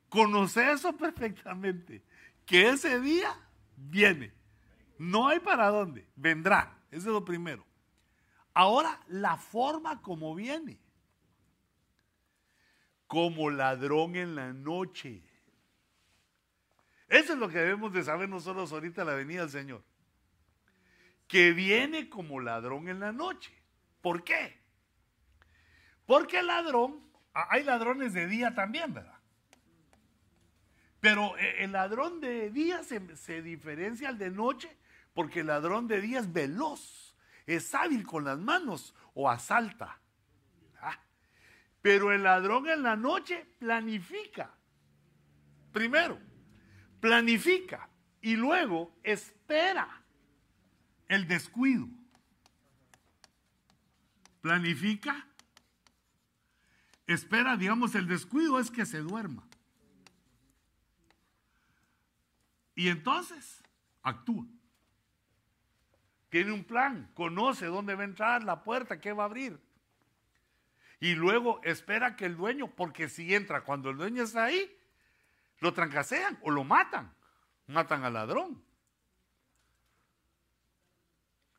Conoce 0.10 0.72
eso 0.72 0.95
perfectamente 0.98 2.03
que 2.52 2.68
ese 2.68 2.99
día 2.99 3.34
viene. 3.78 4.34
No 4.98 5.30
hay 5.30 5.40
para 5.40 5.69
dónde, 5.69 6.06
vendrá. 6.18 6.78
Eso 6.91 7.07
es 7.07 7.14
lo 7.14 7.23
primero. 7.23 7.65
Ahora, 8.53 8.99
la 9.07 9.38
forma 9.38 10.02
como 10.02 10.36
viene. 10.36 10.78
Como 13.07 13.49
ladrón 13.49 14.18
en 14.18 14.36
la 14.36 14.52
noche. 14.52 15.23
Eso 17.07 17.32
es 17.32 17.40
lo 17.40 17.48
que 17.48 17.60
debemos 17.60 17.94
de 17.94 18.03
saber 18.03 18.28
nosotros 18.28 18.69
ahorita 18.73 19.06
la 19.06 19.14
venida 19.14 19.44
del 19.44 19.49
Señor. 19.49 19.82
Que 21.30 21.53
viene 21.53 22.10
como 22.10 22.41
ladrón 22.41 22.90
en 22.90 22.99
la 22.99 23.14
noche. 23.14 23.53
¿Por 24.02 24.26
qué? 24.26 24.60
Porque 26.06 26.40
el 26.40 26.48
ladrón, 26.48 27.02
hay 27.34 27.64
ladrones 27.64 28.11
de 28.11 28.28
día 28.28 28.53
también, 28.53 28.94
¿verdad? 28.94 29.20
Pero 31.02 31.36
eh, 31.38 31.64
el 31.64 31.73
ladrón 31.73 32.22
de 32.22 32.52
día 32.52 32.84
se, 32.84 33.41
diferencia 33.41 34.07
al 34.07 34.18
de 34.18 34.30
noche 34.30 34.78
porque 35.14 35.41
el 35.41 35.48
ladrón 35.48 35.88
de 35.88 35.99
día 35.99 36.19
es 36.19 36.32
veloz, 36.32 37.18
es 37.45 37.76
hábil 37.76 38.06
con 38.06 38.23
las 38.23 38.40
manos 38.40 38.95
o 39.14 39.30
asalta. 39.30 39.99
Ah. 40.80 40.98
Pero 41.82 42.14
el 42.14 42.23
ladrón 42.23 42.68
en 42.68 42.84
la 42.84 42.95
noche 42.95 43.45
planifica. 43.60 44.53
Primero, 45.73 46.18
planifica. 47.02 47.90
Y 48.22 48.36
luego 48.36 48.95
espera 49.02 50.03
el 51.07 51.28
descuido. 51.28 51.90
Planifica. 54.41 55.28
Espera, 57.07 57.57
digamos, 57.57 57.95
el 57.95 58.07
descuido 58.07 58.60
es 58.60 58.69
que 58.69 58.86
se 58.86 58.99
duerma. 58.99 59.48
Y 62.82 62.90
entonces 62.90 63.62
actúa. 64.02 64.44
Tiene 66.30 66.52
un 66.52 66.64
plan, 66.64 67.12
conoce 67.14 67.68
dónde 67.68 67.94
va 67.94 68.02
a 68.02 68.06
entrar, 68.06 68.44
la 68.44 68.64
puerta, 68.64 68.99
qué 68.99 69.14
va 69.14 69.22
a 69.22 69.26
abrir. 69.28 69.60
Y 70.99 71.14
luego 71.14 71.62
espera 71.64 72.16
que 72.16 72.26
el 72.26 72.36
dueño, 72.36 72.72
porque 72.76 73.08
si 73.08 73.36
entra 73.36 73.64
cuando 73.64 73.91
el 73.91 73.98
dueño 73.98 74.24
está 74.24 74.45
ahí, 74.45 74.76
lo 75.60 75.76
trancasean 75.76 76.40
o 76.41 76.49
lo 76.49 76.64
matan. 76.64 77.14
Matan 77.68 78.03
al 78.03 78.14
ladrón. 78.14 78.64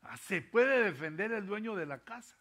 Ah, 0.01 0.17
se 0.17 0.41
puede 0.41 0.83
defender 0.83 1.31
el 1.31 1.47
dueño 1.47 1.73
de 1.77 1.85
la 1.85 2.03
casa. 2.03 2.35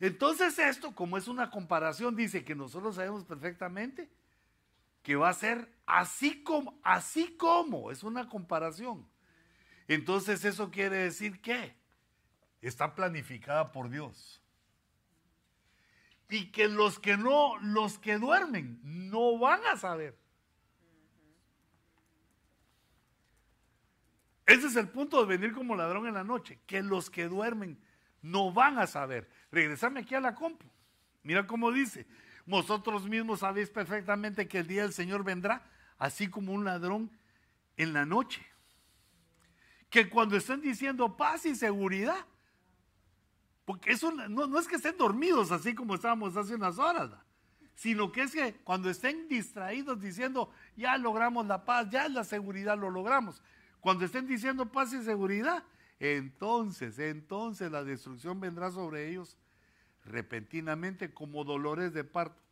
Entonces 0.00 0.58
esto, 0.58 0.96
como 0.96 1.16
es 1.16 1.28
una 1.28 1.48
comparación, 1.48 2.16
dice 2.16 2.44
que 2.44 2.56
nosotros 2.56 2.96
sabemos 2.96 3.24
perfectamente 3.24 4.10
que 5.02 5.16
va 5.16 5.28
a 5.28 5.34
ser 5.34 5.72
así 5.86 6.42
como, 6.42 6.78
así 6.82 7.36
como, 7.36 7.90
es 7.90 8.02
una 8.02 8.28
comparación. 8.28 9.08
Entonces 9.88 10.44
eso 10.44 10.70
quiere 10.70 10.96
decir 10.96 11.40
que 11.40 11.74
está 12.60 12.94
planificada 12.94 13.72
por 13.72 13.90
Dios. 13.90 14.42
Y 16.28 16.52
que 16.52 16.68
los 16.68 16.98
que 16.98 17.16
no, 17.16 17.58
los 17.58 17.98
que 17.98 18.18
duermen, 18.18 18.78
no 18.84 19.38
van 19.38 19.60
a 19.66 19.76
saber. 19.76 20.16
Ese 24.46 24.66
es 24.66 24.76
el 24.76 24.88
punto 24.88 25.20
de 25.20 25.26
venir 25.26 25.52
como 25.52 25.76
ladrón 25.76 26.06
en 26.06 26.14
la 26.14 26.24
noche, 26.24 26.60
que 26.66 26.82
los 26.82 27.10
que 27.10 27.28
duermen 27.28 27.78
no 28.22 28.52
van 28.52 28.78
a 28.78 28.86
saber. 28.86 29.28
Regresame 29.50 30.00
aquí 30.00 30.14
a 30.14 30.20
la 30.20 30.34
compu. 30.34 30.66
Mira 31.22 31.46
cómo 31.46 31.70
dice, 31.70 32.06
vosotros 32.50 33.08
mismos 33.08 33.40
sabéis 33.40 33.70
perfectamente 33.70 34.48
que 34.48 34.58
el 34.58 34.66
día 34.66 34.82
del 34.82 34.92
Señor 34.92 35.24
vendrá, 35.24 35.62
así 35.98 36.28
como 36.28 36.52
un 36.52 36.64
ladrón 36.64 37.10
en 37.76 37.92
la 37.92 38.04
noche. 38.04 38.44
Que 39.88 40.10
cuando 40.10 40.36
estén 40.36 40.60
diciendo 40.60 41.16
paz 41.16 41.46
y 41.46 41.54
seguridad, 41.54 42.26
porque 43.64 43.92
eso 43.92 44.10
no, 44.10 44.58
es 44.58 44.66
que 44.66 44.76
estén 44.76 44.98
dormidos 44.98 45.52
así 45.52 45.74
como 45.74 45.94
estábamos 45.94 46.36
hace 46.36 46.56
unas 46.56 46.78
horas, 46.78 47.10
sino 47.74 48.10
que 48.10 48.22
es 48.22 48.32
que 48.32 48.54
cuando 48.64 48.90
estén 48.90 49.28
distraídos 49.28 50.00
diciendo 50.00 50.50
ya 50.76 50.98
logramos 50.98 51.46
la 51.46 51.64
paz, 51.64 51.88
ya 51.88 52.08
la 52.08 52.24
seguridad 52.24 52.76
lo 52.76 52.90
logramos. 52.90 53.42
Cuando 53.80 54.04
estén 54.04 54.26
diciendo 54.26 54.66
paz 54.66 54.92
y 54.92 55.02
seguridad, 55.02 55.64
entonces, 56.00 56.98
entonces 56.98 57.70
la 57.70 57.84
destrucción 57.84 58.40
vendrá 58.40 58.70
sobre 58.70 59.08
ellos 59.08 59.36
repentinamente 60.04 61.12
como 61.12 61.44
dolores 61.44 61.92
de 61.92 62.04
parto. 62.04 62.42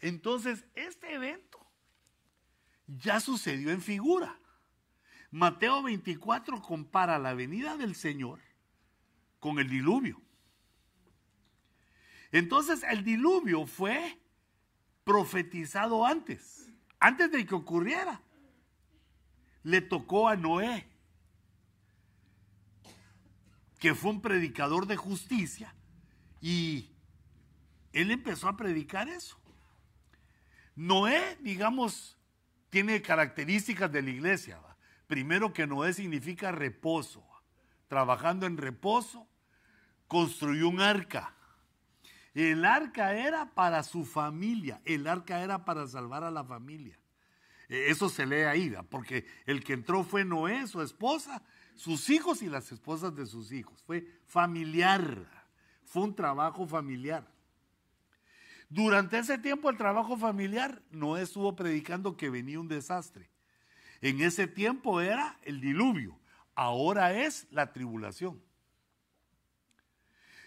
Entonces, 0.00 0.64
este 0.74 1.14
evento 1.14 1.58
ya 2.86 3.20
sucedió 3.20 3.70
en 3.70 3.80
figura. 3.80 4.38
Mateo 5.30 5.82
24 5.82 6.62
compara 6.62 7.18
la 7.18 7.34
venida 7.34 7.76
del 7.76 7.94
Señor 7.94 8.40
con 9.40 9.58
el 9.58 9.68
diluvio. 9.68 10.20
Entonces, 12.32 12.82
el 12.84 13.04
diluvio 13.04 13.66
fue 13.66 14.18
profetizado 15.04 16.04
antes, 16.04 16.70
antes 16.98 17.30
de 17.30 17.46
que 17.46 17.54
ocurriera 17.54 18.20
le 19.66 19.80
tocó 19.80 20.28
a 20.28 20.36
Noé, 20.36 20.86
que 23.78 23.94
fue 23.94 24.10
un 24.10 24.20
predicador 24.20 24.86
de 24.86 24.96
justicia, 24.96 25.74
y 26.40 26.90
él 27.92 28.10
empezó 28.10 28.48
a 28.48 28.56
predicar 28.56 29.08
eso. 29.08 29.38
Noé, 30.74 31.38
digamos, 31.40 32.18
tiene 32.68 33.00
características 33.00 33.90
de 33.90 34.02
la 34.02 34.10
iglesia. 34.10 34.60
Primero 35.06 35.52
que 35.52 35.66
Noé 35.66 35.94
significa 35.94 36.52
reposo. 36.52 37.26
Trabajando 37.88 38.46
en 38.46 38.58
reposo, 38.58 39.26
construyó 40.06 40.68
un 40.68 40.80
arca. 40.80 41.34
El 42.34 42.66
arca 42.66 43.16
era 43.16 43.54
para 43.54 43.82
su 43.82 44.04
familia, 44.04 44.82
el 44.84 45.06
arca 45.06 45.42
era 45.42 45.64
para 45.64 45.86
salvar 45.86 46.22
a 46.22 46.30
la 46.30 46.44
familia. 46.44 46.98
Eh, 47.68 47.86
eso 47.88 48.10
se 48.10 48.26
lee 48.26 48.42
ahí, 48.42 48.74
porque 48.90 49.26
el 49.46 49.64
que 49.64 49.72
entró 49.72 50.04
fue 50.04 50.24
Noé, 50.24 50.66
su 50.66 50.82
esposa, 50.82 51.42
sus 51.76 52.10
hijos 52.10 52.42
y 52.42 52.48
las 52.48 52.72
esposas 52.72 53.14
de 53.14 53.26
sus 53.26 53.52
hijos. 53.52 53.82
Fue 53.84 54.06
familiar, 54.26 55.46
fue 55.84 56.02
un 56.02 56.14
trabajo 56.14 56.66
familiar. 56.66 57.30
Durante 58.68 59.18
ese 59.18 59.38
tiempo 59.38 59.70
el 59.70 59.76
trabajo 59.76 60.16
familiar, 60.16 60.82
Noé 60.90 61.22
estuvo 61.22 61.54
predicando 61.54 62.16
que 62.16 62.30
venía 62.30 62.58
un 62.58 62.68
desastre. 62.68 63.30
En 64.00 64.20
ese 64.20 64.46
tiempo 64.46 65.00
era 65.00 65.38
el 65.42 65.60
diluvio, 65.60 66.18
ahora 66.54 67.14
es 67.14 67.46
la 67.50 67.72
tribulación. 67.72 68.42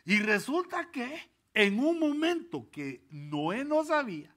Y 0.05 0.19
resulta 0.19 0.91
que 0.91 1.29
en 1.53 1.79
un 1.79 1.99
momento 1.99 2.69
que 2.71 3.05
Noé 3.09 3.63
no 3.63 3.83
sabía, 3.85 4.35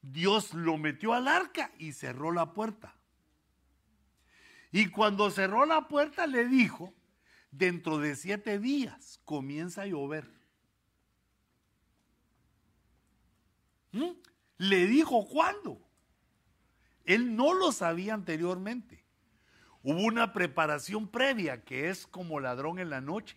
Dios 0.00 0.54
lo 0.54 0.78
metió 0.78 1.12
al 1.12 1.28
arca 1.28 1.72
y 1.78 1.92
cerró 1.92 2.32
la 2.32 2.52
puerta. 2.52 2.94
Y 4.72 4.88
cuando 4.88 5.30
cerró 5.30 5.66
la 5.66 5.86
puerta 5.86 6.26
le 6.26 6.46
dijo, 6.46 6.92
dentro 7.50 7.98
de 7.98 8.16
siete 8.16 8.58
días 8.58 9.20
comienza 9.24 9.82
a 9.82 9.86
llover. 9.86 10.28
¿Mm? 13.92 14.12
Le 14.58 14.86
dijo 14.86 15.28
cuándo. 15.28 15.78
Él 17.04 17.36
no 17.36 17.52
lo 17.52 17.70
sabía 17.70 18.14
anteriormente. 18.14 19.04
Hubo 19.82 20.00
una 20.00 20.32
preparación 20.32 21.08
previa 21.08 21.62
que 21.62 21.90
es 21.90 22.06
como 22.06 22.40
ladrón 22.40 22.78
en 22.78 22.90
la 22.90 23.00
noche. 23.00 23.36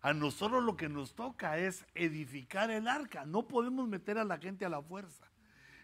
A 0.00 0.14
nosotros 0.14 0.64
lo 0.64 0.76
que 0.76 0.88
nos 0.88 1.14
toca 1.14 1.58
es 1.58 1.84
edificar 1.94 2.70
el 2.70 2.88
arca. 2.88 3.26
No 3.26 3.46
podemos 3.46 3.86
meter 3.86 4.16
a 4.16 4.24
la 4.24 4.38
gente 4.38 4.64
a 4.64 4.70
la 4.70 4.80
fuerza 4.80 5.30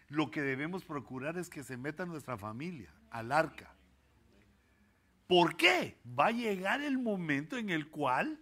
lo 0.09 0.31
que 0.31 0.41
debemos 0.41 0.85
procurar 0.85 1.37
es 1.37 1.49
que 1.49 1.63
se 1.63 1.77
meta 1.77 2.05
nuestra 2.05 2.37
familia 2.37 2.91
al 3.09 3.31
arca. 3.31 3.73
¿Por 5.27 5.57
qué? 5.57 5.99
Va 6.17 6.27
a 6.27 6.31
llegar 6.31 6.81
el 6.81 6.97
momento 6.97 7.57
en 7.57 7.69
el 7.69 7.89
cual 7.89 8.39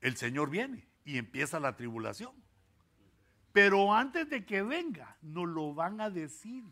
el 0.00 0.16
Señor 0.16 0.50
viene 0.50 0.86
y 1.04 1.18
empieza 1.18 1.58
la 1.58 1.76
tribulación. 1.76 2.32
Pero 3.52 3.92
antes 3.92 4.30
de 4.30 4.44
que 4.44 4.62
venga, 4.62 5.16
nos 5.20 5.48
lo 5.48 5.74
van 5.74 6.00
a 6.00 6.10
decir. 6.10 6.64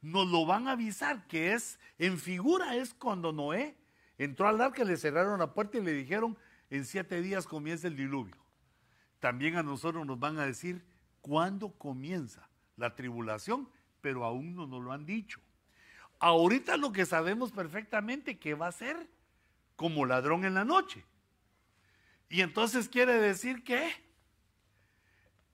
Nos 0.00 0.26
lo 0.28 0.46
van 0.46 0.66
a 0.68 0.72
avisar, 0.72 1.26
que 1.26 1.52
es, 1.52 1.78
en 1.98 2.18
figura 2.18 2.76
es 2.76 2.94
cuando 2.94 3.32
Noé 3.32 3.76
entró 4.18 4.48
al 4.48 4.60
arca, 4.60 4.84
le 4.84 4.96
cerraron 4.96 5.40
la 5.40 5.52
puerta 5.52 5.78
y 5.78 5.82
le 5.82 5.92
dijeron, 5.92 6.38
en 6.70 6.84
siete 6.84 7.20
días 7.20 7.46
comienza 7.46 7.86
el 7.86 7.96
diluvio. 7.96 8.36
También 9.20 9.56
a 9.56 9.62
nosotros 9.62 10.06
nos 10.06 10.18
van 10.18 10.38
a 10.38 10.46
decir, 10.46 10.84
cuándo 11.20 11.70
comienza 11.78 12.48
la 12.76 12.94
tribulación, 12.94 13.68
pero 14.00 14.24
aún 14.24 14.54
no 14.54 14.66
nos 14.66 14.82
lo 14.82 14.92
han 14.92 15.06
dicho. 15.06 15.40
Ahorita 16.18 16.76
lo 16.76 16.92
que 16.92 17.06
sabemos 17.06 17.52
perfectamente 17.52 18.38
que 18.38 18.54
va 18.54 18.68
a 18.68 18.72
ser 18.72 19.08
como 19.76 20.06
ladrón 20.06 20.44
en 20.44 20.54
la 20.54 20.64
noche. 20.64 21.04
Y 22.28 22.40
entonces 22.40 22.88
quiere 22.88 23.14
decir 23.14 23.64
que 23.64 23.92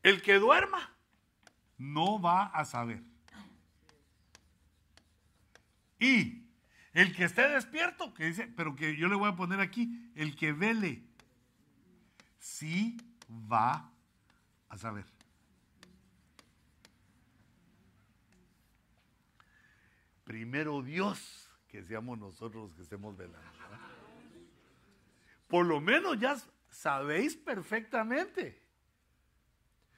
el 0.03 0.23
que 0.23 0.35
duerma 0.35 0.95
no 1.77 2.20
va 2.20 2.45
a 2.47 2.65
saber. 2.65 3.03
Y 5.99 6.45
el 6.93 7.15
que 7.15 7.24
esté 7.24 7.49
despierto, 7.49 8.15
que 8.15 8.24
dice, 8.24 8.47
pero 8.47 8.74
que 8.74 8.97
yo 8.97 9.09
le 9.09 9.15
voy 9.15 9.31
a 9.31 9.37
poner 9.37 9.61
aquí, 9.61 10.11
el 10.15 10.35
que 10.35 10.53
vele, 10.53 11.03
sí 12.39 12.97
va 13.31 13.91
a 14.69 14.78
saber. 14.78 15.05
Primero 20.31 20.81
Dios 20.81 21.51
que 21.66 21.82
seamos 21.82 22.16
nosotros 22.16 22.69
los 22.69 22.74
que 22.77 22.82
estemos 22.82 23.16
velando. 23.16 23.51
Por 25.48 25.66
lo 25.66 25.81
menos 25.81 26.20
ya 26.20 26.36
sabéis 26.69 27.35
perfectamente. 27.35 28.62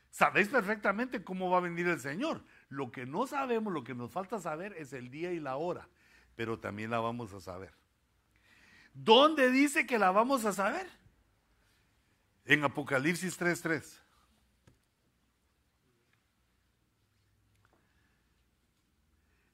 Sabéis 0.09 0.49
perfectamente 0.49 1.23
cómo 1.23 1.51
va 1.51 1.59
a 1.59 1.61
venir 1.61 1.87
el 1.87 2.01
Señor. 2.01 2.43
Lo 2.71 2.91
que 2.91 3.05
no 3.05 3.27
sabemos, 3.27 3.75
lo 3.75 3.85
que 3.85 3.95
nos 3.95 4.11
falta 4.11 4.39
saber 4.39 4.73
es 4.79 4.95
el 4.95 5.11
día 5.11 5.33
y 5.33 5.39
la 5.39 5.57
hora, 5.57 5.87
pero 6.35 6.59
también 6.59 6.91
la 6.91 7.01
vamos 7.01 7.35
a 7.35 7.41
saber. 7.43 7.75
¿Dónde 8.95 9.51
dice 9.51 9.87
que 9.87 9.99
la 9.99 10.13
vamos 10.13 10.47
a 10.47 10.55
saber? 10.55 10.89
En 12.47 12.65
Apocalipsis 12.65 13.39
3:3. 13.39 14.01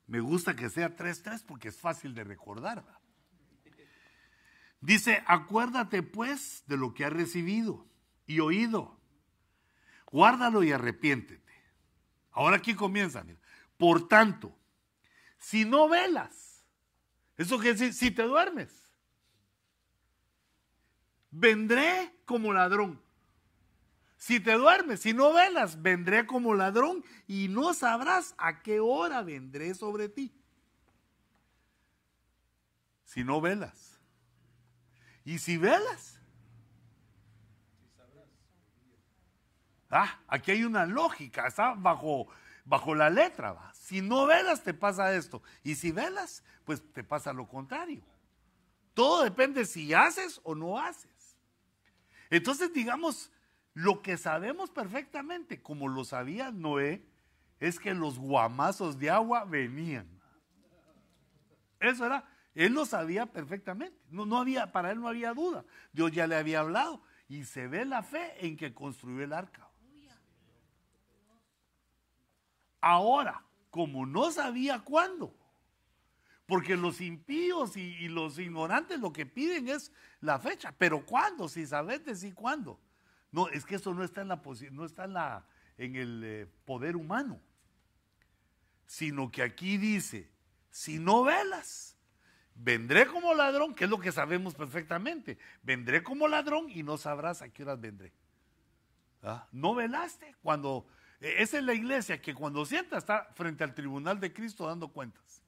Me 0.08 0.20
gusta 0.20 0.56
que 0.56 0.70
sea 0.70 0.96
3-3 0.96 1.44
porque 1.46 1.68
es 1.68 1.78
fácil 1.78 2.14
de 2.14 2.24
recordar. 2.24 2.84
Dice, 4.80 5.22
acuérdate 5.26 6.02
pues 6.02 6.64
de 6.66 6.78
lo 6.78 6.94
que 6.94 7.04
has 7.04 7.12
recibido 7.12 7.86
y 8.26 8.40
oído. 8.40 8.98
Guárdalo 10.10 10.62
y 10.64 10.72
arrepiéntete. 10.72 11.52
Ahora 12.32 12.56
aquí 12.56 12.74
comienza. 12.74 13.22
Por 13.76 14.08
tanto, 14.08 14.56
si 15.38 15.66
no 15.66 15.88
velas, 15.88 16.64
eso 17.36 17.58
quiere 17.58 17.72
decir, 17.72 17.92
si 17.92 18.10
te 18.10 18.22
duermes, 18.22 18.72
vendré 21.30 22.14
como 22.24 22.52
ladrón. 22.52 23.00
Si 24.18 24.40
te 24.40 24.52
duermes, 24.54 25.00
si 25.00 25.14
no 25.14 25.32
velas, 25.32 25.80
vendré 25.80 26.26
como 26.26 26.52
ladrón 26.52 27.04
y 27.28 27.46
no 27.46 27.72
sabrás 27.72 28.34
a 28.36 28.62
qué 28.62 28.80
hora 28.80 29.22
vendré 29.22 29.74
sobre 29.74 30.08
ti. 30.08 30.34
Si 33.04 33.22
no 33.22 33.40
velas. 33.40 34.00
Y 35.24 35.38
si 35.38 35.56
velas. 35.56 36.20
Ah, 39.88 40.20
aquí 40.26 40.50
hay 40.50 40.64
una 40.64 40.84
lógica, 40.84 41.46
está 41.46 41.74
bajo, 41.74 42.26
bajo 42.64 42.96
la 42.96 43.10
letra. 43.10 43.52
¿va? 43.52 43.72
Si 43.72 44.00
no 44.00 44.26
velas, 44.26 44.64
te 44.64 44.74
pasa 44.74 45.14
esto. 45.14 45.42
Y 45.62 45.76
si 45.76 45.92
velas, 45.92 46.42
pues 46.64 46.82
te 46.92 47.04
pasa 47.04 47.32
lo 47.32 47.46
contrario. 47.46 48.02
Todo 48.94 49.22
depende 49.22 49.64
si 49.64 49.94
haces 49.94 50.40
o 50.42 50.56
no 50.56 50.76
haces. 50.76 51.36
Entonces, 52.30 52.72
digamos, 52.72 53.30
lo 53.78 54.02
que 54.02 54.16
sabemos 54.16 54.70
perfectamente, 54.70 55.62
como 55.62 55.86
lo 55.86 56.04
sabía 56.04 56.50
Noé, 56.50 57.00
es 57.60 57.78
que 57.78 57.94
los 57.94 58.18
guamazos 58.18 58.98
de 58.98 59.08
agua 59.08 59.44
venían. 59.44 60.08
Eso 61.78 62.04
era, 62.04 62.28
él 62.56 62.72
lo 62.72 62.84
sabía 62.86 63.26
perfectamente. 63.26 63.96
No, 64.10 64.26
no 64.26 64.38
había, 64.38 64.72
para 64.72 64.90
él 64.90 65.00
no 65.00 65.06
había 65.06 65.32
duda. 65.32 65.64
Dios 65.92 66.10
ya 66.10 66.26
le 66.26 66.34
había 66.34 66.58
hablado. 66.58 67.00
Y 67.28 67.44
se 67.44 67.68
ve 67.68 67.84
la 67.84 68.02
fe 68.02 68.44
en 68.44 68.56
que 68.56 68.74
construyó 68.74 69.22
el 69.22 69.32
arca. 69.32 69.68
Ahora, 72.80 73.44
como 73.70 74.06
no 74.06 74.32
sabía 74.32 74.80
cuándo, 74.80 75.32
porque 76.46 76.76
los 76.76 77.00
impíos 77.00 77.76
y, 77.76 78.08
los 78.08 78.40
ignorantes 78.40 78.98
lo 78.98 79.12
que 79.12 79.24
piden 79.24 79.68
es 79.68 79.92
la 80.20 80.40
fecha, 80.40 80.74
pero 80.76 81.06
¿cuándo? 81.06 81.48
Si 81.48 81.64
sabes 81.64 82.04
decir 82.04 82.34
cuándo. 82.34 82.80
No, 83.30 83.48
es 83.48 83.64
que 83.64 83.76
eso 83.76 83.92
no 83.94 84.04
está 84.04 84.22
en 84.22 84.28
la 84.28 84.40
no 84.70 84.84
está 84.84 85.04
en 85.04 85.12
la 85.12 85.46
en 85.76 85.96
el 85.96 86.22
eh, 86.24 86.46
poder 86.64 86.96
humano. 86.96 87.40
Sino 88.86 89.30
que 89.30 89.42
aquí 89.42 89.76
dice, 89.76 90.30
si 90.70 90.98
no 90.98 91.22
velas, 91.22 91.96
vendré 92.54 93.06
como 93.06 93.34
ladrón, 93.34 93.74
que 93.74 93.84
es 93.84 93.90
lo 93.90 93.98
que 93.98 94.12
sabemos 94.12 94.54
perfectamente. 94.54 95.38
Vendré 95.62 96.02
como 96.02 96.26
ladrón 96.26 96.70
y 96.70 96.82
no 96.82 96.96
sabrás 96.96 97.42
a 97.42 97.48
qué 97.50 97.62
horas 97.62 97.80
vendré. 97.80 98.12
¿Ah? 99.22 99.46
No 99.52 99.74
velaste 99.74 100.36
cuando 100.42 100.86
e, 101.20 101.42
esa 101.42 101.58
es 101.58 101.64
la 101.64 101.74
iglesia 101.74 102.20
que 102.20 102.34
cuando 102.34 102.64
sienta 102.64 102.98
está 102.98 103.24
frente 103.34 103.64
al 103.64 103.74
tribunal 103.74 104.20
de 104.20 104.32
Cristo 104.32 104.66
dando 104.66 104.88
cuentas. 104.88 105.42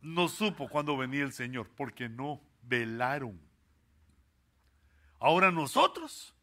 No 0.00 0.28
supo 0.28 0.68
cuándo 0.68 0.96
venía 0.96 1.22
el 1.22 1.32
Señor 1.32 1.68
porque 1.76 2.08
no 2.08 2.40
velaron. 2.62 3.40
Ahora 5.22 5.52
nosotros 5.52 6.34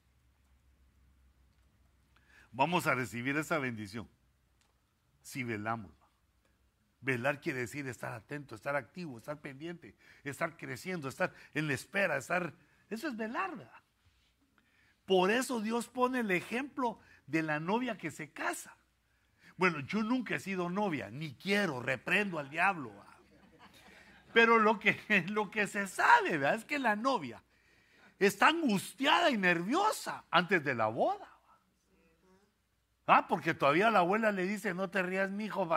vamos 2.53 2.88
a 2.88 2.95
recibir 2.95 3.35
esa 3.35 3.57
bendición 3.57 4.07
si 5.22 5.43
velamos. 5.43 5.91
Velar 7.01 7.41
quiere 7.41 7.60
decir 7.60 7.89
estar 7.89 8.14
atento, 8.14 8.56
estar 8.56 8.77
activo, 8.77 9.18
estar 9.18 9.41
pendiente, 9.41 9.97
estar 10.23 10.56
creciendo, 10.56 11.10
estar 11.10 11.34
en 11.53 11.68
la 11.68 11.73
espera, 11.73 12.15
estar... 12.15 12.53
Eso 12.89 13.10
es 13.10 13.18
velar. 13.18 13.51
Por 15.06 15.30
eso 15.30 15.60
Dios 15.60 15.89
pone 15.89 16.22
el 16.22 16.31
ejemplo 16.31 16.99
de 17.27 17.43
la 17.43 17.60
novia 17.60 17.97
que 17.97 18.11
se 18.11 18.31
casa. 18.31 18.77
Bueno, 19.57 19.81
yo 19.81 20.03
nunca 20.03 20.35
he 20.35 20.39
sido 20.39 20.69
novia, 20.69 21.10
ni 21.10 21.34
quiero, 21.34 21.81
reprendo 21.81 22.39
al 22.39 22.49
diablo. 22.49 22.93
Pero 24.34 24.57
lo 24.57 24.80
que, 24.80 25.26
lo 25.27 25.51
que 25.51 25.68
se 25.68 25.85
sabe 25.85 26.38
¿verdad? 26.38 26.56
es 26.56 26.64
que 26.64 26.80
la 26.80 26.95
novia 26.95 27.43
está 28.19 28.47
angustiada 28.49 29.29
y 29.29 29.37
nerviosa 29.37 30.25
antes 30.29 30.63
de 30.63 30.75
la 30.75 30.87
boda. 30.87 31.27
Ah, 33.07 33.27
porque 33.27 33.55
todavía 33.55 33.89
la 33.89 33.99
abuela 33.99 34.31
le 34.31 34.45
dice, 34.45 34.73
no 34.75 34.89
te 34.91 35.01
rías, 35.01 35.31
mi 35.31 35.45
hijo, 35.45 35.67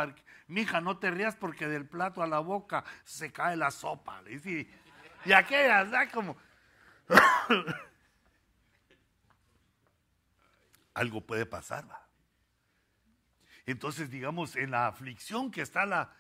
hija, 0.49 0.83
no 0.83 0.99
te 0.99 1.11
rías 1.11 1.35
porque 1.35 1.67
del 1.67 1.89
plato 1.89 2.23
a 2.23 2.27
la 2.27 2.41
boca 2.41 2.85
se 3.05 3.33
cae 3.33 3.57
la 3.57 3.71
sopa. 3.71 4.23
Y, 4.29 4.69
y 5.25 5.33
aquella, 5.33 5.85
da 5.87 6.11
como... 6.11 6.37
Algo 10.95 11.23
puede 11.23 11.47
pasar, 11.47 11.91
¿va? 11.91 12.07
Entonces, 13.65 14.11
digamos, 14.11 14.57
en 14.57 14.73
la 14.73 14.87
aflicción 14.89 15.51
que 15.51 15.63
está 15.63 15.87
la... 15.87 16.15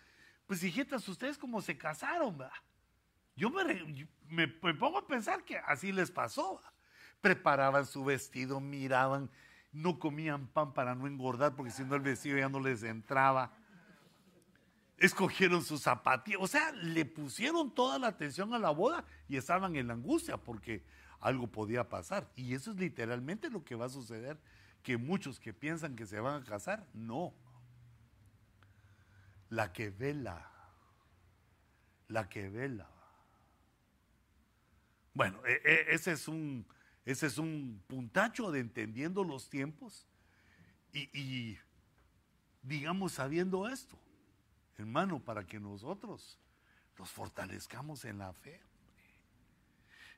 Pues 0.47 0.63
hijitas, 0.63 1.07
ustedes 1.09 1.37
como 1.37 1.61
se 1.61 1.77
casaron, 1.77 2.41
¿va? 2.41 2.53
Yo 3.35 3.51
me, 4.29 4.49
pongo 4.49 4.99
a 4.99 5.07
pensar 5.07 5.45
que 5.45 5.57
así 5.59 5.93
les 5.93 6.11
pasó. 6.11 6.61
Preparaban 7.21 7.87
su 7.87 8.05
vestido, 8.05 8.61
miraban, 8.61 9.31
no 9.73 9.99
comían 9.99 10.49
pan 10.49 10.75
para 10.75 10.95
no 10.95 11.07
engordar 11.07 11.55
porque 11.55 11.71
si 11.71 11.85
no 11.85 11.95
el 11.95 12.03
vestido 12.03 12.39
ya 12.39 12.49
no 12.49 12.61
les 12.61 12.83
entraba. 12.83 13.53
Escogieron 14.99 15.65
sus 15.65 15.83
zapatillas, 15.83 16.41
o 16.41 16.47
sea, 16.47 16.71
le 16.73 17.05
pusieron 17.05 17.75
toda 17.75 17.99
la 17.99 18.09
atención 18.09 18.55
a 18.55 18.59
la 18.59 18.71
boda 18.71 19.05
y 19.29 19.37
estaban 19.37 19.75
en 19.77 19.89
la 19.89 19.95
angustia 19.95 20.37
porque 20.37 20.85
algo 21.21 21.47
podía 21.47 21.89
pasar. 21.89 22.31
Y 22.37 22.55
eso 22.55 22.73
es 22.73 22.77
literalmente 22.77 23.51
lo 23.51 23.65
que 23.65 23.75
va 23.75 23.87
a 23.87 23.89
suceder, 23.89 24.39
que 24.83 24.99
muchos 24.99 25.41
que 25.41 25.53
piensan 25.53 25.97
que 25.97 26.07
se 26.07 26.21
van 26.21 26.43
a 26.43 26.45
casar, 26.45 26.87
no. 26.93 27.35
La 29.49 29.73
que 29.73 29.91
vela, 29.91 30.51
la 32.09 32.29
que 32.29 32.49
vela 32.49 32.89
bueno, 35.15 35.45
e, 35.47 35.61
e, 35.65 35.95
ese 35.95 36.13
es 36.13 36.29
un, 36.29 36.67
ese 37.05 37.27
es 37.27 37.39
un 37.39 37.83
puntacho 37.87 38.51
de 38.51 38.61
entendiendo 38.61 39.25
los 39.25 39.49
tiempos 39.51 40.07
y, 40.93 41.59
digamos 42.63 43.13
sabiendo 43.13 43.69
esto, 43.69 43.99
hermano, 44.77 45.21
para 45.21 45.47
que 45.47 45.59
nosotros 45.59 46.39
nos 46.99 47.11
fortalezcamos 47.11 48.05
en 48.05 48.19
la 48.19 48.33
fe. 48.33 48.61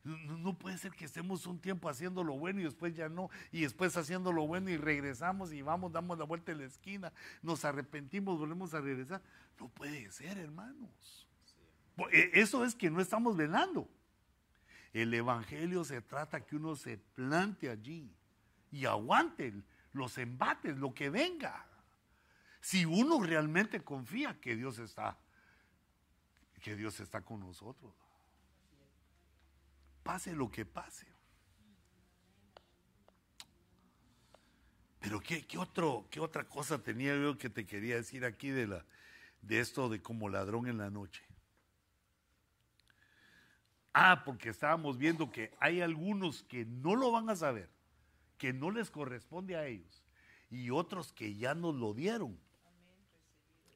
No, 0.03 0.59
puede 0.59 0.77
ser 0.77 0.93
que 0.93 1.07
estemos 1.07 1.47
un 1.47 1.59
tiempo 1.59 1.89
haciendo 1.89 2.23
lo 2.23 2.37
bueno 2.37 2.61
y 2.61 2.65
después 2.65 2.95
ya 2.95 3.09
no, 3.09 3.31
y 3.51 3.62
después 3.62 3.97
haciendo 3.97 4.33
lo 4.33 4.47
bueno 4.47 4.69
y 4.69 4.77
regresamos 4.77 5.51
y 5.53 5.62
vamos, 5.62 5.93
damos 5.93 6.19
la 6.19 6.25
vuelta 6.25 6.53
en 6.53 6.59
la 6.59 6.66
esquina, 6.66 7.11
nos 7.41 7.65
arrepentimos, 7.65 8.39
volvemos 8.39 8.75
a 8.75 8.83
regresar. 8.83 9.23
No 9.59 9.69
puede 9.69 10.11
ser, 10.11 10.37
hermanos. 10.37 11.27
E, 12.12 12.33
eso 12.35 12.66
es 12.66 12.75
que 12.75 12.91
no 12.91 13.01
estamos 13.01 13.35
velando. 13.35 13.89
El 14.95 15.12
Evangelio 15.12 15.85
se 15.85 16.01
trata 16.01 16.47
que 16.47 16.55
uno 16.55 16.77
se 16.77 16.97
plante 16.97 17.69
allí 17.69 18.09
y 18.71 18.87
aguante 18.87 19.53
los 19.93 20.16
embates, 20.19 20.79
lo 20.79 20.95
que 20.95 21.11
venga. 21.11 21.66
Si 22.61 22.85
uno 22.85 23.21
realmente 23.21 23.83
confía 23.83 24.41
que 24.41 24.55
Dios 24.55 24.79
está, 24.79 25.19
que 26.62 26.77
Dios 26.77 27.01
está 27.01 27.23
con 27.23 27.41
nosotros. 27.41 27.93
Pase 30.05 30.33
lo 30.33 30.49
que 30.49 30.65
pase. 30.65 31.07
Pero 35.01 35.21
¿qué, 35.21 35.45
otro, 35.59 36.07
qué 36.09 36.21
otra 36.21 36.45
cosa 36.45 36.83
tenía 36.83 37.16
yo 37.16 37.37
que 37.37 37.51
te 37.51 37.66
quería 37.66 37.97
decir 37.97 38.25
aquí 38.25 38.51
de, 38.51 38.69
la, 38.69 38.85
de 39.43 39.59
esto 39.59 39.89
de 39.89 40.01
como 40.01 40.29
ladrón 40.29 40.69
en 40.69 40.79
la 40.79 40.89
noche? 40.89 41.23
Ah, 43.97 44.25
porque 44.25 44.49
estábamos 44.49 44.99
viendo 44.99 45.31
que 45.31 45.53
hay 45.61 45.81
algunos 45.81 46.43
que 46.43 46.65
no 46.65 46.97
lo 46.97 47.12
van 47.12 47.31
a 47.31 47.37
saber, 47.37 47.71
que 48.37 48.53
no 48.53 48.73
les 48.73 48.91
corresponde 48.91 49.55
a 49.55 49.66
ellos, 49.66 50.05
y 50.51 50.71
otros 50.71 51.12
que 51.12 51.37
ya 51.37 51.55
nos 51.55 51.77
lo 51.77 51.95
dieron. 51.95 52.37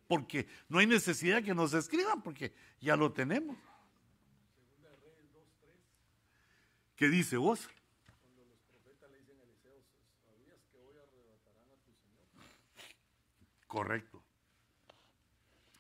Porque 0.08 0.48
no 0.68 0.80
hay 0.80 0.88
necesidad 0.88 1.44
que 1.44 1.54
nos 1.54 1.72
escriban, 1.72 2.20
porque 2.22 2.52
ya 2.80 2.96
lo 2.96 3.12
tenemos. 3.12 3.56
¿Qué 6.96 7.08
dice 7.08 7.36
vos? 7.36 7.70
Correcto. 13.68 14.20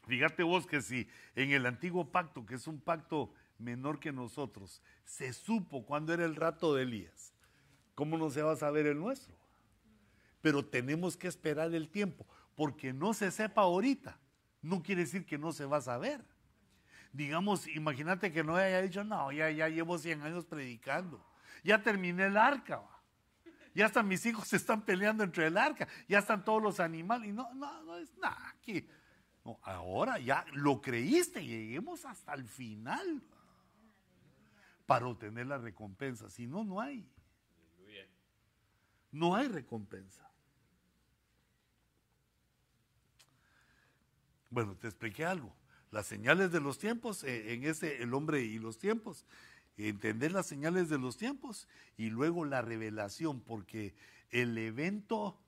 Fíjate 0.06 0.44
vos 0.44 0.64
que 0.66 0.80
si 0.80 1.08
en 1.34 1.50
el 1.50 1.66
antiguo 1.66 2.12
pacto, 2.12 2.46
que 2.46 2.54
es 2.54 2.68
un 2.68 2.80
pacto 2.80 3.32
menor 3.58 4.00
que 4.00 4.12
nosotros, 4.12 4.82
se 5.04 5.32
supo 5.32 5.84
cuando 5.84 6.14
era 6.14 6.24
el 6.24 6.36
rato 6.36 6.74
de 6.74 6.82
Elías. 6.82 7.34
¿Cómo 7.94 8.16
no 8.16 8.30
se 8.30 8.42
va 8.42 8.52
a 8.52 8.56
saber 8.56 8.86
el 8.86 8.98
nuestro? 8.98 9.38
pero 10.40 10.64
tenemos 10.64 11.16
que 11.16 11.28
esperar 11.28 11.74
el 11.74 11.88
tiempo, 11.88 12.26
porque 12.54 12.92
no 12.92 13.12
se 13.14 13.30
sepa 13.30 13.62
ahorita, 13.62 14.18
no 14.62 14.82
quiere 14.82 15.02
decir 15.02 15.26
que 15.26 15.38
no 15.38 15.52
se 15.52 15.64
va 15.64 15.78
a 15.78 15.82
saber. 15.82 16.24
Digamos, 17.12 17.66
imagínate 17.68 18.32
que 18.32 18.44
no 18.44 18.56
haya 18.56 18.82
dicho, 18.82 19.02
no, 19.02 19.32
ya, 19.32 19.50
ya 19.50 19.68
llevo 19.68 19.98
100 19.98 20.22
años 20.22 20.44
predicando, 20.44 21.24
ya 21.64 21.82
terminé 21.82 22.26
el 22.26 22.36
arca, 22.36 22.82
ya 23.74 23.86
hasta 23.86 24.02
mis 24.02 24.24
hijos 24.26 24.48
se 24.48 24.56
están 24.56 24.82
peleando 24.82 25.24
entre 25.24 25.46
el 25.46 25.56
arca, 25.56 25.88
ya 26.08 26.18
están 26.18 26.44
todos 26.44 26.62
los 26.62 26.80
animales, 26.80 27.30
y 27.30 27.32
no, 27.32 27.52
no, 27.54 27.82
no 27.84 27.96
es 27.96 28.16
nada, 28.18 28.48
aquí. 28.50 28.86
ahora 29.62 30.18
ya 30.18 30.44
lo 30.52 30.80
creíste, 30.80 31.44
lleguemos 31.44 32.04
hasta 32.04 32.34
el 32.34 32.46
final 32.46 33.22
para 34.88 35.06
obtener 35.06 35.46
la 35.46 35.58
recompensa, 35.58 36.30
si 36.30 36.46
no, 36.46 36.64
no 36.64 36.80
hay. 36.80 37.06
No 39.12 39.36
hay 39.36 39.46
recompensa. 39.46 40.26
Bueno, 44.48 44.76
te 44.76 44.86
expliqué 44.86 45.26
algo. 45.26 45.54
Las 45.90 46.06
señales 46.06 46.52
de 46.52 46.60
los 46.60 46.78
tiempos, 46.78 47.22
eh, 47.24 47.52
en 47.52 47.64
ese 47.64 48.02
el 48.02 48.14
hombre 48.14 48.40
y 48.40 48.58
los 48.58 48.78
tiempos, 48.78 49.26
entender 49.76 50.32
las 50.32 50.46
señales 50.46 50.88
de 50.88 50.96
los 50.96 51.18
tiempos 51.18 51.68
y 51.98 52.08
luego 52.08 52.46
la 52.46 52.62
revelación, 52.62 53.42
porque 53.42 53.94
el 54.30 54.56
evento, 54.56 55.38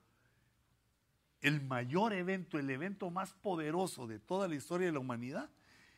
el 1.41 1.63
mayor 1.63 2.13
evento, 2.13 2.59
el 2.59 2.69
evento 2.69 3.09
más 3.09 3.33
poderoso 3.33 4.05
de 4.05 4.19
toda 4.19 4.47
la 4.47 4.53
historia 4.53 4.85
de 4.85 4.93
la 4.93 4.99
humanidad 4.99 5.49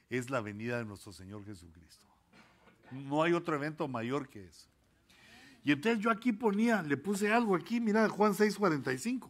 es 0.09 0.29
la 0.29 0.39
venida 0.39 0.77
de 0.77 0.85
nuestro 0.85 1.11
Señor 1.11 1.43
Jesucristo. 1.43 2.12
No 2.93 3.23
hay 3.23 3.33
otro 3.33 3.55
evento 3.55 3.87
mayor 3.87 4.29
que 4.29 4.45
eso. 4.45 4.67
Y 5.63 5.71
entonces 5.71 6.03
yo 6.03 6.11
aquí 6.11 6.31
ponía, 6.31 6.81
le 6.81 6.97
puse 6.97 7.31
algo 7.31 7.55
aquí, 7.55 7.79
mira 7.79 8.07
Juan 8.09 8.33
6:45. 8.33 9.29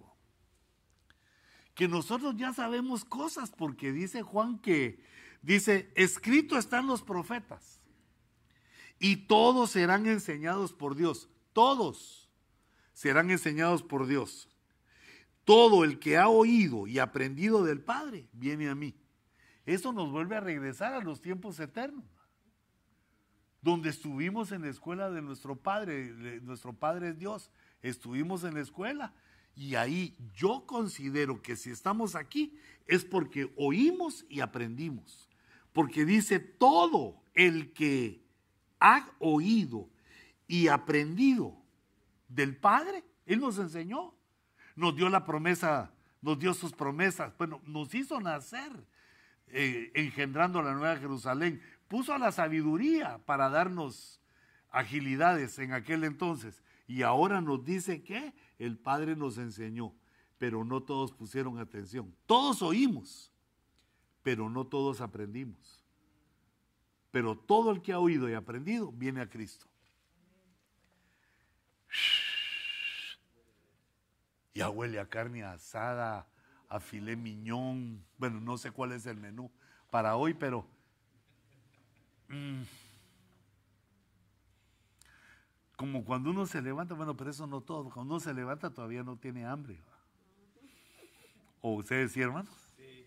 Que 1.76 1.88
nosotros 1.88 2.36
ya 2.38 2.54
sabemos 2.54 3.06
cosas 3.06 3.52
porque 3.52 3.92
dice 3.92 4.22
Juan 4.22 4.60
que, 4.60 5.04
dice, 5.42 5.92
escrito 5.96 6.58
están 6.58 6.88
los 6.88 7.02
profetas 7.02 7.80
y 9.00 9.18
todos 9.18 9.72
serán 9.72 10.06
enseñados 10.06 10.72
por 10.72 10.96
Dios. 10.96 11.30
Todos 11.52 12.30
serán 12.94 13.32
enseñados 13.32 13.84
por 13.84 14.08
Dios. 14.08 14.50
Todo 15.44 15.84
el 15.84 16.00
que 16.00 16.18
ha 16.18 16.30
oído 16.30 16.88
y 16.88 17.00
aprendido 17.00 17.64
del 17.64 17.82
Padre 17.82 18.30
viene 18.32 18.70
a 18.70 18.76
mí. 18.76 18.96
Eso 19.66 19.94
nos 19.94 20.12
vuelve 20.12 20.36
a 20.36 20.42
regresar 20.42 20.94
a 20.94 21.02
los 21.02 21.22
tiempos 21.22 21.60
eternos, 21.60 22.06
donde 23.64 23.90
estuvimos 23.90 24.52
en 24.52 24.64
la 24.64 24.70
escuela 24.70 25.10
de 25.10 25.22
nuestro 25.22 25.56
Padre, 25.56 26.12
nuestro 26.42 26.74
Padre 26.74 27.10
es 27.10 27.18
Dios, 27.18 27.50
estuvimos 27.82 28.44
en 28.44 28.56
la 28.56 28.60
escuela. 28.60 29.14
Y 29.56 29.76
ahí 29.76 30.18
yo 30.36 30.66
considero 30.66 31.42
que 31.42 31.56
si 31.56 31.70
estamos 31.70 32.16
aquí 32.16 32.58
es 32.88 33.06
porque 33.06 33.54
oímos 33.56 34.26
y 34.28 34.42
aprendimos, 34.42 35.30
porque 35.72 36.04
dice 36.04 36.40
todo 36.40 37.22
el 37.34 37.72
que 37.72 38.22
ha 38.80 39.10
oído 39.20 39.90
y 40.46 40.68
aprendido 40.68 41.56
del 42.28 42.58
Padre. 42.58 43.06
Él 43.26 43.40
nos 43.40 43.58
enseñó, 43.60 44.14
nos 44.76 44.96
dio 44.96 45.08
la 45.08 45.24
promesa, 45.24 45.94
nos 46.22 46.38
dio 46.38 46.54
sus 46.54 46.74
promesas, 46.74 47.34
bueno, 47.38 47.62
nos 47.66 47.94
hizo 47.96 48.20
nacer 48.20 48.72
eh, 49.48 49.92
engendrando 49.94 50.62
la 50.64 50.74
nueva 50.74 50.98
Jerusalén, 50.98 51.62
puso 51.94 52.12
a 52.12 52.18
la 52.18 52.32
sabiduría 52.32 53.20
para 53.28 53.52
darnos 53.52 54.20
agilidades 54.72 55.60
en 55.60 55.74
aquel 55.74 56.04
entonces 56.06 56.64
y 56.88 57.04
ahora 57.04 57.40
nos 57.40 57.64
dice 57.64 58.02
que 58.02 58.34
el 58.58 58.80
Padre 58.80 59.16
nos 59.16 59.38
enseñó, 59.38 59.94
pero 60.40 60.66
no 60.66 60.82
todos 60.82 61.12
pusieron 61.12 61.60
atención. 61.60 62.12
Todos 62.26 62.64
oímos, 62.64 63.32
pero 64.24 64.50
no 64.50 64.66
todos 64.66 65.02
aprendimos. 65.02 65.86
Pero 67.12 67.38
todo 67.38 67.70
el 67.70 67.84
que 67.84 67.94
ha 67.94 68.00
oído 68.00 68.28
y 68.28 68.34
aprendido 68.34 68.92
viene 68.92 69.22
a 69.22 69.30
Cristo. 69.30 69.68
Ya 74.56 74.68
huele 74.72 75.00
a 75.00 75.08
carne 75.08 75.44
asada, 75.44 76.28
a 76.70 76.80
filé 76.80 77.16
miñón. 77.16 78.04
Bueno, 78.18 78.40
no 78.40 78.58
sé 78.58 78.72
cuál 78.72 78.94
es 78.94 79.06
el 79.06 79.18
menú 79.18 79.52
para 79.92 80.16
hoy, 80.16 80.34
pero... 80.34 80.68
Mm, 82.34 82.64
como 85.76 86.04
cuando 86.04 86.32
uno 86.32 86.48
se 86.48 86.62
levanta, 86.62 86.96
bueno, 86.96 87.16
pero 87.16 87.30
eso 87.30 87.46
no 87.46 87.62
todo. 87.62 87.92
Cuando 87.92 88.16
uno 88.16 88.20
se 88.20 88.34
levanta 88.34 88.72
todavía 88.72 89.04
no 89.04 89.18
tiene 89.18 89.46
hambre. 89.46 89.80
¿O 91.62 91.76
ustedes 91.76 92.12
sí, 92.12 92.22
hermanos? 92.22 92.54
Sí. 92.76 93.06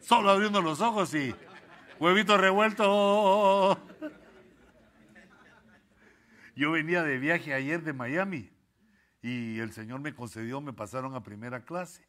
Solo 0.00 0.30
abriendo 0.30 0.62
los 0.62 0.80
ojos 0.80 1.14
y 1.14 1.34
Huevito 2.00 2.36
revuelto. 2.36 3.78
Yo 6.56 6.72
venía 6.72 7.02
de 7.02 7.18
viaje 7.18 7.54
ayer 7.54 7.82
de 7.82 7.92
Miami 7.92 8.50
y 9.20 9.58
el 9.58 9.72
Señor 9.72 10.00
me 10.00 10.14
concedió, 10.14 10.60
me 10.60 10.72
pasaron 10.72 11.14
a 11.14 11.22
primera 11.22 11.64
clase. 11.64 12.04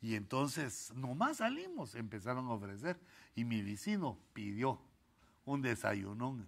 Y 0.00 0.14
entonces, 0.14 0.92
nomás 0.94 1.38
salimos, 1.38 1.94
empezaron 1.94 2.46
a 2.46 2.52
ofrecer. 2.52 3.00
Y 3.34 3.44
mi 3.44 3.62
vecino 3.62 4.18
pidió 4.32 4.80
un 5.46 5.62
desayunón. 5.62 6.46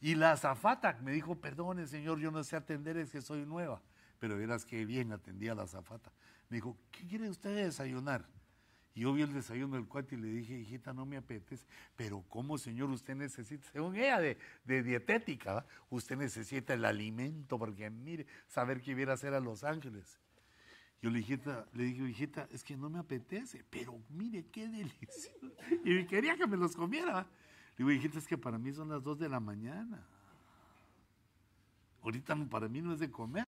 Y 0.00 0.16
la 0.16 0.32
azafata 0.32 0.98
me 1.00 1.12
dijo, 1.12 1.36
perdone 1.36 1.86
señor, 1.86 2.18
yo 2.18 2.32
no 2.32 2.42
sé 2.42 2.56
atender, 2.56 2.96
es 2.96 3.12
que 3.12 3.22
soy 3.22 3.46
nueva. 3.46 3.80
Pero 4.18 4.36
verás 4.36 4.64
que 4.64 4.84
bien 4.84 5.12
atendía 5.12 5.54
la 5.54 5.62
azafata. 5.62 6.10
Me 6.48 6.56
dijo, 6.56 6.76
¿qué 6.90 7.06
quiere 7.06 7.28
usted 7.28 7.54
desayunar? 7.54 8.26
Y 8.94 9.02
yo 9.02 9.12
vi 9.12 9.22
el 9.22 9.32
desayuno 9.32 9.76
del 9.76 9.86
cuate 9.86 10.16
y 10.16 10.18
le 10.18 10.28
dije, 10.28 10.58
hijita, 10.58 10.92
no 10.92 11.06
me 11.06 11.16
apetece. 11.16 11.66
Pero 11.96 12.22
¿cómo, 12.28 12.58
señor, 12.58 12.90
usted 12.90 13.14
necesita, 13.14 13.66
según 13.70 13.96
ella 13.96 14.18
de, 14.20 14.82
dietética, 14.82 15.64
usted 15.88 16.16
necesita 16.16 16.74
el 16.74 16.84
alimento, 16.84 17.58
porque 17.58 17.88
mire, 17.88 18.26
saber 18.48 18.82
qué 18.82 18.94
viera 18.94 19.14
hacer 19.14 19.34
a 19.34 19.40
Los 19.40 19.64
Ángeles. 19.64 20.18
Yo 21.02 21.10
le, 21.10 21.18
hijita, 21.18 21.66
le 21.74 21.82
dije, 21.82 22.08
hijita, 22.08 22.48
es 22.52 22.62
que 22.62 22.76
no 22.76 22.88
me 22.88 23.00
apetece, 23.00 23.64
pero 23.68 24.00
mire 24.08 24.46
qué 24.46 24.68
delicioso. 24.68 25.52
Y 25.84 26.06
quería 26.06 26.36
que 26.36 26.46
me 26.46 26.56
los 26.56 26.76
comiera. 26.76 27.26
Le 27.76 27.78
digo, 27.78 27.90
hijita, 27.90 28.18
es 28.18 28.26
que 28.26 28.38
para 28.38 28.56
mí 28.56 28.72
son 28.72 28.88
las 28.88 29.02
dos 29.02 29.18
de 29.18 29.28
la 29.28 29.40
mañana. 29.40 30.06
Ahorita 32.02 32.36
para 32.48 32.68
mí 32.68 32.80
no 32.80 32.92
es 32.92 33.00
de 33.00 33.10
comer. 33.10 33.46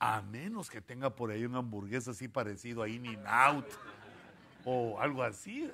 A 0.00 0.20
menos 0.20 0.68
que 0.68 0.80
tenga 0.80 1.14
por 1.14 1.30
ahí 1.30 1.44
una 1.44 1.58
hamburguesa 1.58 2.10
así 2.10 2.26
parecido 2.26 2.82
a 2.82 2.88
In 2.88 3.06
Out 3.24 3.66
o 4.64 5.00
algo 5.00 5.22
así. 5.22 5.70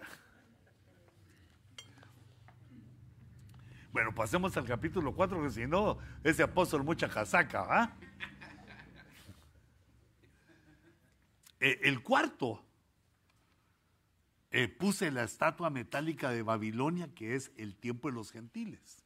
Bueno, 3.90 4.14
pasemos 4.14 4.56
al 4.56 4.64
capítulo 4.66 5.14
4, 5.14 5.42
que 5.44 5.50
si 5.50 5.66
no, 5.66 5.98
ese 6.24 6.42
apóstol 6.42 6.82
mucha 6.84 7.08
casaca, 7.08 7.64
¿ah? 7.68 7.96
El 11.60 12.02
cuarto, 12.02 12.64
eh, 14.56 14.68
puse 14.68 15.10
la 15.10 15.24
estatua 15.24 15.68
metálica 15.68 16.30
de 16.30 16.42
Babilonia, 16.42 17.12
que 17.12 17.34
es 17.34 17.50
el 17.56 17.74
tiempo 17.74 18.06
de 18.06 18.14
los 18.14 18.30
gentiles. 18.30 19.04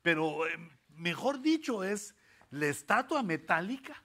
Pero, 0.00 0.46
eh, 0.46 0.58
mejor 0.88 1.42
dicho, 1.42 1.84
es 1.84 2.14
la 2.48 2.68
estatua 2.68 3.22
metálica 3.22 4.02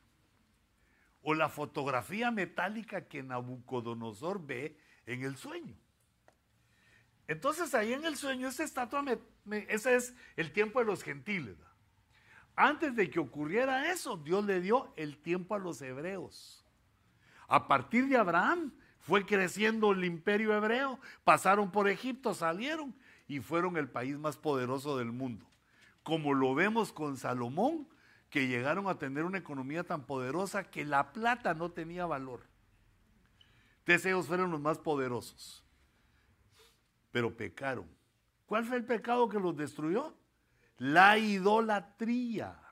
o 1.22 1.34
la 1.34 1.48
fotografía 1.48 2.32
metálica 2.32 3.08
que 3.08 3.24
Nabucodonosor 3.24 4.46
ve 4.46 4.78
en 5.06 5.24
el 5.24 5.38
sueño. 5.38 5.78
Entonces 7.30 7.74
ahí 7.74 7.94
en 7.94 8.04
el 8.04 8.18
sueño 8.18 8.50
esa 8.50 8.66
estatua, 8.66 9.06
ese 9.70 9.96
es 9.96 10.14
el 10.36 10.52
tiempo 10.52 10.80
de 10.80 10.86
los 10.86 11.02
gentiles. 11.02 11.58
Antes 12.58 12.94
de 12.94 13.10
que 13.10 13.20
ocurriera 13.20 13.90
eso, 13.94 14.18
Dios 14.18 14.44
le 14.44 14.60
dio 14.60 14.94
el 14.98 15.18
tiempo 15.18 15.56
a 15.56 15.60
los 15.60 15.82
hebreos. 15.82 16.67
A 17.48 17.68
partir 17.68 18.08
de 18.08 18.18
Abraham 18.18 18.72
fue 19.00 19.26
creciendo 19.26 19.92
el 19.92 20.04
imperio 20.04 20.54
hebreo, 20.54 21.00
pasaron 21.24 21.72
por 21.72 21.88
Egipto, 21.88 22.34
salieron 22.34 22.94
y 23.28 23.40
fueron 23.40 23.78
el 23.78 23.90
país 23.90 24.18
más 24.18 24.38
poderoso 24.38 24.98
del 24.98 25.12
mundo. 25.12 25.46
Como 26.04 26.34
lo 26.34 26.54
vemos 26.56 26.92
con 26.92 27.18
Salomón, 27.18 27.88
que 28.30 28.48
llegaron 28.48 28.88
a 28.88 29.00
tener 29.00 29.24
una 29.24 29.38
economía 29.38 29.84
tan 29.84 30.06
poderosa 30.06 30.66
que 30.66 30.84
la 30.84 31.14
plata 31.14 31.54
no 31.54 31.72
tenía 31.72 32.06
valor. 32.06 32.42
Entonces 33.80 34.06
ellos 34.08 34.28
fueron 34.28 34.52
los 34.52 34.60
más 34.60 34.78
poderosos, 34.78 35.64
pero 37.12 37.36
pecaron. 37.36 37.88
¿Cuál 38.46 38.66
fue 38.66 38.78
el 38.78 38.86
pecado 38.86 39.30
que 39.30 39.40
los 39.40 39.56
destruyó? 39.56 40.14
La 40.78 41.18
idolatría. 41.18 42.67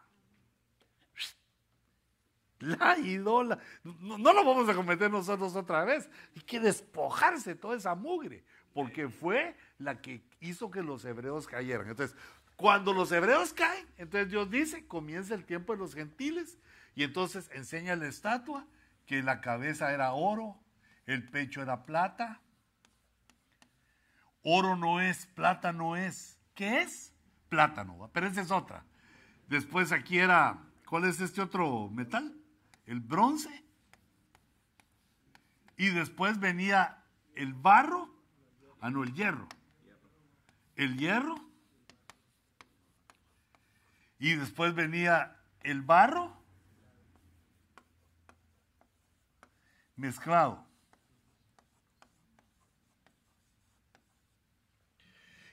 La 2.79 2.97
idola. 2.97 3.59
No, 3.83 4.17
no, 4.17 4.33
lo 4.33 4.43
vamos 4.43 4.67
a 4.67 4.73
cometer 4.73 5.11
nosotros 5.11 5.55
otra 5.55 5.85
vez. 5.85 6.09
Hay 6.35 6.41
que 6.41 6.59
despojarse 6.59 7.53
toda 7.53 7.77
esa 7.77 7.93
mugre, 7.93 8.43
porque 8.73 9.07
fue 9.07 9.55
la 9.77 10.01
que 10.01 10.23
hizo 10.39 10.71
que 10.71 10.81
los 10.81 11.05
hebreos 11.05 11.47
cayeran. 11.47 11.87
Entonces, 11.89 12.17
Cuando 12.55 12.93
los 12.93 13.11
hebreos 13.11 13.51
caen, 13.53 13.85
entonces 13.97 14.29
Dios 14.29 14.49
dice, 14.49 14.87
comienza 14.87 15.35
el 15.35 15.43
tiempo 15.43 15.73
de 15.73 15.79
los 15.79 15.93
gentiles 15.93 16.57
y 16.95 17.03
entonces 17.03 17.49
enseña 17.53 17.97
la 17.97 18.07
estatua 18.07 18.65
que 19.05 19.21
la 19.21 19.41
cabeza 19.41 19.93
era 19.93 20.13
oro, 20.13 20.57
el 21.05 21.29
pecho 21.29 21.61
era 21.61 21.85
plata. 21.85 22.39
Oro 24.41 24.77
no 24.77 25.01
es, 25.01 25.25
plata 25.25 25.73
no 25.73 25.97
es. 25.97 26.39
¿Qué 26.53 26.81
es? 26.81 27.13
Plátano, 27.49 28.09
pero 28.13 28.27
esa 28.27 28.41
es 28.41 28.51
otra. 28.51 28.85
Después 29.47 29.91
aquí 29.91 30.17
era, 30.17 30.63
¿cuál 30.87 31.03
es 31.03 31.19
este 31.19 31.41
otro 31.41 31.89
metal? 31.89 32.33
El 32.85 32.99
bronce. 32.99 33.63
Y 35.77 35.89
después 35.89 36.39
venía 36.39 37.03
el 37.35 37.53
barro, 37.53 38.09
ah 38.79 38.89
no, 38.89 39.03
el 39.03 39.13
hierro. 39.13 39.47
El 40.75 40.97
hierro. 40.97 41.35
Y 44.19 44.35
después 44.35 44.73
venía 44.73 45.37
el 45.61 45.81
barro 45.81 46.41
mezclado. 49.95 50.65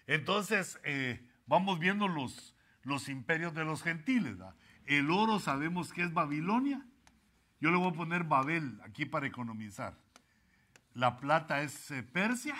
Entonces, 0.06 0.78
eh, 0.84 1.26
vamos 1.46 1.78
viendo 1.78 2.08
los, 2.08 2.54
los 2.82 3.08
imperios 3.08 3.54
de 3.54 3.64
los 3.64 3.82
gentiles. 3.82 4.36
El 4.84 5.10
oro 5.10 5.38
sabemos 5.38 5.92
que 5.92 6.02
es 6.02 6.12
Babilonia. 6.12 6.84
Yo 7.62 7.70
le 7.70 7.76
voy 7.76 7.90
a 7.90 7.92
poner 7.92 8.24
Babel 8.24 8.80
aquí 8.82 9.06
para 9.06 9.28
economizar. 9.28 9.96
La 10.94 11.20
plata 11.20 11.62
es 11.62 11.92
eh, 11.92 12.02
Persia. 12.02 12.56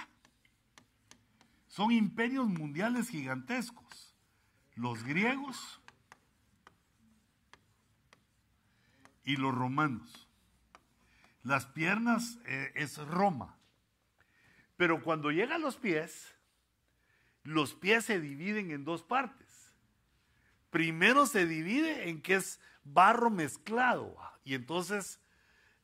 Son 1.66 1.90
imperios 1.90 2.46
mundiales 2.46 3.08
gigantescos. 3.08 4.14
Los 4.76 5.02
griegos 5.02 5.80
y 9.24 9.34
los 9.34 9.52
romanos. 9.52 10.28
Las 11.42 11.66
piernas 11.66 12.38
eh, 12.44 12.70
es 12.76 12.96
Roma. 12.98 13.58
Pero 14.76 15.02
cuando 15.02 15.32
llega 15.32 15.56
a 15.56 15.58
los 15.58 15.78
pies, 15.78 16.32
los 17.42 17.74
pies 17.74 18.04
se 18.04 18.20
dividen 18.20 18.70
en 18.70 18.84
dos 18.84 19.02
partes. 19.02 19.74
Primero 20.70 21.26
se 21.26 21.44
divide 21.44 22.08
en 22.08 22.22
que 22.22 22.36
es 22.36 22.60
barro 22.84 23.30
mezclado 23.30 24.16
y 24.44 24.54
entonces 24.54 25.20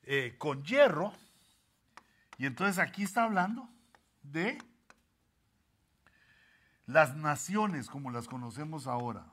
eh, 0.05 0.37
con 0.39 0.65
hierro. 0.65 1.13
Y 2.39 2.47
entonces 2.47 2.79
aquí 2.79 3.03
está 3.03 3.25
hablando 3.25 3.69
de 4.23 4.59
las 6.87 7.17
naciones 7.17 7.89
como 7.89 8.11
las 8.11 8.27
conocemos 8.27 8.87
ahora. 8.87 9.27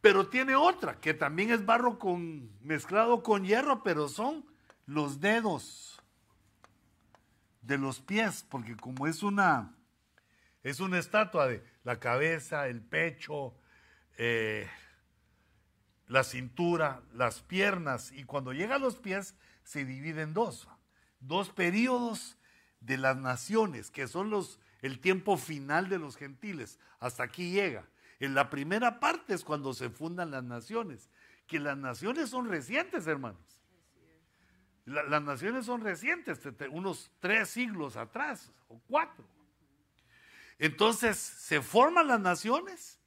Pero 0.00 0.28
tiene 0.28 0.56
otra, 0.56 0.98
que 0.98 1.12
también 1.12 1.50
es 1.50 1.64
barro 1.64 1.98
con, 1.98 2.50
mezclado 2.62 3.22
con 3.22 3.44
hierro, 3.44 3.82
pero 3.82 4.08
son 4.08 4.46
los 4.86 5.20
dedos 5.20 6.02
de 7.60 7.76
los 7.76 8.00
pies, 8.00 8.44
porque 8.48 8.76
como 8.76 9.06
es 9.06 9.22
una, 9.22 9.76
es 10.62 10.80
una 10.80 10.98
estatua 10.98 11.46
de 11.46 11.62
la 11.84 12.00
cabeza, 12.00 12.66
el 12.66 12.80
pecho, 12.80 13.54
eh, 14.16 14.68
la 16.10 16.24
cintura, 16.24 17.02
las 17.14 17.40
piernas, 17.40 18.10
y 18.10 18.24
cuando 18.24 18.52
llega 18.52 18.74
a 18.74 18.78
los 18.80 18.96
pies 18.96 19.36
se 19.62 19.84
divide 19.84 20.22
en 20.22 20.34
dos, 20.34 20.68
dos 21.20 21.50
periodos 21.50 22.36
de 22.80 22.98
las 22.98 23.16
naciones, 23.16 23.92
que 23.92 24.08
son 24.08 24.28
los, 24.28 24.58
el 24.82 24.98
tiempo 24.98 25.36
final 25.36 25.88
de 25.88 26.00
los 26.00 26.16
gentiles. 26.16 26.80
Hasta 26.98 27.22
aquí 27.22 27.52
llega. 27.52 27.84
En 28.18 28.34
la 28.34 28.50
primera 28.50 28.98
parte 28.98 29.34
es 29.34 29.44
cuando 29.44 29.72
se 29.72 29.88
fundan 29.88 30.32
las 30.32 30.42
naciones, 30.42 31.08
que 31.46 31.60
las 31.60 31.76
naciones 31.76 32.28
son 32.30 32.48
recientes, 32.48 33.06
hermanos. 33.06 33.62
las 34.86 35.22
naciones 35.22 35.64
son 35.64 35.80
recientes, 35.80 36.40
unos 36.72 37.12
tres 37.20 37.50
siglos 37.50 37.96
atrás 37.96 38.50
o 38.68 38.80
cuatro. 38.88 39.24
Entonces 40.58 41.16
se 41.16 41.62
forman 41.62 42.08
las 42.08 42.20
naciones 42.20 42.99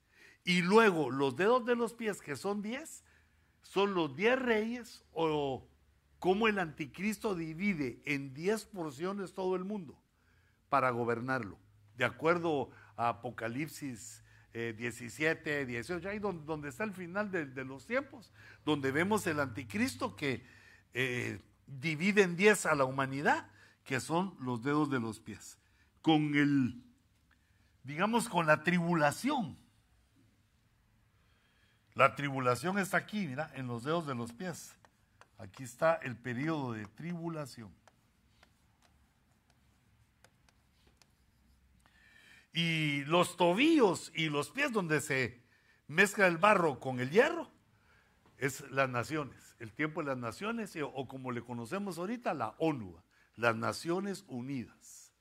y 0.44 0.62
luego 0.62 1.10
los 1.10 1.36
dedos 1.36 1.66
de 1.66 1.76
los 1.76 1.94
pies, 1.94 2.22
que 2.22 2.36
son 2.36 2.62
diez, 2.62 3.04
son 3.62 3.94
los 3.94 4.16
diez 4.16 4.38
reyes 4.38 5.04
o 5.14 5.68
como 6.20 6.48
el 6.48 6.60
anticristo 6.60 7.36
divide 7.36 8.02
en 8.06 8.34
diez 8.34 8.66
porciones 8.66 9.34
todo 9.34 9.56
el 9.56 9.64
mundo 9.64 10.02
para 10.70 10.90
gobernarlo. 10.92 11.58
De 11.98 12.06
acuerdo 12.06 12.72
a 12.96 13.10
Apocalipsis 13.10 14.24
17, 14.54 15.66
18, 15.66 16.10
ahí 16.10 16.20
donde, 16.20 16.70
está 16.70 16.84
el 16.84 16.94
final 16.94 17.32
de, 17.32 17.66
los 17.66 17.88
tiempos, 17.88 18.32
donde 18.64 18.92
vemos 18.92 19.26
el 19.26 19.40
anticristo 19.40 20.16
que 20.16 20.46
eh, 20.94 21.42
divide 21.66 22.22
en 22.22 22.36
10 22.36 22.68
a 22.68 22.76
la 22.76 22.86
humanidad, 22.86 23.50
que 23.84 24.00
son 24.00 24.36
los 24.40 24.64
dedos 24.64 24.90
de 24.92 25.00
los 25.00 25.20
pies. 25.20 25.58
Con 26.02 26.36
el, 26.36 26.84
digamos, 27.84 28.30
con 28.30 28.46
la 28.46 28.64
tribulación. 28.64 29.58
La 31.96 32.16
tribulación 32.16 32.80
está 32.80 32.98
aquí, 32.98 33.28
mira, 33.28 33.52
en 33.56 33.68
los 33.68 33.84
dedos 33.84 34.08
de 34.08 34.16
los 34.16 34.34
pies. 34.34 34.74
Aquí 35.38 35.64
está 35.64 35.96
el 35.96 36.16
periodo 36.16 36.74
de 36.74 36.86
tribulación. 36.86 37.72
Y 42.54 43.04
los 43.06 43.36
tobillos 43.36 44.12
y 44.16 44.30
los 44.30 44.50
pies 44.50 44.72
donde 44.72 45.02
se 45.02 45.42
mezcla 45.88 46.28
el 46.28 46.38
barro 46.38 46.80
con 46.80 47.00
el 47.00 47.10
hierro 47.10 47.50
es 48.38 48.62
las 48.72 48.90
naciones, 48.90 49.56
el 49.60 49.72
tiempo 49.74 50.02
de 50.02 50.08
las 50.08 50.18
naciones 50.18 50.76
o 50.82 51.08
como 51.08 51.32
le 51.32 51.42
conocemos 51.42 51.98
ahorita 51.98 52.34
la 52.34 52.56
ONU, 52.60 53.02
las 53.36 53.56
Naciones 53.56 54.24
Unidas. 54.28 55.12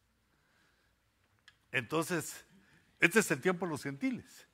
Entonces, 1.70 2.44
este 3.00 3.20
es 3.20 3.30
el 3.30 3.40
tiempo 3.40 3.64
de 3.64 3.70
los 3.70 3.82
gentiles. 3.82 4.46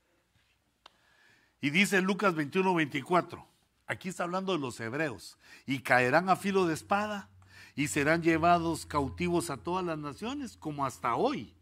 Y 1.60 1.70
dice 1.70 2.01
Lucas 2.01 2.35
21, 2.35 2.74
24, 2.74 3.47
aquí 3.86 4.09
está 4.09 4.24
hablando 4.24 4.52
de 4.52 4.59
los 4.59 4.78
hebreos, 4.80 5.39
y 5.66 5.80
caerán 5.80 6.28
a 6.28 6.36
filo 6.36 6.66
de 6.66 6.74
espada 6.74 7.30
y 7.74 7.89
serán 7.89 8.22
llevados 8.22 8.86
cautivos 8.86 9.51
a 9.51 9.56
todas 9.56 9.85
las 9.85 9.98
naciones, 9.98 10.56
como 10.56 10.85
hasta 10.85 11.14
hoy 11.14 11.55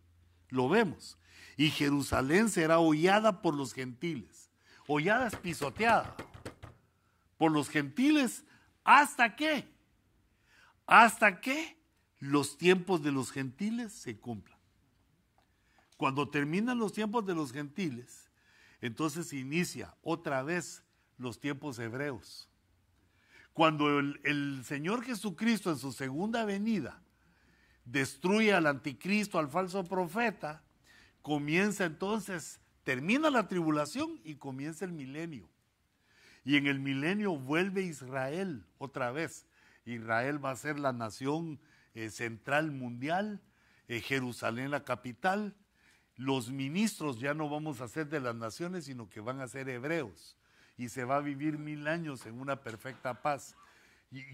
lo 0.48 0.68
vemos. 0.68 1.18
Y 1.56 1.70
Jerusalén 1.70 2.48
será 2.48 2.78
hollada 2.78 3.43
por 3.43 3.55
los 3.55 3.73
gentiles. 3.73 4.51
Hollada 4.86 5.27
es 5.27 5.36
pisoteada 5.36 6.14
por 7.39 7.52
los 7.52 7.68
gentiles. 7.68 8.44
¿Hasta 8.85 9.36
qué? 9.36 9.68
Hasta 10.86 11.40
que 11.40 11.77
los 12.18 12.56
tiempos 12.56 13.02
de 13.02 13.12
los 13.12 13.31
gentiles 13.31 13.93
se 13.93 14.18
cumplan. 14.18 14.59
Cuando 15.97 16.28
terminan 16.28 16.78
los 16.78 16.93
tiempos 16.93 17.24
de 17.27 17.35
los 17.35 17.52
gentiles, 17.52 18.26
entonces 18.87 19.33
inicia 19.33 19.95
otra 20.03 20.43
vez 20.43 20.83
los 21.19 21.39
tiempos 21.39 21.79
hebreos. 21.79 22.49
Cuando 23.53 23.99
el, 23.99 24.63
Señor 24.65 25.03
Jesucristo 25.03 25.71
en 25.71 25.79
su 25.79 25.93
segunda 25.93 26.45
venida 26.45 27.03
destruye 27.87 28.53
al 28.53 28.67
anticristo, 28.67 29.39
al 29.39 29.49
falso 29.49 29.83
profeta, 29.85 30.63
comienza 31.23 31.87
entonces, 31.87 32.61
termina 32.85 33.31
la 33.31 33.49
tribulación 33.49 34.21
y 34.25 34.35
comienza 34.35 34.85
el 34.85 34.93
milenio. 34.93 35.49
Y 36.45 36.57
en 36.57 36.67
el 36.67 36.81
milenio 36.81 37.37
vuelve 37.37 37.83
Israel 37.83 38.67
otra 38.79 39.11
vez. 39.11 39.47
Israel 39.87 40.45
va 40.45 40.51
a 40.51 40.57
ser 40.57 40.79
la 40.79 40.93
nación 40.93 41.59
eh, 41.95 42.11
central 42.11 42.73
mundial, 42.73 43.41
eh, 43.89 44.01
Jerusalén 44.01 44.71
la 44.71 44.85
capital. 44.85 45.57
Los 46.17 46.51
ministros 46.51 47.21
ya 47.21 47.35
no 47.35 47.49
vamos 47.49 47.81
a 47.81 47.89
ser 47.89 48.09
de 48.09 48.21
las 48.21 48.35
naciones, 48.35 48.87
sino 48.87 49.09
que 49.09 49.21
van 49.21 49.41
a 49.41 49.49
ser 49.49 49.69
hebreos. 49.69 50.37
Y 50.79 50.89
se 50.89 51.05
va 51.05 51.17
a 51.17 51.21
vivir 51.21 51.59
mil 51.59 51.89
años 51.89 52.27
en 52.27 52.41
una 52.41 52.63
perfecta 52.63 53.23
paz. 53.23 53.55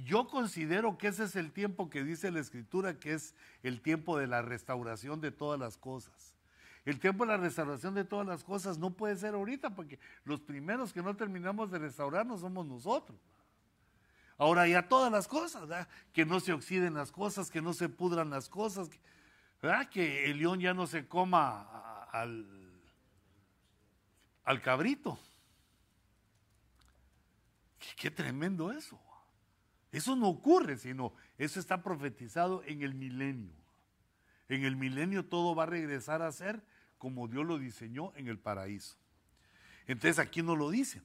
Yo 0.04 0.28
considero 0.28 0.98
que 0.98 1.08
ese 1.08 1.24
es 1.24 1.34
el 1.34 1.50
tiempo 1.52 1.90
que 1.90 2.04
dice 2.04 2.30
la 2.30 2.40
Escritura, 2.40 2.98
que 2.98 3.14
es 3.14 3.34
el 3.62 3.80
tiempo 3.80 4.18
de 4.18 4.26
la 4.26 4.42
restauración 4.42 5.20
de 5.20 5.30
todas 5.30 5.58
las 5.58 5.76
cosas. 5.76 6.34
El 6.84 6.98
tiempo 6.98 7.24
de 7.24 7.32
la 7.32 7.36
restauración 7.36 7.94
de 7.94 8.04
todas 8.04 8.26
las 8.26 8.44
cosas 8.44 8.78
no 8.78 8.90
puede 8.90 9.16
ser 9.16 9.34
ahorita, 9.34 9.70
porque 9.70 9.98
los 10.24 10.40
primeros 10.40 10.92
que 10.92 11.02
no 11.02 11.16
terminamos 11.16 11.70
de 11.70 11.78
restaurarnos 11.78 12.40
somos 12.40 12.66
nosotros. 12.66 13.18
Ahora 14.36 14.66
ya 14.66 14.88
todas 14.88 15.12
las 15.12 15.28
cosas, 15.28 15.86
que 16.12 16.26
no 16.26 16.40
se 16.40 16.52
oxiden 16.52 16.94
las 16.94 17.12
cosas, 17.12 17.50
que 17.50 17.62
no 17.62 17.72
se 17.72 17.88
pudran 17.88 18.30
las 18.30 18.48
cosas, 18.48 18.90
el 19.62 20.38
león 20.38 20.60
ya 20.60 20.74
no 20.74 20.86
se 20.86 21.06
coma 21.06 22.04
al, 22.10 22.46
al 24.44 24.60
cabrito. 24.60 25.18
qué 27.96 28.10
tremendo 28.10 28.72
eso. 28.72 29.00
Eso 29.92 30.16
no 30.16 30.28
ocurre, 30.28 30.78
sino 30.78 31.12
eso 31.36 31.60
está 31.60 31.82
profetizado 31.82 32.62
en 32.64 32.82
el 32.82 32.94
milenio. 32.94 33.54
En 34.48 34.64
el 34.64 34.76
milenio 34.76 35.26
todo 35.26 35.54
va 35.54 35.64
a 35.64 35.66
regresar 35.66 36.22
a 36.22 36.32
ser 36.32 36.62
como 36.98 37.28
Dios 37.28 37.44
lo 37.44 37.58
diseñó 37.58 38.12
en 38.16 38.28
el 38.28 38.38
paraíso. 38.38 38.96
Entonces 39.86 40.18
aquí 40.18 40.42
no 40.42 40.56
lo 40.56 40.70
dicen. 40.70 41.04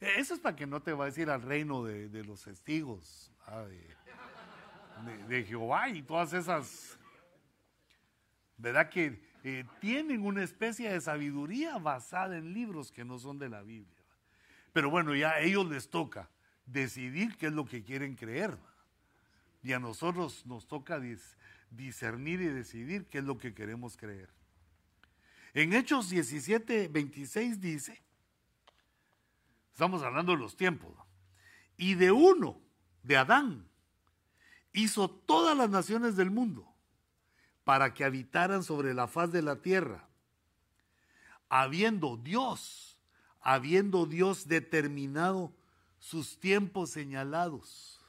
E, 0.00 0.20
eso 0.20 0.34
es 0.34 0.40
para 0.40 0.56
que 0.56 0.66
no 0.66 0.80
te 0.80 0.92
va 0.92 1.04
a 1.04 1.06
decir 1.06 1.28
al 1.28 1.42
reino 1.42 1.84
de, 1.84 2.24
los 2.24 2.42
testigos, 2.42 3.30
ah, 3.46 3.64
de, 5.28 5.44
Jehová 5.44 5.88
y 5.88 6.02
todas 6.02 6.32
esas, 6.32 6.97
¿verdad? 8.58 8.90
Que 8.90 9.22
eh, 9.44 9.64
tienen 9.80 10.26
una 10.26 10.42
especie 10.42 10.90
de 10.90 11.00
sabiduría 11.00 11.78
basada 11.78 12.36
en 12.36 12.52
libros 12.52 12.92
que 12.92 13.04
no 13.04 13.18
son 13.18 13.38
de 13.38 13.48
la 13.48 13.62
Biblia. 13.62 14.02
Pero 14.72 14.90
bueno, 14.90 15.14
ya 15.14 15.30
a 15.30 15.40
ellos 15.40 15.66
les 15.68 15.88
toca 15.88 16.28
decidir 16.66 17.36
qué 17.36 17.46
es 17.46 17.52
lo 17.52 17.64
que 17.64 17.82
quieren 17.82 18.14
creer. 18.14 18.58
Y 19.62 19.72
a 19.72 19.78
nosotros 19.78 20.44
nos 20.44 20.66
toca 20.66 21.00
discernir 21.70 22.40
y 22.40 22.46
decidir 22.46 23.06
qué 23.06 23.18
es 23.18 23.24
lo 23.24 23.38
que 23.38 23.54
queremos 23.54 23.96
creer. 23.96 24.28
En 25.54 25.72
Hechos 25.72 26.10
17, 26.10 26.88
26 26.88 27.60
dice, 27.60 28.02
estamos 29.72 30.02
hablando 30.02 30.32
de 30.32 30.38
los 30.38 30.56
tiempos, 30.56 30.94
y 31.76 31.94
de 31.94 32.12
uno, 32.12 32.60
de 33.02 33.16
Adán, 33.16 33.66
hizo 34.72 35.08
todas 35.08 35.56
las 35.56 35.70
naciones 35.70 36.16
del 36.16 36.30
mundo 36.30 36.67
para 37.68 37.92
que 37.92 38.02
habitaran 38.02 38.64
sobre 38.64 38.94
la 38.94 39.08
faz 39.08 39.30
de 39.30 39.42
la 39.42 39.56
tierra, 39.56 40.08
habiendo 41.50 42.16
Dios, 42.16 42.98
habiendo 43.42 44.06
Dios 44.06 44.48
determinado 44.48 45.52
sus 45.98 46.40
tiempos 46.40 46.88
señalados 46.88 48.02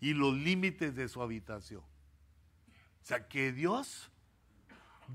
y 0.00 0.14
los 0.14 0.34
límites 0.34 0.94
de 0.94 1.08
su 1.08 1.20
habitación. 1.20 1.80
O 1.80 3.04
sea, 3.04 3.26
que 3.26 3.50
Dios 3.50 4.08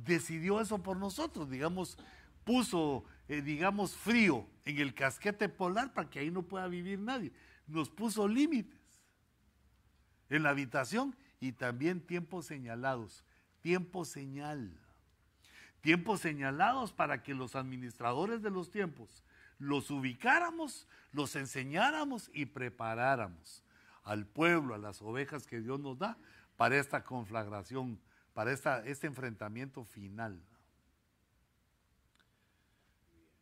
decidió 0.04 0.60
eso 0.60 0.84
por 0.84 0.98
nosotros, 0.98 1.50
digamos, 1.50 1.98
puso, 2.44 3.06
eh, 3.30 3.42
digamos, 3.42 3.96
frío 3.96 4.46
en 4.66 4.80
el 4.80 4.94
casquete 4.94 5.48
polar 5.48 5.94
para 5.94 6.10
que 6.10 6.20
ahí 6.20 6.30
no 6.30 6.44
pueda 6.44 6.68
vivir 6.68 7.00
nadie. 7.00 7.32
Nos 7.68 7.90
puso 7.90 8.28
límites 8.28 8.82
en 10.28 10.44
la 10.44 10.50
habitación 10.50 11.16
y 11.40 11.54
también 11.54 12.02
tiempos 12.02 12.48
señalados, 12.48 13.24
tiempo 13.66 14.06
señal. 14.06 14.80
Tiempos 15.82 16.22
señalados 16.22 16.94
para 16.94 17.24
que 17.24 17.34
los 17.34 17.56
administradores 17.56 18.44
de 18.44 18.52
los 18.52 18.70
tiempos 18.70 19.24
los 19.58 19.90
ubicáramos, 19.90 20.88
los 21.12 21.36
enseñáramos 21.36 22.30
y 22.32 22.46
preparáramos 22.46 23.64
al 24.04 24.28
pueblo, 24.28 24.76
a 24.76 24.78
las 24.78 25.02
ovejas 25.02 25.48
que 25.48 25.62
Dios 25.62 25.80
nos 25.80 25.98
da 25.98 26.16
para 26.58 26.78
esta 26.78 27.04
conflagración, 27.04 28.00
para 28.36 28.52
esta, 28.52 28.86
este 28.86 29.08
enfrentamiento 29.08 29.84
final. 29.84 30.40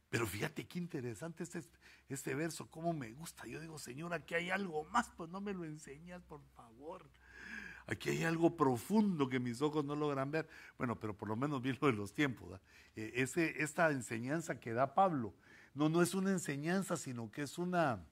Pero 0.10 0.26
fíjate 0.26 0.66
qué 0.66 0.80
interesante 0.80 1.44
este, 1.44 1.64
este 2.08 2.34
verso, 2.34 2.72
cómo 2.72 2.94
me 2.94 3.12
gusta. 3.12 3.46
Yo 3.46 3.60
digo, 3.60 3.78
Señor, 3.78 4.14
aquí 4.14 4.36
hay 4.36 4.52
algo 4.52 4.86
más, 4.86 5.12
pues 5.18 5.30
no 5.30 5.42
me 5.42 5.54
lo 5.54 5.66
enseñas, 5.66 6.24
por 6.24 6.42
favor. 6.56 7.10
Aquí 7.88 8.10
hay 8.10 8.24
algo 8.24 8.56
profundo 8.56 9.28
que 9.28 9.40
mis 9.40 9.62
ojos 9.62 9.84
no 9.84 9.96
logran 9.96 10.32
ver. 10.32 10.48
Bueno, 10.78 11.00
pero 11.00 11.16
por 11.16 11.28
lo 11.28 11.36
menos 11.36 11.62
vi 11.62 11.74
lo 11.74 11.88
de 11.88 11.94
los 11.94 12.14
tiempos. 12.14 12.60
Eh, 12.96 13.26
esta 13.58 13.92
enseñanza 13.92 14.60
que 14.60 14.74
da 14.74 14.94
Pablo, 14.94 15.34
no, 15.74 15.90
no 15.90 16.02
es 16.02 16.14
una 16.14 16.32
enseñanza, 16.32 16.96
sino 16.96 17.32
que 17.32 17.44
es 17.44 17.58
una, 17.58 18.06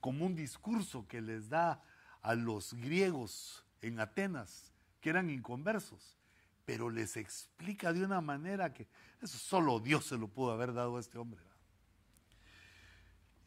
como 0.00 0.26
un 0.26 0.34
discurso 0.34 1.06
que 1.08 1.20
les 1.20 1.48
da 1.48 1.82
a 2.20 2.34
los 2.34 2.74
griegos 2.74 3.64
en 3.80 3.98
Atenas, 3.98 4.72
que 5.00 5.10
eran 5.10 5.30
inconversos, 5.30 6.16
pero 6.64 6.88
les 6.88 7.16
explica 7.16 7.92
de 7.92 8.04
una 8.04 8.20
manera 8.20 8.72
que 8.72 8.86
eso 9.20 9.38
solo 9.38 9.80
Dios 9.80 10.06
se 10.06 10.16
lo 10.16 10.28
pudo 10.28 10.52
haber 10.52 10.72
dado 10.72 10.96
a 10.96 11.00
este 11.00 11.18
hombre. 11.18 11.40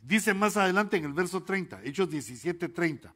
Dice 0.01 0.33
más 0.33 0.55
adelante 0.57 0.97
en 0.97 1.05
el 1.05 1.13
verso 1.13 1.43
30, 1.43 1.81
Hechos 1.83 2.09
17, 2.09 2.69
30. 2.69 3.15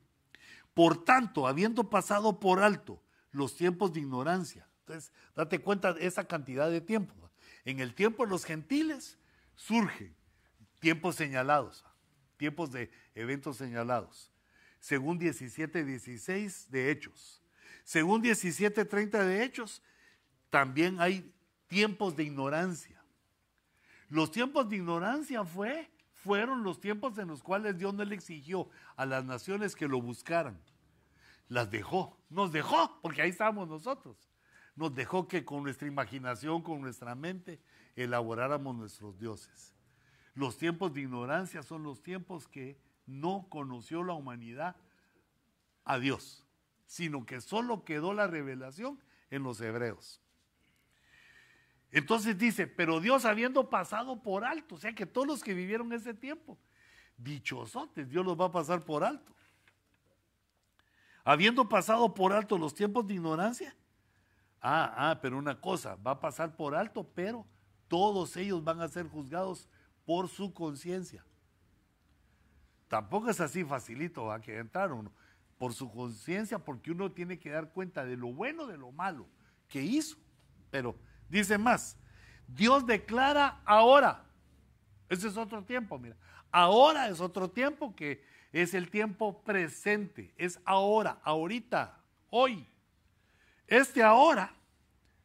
Por 0.74 1.04
tanto, 1.04 1.48
habiendo 1.48 1.90
pasado 1.90 2.40
por 2.40 2.62
alto 2.62 3.02
los 3.32 3.56
tiempos 3.56 3.94
de 3.94 4.02
ignorancia, 4.02 4.68
entonces 4.80 5.12
date 5.36 5.60
cuenta 5.60 5.94
de 5.94 6.06
esa 6.06 6.26
cantidad 6.26 6.70
de 6.70 6.82
tiempo. 6.82 7.14
En 7.66 7.80
el 7.80 7.94
tiempo 7.94 8.24
de 8.24 8.32
los 8.32 8.46
gentiles 8.46 9.18
surgen 9.56 10.16
tiempos 10.80 11.16
señalados, 11.16 11.86
tiempos 12.38 12.72
de 12.72 12.90
eventos 13.16 13.58
señalados. 13.58 14.32
Según 14.80 15.20
17, 15.20 15.84
16 15.84 16.72
de 16.72 16.92
Hechos. 16.92 17.44
Según 17.84 18.22
17, 18.22 18.86
30 18.86 19.26
de 19.26 19.44
Hechos, 19.44 19.84
también 20.50 21.02
hay 21.02 21.34
tiempos 21.68 22.16
de 22.16 22.24
ignorancia. 22.24 23.04
Los 24.10 24.32
tiempos 24.32 24.70
de 24.70 24.78
ignorancia 24.78 25.44
fue, 25.44 25.90
fueron 26.30 26.62
los 26.62 26.80
tiempos 26.80 27.18
en 27.18 27.28
los 27.28 27.42
cuales 27.42 27.80
Dios 27.80 27.92
no 27.96 28.06
le 28.06 28.14
exigió 28.14 28.70
a 28.96 29.08
las 29.08 29.26
naciones 29.26 29.76
que 29.76 29.88
lo 29.88 30.00
buscaran. 30.00 30.62
Las 31.48 31.72
dejó, 31.72 32.20
nos 32.30 32.52
dejó, 32.52 33.00
porque 33.02 33.24
ahí 33.24 33.32
estábamos 33.32 33.68
nosotros. 33.68 34.30
Nos 34.76 34.94
dejó 34.94 35.28
que 35.28 35.44
con 35.44 35.64
nuestra 35.64 35.88
imaginación, 35.88 36.62
con 36.62 36.82
nuestra 36.82 37.16
mente, 37.16 37.60
elaboráramos 37.96 38.76
nuestros 38.76 39.18
dioses. 39.18 39.74
Los 40.36 40.56
tiempos 40.56 40.94
de 40.94 41.02
ignorancia 41.02 41.64
son 41.64 41.82
los 41.82 42.04
tiempos 42.04 42.48
que 42.48 42.80
no 43.08 43.48
conoció 43.50 44.04
la 44.04 44.14
humanidad 44.14 44.76
a 45.84 45.98
Dios, 45.98 46.46
sino 46.86 47.26
que 47.26 47.42
solo 47.42 47.84
quedó 47.86 48.14
la 48.14 48.28
revelación 48.28 49.02
en 49.32 49.42
los 49.42 49.60
hebreos. 49.62 50.22
Entonces 51.92 52.38
dice, 52.38 52.68
pero 52.68 53.00
Dios 53.00 53.26
habiendo 53.26 53.70
pasado 53.70 54.22
por 54.22 54.46
alto, 54.46 54.76
o 54.76 54.78
sea 54.78 54.94
que 54.94 55.06
todos 55.06 55.28
los 55.28 55.44
que 55.44 55.54
vivieron 55.54 55.92
ese 55.92 56.14
tiempo, 56.14 56.58
dichosotes, 57.18 58.10
Dios 58.10 58.26
los 58.26 58.40
va 58.40 58.46
a 58.46 58.52
pasar 58.52 58.86
por 58.86 59.04
alto. 59.04 59.34
Habiendo 61.24 61.68
pasado 61.68 62.14
por 62.14 62.34
alto 62.34 62.58
los 62.58 62.74
tiempos 62.74 63.08
de 63.08 63.16
ignorancia, 63.16 63.76
ah, 64.62 64.94
ah, 64.96 65.20
pero 65.22 65.38
una 65.38 65.60
cosa, 65.60 65.96
va 65.96 66.12
a 66.12 66.20
pasar 66.20 66.56
por 66.56 66.76
alto, 66.76 67.04
pero 67.16 67.46
todos 67.88 68.38
ellos 68.38 68.64
van 68.64 68.82
a 68.82 68.88
ser 68.88 69.08
juzgados 69.08 69.68
por 70.06 70.28
su 70.28 70.54
conciencia. 70.54 71.26
Tampoco 72.88 73.30
es 73.30 73.40
así 73.40 73.64
facilito 73.64 74.26
va 74.26 74.42
que 74.42 74.58
entrar 74.58 74.92
uno. 74.92 75.12
Por 75.58 75.74
su 75.74 75.92
conciencia, 75.92 76.60
porque 76.60 76.92
uno 76.92 77.12
tiene 77.12 77.38
que 77.38 77.52
dar 77.52 77.72
cuenta 77.72 78.06
de 78.06 78.16
lo 78.16 78.34
bueno, 78.34 78.66
de 78.66 78.78
lo 78.78 78.92
malo 78.92 79.28
que 79.68 79.82
hizo. 79.82 80.18
Pero 80.72 80.96
dice 81.30 81.58
más, 81.58 81.98
Dios 82.48 82.86
declara 82.86 83.62
ahora. 83.66 84.26
Ese 85.08 85.28
es 85.28 85.38
otro 85.38 85.64
tiempo, 85.64 85.98
mira. 85.98 86.16
Ahora 86.52 87.10
es 87.10 87.20
otro 87.20 87.50
tiempo 87.50 87.96
que 87.96 88.24
es 88.52 88.74
el 88.74 88.90
tiempo 88.90 89.42
presente. 89.44 90.34
Es 90.38 90.60
ahora, 90.66 91.20
ahorita, 91.24 92.00
hoy. 92.30 92.68
Este 93.68 94.04
ahora, 94.04 94.54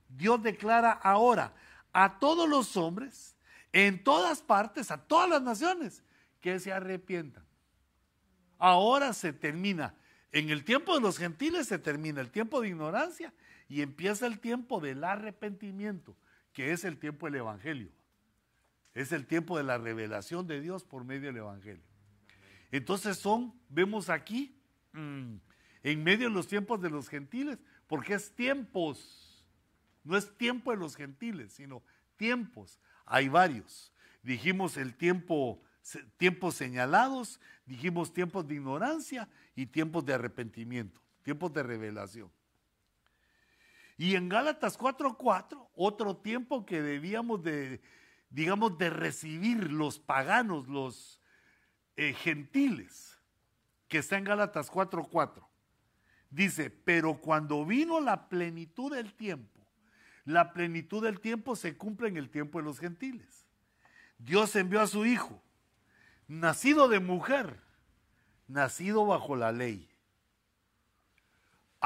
Dios 0.08 0.42
declara 0.42 0.92
ahora 0.92 1.52
a 1.92 2.18
todos 2.18 2.48
los 2.48 2.76
hombres 2.76 3.36
en 3.72 4.04
todas 4.04 4.40
partes, 4.42 4.90
a 4.90 4.98
todas 4.98 5.28
las 5.28 5.42
naciones, 5.42 6.04
que 6.40 6.60
se 6.60 6.72
arrepientan. 6.72 7.44
Ahora 8.58 9.12
se 9.12 9.32
termina, 9.32 9.94
en 10.30 10.50
el 10.50 10.64
tiempo 10.64 10.94
de 10.94 11.00
los 11.00 11.18
gentiles 11.18 11.68
se 11.68 11.78
termina 11.78 12.20
el 12.20 12.30
tiempo 12.30 12.60
de 12.60 12.68
ignorancia 12.68 13.32
y 13.68 13.82
empieza 13.82 14.26
el 14.26 14.40
tiempo 14.40 14.80
del 14.80 15.04
arrepentimiento, 15.04 16.16
que 16.52 16.72
es 16.72 16.84
el 16.84 16.98
tiempo 16.98 17.26
del 17.26 17.36
Evangelio. 17.36 17.90
Es 18.94 19.12
el 19.12 19.26
tiempo 19.26 19.56
de 19.56 19.64
la 19.64 19.78
revelación 19.78 20.46
de 20.46 20.60
Dios 20.60 20.84
por 20.84 21.04
medio 21.04 21.28
del 21.28 21.38
Evangelio. 21.38 21.82
Entonces 22.70 23.18
son, 23.18 23.54
vemos 23.68 24.08
aquí, 24.08 24.56
mm, 24.92 25.34
en 25.82 26.04
medio 26.04 26.28
de 26.28 26.34
los 26.34 26.46
tiempos 26.48 26.80
de 26.80 26.90
los 26.90 27.08
gentiles, 27.08 27.58
porque 27.86 28.14
es 28.14 28.34
tiempos, 28.34 29.44
no 30.02 30.16
es 30.16 30.36
tiempo 30.36 30.70
de 30.70 30.76
los 30.78 30.96
gentiles, 30.96 31.52
sino 31.52 31.82
tiempos. 32.16 32.80
Hay 33.04 33.28
varios. 33.28 33.92
Dijimos 34.22 34.76
el 34.76 34.94
tiempo, 34.94 35.62
tiempos 36.16 36.54
señalados, 36.54 37.40
dijimos 37.66 38.12
tiempos 38.12 38.46
de 38.46 38.54
ignorancia 38.54 39.28
y 39.54 39.66
tiempos 39.66 40.04
de 40.06 40.14
arrepentimiento, 40.14 41.00
tiempos 41.22 41.52
de 41.52 41.62
revelación. 41.62 42.30
Y 43.96 44.16
en 44.16 44.28
Gálatas 44.28 44.76
4:4, 44.78 45.68
otro 45.76 46.16
tiempo 46.16 46.66
que 46.66 46.82
debíamos 46.82 47.42
de, 47.42 47.80
digamos, 48.30 48.76
de 48.78 48.90
recibir 48.90 49.70
los 49.72 49.98
paganos, 49.98 50.68
los 50.68 51.20
eh, 51.96 52.12
gentiles, 52.12 53.20
que 53.88 53.98
está 53.98 54.18
en 54.18 54.24
Gálatas 54.24 54.70
4:4. 54.70 55.46
Dice, 56.30 56.70
pero 56.70 57.20
cuando 57.20 57.64
vino 57.64 58.00
la 58.00 58.28
plenitud 58.28 58.92
del 58.92 59.14
tiempo, 59.14 59.60
la 60.24 60.52
plenitud 60.52 61.04
del 61.04 61.20
tiempo 61.20 61.54
se 61.54 61.76
cumple 61.76 62.08
en 62.08 62.16
el 62.16 62.30
tiempo 62.30 62.58
de 62.58 62.64
los 62.64 62.80
gentiles. 62.80 63.46
Dios 64.18 64.56
envió 64.56 64.80
a 64.80 64.88
su 64.88 65.06
Hijo, 65.06 65.40
nacido 66.26 66.88
de 66.88 66.98
mujer, 66.98 67.60
nacido 68.48 69.06
bajo 69.06 69.36
la 69.36 69.52
ley. 69.52 69.93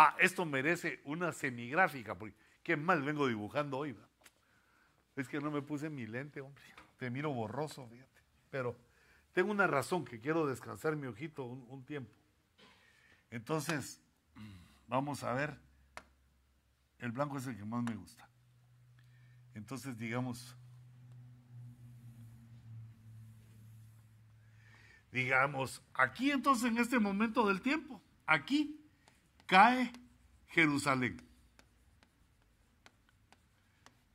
Ah, 0.01 0.15
esto 0.21 0.45
merece 0.45 1.01
una 1.03 1.33
semigráfica, 1.33 2.17
porque 2.17 2.33
qué 2.63 2.77
mal 2.77 3.03
vengo 3.03 3.27
dibujando 3.27 3.79
hoy. 3.79 3.97
Es 5.17 5.27
que 5.27 5.41
no 5.41 5.51
me 5.51 5.61
puse 5.61 5.91
mi 5.91 6.07
lente, 6.07 6.41
hombre. 6.41 6.63
Te 6.99 7.11
miro 7.11 7.33
borroso, 7.33 7.85
fíjate. 7.89 8.21
Pero 8.49 8.77
tengo 9.33 9.51
una 9.51 9.67
razón 9.67 10.05
que 10.05 10.21
quiero 10.21 10.47
descansar 10.47 10.95
mi 10.95 11.09
ojito 11.09 11.43
un, 11.43 11.85
tiempo. 11.85 12.13
Entonces, 13.33 14.01
vamos 14.87 15.25
a 15.25 15.33
ver. 15.33 15.59
El 17.01 17.11
blanco 17.11 17.39
es 17.39 17.49
el 17.49 17.57
que 17.57 17.65
más 17.65 17.83
me 17.83 17.97
gusta. 17.97 18.29
Entonces, 19.55 19.99
digamos, 19.99 20.57
digamos, 25.11 25.83
aquí 25.93 26.31
entonces 26.31 26.71
en 26.71 26.79
este 26.79 27.01
momento 27.01 27.49
del 27.49 27.61
tiempo, 27.61 28.01
aquí 28.27 28.78
cae 29.49 29.91
Jerusalén. 30.49 31.21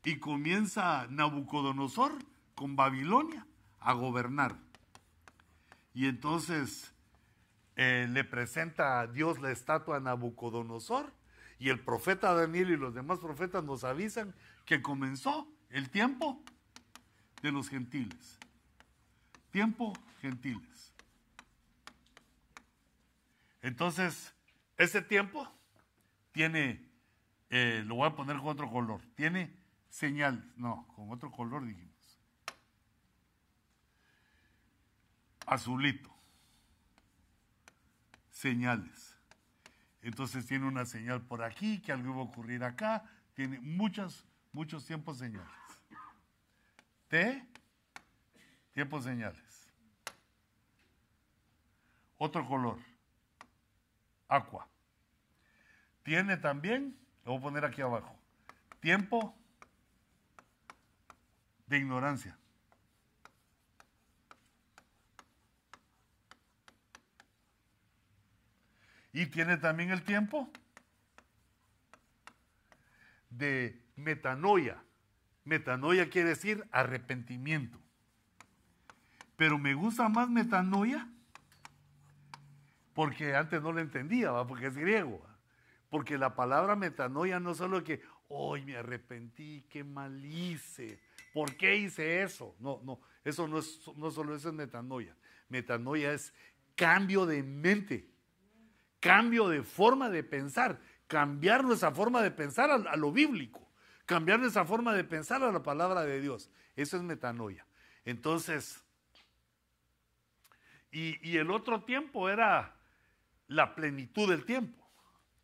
Y 0.05 0.19
comienza 0.19 1.07
Nabucodonosor 1.09 2.13
con 2.55 2.75
Babilonia 2.75 3.45
a 3.79 3.93
gobernar. 3.93 4.57
Y 5.93 6.07
entonces 6.07 6.93
eh, 7.75 8.07
le 8.09 8.23
presenta 8.23 9.01
a 9.01 9.07
Dios 9.07 9.41
la 9.41 9.51
estatua 9.51 9.97
a 9.97 9.99
Nabucodonosor 9.99 11.11
y 11.59 11.69
el 11.69 11.79
profeta 11.79 12.33
Daniel 12.33 12.71
y 12.71 12.77
los 12.77 12.93
demás 12.93 13.19
profetas 13.19 13.63
nos 13.63 13.83
avisan 13.83 14.35
que 14.65 14.81
comenzó 14.81 15.47
el 15.69 15.89
tiempo 15.89 16.43
de 17.41 17.51
los 17.51 17.69
gentiles. 17.69 18.37
Tiempo 19.51 19.93
gentiles. 20.21 20.93
Entonces, 23.61 24.32
ese 24.83 25.01
tiempo 25.01 25.49
tiene, 26.31 26.89
eh, 27.49 27.83
lo 27.85 27.95
voy 27.95 28.07
a 28.07 28.15
poner 28.15 28.37
con 28.37 28.47
otro 28.47 28.69
color, 28.69 29.01
tiene 29.15 29.55
señal, 29.89 30.51
no, 30.55 30.87
con 30.95 31.11
otro 31.11 31.31
color 31.31 31.65
dijimos. 31.65 31.93
Azulito. 35.45 36.11
Señales. 38.31 39.15
Entonces 40.01 40.45
tiene 40.45 40.67
una 40.67 40.85
señal 40.85 41.21
por 41.21 41.43
aquí, 41.43 41.81
que 41.81 41.91
algo 41.91 42.15
va 42.15 42.21
a 42.21 42.25
ocurrir 42.25 42.63
acá, 42.63 43.09
tiene 43.33 43.59
muchas, 43.59 44.25
muchos 44.51 44.85
tiempos 44.85 45.19
señales. 45.19 45.49
T, 47.07 47.47
tiempos 48.73 49.03
señales. 49.03 49.69
Otro 52.17 52.45
color, 52.47 52.79
aqua. 54.27 54.72
Tiene 56.03 56.37
también, 56.37 56.97
lo 57.25 57.31
voy 57.31 57.39
a 57.39 57.43
poner 57.43 57.65
aquí 57.65 57.81
abajo, 57.81 58.15
tiempo 58.79 59.35
de 61.67 61.77
ignorancia. 61.77 62.37
Y 69.13 69.27
tiene 69.27 69.57
también 69.57 69.91
el 69.91 70.03
tiempo 70.03 70.49
de 73.29 73.79
metanoia. 73.95 74.83
Metanoia 75.45 76.09
quiere 76.09 76.29
decir 76.29 76.67
arrepentimiento. 76.71 77.79
Pero 79.35 79.59
me 79.59 79.73
gusta 79.73 80.09
más 80.09 80.29
metanoia 80.29 81.07
porque 82.93 83.35
antes 83.35 83.61
no 83.61 83.71
lo 83.71 83.79
entendía, 83.79 84.31
porque 84.47 84.67
es 84.67 84.77
griego. 84.77 85.32
Porque 85.93 86.17
la 86.17 86.33
palabra 86.33 86.75
metanoia 86.75 87.39
no 87.39 87.53
solo 87.53 87.83
que, 87.83 88.01
hoy 88.29 88.65
me 88.65 88.77
arrepentí, 88.77 89.63
qué 89.69 89.83
mal 89.83 90.25
hice, 90.25 90.99
¿por 91.35 91.55
qué 91.55 91.75
hice 91.75 92.23
eso? 92.23 92.55
No, 92.59 92.81
no, 92.83 92.99
eso 93.23 93.47
no, 93.47 93.59
es, 93.59 93.79
no 93.95 94.09
solo 94.09 94.35
eso 94.35 94.49
es 94.49 94.55
metanoia. 94.55 95.15
Metanoia 95.49 96.13
es 96.13 96.33
cambio 96.75 97.27
de 97.27 97.43
mente 97.43 98.09
cambio 98.99 99.49
de 99.49 99.61
forma 99.61 100.09
de 100.09 100.23
pensar, 100.23 100.79
cambiar 101.05 101.63
nuestra 101.63 101.91
forma 101.91 102.23
de 102.23 102.31
pensar 102.31 102.71
a, 102.71 102.95
lo 102.95 103.11
bíblico, 103.11 103.69
cambiar 104.07 104.39
nuestra 104.39 104.65
forma 104.65 104.93
de 104.95 105.03
pensar 105.03 105.43
a 105.43 105.51
la 105.51 105.61
palabra 105.61 106.05
de 106.05 106.21
Dios. 106.21 106.49
Eso 106.75 106.97
es 106.97 107.03
metanoia. 107.03 107.67
Entonces, 108.03 108.83
y, 110.89 111.19
y 111.29 111.37
el 111.37 111.51
otro 111.51 111.83
tiempo 111.83 112.29
era 112.29 112.77
la 113.47 113.75
plenitud 113.75 114.27
del 114.27 114.43
tiempo. 114.43 114.82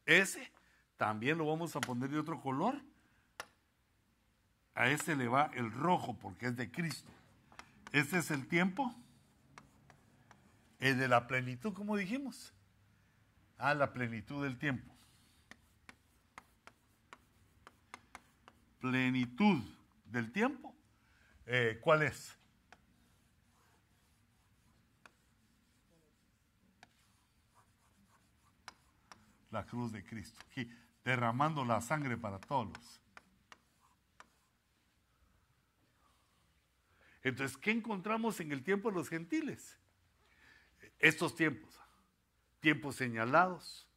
Ese 0.09 0.51
también 0.97 1.37
lo 1.37 1.45
vamos 1.45 1.75
a 1.75 1.81
poner 1.81 2.09
de 2.09 2.17
otro 2.17 2.41
color. 2.41 2.81
A 4.73 4.89
ese 4.89 5.15
le 5.15 5.27
va 5.27 5.51
el 5.53 5.71
rojo 5.71 6.17
porque 6.17 6.47
es 6.47 6.55
de 6.55 6.71
Cristo. 6.71 7.11
Este 7.91 8.17
es 8.17 8.31
el 8.31 8.47
tiempo. 8.47 8.91
El 10.79 10.97
de 10.97 11.07
la 11.07 11.27
plenitud, 11.27 11.73
como 11.73 11.95
dijimos 11.95 12.55
a 13.59 13.75
la 13.75 13.93
plenitud 13.93 14.43
del 14.43 14.57
tiempo. 14.57 14.91
Plenitud 18.79 19.61
del 20.05 20.31
tiempo. 20.31 20.73
Eh, 21.45 21.77
¿Cuál 21.83 22.01
es? 22.01 22.35
La 29.51 29.65
cruz 29.65 29.91
de 29.91 30.03
Cristo. 30.03 30.39
Aquí, 30.49 30.71
derramando 31.03 31.65
la 31.65 31.81
sangre 31.81 32.17
para 32.17 32.39
todos. 32.39 33.01
Entonces, 37.23 37.57
¿qué 37.57 37.71
encontramos 37.71 38.39
en 38.39 38.51
el 38.51 38.63
tiempo 38.63 38.89
de 38.89 38.95
los 38.95 39.09
gentiles? 39.09 39.77
Estos 40.99 41.35
tiempos 41.35 41.79
tiempos 42.59 42.95
señalados. 42.95 43.87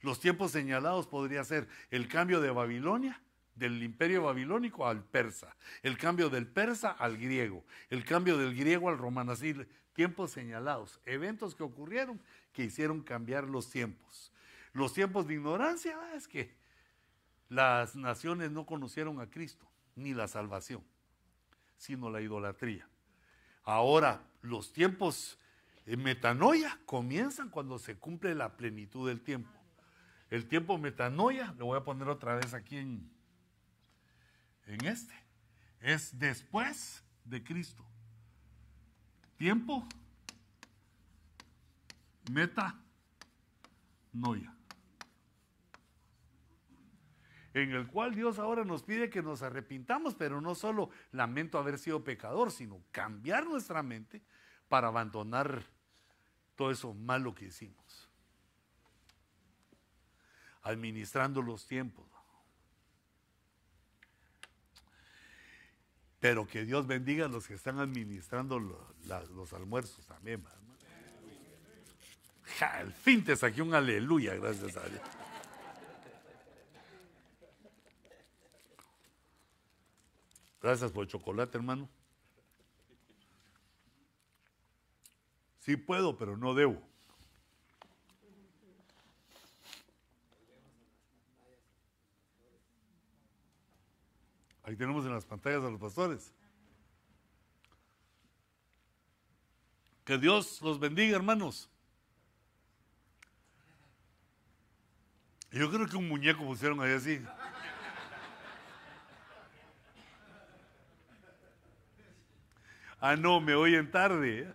Los 0.00 0.20
tiempos 0.20 0.52
señalados 0.52 1.06
podría 1.06 1.42
ser 1.44 1.68
el 1.90 2.08
cambio 2.08 2.40
de 2.40 2.50
Babilonia, 2.50 3.20
del 3.54 3.82
imperio 3.82 4.22
babilónico 4.22 4.86
al 4.86 5.02
persa, 5.02 5.56
el 5.82 5.98
cambio 5.98 6.30
del 6.30 6.46
persa 6.46 6.92
al 6.92 7.18
griego, 7.18 7.64
el 7.90 8.04
cambio 8.04 8.38
del 8.38 8.54
griego 8.54 8.88
al 8.88 8.98
romano, 8.98 9.32
así 9.32 9.54
tiempos 9.94 10.30
señalados, 10.30 11.00
eventos 11.04 11.56
que 11.56 11.64
ocurrieron 11.64 12.20
que 12.52 12.62
hicieron 12.62 13.02
cambiar 13.02 13.44
los 13.44 13.68
tiempos. 13.68 14.32
Los 14.72 14.92
tiempos 14.92 15.26
de 15.26 15.34
ignorancia 15.34 15.98
ah, 16.00 16.14
es 16.14 16.28
que 16.28 16.56
las 17.48 17.96
naciones 17.96 18.50
no 18.50 18.66
conocieron 18.66 19.20
a 19.20 19.30
Cristo, 19.30 19.66
ni 19.96 20.14
la 20.14 20.28
salvación, 20.28 20.84
sino 21.76 22.10
la 22.10 22.20
idolatría. 22.20 22.88
Ahora, 23.64 24.22
los 24.42 24.72
tiempos 24.72 25.38
metanoia 25.86 26.78
comienzan 26.84 27.48
cuando 27.48 27.78
se 27.78 27.96
cumple 27.96 28.34
la 28.34 28.56
plenitud 28.56 29.08
del 29.08 29.22
tiempo. 29.22 29.50
El 30.30 30.46
tiempo 30.46 30.76
metanoia, 30.76 31.54
lo 31.58 31.66
voy 31.66 31.78
a 31.78 31.84
poner 31.84 32.08
otra 32.08 32.34
vez 32.34 32.52
aquí 32.52 32.76
en, 32.76 33.10
en 34.66 34.84
este, 34.84 35.14
es 35.80 36.18
después 36.18 37.02
de 37.24 37.42
Cristo. 37.42 37.82
Tiempo 39.38 39.86
metanoia. 42.30 42.84
En 47.62 47.72
el 47.72 47.88
cual 47.88 48.14
Dios 48.14 48.38
ahora 48.38 48.64
nos 48.64 48.84
pide 48.84 49.10
que 49.10 49.20
nos 49.20 49.42
arrepintamos, 49.42 50.14
pero 50.14 50.40
no 50.40 50.54
solo 50.54 50.90
lamento 51.10 51.58
haber 51.58 51.78
sido 51.78 52.04
pecador, 52.04 52.52
sino 52.52 52.80
cambiar 52.92 53.46
nuestra 53.46 53.82
mente 53.82 54.22
para 54.68 54.88
abandonar 54.88 55.64
todo 56.54 56.70
eso 56.70 56.94
malo 56.94 57.34
que 57.34 57.46
hicimos. 57.46 58.08
Administrando 60.62 61.42
los 61.42 61.66
tiempos. 61.66 62.06
Pero 66.20 66.46
que 66.46 66.64
Dios 66.64 66.86
bendiga 66.86 67.26
a 67.26 67.28
los 67.28 67.48
que 67.48 67.54
están 67.54 67.80
administrando 67.80 68.60
los, 68.60 69.52
almuerzos 69.52 70.06
también. 70.06 70.44
al 72.60 72.92
fin 72.92 73.24
te 73.24 73.34
saqué 73.36 73.62
un 73.62 73.74
aleluya, 73.74 74.34
gracias 74.36 74.76
a 74.76 74.88
Dios. 74.88 75.27
Gracias 80.60 80.90
por 80.90 81.04
el 81.04 81.08
chocolate, 81.08 81.56
hermano. 81.56 81.88
Sí 85.60 85.76
puedo, 85.76 86.16
pero 86.16 86.36
no 86.36 86.54
debo. 86.54 86.82
Ahí 94.62 94.76
tenemos 94.76 95.04
en 95.06 95.12
las 95.12 95.24
pantallas 95.24 95.64
a 95.64 95.70
los 95.70 95.80
pastores. 95.80 96.32
Que 100.04 100.18
Dios 100.18 100.60
los 100.62 100.78
bendiga, 100.78 101.16
hermanos. 101.16 101.70
Yo 105.50 105.70
creo 105.70 105.86
que 105.86 105.96
un 105.96 106.08
muñeco 106.08 106.44
pusieron 106.44 106.80
ahí 106.80 106.92
así. 106.92 107.20
Ah, 113.00 113.16
no, 113.16 113.40
me 113.40 113.54
oyen 113.54 113.90
tarde. 113.90 114.52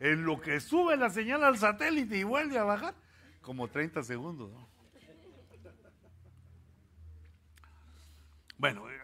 En 0.00 0.24
lo 0.24 0.40
que 0.40 0.60
sube 0.60 0.96
la 0.96 1.08
señal 1.10 1.44
al 1.44 1.56
satélite 1.56 2.18
y 2.18 2.24
vuelve 2.24 2.58
a 2.58 2.64
bajar, 2.64 2.94
como 3.40 3.68
30 3.68 4.02
segundos. 4.02 4.50
Bueno, 8.58 8.90
eh, 8.90 8.98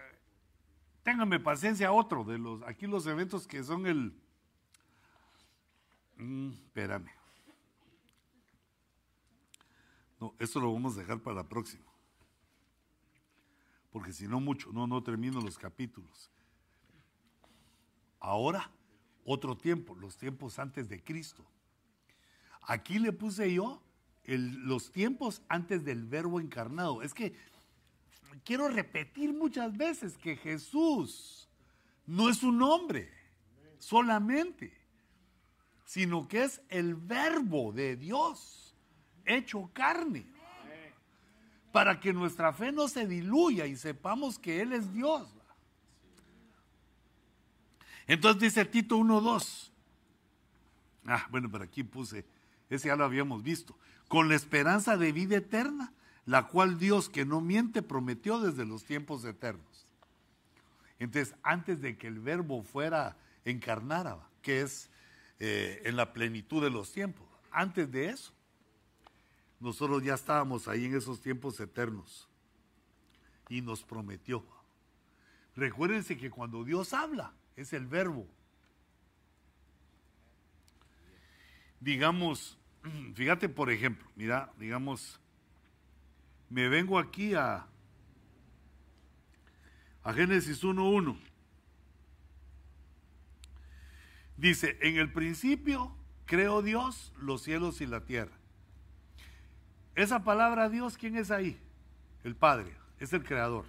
ténganme 1.03 1.41
paciencia 1.41 1.93
otro 1.93 2.25
de 2.25 2.39
los, 2.39 2.63
aquí 2.63 2.87
los 2.87 3.07
eventos 3.07 3.47
que 3.47 3.63
son 3.63 3.87
el... 3.87 4.15
Mm, 6.17 6.51
espérame. 6.51 7.11
No, 10.21 10.35
esto 10.39 10.61
lo 10.61 10.73
vamos 10.73 10.97
a 10.97 11.01
dejar 11.01 11.19
para 11.21 11.37
la 11.37 11.49
próxima. 11.49 11.85
Porque 13.91 14.13
si 14.13 14.29
no 14.29 14.39
mucho, 14.39 14.71
no, 14.73 14.87
no 14.87 15.03
termino 15.03 15.41
los 15.41 15.59
capítulos. 15.59 16.31
Ahora, 18.21 18.71
otro 19.25 19.57
tiempo, 19.57 19.95
los 19.97 20.17
tiempos 20.17 20.59
antes 20.59 20.89
de 20.89 21.03
Cristo. 21.03 21.45
Aquí 22.63 22.99
le 22.99 23.13
puse 23.13 23.53
yo 23.53 23.83
los 24.27 24.93
tiempos 24.93 25.43
antes 25.49 25.85
del 25.85 26.05
verbo 26.05 26.41
encarnado. 26.41 27.03
Es 27.03 27.15
que 27.15 27.35
quiero 28.45 28.69
repetir 28.69 29.33
muchas 29.33 29.77
veces 29.77 30.17
que 30.17 30.37
Jesús 30.37 31.49
no 32.07 32.29
es 32.29 32.43
un 32.43 32.63
hombre 32.63 33.11
solamente, 33.79 34.77
sino 35.85 36.29
que 36.29 36.45
es 36.45 36.61
el 36.69 36.95
verbo 36.95 37.73
de 37.73 37.97
Dios 37.97 38.77
hecho 39.25 39.71
carne. 39.73 40.27
Para 41.73 42.01
que 42.01 42.13
nuestra 42.13 42.53
fe 42.53 42.73
no 42.73 42.89
se 42.89 43.07
diluya 43.07 43.67
y 43.67 43.77
sepamos 43.77 44.39
que 44.39 44.61
Él 44.61 44.73
es 44.73 44.93
Dios. 44.93 45.40
Entonces 48.11 48.43
dice 48.43 48.65
Tito 48.65 48.99
1.2. 48.99 49.71
Ah, 51.07 51.29
bueno, 51.31 51.49
pero 51.49 51.63
aquí 51.63 51.85
puse, 51.85 52.27
ese 52.69 52.89
ya 52.89 52.97
lo 52.97 53.05
habíamos 53.05 53.45
visto. 53.45 53.79
Con 54.09 54.29
la 54.29 54.35
esperanza 54.35 54.97
de 54.97 55.13
vida 55.13 55.37
eterna, 55.37 55.93
la 56.27 56.49
cual 56.49 56.77
Dios 56.77 57.09
que 57.09 57.25
no 57.25 57.41
miente 57.41 57.83
prometió 57.83 58.41
desde 58.41 58.65
los 58.65 58.83
tiempos 58.83 59.25
eternos. 59.25 59.87
Entonces, 60.99 61.37
antes 61.45 61.83
de 61.83 61.97
que 61.97 62.09
el 62.09 62.19
verbo 62.19 62.65
fuera 62.65 63.17
encarnara, 63.45 64.19
que 64.43 64.63
es 64.63 64.91
eh, 65.39 65.81
en 65.85 65.95
la 65.95 66.13
plenitud 66.13 66.61
de 66.65 66.71
los 66.71 66.91
tiempos, 66.91 67.29
antes 67.53 67.93
de 67.93 68.09
eso, 68.09 68.33
nosotros 69.61 70.03
ya 70.03 70.15
estábamos 70.15 70.67
ahí 70.67 70.87
en 70.87 70.97
esos 70.97 71.21
tiempos 71.21 71.61
eternos 71.61 72.29
y 73.49 73.61
nos 73.61 73.85
prometió. 73.85 74.45
Recuérdense 75.55 76.17
que 76.17 76.29
cuando 76.29 76.65
Dios 76.65 76.93
habla, 76.93 77.35
es 77.61 77.73
el 77.73 77.87
verbo. 77.87 78.27
Digamos, 81.79 82.59
fíjate 83.15 83.49
por 83.49 83.71
ejemplo, 83.71 84.09
mira, 84.17 84.53
digamos, 84.59 85.21
me 86.49 86.69
vengo 86.69 86.99
aquí 86.99 87.35
a, 87.35 87.67
a 90.03 90.13
Génesis 90.13 90.63
1.1. 90.65 91.19
Dice, 94.37 94.79
en 94.81 94.97
el 94.97 95.13
principio 95.13 95.95
creó 96.25 96.63
Dios 96.63 97.13
los 97.19 97.43
cielos 97.43 97.81
y 97.83 97.87
la 97.87 98.05
tierra. 98.05 98.33
Esa 99.95 100.25
palabra 100.25 100.71
Dios, 100.71 100.97
¿quién 100.97 101.17
es 101.17 101.31
ahí? 101.31 101.61
El 102.25 102.35
Padre, 102.35 102.75
es 102.99 103.13
el 103.13 103.23
Creador. 103.23 103.67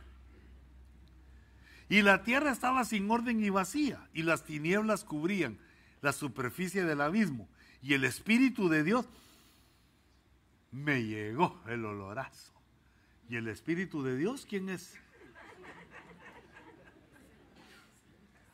Y 1.92 2.04
la 2.04 2.24
tierra 2.24 2.54
estaba 2.54 2.86
sin 2.86 3.12
orden 3.12 3.44
y 3.44 3.50
vacía, 3.50 4.08
y 4.14 4.24
las 4.24 4.46
tinieblas 4.46 5.04
cubrían 5.04 5.58
la 6.00 6.14
superficie 6.14 6.86
del 6.86 7.02
abismo. 7.02 7.50
Y 7.82 7.96
el 7.96 8.06
Espíritu 8.06 8.70
de 8.70 8.86
Dios 8.86 9.06
me 10.72 11.04
llegó 11.04 11.62
el 11.68 11.84
olorazo. 11.84 12.54
¿Y 13.28 13.36
el 13.36 13.50
Espíritu 13.50 14.04
de 14.04 14.16
Dios 14.16 14.46
quién 14.50 14.70
es? 14.70 14.98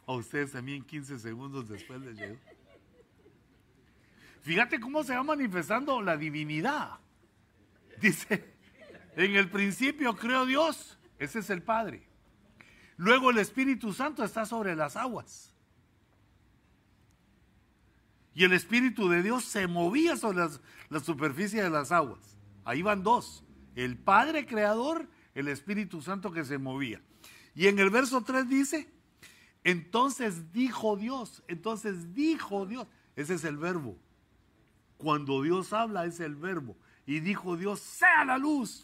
A 0.08 0.14
ustedes 0.14 0.54
también 0.54 0.84
15 0.84 1.20
segundos 1.20 1.70
después 1.70 2.02
les 2.02 2.18
llegó. 2.18 2.40
Fíjate 4.42 4.80
cómo 4.80 5.04
se 5.04 5.14
va 5.14 5.22
manifestando 5.22 6.02
la 6.02 6.18
divinidad. 6.18 6.98
Dice, 8.02 8.56
en 9.16 9.36
el 9.36 9.48
principio 9.52 10.16
creó 10.16 10.48
Dios, 10.48 10.98
ese 11.20 11.38
es 11.38 11.52
el 11.52 11.62
Padre. 11.62 12.16
Luego 12.98 13.30
el 13.30 13.38
Espíritu 13.38 13.94
Santo 13.94 14.24
está 14.24 14.45
sobre 14.45 14.76
las 14.76 14.95
aguas. 14.95 15.53
Y 18.34 18.44
el 18.44 18.53
Espíritu 18.53 19.07
de 19.07 19.24
Dios 19.24 19.45
se 19.45 19.68
movía 19.68 20.18
sobre 20.18 20.48
la 20.90 20.99
superficie 20.99 21.61
de 21.61 21.69
las 21.69 21.91
aguas. 21.91 22.38
Ahí 22.65 22.82
van 22.82 23.03
dos. 23.03 23.44
El 23.76 23.98
Padre 23.98 24.45
Creador, 24.45 25.07
el 25.36 25.48
Espíritu 25.48 26.02
Santo 26.02 26.32
que 26.32 26.44
se 26.44 26.57
movía. 26.57 27.02
Y 27.56 27.68
en 27.68 27.80
el 27.80 27.90
verso 27.90 28.22
3 28.24 28.49
dice, 28.49 28.90
entonces 29.64 30.52
dijo 30.52 30.95
Dios, 30.95 31.44
entonces 31.48 32.14
dijo 32.14 32.65
Dios. 32.65 32.88
Ese 33.15 33.36
es 33.36 33.44
el 33.44 33.57
verbo. 33.57 33.98
Cuando 34.98 35.41
Dios 35.41 35.74
habla 35.74 36.06
es 36.06 36.19
el 36.19 36.36
verbo. 36.36 36.76
Y 37.06 37.19
dijo 37.19 37.57
Dios, 37.57 37.80
sea 37.80 38.26
la 38.26 38.38
luz. 38.38 38.84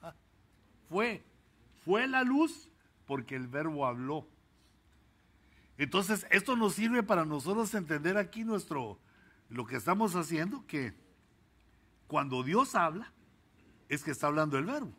Ah, 0.00 0.14
fue, 0.88 1.22
fue 1.84 2.06
la 2.06 2.22
luz 2.22 2.70
porque 3.06 3.36
el 3.36 3.48
verbo 3.48 3.86
habló. 3.86 4.26
Entonces, 5.76 6.26
esto 6.30 6.56
nos 6.56 6.74
sirve 6.74 7.02
para 7.02 7.24
nosotros 7.24 7.74
entender 7.74 8.16
aquí 8.16 8.44
nuestro, 8.44 8.98
lo 9.48 9.66
que 9.66 9.76
estamos 9.76 10.14
haciendo, 10.14 10.66
que 10.66 10.94
cuando 12.06 12.42
Dios 12.42 12.74
habla, 12.74 13.12
es 13.88 14.04
que 14.04 14.12
está 14.12 14.28
hablando 14.28 14.56
el 14.58 14.64
verbo. 14.64 14.92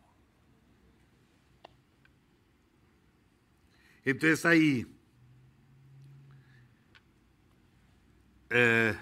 Entonces 4.03 4.45
hay 4.45 4.85
eh, 8.51 8.95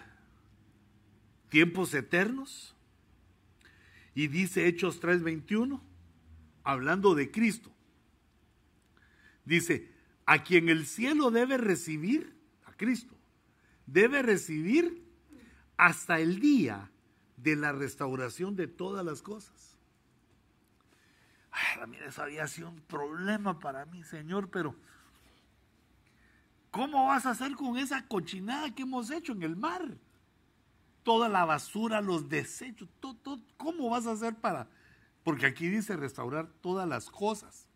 tiempos 1.50 1.94
eternos 1.94 2.74
y 4.16 4.28
dice 4.28 4.68
Hechos 4.68 5.02
3:21, 5.02 5.82
hablando 6.64 7.16
de 7.16 7.32
Cristo. 7.32 7.73
Dice, 9.46 9.92
a 10.26 10.44
quien 10.44 10.70
el 10.70 10.86
cielo 10.86 11.32
debe 11.32 11.58
recibir, 11.58 12.36
a 12.66 12.74
Cristo, 12.74 13.16
debe 13.86 14.22
recibir 14.22 15.04
hasta 15.78 16.20
el 16.20 16.40
día 16.40 16.90
de 17.38 17.56
la 17.56 17.74
restauración 17.74 18.56
de 18.56 18.68
todas 18.68 19.06
las 19.06 19.22
cosas. 19.22 19.78
Ay, 21.52 21.78
Ramírez, 21.78 22.18
había 22.20 22.48
sido 22.48 22.70
un 22.70 22.82
problema 22.82 23.60
para 23.60 23.86
mí, 23.86 24.04
Señor, 24.04 24.50
pero 24.50 24.76
¿cómo 26.72 27.08
vas 27.08 27.26
a 27.26 27.32
hacer 27.32 27.54
con 27.56 27.78
esa 27.78 28.08
cochinada 28.08 28.74
que 28.74 28.84
hemos 28.84 29.12
hecho 29.12 29.34
en 29.34 29.44
el 29.44 29.56
mar? 29.56 29.98
Toda 31.04 31.28
la 31.28 31.44
basura, 31.44 32.02
los 32.02 32.30
desechos, 32.30 32.88
todo, 33.00 33.42
¿cómo 33.58 33.90
vas 33.90 34.08
a 34.08 34.14
hacer 34.14 34.36
para...? 34.36 34.70
Porque 35.24 35.46
aquí 35.46 35.68
dice 35.68 35.96
restaurar 35.96 36.48
todas 36.62 36.88
las 36.88 37.10
cosas 37.10 37.68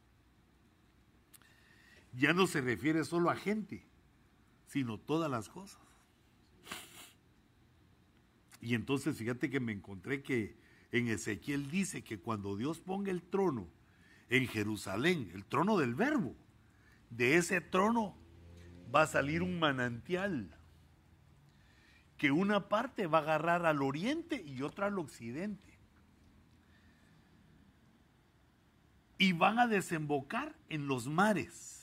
ya 2.17 2.33
no 2.33 2.47
se 2.47 2.61
refiere 2.61 3.05
solo 3.05 3.29
a 3.29 3.35
gente, 3.35 3.85
sino 4.65 4.97
todas 4.97 5.29
las 5.29 5.49
cosas. 5.49 5.79
Y 8.59 8.73
entonces 8.73 9.15
fíjate 9.17 9.49
que 9.51 9.59
me 9.59 9.71
encontré 9.71 10.23
que 10.23 10.57
en 10.91 11.07
Ezequiel 11.09 11.69
dice 11.69 12.03
que 12.03 12.19
cuando 12.19 12.55
Dios 12.57 12.79
ponga 12.79 13.11
el 13.11 13.21
trono 13.21 13.67
en 14.29 14.47
Jerusalén, 14.47 15.29
el 15.35 15.45
trono 15.45 15.77
del 15.77 15.93
verbo, 15.93 16.35
de 17.11 17.35
ese 17.35 17.61
trono 17.61 18.17
va 18.93 19.03
a 19.03 19.07
salir 19.07 19.43
un 19.43 19.59
manantial 19.59 20.57
que 22.17 22.31
una 22.31 22.67
parte 22.67 23.05
va 23.05 23.19
a 23.19 23.21
agarrar 23.21 23.67
al 23.67 23.83
oriente 23.83 24.41
y 24.41 24.63
otra 24.63 24.87
al 24.87 24.97
occidente. 24.97 25.77
Y 29.19 29.33
van 29.33 29.59
a 29.59 29.67
desembocar 29.67 30.55
en 30.69 30.87
los 30.87 31.07
mares 31.07 31.76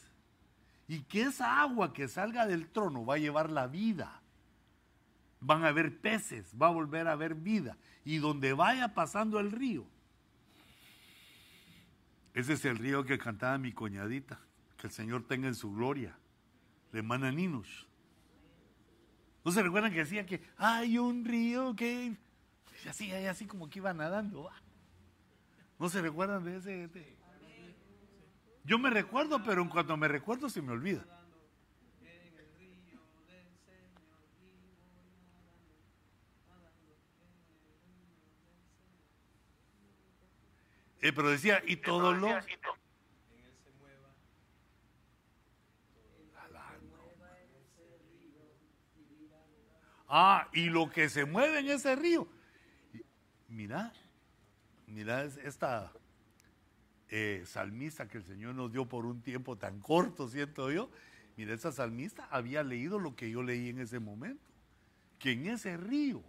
y 0.86 1.00
que 1.02 1.22
esa 1.22 1.60
agua 1.60 1.92
que 1.92 2.08
salga 2.08 2.46
del 2.46 2.68
trono 2.68 3.06
va 3.06 3.14
a 3.14 3.18
llevar 3.18 3.50
la 3.50 3.66
vida. 3.66 4.20
Van 5.40 5.64
a 5.64 5.68
haber 5.68 6.00
peces, 6.00 6.54
va 6.60 6.66
a 6.68 6.70
volver 6.70 7.08
a 7.08 7.12
haber 7.12 7.34
vida. 7.34 7.76
Y 8.04 8.18
donde 8.18 8.52
vaya 8.52 8.94
pasando 8.94 9.40
el 9.40 9.50
río. 9.50 9.86
Ese 12.34 12.54
es 12.54 12.64
el 12.64 12.78
río 12.78 13.04
que 13.04 13.18
cantaba 13.18 13.56
mi 13.58 13.72
coñadita. 13.72 14.40
Que 14.76 14.88
el 14.88 14.92
Señor 14.92 15.26
tenga 15.26 15.48
en 15.48 15.54
su 15.54 15.72
gloria. 15.72 16.16
De 16.92 17.02
Mananinos. 17.02 17.86
¿No 19.44 19.52
se 19.52 19.62
recuerdan 19.62 19.92
que 19.92 19.98
decía 19.98 20.24
que 20.26 20.42
hay 20.56 20.98
un 20.98 21.24
río 21.24 21.74
que... 21.76 22.16
Así, 22.88 23.10
así 23.12 23.46
como 23.46 23.68
que 23.68 23.78
iba 23.78 23.92
nadando. 23.92 24.50
¿No 25.78 25.88
se 25.88 26.02
recuerdan 26.02 26.44
de 26.44 26.56
ese... 26.56 27.18
Yo 28.64 28.78
me 28.78 28.88
recuerdo, 28.88 29.42
pero 29.44 29.62
en 29.62 29.68
cuanto 29.68 29.96
me 29.96 30.08
recuerdo 30.08 30.48
se 30.48 30.62
me 30.62 30.72
olvida. 30.72 31.04
Eh, 41.02 41.12
pero 41.12 41.28
decía, 41.28 41.62
y 41.66 41.76
todos 41.76 42.16
los... 42.16 42.32
Ah, 50.08 50.48
y 50.52 50.70
lo 50.70 50.90
que 50.90 51.10
se 51.10 51.26
mueve 51.26 51.58
en 51.58 51.68
ese 51.68 51.96
río. 51.96 52.26
Mira, 53.48 53.92
mira 54.86 55.24
esta 55.24 55.92
eh, 57.16 57.44
salmista 57.46 58.08
que 58.08 58.18
el 58.18 58.24
Señor 58.24 58.56
nos 58.56 58.72
dio 58.72 58.88
por 58.88 59.06
un 59.06 59.22
tiempo 59.22 59.56
tan 59.56 59.78
corto, 59.78 60.28
siento 60.28 60.72
yo. 60.72 60.90
Mira, 61.36 61.54
esa 61.54 61.70
salmista 61.70 62.26
había 62.28 62.64
leído 62.64 62.98
lo 62.98 63.14
que 63.14 63.30
yo 63.30 63.40
leí 63.40 63.68
en 63.68 63.78
ese 63.78 64.00
momento. 64.00 64.42
Que 65.20 65.30
en 65.30 65.46
ese 65.46 65.76
río, 65.76 66.24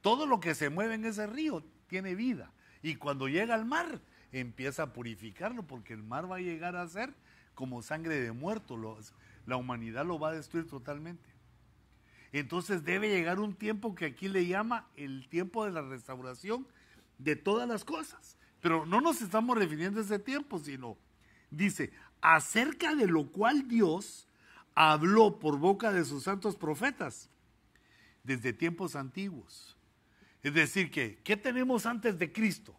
todo 0.00 0.24
lo 0.24 0.40
que 0.40 0.54
se 0.54 0.70
mueve 0.70 0.94
en 0.94 1.04
ese 1.04 1.26
río 1.26 1.62
tiene 1.88 2.14
vida. 2.14 2.50
Y 2.82 2.94
cuando 2.94 3.28
llega 3.28 3.54
al 3.54 3.66
mar, 3.66 4.00
empieza 4.32 4.84
a 4.84 4.92
purificarlo, 4.94 5.66
porque 5.66 5.92
el 5.92 6.02
mar 6.02 6.30
va 6.30 6.36
a 6.36 6.40
llegar 6.40 6.74
a 6.74 6.88
ser 6.88 7.12
como 7.54 7.82
sangre 7.82 8.18
de 8.18 8.32
muerto. 8.32 8.78
la 9.44 9.58
humanidad 9.58 10.06
lo 10.06 10.18
va 10.18 10.30
a 10.30 10.32
destruir 10.32 10.66
totalmente. 10.66 11.28
Entonces 12.32 12.82
debe 12.82 13.10
llegar 13.10 13.40
un 13.40 13.54
tiempo 13.54 13.94
que 13.94 14.06
aquí 14.06 14.28
le 14.30 14.46
llama 14.46 14.88
el 14.96 15.28
tiempo 15.28 15.66
de 15.66 15.70
la 15.70 15.82
restauración 15.82 16.66
de 17.18 17.36
todas 17.36 17.68
las 17.68 17.84
cosas. 17.84 18.37
Pero 18.60 18.86
no 18.86 19.00
nos 19.00 19.20
estamos 19.22 19.56
refiriendo 19.56 20.00
a 20.00 20.02
ese 20.02 20.18
tiempo, 20.18 20.58
sino 20.58 20.96
dice, 21.50 21.92
acerca 22.20 22.94
de 22.94 23.06
lo 23.06 23.30
cual 23.30 23.68
Dios 23.68 24.28
habló 24.74 25.38
por 25.38 25.58
boca 25.58 25.92
de 25.92 26.04
sus 26.04 26.24
santos 26.24 26.56
profetas 26.56 27.28
desde 28.22 28.52
tiempos 28.52 28.96
antiguos. 28.96 29.76
Es 30.42 30.54
decir, 30.54 30.90
que, 30.90 31.20
¿qué 31.24 31.36
tenemos 31.36 31.86
antes 31.86 32.18
de 32.18 32.32
Cristo? 32.32 32.76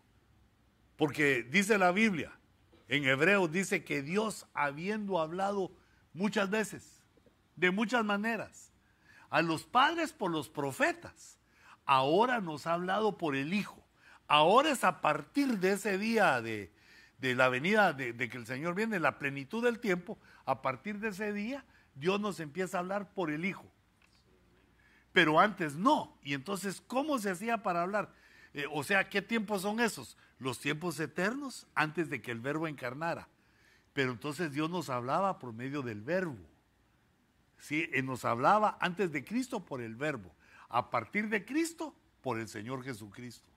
Porque 0.95 1.43
dice 1.43 1.77
la 1.77 1.91
Biblia, 1.91 2.31
en 2.87 3.05
hebreo 3.05 3.47
dice 3.47 3.83
que 3.83 4.01
Dios 4.01 4.47
habiendo 4.53 5.19
hablado 5.19 5.71
muchas 6.13 6.49
veces, 6.49 7.01
de 7.55 7.71
muchas 7.71 8.03
maneras, 8.03 8.71
a 9.29 9.41
los 9.41 9.63
padres 9.63 10.13
por 10.13 10.31
los 10.31 10.49
profetas, 10.49 11.37
ahora 11.85 12.41
nos 12.41 12.65
ha 12.65 12.73
hablado 12.73 13.17
por 13.17 13.35
el 13.35 13.53
Hijo. 13.53 13.83
Ahora 14.29 14.69
es 14.69 14.83
a 14.83 15.01
partir 15.01 15.59
de 15.59 15.73
ese 15.73 15.97
día 15.97 16.39
de, 16.41 16.71
la 17.19 17.49
venida 17.49 17.93
de, 17.93 18.15
que 18.15 18.37
el 18.37 18.45
Señor 18.45 18.75
viene, 18.75 18.99
la 18.99 19.17
plenitud 19.17 19.63
del 19.63 19.79
tiempo, 19.79 20.19
a 20.45 20.61
partir 20.61 20.99
de 20.99 21.09
ese 21.09 21.33
día 21.33 21.65
Dios 21.95 22.21
nos 22.21 22.39
empieza 22.39 22.77
a 22.77 22.81
hablar 22.81 23.11
por 23.13 23.31
el 23.31 23.43
Hijo. 23.43 23.65
Pero 25.11 25.39
antes 25.39 25.75
no. 25.75 26.15
Y 26.23 26.35
entonces, 26.35 26.79
¿cómo 26.85 27.17
se 27.17 27.31
hacía 27.31 27.63
para 27.63 27.81
hablar? 27.81 28.13
Eh, 28.53 28.65
o 28.71 28.83
sea, 28.83 29.09
¿qué 29.09 29.23
tiempos 29.23 29.63
son 29.63 29.79
esos? 29.79 30.15
Los 30.37 30.59
tiempos 30.59 30.99
eternos 30.99 31.67
antes 31.73 32.09
de 32.09 32.21
que 32.21 32.31
el 32.31 32.39
verbo 32.39 32.67
encarnara. 32.67 33.27
Pero 33.93 34.11
entonces 34.11 34.51
Dios 34.51 34.69
nos 34.69 34.91
hablaba 34.91 35.39
por 35.39 35.51
medio 35.53 35.81
del 35.81 36.01
verbo. 36.01 36.37
¿sí? 37.57 37.89
nos 38.03 38.25
hablaba 38.25 38.77
antes 38.79 39.11
de 39.11 39.25
Cristo 39.25 39.65
por 39.65 39.81
el 39.81 39.95
verbo, 39.95 40.31
a 40.69 40.89
partir 40.89 41.29
de 41.29 41.45
Cristo 41.45 41.95
por 42.21 42.39
el 42.39 42.47
Señor 42.47 42.83
Jesucristo. 42.83 43.49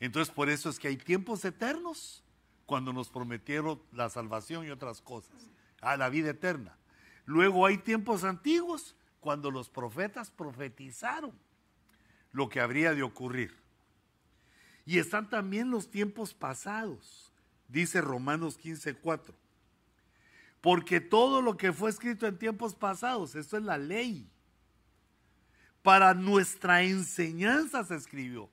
Entonces 0.00 0.34
por 0.34 0.48
eso 0.48 0.68
es 0.68 0.78
que 0.78 0.88
hay 0.88 0.96
tiempos 0.96 1.44
eternos 1.44 2.22
cuando 2.66 2.92
nos 2.92 3.08
prometieron 3.08 3.80
la 3.92 4.10
salvación 4.10 4.66
y 4.66 4.70
otras 4.70 5.00
cosas, 5.00 5.50
a 5.80 5.96
la 5.96 6.08
vida 6.08 6.30
eterna. 6.30 6.76
Luego 7.24 7.66
hay 7.66 7.78
tiempos 7.78 8.24
antiguos 8.24 8.96
cuando 9.20 9.50
los 9.50 9.68
profetas 9.68 10.30
profetizaron 10.30 11.32
lo 12.32 12.48
que 12.48 12.60
habría 12.60 12.94
de 12.94 13.02
ocurrir. 13.02 13.56
Y 14.84 14.98
están 14.98 15.28
también 15.28 15.70
los 15.70 15.90
tiempos 15.90 16.34
pasados, 16.34 17.32
dice 17.68 18.00
Romanos 18.00 18.58
15:4 18.58 19.34
porque 20.66 21.00
todo 21.00 21.42
lo 21.42 21.56
que 21.56 21.72
fue 21.72 21.90
escrito 21.90 22.26
en 22.26 22.40
tiempos 22.40 22.74
pasados, 22.74 23.36
esto 23.36 23.56
es 23.56 23.62
la 23.62 23.78
ley, 23.78 24.28
para 25.80 26.12
nuestra 26.12 26.82
enseñanza 26.82 27.84
se 27.84 27.94
escribió, 27.94 28.50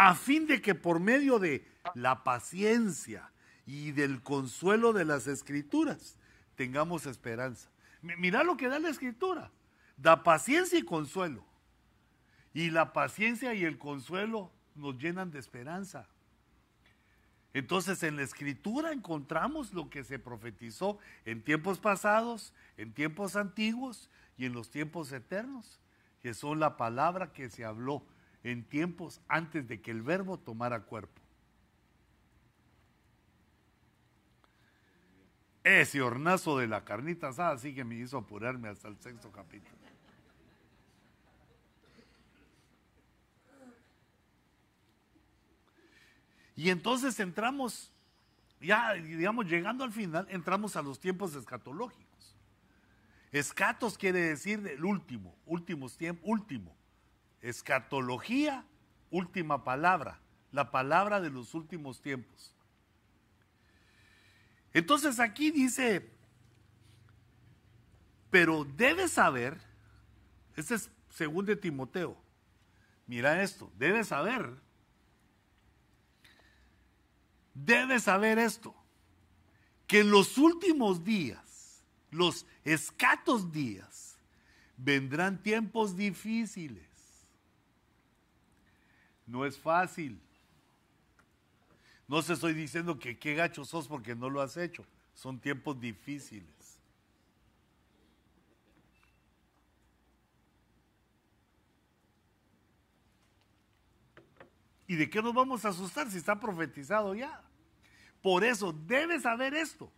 a 0.00 0.14
fin 0.14 0.46
de 0.46 0.62
que 0.62 0.76
por 0.76 1.00
medio 1.00 1.40
de 1.40 1.66
la 1.94 2.22
paciencia 2.22 3.32
y 3.66 3.90
del 3.90 4.22
consuelo 4.22 4.92
de 4.92 5.04
las 5.04 5.26
escrituras 5.26 6.16
tengamos 6.54 7.04
esperanza. 7.04 7.68
Mira 8.00 8.44
lo 8.44 8.56
que 8.56 8.68
da 8.68 8.78
la 8.78 8.90
escritura, 8.90 9.50
da 9.96 10.22
paciencia 10.22 10.78
y 10.78 10.84
consuelo. 10.84 11.44
Y 12.54 12.70
la 12.70 12.92
paciencia 12.92 13.54
y 13.54 13.64
el 13.64 13.76
consuelo 13.76 14.52
nos 14.76 14.96
llenan 14.98 15.32
de 15.32 15.40
esperanza. 15.40 16.06
Entonces 17.52 18.00
en 18.04 18.14
la 18.14 18.22
escritura 18.22 18.92
encontramos 18.92 19.74
lo 19.74 19.90
que 19.90 20.04
se 20.04 20.20
profetizó 20.20 21.00
en 21.24 21.42
tiempos 21.42 21.80
pasados, 21.80 22.54
en 22.76 22.92
tiempos 22.92 23.34
antiguos 23.34 24.10
y 24.36 24.46
en 24.46 24.52
los 24.52 24.70
tiempos 24.70 25.10
eternos, 25.10 25.80
que 26.22 26.34
son 26.34 26.60
la 26.60 26.76
palabra 26.76 27.32
que 27.32 27.50
se 27.50 27.64
habló 27.64 28.04
en 28.50 28.64
tiempos 28.64 29.20
antes 29.28 29.68
de 29.68 29.80
que 29.80 29.90
el 29.90 30.02
verbo 30.02 30.38
tomara 30.38 30.80
cuerpo. 30.80 31.20
Ese 35.62 36.00
hornazo 36.00 36.56
de 36.56 36.66
la 36.66 36.82
carnita 36.82 37.28
asada 37.28 37.58
sí 37.58 37.74
que 37.74 37.84
me 37.84 37.96
hizo 37.96 38.16
apurarme 38.16 38.68
hasta 38.68 38.88
el 38.88 38.96
sexto 39.00 39.30
capítulo. 39.30 39.76
Y 46.56 46.70
entonces 46.70 47.20
entramos, 47.20 47.92
ya 48.60 48.94
digamos, 48.94 49.46
llegando 49.46 49.84
al 49.84 49.92
final, 49.92 50.26
entramos 50.30 50.74
a 50.74 50.82
los 50.82 50.98
tiempos 50.98 51.34
escatológicos. 51.34 52.34
Escatos 53.30 53.98
quiere 53.98 54.20
decir 54.20 54.66
el 54.66 54.82
último, 54.82 55.36
últimos 55.44 55.98
último. 56.22 56.77
Escatología, 57.48 58.64
última 59.10 59.64
palabra, 59.64 60.20
la 60.52 60.70
palabra 60.70 61.20
de 61.20 61.30
los 61.30 61.54
últimos 61.54 62.00
tiempos. 62.00 62.54
Entonces 64.72 65.18
aquí 65.18 65.50
dice, 65.50 66.10
pero 68.30 68.64
debes 68.64 69.12
saber, 69.12 69.58
este 70.56 70.74
es 70.74 70.90
según 71.10 71.46
de 71.46 71.56
Timoteo, 71.56 72.16
mira 73.06 73.42
esto, 73.42 73.72
debes 73.76 74.08
saber 74.08 74.54
debe 77.64 77.98
saber 78.00 78.38
esto, 78.38 78.74
que 79.86 80.00
en 80.00 80.10
los 80.10 80.38
últimos 80.38 81.04
días, 81.04 81.82
los 82.10 82.46
escatos 82.64 83.52
días, 83.52 84.18
vendrán 84.76 85.42
tiempos 85.42 85.96
difíciles. 85.96 86.87
No 89.28 89.44
es 89.44 89.58
fácil. 89.58 90.18
No 92.08 92.22
se 92.22 92.32
estoy 92.32 92.54
diciendo 92.54 92.98
que 92.98 93.18
qué 93.18 93.34
gacho 93.34 93.64
sos 93.64 93.86
porque 93.86 94.16
no 94.16 94.30
lo 94.30 94.40
has 94.40 94.56
hecho. 94.56 94.84
Son 95.14 95.38
tiempos 95.38 95.78
difíciles. 95.78 96.48
¿Y 104.86 104.96
de 104.96 105.10
qué 105.10 105.20
nos 105.20 105.34
vamos 105.34 105.66
a 105.66 105.68
asustar 105.68 106.10
si 106.10 106.16
está 106.16 106.40
profetizado 106.40 107.14
ya? 107.14 107.42
Por 108.22 108.42
eso 108.42 108.72
debes 108.72 109.22
saber 109.22 109.52
esto. 109.52 109.92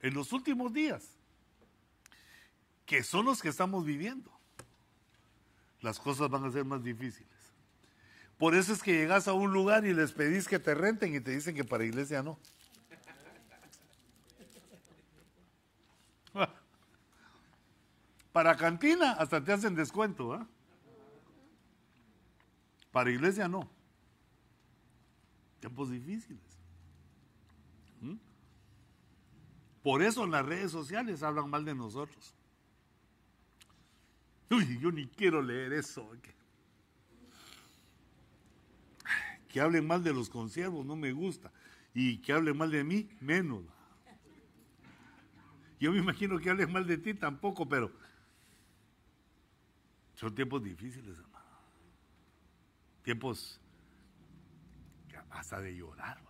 En 0.00 0.12
los 0.12 0.32
últimos 0.34 0.70
días, 0.74 1.08
que 2.84 3.02
son 3.02 3.24
los 3.24 3.40
que 3.40 3.48
estamos 3.48 3.86
viviendo, 3.86 4.30
las 5.80 5.98
cosas 5.98 6.28
van 6.28 6.44
a 6.44 6.50
ser 6.50 6.66
más 6.66 6.84
difíciles. 6.84 7.39
Por 8.40 8.54
eso 8.54 8.72
es 8.72 8.82
que 8.82 8.94
llegas 8.94 9.28
a 9.28 9.34
un 9.34 9.52
lugar 9.52 9.84
y 9.84 9.92
les 9.92 10.12
pedís 10.12 10.48
que 10.48 10.58
te 10.58 10.74
renten 10.74 11.14
y 11.14 11.20
te 11.20 11.30
dicen 11.30 11.54
que 11.54 11.62
para 11.62 11.84
iglesia 11.84 12.22
no. 12.22 12.38
Para 18.32 18.56
cantina 18.56 19.12
hasta 19.12 19.44
te 19.44 19.52
hacen 19.52 19.74
descuento. 19.74 20.32
¿ah? 20.32 20.48
Para 22.90 23.10
iglesia 23.10 23.46
no. 23.46 23.68
Tiempos 25.60 25.90
difíciles. 25.90 26.40
¿Mm? 28.00 28.16
Por 29.82 30.02
eso 30.02 30.24
en 30.24 30.30
las 30.30 30.46
redes 30.46 30.70
sociales 30.70 31.22
hablan 31.22 31.50
mal 31.50 31.66
de 31.66 31.74
nosotros. 31.74 32.34
Uy, 34.48 34.78
yo 34.78 34.90
ni 34.90 35.06
quiero 35.08 35.42
leer 35.42 35.74
eso. 35.74 36.10
Que 39.50 39.60
hablen 39.60 39.86
mal 39.86 40.02
de 40.02 40.14
los 40.14 40.30
consiervos, 40.30 40.86
no 40.86 40.96
me 40.96 41.12
gusta. 41.12 41.52
Y 41.92 42.18
que 42.18 42.32
hablen 42.32 42.56
mal 42.56 42.70
de 42.70 42.84
mí, 42.84 43.10
menos. 43.20 43.64
Yo 45.78 45.92
me 45.92 45.98
imagino 45.98 46.38
que 46.38 46.50
hablen 46.50 46.70
mal 46.72 46.86
de 46.86 46.98
ti 46.98 47.14
tampoco, 47.14 47.68
pero 47.68 47.90
son 50.14 50.34
tiempos 50.34 50.62
difíciles, 50.62 51.18
hermano. 51.18 51.46
Tiempos 53.02 53.60
hasta 55.30 55.60
de 55.60 55.74
llorar. 55.74 56.20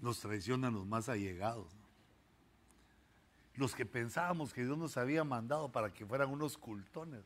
Nos 0.00 0.18
traicionan 0.18 0.74
los 0.74 0.84
más 0.84 1.08
allegados. 1.08 1.72
Los 3.54 3.74
que 3.74 3.86
pensábamos 3.86 4.52
que 4.52 4.64
Dios 4.64 4.76
nos 4.76 4.96
había 4.96 5.22
mandado 5.22 5.70
para 5.70 5.92
que 5.92 6.04
fueran 6.04 6.30
unos 6.30 6.58
cultones. 6.58 7.22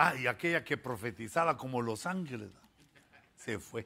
Ah, 0.00 0.14
y 0.14 0.28
aquella 0.28 0.62
que 0.64 0.76
profetizaba 0.76 1.56
como 1.56 1.82
los 1.82 2.06
ángeles, 2.06 2.52
se 3.34 3.58
fue. 3.58 3.84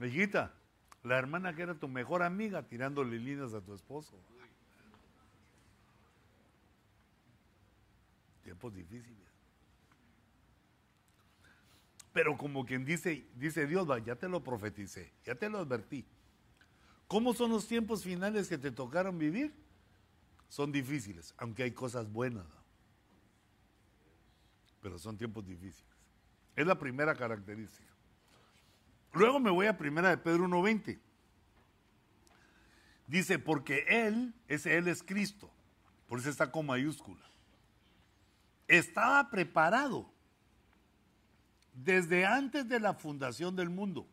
Hijita, 0.00 0.54
la 1.02 1.18
hermana 1.18 1.54
que 1.54 1.60
era 1.60 1.74
tu 1.74 1.86
mejor 1.86 2.22
amiga 2.22 2.62
tirándole 2.62 3.18
líneas 3.18 3.52
a 3.52 3.60
tu 3.60 3.74
esposo. 3.74 4.18
Tiempos 8.42 8.72
difíciles. 8.72 9.28
Pero 12.14 12.38
como 12.38 12.64
quien 12.64 12.86
dice, 12.86 13.28
dice 13.34 13.66
Dios, 13.66 13.86
ya 14.02 14.16
te 14.16 14.30
lo 14.30 14.42
profeticé, 14.42 15.12
ya 15.26 15.34
te 15.34 15.50
lo 15.50 15.58
advertí. 15.58 16.06
¿Cómo 17.06 17.34
son 17.34 17.50
los 17.50 17.68
tiempos 17.68 18.02
finales 18.02 18.48
que 18.48 18.56
te 18.56 18.70
tocaron 18.70 19.18
vivir? 19.18 19.67
Son 20.48 20.72
difíciles, 20.72 21.34
aunque 21.36 21.62
hay 21.62 21.72
cosas 21.72 22.10
buenas. 22.10 22.46
Pero 24.80 24.98
son 24.98 25.16
tiempos 25.16 25.44
difíciles. 25.46 25.84
Es 26.56 26.66
la 26.66 26.78
primera 26.78 27.14
característica. 27.14 27.92
Luego 29.12 29.38
me 29.40 29.50
voy 29.50 29.66
a 29.66 29.76
primera 29.76 30.10
de 30.10 30.18
Pedro 30.18 30.46
1.20. 30.46 30.98
Dice, 33.06 33.38
porque 33.38 33.84
Él, 33.88 34.34
ese 34.48 34.76
Él 34.76 34.88
es 34.88 35.02
Cristo, 35.02 35.50
por 36.08 36.18
eso 36.18 36.28
está 36.28 36.50
con 36.50 36.66
mayúscula. 36.66 37.24
Estaba 38.66 39.30
preparado 39.30 40.10
desde 41.72 42.26
antes 42.26 42.68
de 42.68 42.80
la 42.80 42.94
fundación 42.94 43.54
del 43.56 43.70
mundo. 43.70 44.06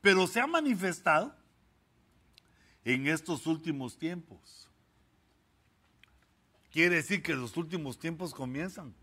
Pero 0.00 0.26
se 0.26 0.40
ha 0.40 0.46
manifestado 0.46 1.34
en 2.86 3.08
estos 3.08 3.48
últimos 3.48 3.98
tiempos. 3.98 4.70
Quiere 6.70 6.94
decir 6.94 7.20
que 7.20 7.34
los 7.34 7.56
últimos 7.56 7.98
tiempos 7.98 8.32
comienzan 8.32 8.94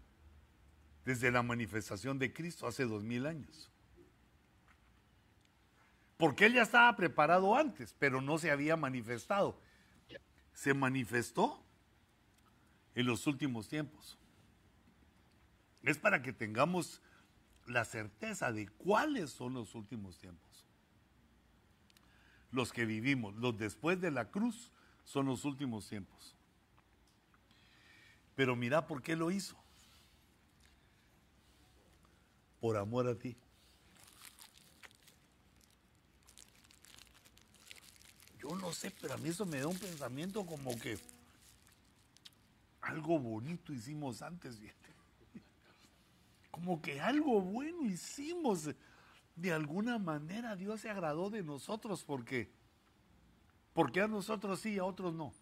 desde 1.04 1.30
la 1.32 1.44
manifestación 1.44 2.18
de 2.18 2.32
Cristo 2.32 2.66
hace 2.66 2.86
dos 2.86 3.04
mil 3.04 3.26
años. 3.26 3.70
Porque 6.16 6.46
Él 6.46 6.54
ya 6.54 6.62
estaba 6.62 6.96
preparado 6.96 7.58
antes, 7.58 7.94
pero 8.00 8.22
no 8.22 8.38
se 8.38 8.52
había 8.52 8.78
manifestado. 8.78 9.60
Se 10.54 10.74
manifestó 10.74 11.62
en 12.96 13.06
los 13.06 13.28
últimos 13.28 13.68
tiempos. 13.68 14.18
Es 15.82 15.98
para 15.98 16.22
que 16.22 16.32
tengamos 16.32 17.02
la 17.68 17.84
certeza 17.84 18.54
de 18.54 18.70
cuáles 18.70 19.32
son 19.32 19.56
los 19.56 19.76
últimos 19.76 20.18
tiempos. 20.20 20.53
Los 22.54 22.72
que 22.72 22.86
vivimos, 22.86 23.36
los 23.36 23.58
después 23.58 24.00
de 24.00 24.12
la 24.12 24.30
cruz, 24.30 24.72
son 25.04 25.26
los 25.26 25.44
últimos 25.44 25.90
tiempos. 25.90 26.36
Pero 28.36 28.56
mira 28.56 28.88
por 28.88 29.02
qué 29.02 29.16
lo 29.16 29.32
hizo. 29.32 29.58
Por 32.62 32.78
amor 32.78 33.08
a 33.08 33.16
ti. 33.16 33.36
Yo 38.40 38.56
no 38.56 38.72
sé, 38.72 38.92
pero 39.02 39.16
a 39.16 39.18
mí 39.18 39.30
eso 39.30 39.46
me 39.46 39.60
da 39.60 39.68
un 39.68 39.78
pensamiento 39.78 40.46
como 40.46 40.78
que 40.80 41.00
algo 42.82 43.18
bonito 43.18 43.74
hicimos 43.74 44.22
antes, 44.22 44.60
como 46.52 46.82
que 46.82 47.02
algo 47.02 47.42
bueno 47.42 47.86
hicimos. 47.86 48.70
De 49.36 49.52
alguna 49.52 49.98
manera 49.98 50.56
Dios 50.56 50.82
se 50.82 50.90
agradó 50.90 51.30
de 51.30 51.44
nosotros 51.44 52.04
porque, 52.04 52.52
porque 53.74 54.02
a 54.02 54.08
nosotros 54.08 54.60
sí, 54.60 54.78
a 54.78 54.86
otros 54.86 55.14
no. 55.14 55.34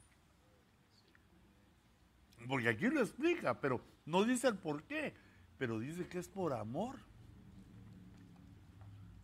Porque 2.47 2.69
aquí 2.69 2.87
lo 2.87 3.01
explica, 3.01 3.59
pero 3.59 3.81
no 4.05 4.23
dice 4.23 4.47
el 4.47 4.57
por 4.57 4.83
qué, 4.83 5.13
pero 5.57 5.79
dice 5.79 6.07
que 6.07 6.19
es 6.19 6.27
por 6.27 6.53
amor. 6.53 6.97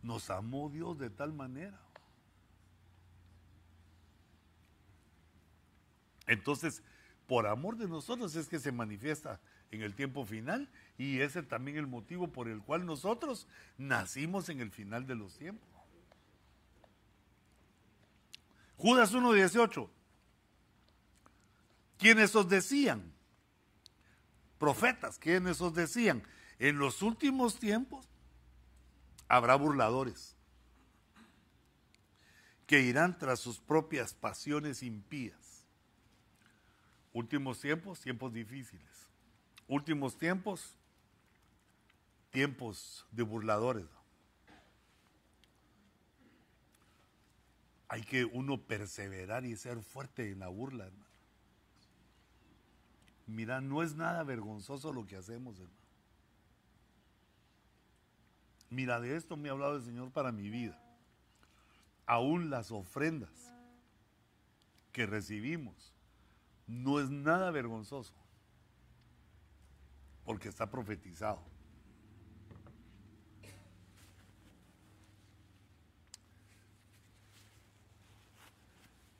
Nos 0.02 0.30
amó 0.30 0.70
Dios 0.70 0.98
de 0.98 1.10
tal 1.10 1.32
manera. 1.32 1.80
Entonces, 6.26 6.82
por 7.26 7.46
amor 7.46 7.76
de 7.76 7.88
nosotros 7.88 8.36
es 8.36 8.48
que 8.48 8.58
se 8.58 8.70
manifiesta 8.70 9.40
en 9.70 9.82
el 9.82 9.94
tiempo 9.94 10.24
final 10.24 10.68
y 10.98 11.20
ese 11.20 11.42
también 11.42 11.76
el 11.76 11.86
motivo 11.86 12.28
por 12.28 12.48
el 12.48 12.60
cual 12.60 12.84
nosotros 12.84 13.46
nacimos 13.78 14.48
en 14.48 14.60
el 14.60 14.70
final 14.70 15.06
de 15.06 15.14
los 15.14 15.38
tiempos. 15.38 15.68
Judas 18.76 19.14
1.18. 19.14 19.88
¿Quiénes 21.98 22.34
os 22.34 22.48
decían? 22.48 23.12
Profetas, 24.58 25.18
¿quiénes 25.18 25.60
os 25.60 25.72
decían? 25.72 26.22
En 26.58 26.78
los 26.78 27.02
últimos 27.02 27.58
tiempos 27.58 28.08
habrá 29.28 29.54
burladores 29.54 30.36
que 32.66 32.80
irán 32.80 33.18
tras 33.18 33.38
sus 33.38 33.60
propias 33.60 34.14
pasiones 34.14 34.82
impías. 34.82 35.64
Últimos 37.12 37.60
tiempos, 37.60 38.00
tiempos 38.00 38.32
difíciles 38.32 39.08
últimos 39.68 40.16
tiempos, 40.18 40.74
tiempos 42.30 43.06
de 43.10 43.22
burladores. 43.22 43.86
Hay 47.88 48.02
que 48.02 48.24
uno 48.24 48.60
perseverar 48.60 49.46
y 49.46 49.56
ser 49.56 49.82
fuerte 49.82 50.30
en 50.30 50.40
la 50.40 50.48
burla, 50.48 50.86
hermano. 50.86 51.08
Mira, 53.26 53.60
no 53.60 53.82
es 53.82 53.94
nada 53.94 54.22
vergonzoso 54.24 54.92
lo 54.92 55.06
que 55.06 55.16
hacemos, 55.16 55.58
hermano. 55.58 55.78
Mira, 58.70 59.00
de 59.00 59.16
esto 59.16 59.36
me 59.36 59.48
ha 59.48 59.52
hablado 59.52 59.76
el 59.76 59.82
Señor 59.82 60.10
para 60.10 60.32
mi 60.32 60.50
vida. 60.50 60.78
Aún 62.06 62.50
las 62.50 62.70
ofrendas 62.70 63.52
que 64.92 65.06
recibimos 65.06 65.94
no 66.66 67.00
es 67.00 67.08
nada 67.10 67.50
vergonzoso 67.50 68.14
porque 70.24 70.48
está 70.48 70.70
profetizado. 70.70 71.42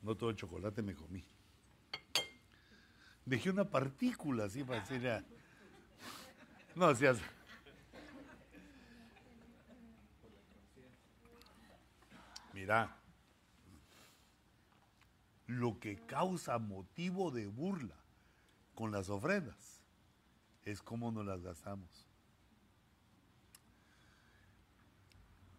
No 0.01 0.15
todo 0.15 0.29
el 0.29 0.35
chocolate 0.35 0.81
me 0.81 0.95
comí. 0.95 1.23
Dejé 3.25 3.49
una 3.49 3.69
partícula 3.69 4.45
así 4.45 4.63
para 4.63 4.79
decir 4.79 5.23
No, 6.75 6.95
seas. 6.95 7.19
Mira, 12.53 12.95
lo 15.47 15.79
que 15.79 15.95
causa 16.05 16.57
motivo 16.59 17.31
de 17.31 17.47
burla 17.47 17.95
con 18.75 18.91
las 18.91 19.09
ofrendas 19.09 19.81
es 20.63 20.81
cómo 20.81 21.11
nos 21.11 21.25
las 21.25 21.41
gastamos. 21.41 21.89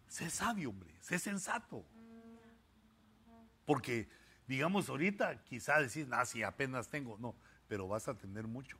Sé 0.07 0.29
sabio, 0.29 0.69
hombre, 0.69 0.93
sé 1.01 1.19
sensato. 1.19 1.85
Porque, 3.65 4.09
digamos, 4.51 4.89
ahorita 4.89 5.45
quizá 5.45 5.79
decís, 5.79 6.07
ah, 6.11 6.25
si 6.25 6.43
apenas 6.43 6.89
tengo, 6.89 7.17
no, 7.17 7.33
pero 7.69 7.87
vas 7.87 8.09
a 8.09 8.17
tener 8.17 8.47
mucho. 8.47 8.77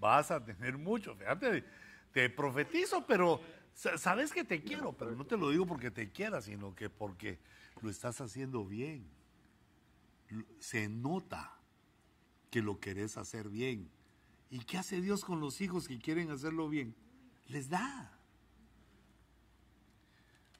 Vas 0.00 0.32
a 0.32 0.44
tener 0.44 0.76
mucho. 0.76 1.14
Fíjate, 1.14 1.64
te 2.12 2.28
profetizo, 2.30 3.06
pero 3.06 3.40
sabes 3.72 4.32
que 4.32 4.42
te 4.42 4.60
quiero, 4.64 4.92
pero 4.92 5.12
no 5.12 5.24
te 5.24 5.36
lo 5.36 5.50
digo 5.50 5.66
porque 5.66 5.92
te 5.92 6.10
quiera, 6.10 6.42
sino 6.42 6.74
que 6.74 6.90
porque 6.90 7.38
lo 7.80 7.90
estás 7.90 8.20
haciendo 8.20 8.64
bien. 8.64 9.06
Se 10.58 10.88
nota 10.88 11.56
que 12.50 12.62
lo 12.62 12.80
querés 12.80 13.16
hacer 13.18 13.48
bien. 13.48 13.88
¿Y 14.50 14.58
qué 14.64 14.78
hace 14.78 15.00
Dios 15.00 15.24
con 15.24 15.38
los 15.38 15.60
hijos 15.60 15.86
que 15.86 16.00
quieren 16.00 16.32
hacerlo 16.32 16.68
bien? 16.68 16.96
Les 17.46 17.68
da. 17.68 18.18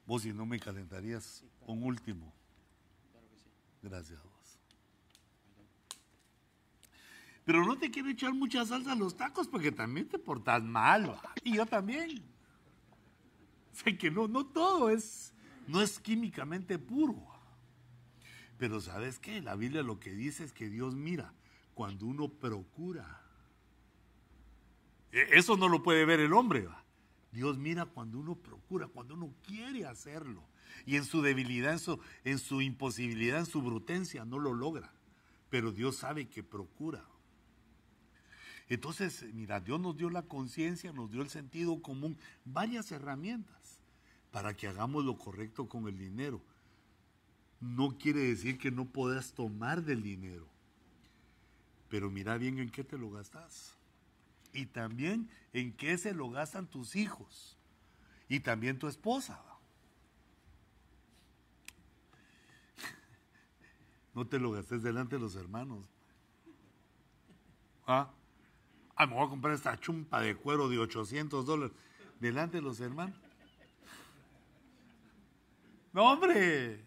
Vos 0.05 0.21
si 0.21 0.31
no 0.31 0.45
me 0.45 0.61
calentarías 0.61 1.43
un 1.67 1.83
último. 1.83 2.33
Gracias 3.81 4.19
a 4.19 4.23
vos. 4.23 4.31
Pero 7.45 7.65
no 7.65 7.77
te 7.77 7.89
quiero 7.89 8.09
echar 8.09 8.33
mucha 8.33 8.65
salsa 8.65 8.91
a 8.91 8.95
los 8.95 9.17
tacos 9.17 9.47
porque 9.47 9.71
también 9.71 10.07
te 10.07 10.19
portas 10.19 10.63
mal. 10.63 11.19
Y 11.43 11.55
yo 11.55 11.65
también. 11.65 12.23
Sé 13.73 13.97
que 13.97 14.11
no, 14.11 14.27
no 14.27 14.45
todo 14.45 14.89
es, 14.89 15.33
no 15.67 15.81
es 15.81 15.99
químicamente 15.99 16.77
puro. 16.77 17.27
Pero 18.57 18.79
¿sabes 18.79 19.17
qué? 19.17 19.41
La 19.41 19.55
Biblia 19.55 19.81
lo 19.81 19.99
que 19.99 20.11
dice 20.11 20.43
es 20.43 20.53
que 20.53 20.69
Dios 20.69 20.95
mira 20.95 21.33
cuando 21.73 22.05
uno 22.05 22.29
procura. 22.29 23.21
E, 25.11 25.29
eso 25.31 25.57
no 25.57 25.67
lo 25.67 25.81
puede 25.81 26.05
ver 26.05 26.19
el 26.19 26.33
hombre. 26.33 26.67
Dios 27.31 27.57
mira 27.57 27.85
cuando 27.85 28.19
uno 28.19 28.35
procura, 28.35 28.87
cuando 28.87 29.15
uno 29.15 29.33
quiere 29.47 29.85
hacerlo. 29.85 30.43
Y 30.85 30.95
en 30.95 31.05
su 31.05 31.21
debilidad, 31.21 31.73
en 31.73 31.79
su, 31.79 31.99
en 32.23 32.39
su 32.39 32.61
imposibilidad, 32.61 33.39
en 33.39 33.45
su 33.45 33.61
brutencia, 33.61 34.25
no 34.25 34.39
lo 34.39 34.53
logra. 34.53 34.93
Pero 35.49 35.71
Dios 35.71 35.97
sabe 35.97 36.27
que 36.27 36.43
procura. 36.43 37.05
Entonces, 38.69 39.25
mira, 39.33 39.59
Dios 39.59 39.81
nos 39.81 39.97
dio 39.97 40.09
la 40.09 40.21
conciencia, 40.21 40.93
nos 40.93 41.11
dio 41.11 41.21
el 41.21 41.29
sentido 41.29 41.81
común, 41.81 42.17
varias 42.45 42.91
herramientas 42.91 43.81
para 44.31 44.55
que 44.55 44.67
hagamos 44.67 45.03
lo 45.03 45.17
correcto 45.17 45.67
con 45.67 45.87
el 45.87 45.97
dinero. 45.97 46.41
No 47.59 47.97
quiere 47.97 48.21
decir 48.21 48.57
que 48.57 48.71
no 48.71 48.85
puedas 48.85 49.33
tomar 49.33 49.83
del 49.83 50.01
dinero, 50.01 50.47
pero 51.89 52.09
mira 52.09 52.37
bien 52.37 52.59
en 52.59 52.69
qué 52.69 52.83
te 52.83 52.97
lo 52.97 53.11
gastas. 53.11 53.75
Y 54.53 54.65
también 54.65 55.29
en 55.53 55.73
qué 55.73 55.97
se 55.97 56.13
lo 56.13 56.29
gastan 56.29 56.67
tus 56.67 56.95
hijos. 56.95 57.57
Y 58.29 58.39
también 58.39 58.79
tu 58.79 58.87
esposa. 58.87 59.41
No 64.13 64.27
te 64.27 64.39
lo 64.39 64.51
gastes 64.51 64.83
delante 64.83 65.15
de 65.15 65.21
los 65.21 65.35
hermanos. 65.35 65.85
¿Ah? 67.87 68.09
Ah, 68.95 69.05
me 69.05 69.15
voy 69.15 69.25
a 69.25 69.29
comprar 69.29 69.53
esta 69.53 69.79
chumpa 69.79 70.21
de 70.21 70.35
cuero 70.35 70.69
de 70.69 70.77
800 70.77 71.45
dólares 71.45 71.75
delante 72.19 72.57
de 72.57 72.63
los 72.63 72.79
hermanos. 72.79 73.15
No, 75.93 76.11
hombre. 76.11 76.85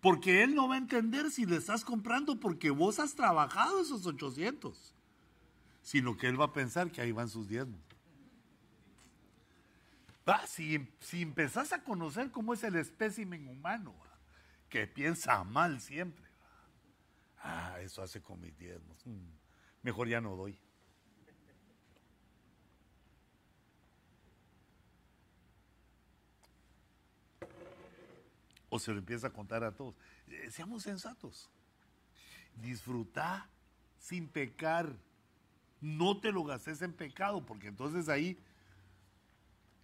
Porque 0.00 0.42
él 0.42 0.54
no 0.54 0.68
va 0.68 0.76
a 0.76 0.78
entender 0.78 1.30
si 1.30 1.46
le 1.46 1.56
estás 1.56 1.84
comprando 1.84 2.38
porque 2.38 2.70
vos 2.70 2.98
has 2.98 3.14
trabajado 3.14 3.80
esos 3.80 4.06
800. 4.06 4.94
Sino 5.82 6.16
que 6.16 6.28
él 6.28 6.40
va 6.40 6.46
a 6.46 6.52
pensar 6.52 6.90
que 6.90 7.00
ahí 7.00 7.12
van 7.12 7.28
sus 7.28 7.48
diezmos. 7.48 7.80
Ah, 10.26 10.44
si, 10.46 10.88
si 11.00 11.22
empezás 11.22 11.72
a 11.72 11.82
conocer 11.82 12.30
cómo 12.30 12.52
es 12.52 12.64
el 12.64 12.76
espécimen 12.76 13.48
humano, 13.48 13.94
que 14.68 14.86
piensa 14.86 15.42
mal 15.44 15.80
siempre. 15.80 16.24
Ah, 17.38 17.78
eso 17.80 18.02
hace 18.02 18.20
con 18.20 18.40
mis 18.40 18.56
diezmos. 18.58 19.04
Mm 19.06 19.46
mejor 19.86 20.08
ya 20.08 20.20
no 20.20 20.34
doy. 20.34 20.58
O 28.68 28.80
se 28.80 28.90
lo 28.90 28.98
empieza 28.98 29.28
a 29.28 29.30
contar 29.30 29.62
a 29.62 29.70
todos. 29.70 29.96
Eh, 30.26 30.50
seamos 30.50 30.82
sensatos. 30.82 31.48
Disfruta 32.56 33.48
sin 34.00 34.26
pecar. 34.26 34.92
No 35.80 36.18
te 36.18 36.32
lo 36.32 36.42
gastes 36.42 36.82
en 36.82 36.92
pecado, 36.92 37.46
porque 37.46 37.68
entonces 37.68 38.08
ahí 38.08 38.36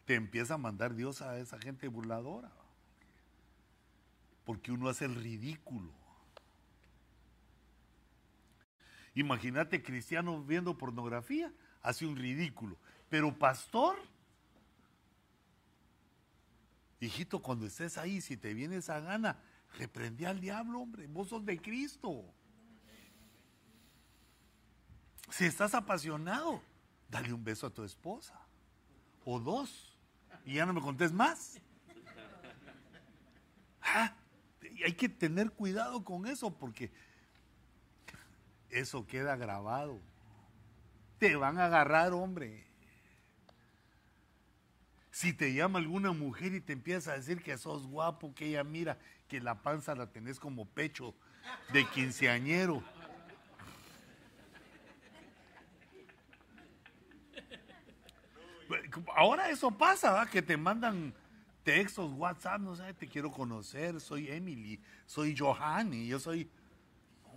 te 0.05 0.17
empieza 0.17 0.55
a 0.55 0.59
mandar 0.59 0.97
Dios 0.97 1.23
a 1.23 1.39
esa 1.39 1.61
gente 1.61 1.87
burladora. 1.87 2.51
Porque 4.45 4.73
uno 4.73 4.89
hace 4.89 5.05
el 5.05 5.15
ridículo. 5.15 5.93
Imagínate 9.15 9.83
cristiano 9.83 10.43
viendo 10.43 10.77
pornografía, 10.79 11.53
hace 11.83 12.07
un 12.07 12.17
ridículo. 12.17 12.79
Pero 13.09 13.39
pastor, 13.39 13.97
hijito, 17.01 17.43
cuando 17.43 17.67
estés 17.67 17.99
ahí, 17.99 18.21
si 18.21 18.37
te 18.37 18.55
viene 18.55 18.77
esa 18.77 19.01
gana, 19.01 19.39
reprende 19.79 20.27
al 20.27 20.41
diablo, 20.41 20.81
hombre, 20.81 21.07
vos 21.07 21.29
sos 21.29 21.45
de 21.45 21.61
Cristo. 21.61 22.25
Si 25.31 25.45
estás 25.45 25.75
apasionado, 25.75 26.63
dale 27.09 27.33
un 27.33 27.45
beso 27.45 27.67
a 27.67 27.71
tu 27.71 27.85
esposa. 27.85 28.39
O 29.25 29.39
dos. 29.39 29.99
Y 30.45 30.55
ya 30.55 30.67
no 30.67 30.73
me 30.73 30.81
contés 30.81 31.13
más. 31.13 31.61
Ah, 33.83 34.15
hay 34.85 34.93
que 34.95 35.09
tener 35.09 35.51
cuidado 35.51 36.05
con 36.05 36.27
eso 36.27 36.51
porque 36.57 36.91
eso 38.71 39.07
queda 39.07 39.37
grabado. 39.37 40.01
Te 41.19 41.37
van 41.37 41.59
a 41.59 41.67
agarrar, 41.67 42.13
hombre. 42.13 42.67
Si 45.11 45.33
te 45.33 45.53
llama 45.53 45.79
alguna 45.79 46.13
mujer 46.13 46.55
y 46.55 46.61
te 46.61 46.73
empieza 46.73 47.13
a 47.13 47.17
decir 47.17 47.43
que 47.43 47.59
sos 47.59 47.87
guapo, 47.87 48.35
que 48.35 48.47
ella 48.47 48.65
mira 48.65 48.99
que 49.29 49.41
la 49.41 49.63
panza 49.63 49.95
la 49.95 50.11
tenés 50.11 50.41
como 50.41 50.67
pecho 50.67 51.15
de 51.73 51.87
quinceañero. 51.91 52.83
Ahora 59.15 59.51
eso 59.51 59.71
pasa, 59.71 60.13
¿va? 60.13 60.27
que 60.27 60.41
te 60.41 60.57
mandan 60.57 61.15
textos, 61.63 62.13
WhatsApp, 62.13 62.61
no 62.61 62.75
sé, 62.75 62.95
te 62.95 63.09
quiero 63.09 63.31
conocer, 63.31 64.01
soy 64.01 64.29
Emily, 64.29 64.81
soy 65.07 65.37
Johanny, 65.37 66.07
yo 66.07 66.19
soy 66.19 66.49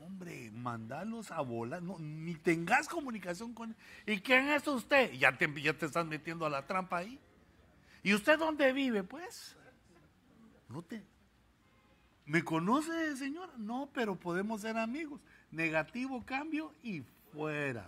hombre, 0.05 0.51
mandalos 0.51 1.31
a 1.31 1.41
volar, 1.41 1.81
no, 1.81 1.97
ni 1.99 2.35
tengas 2.35 2.87
comunicación 2.87 3.53
con 3.53 3.71
él. 3.71 4.15
¿Y 4.15 4.19
quién 4.19 4.49
es 4.49 4.67
usted? 4.67 5.11
Ya 5.13 5.37
te, 5.37 5.51
ya 5.61 5.73
te 5.73 5.85
estás 5.87 6.05
metiendo 6.05 6.45
a 6.45 6.49
la 6.49 6.65
trampa 6.65 6.97
ahí. 6.97 7.19
¿Y 8.03 8.13
usted 8.13 8.37
dónde 8.37 8.71
vive, 8.71 9.03
pues? 9.03 9.57
No 10.69 10.81
te. 10.83 11.03
¿Me 12.25 12.43
conoce, 12.43 13.15
señora? 13.17 13.51
No, 13.57 13.89
pero 13.93 14.15
podemos 14.15 14.61
ser 14.61 14.77
amigos. 14.77 15.19
Negativo, 15.51 16.23
cambio 16.25 16.73
y 16.83 17.03
fuera. 17.31 17.87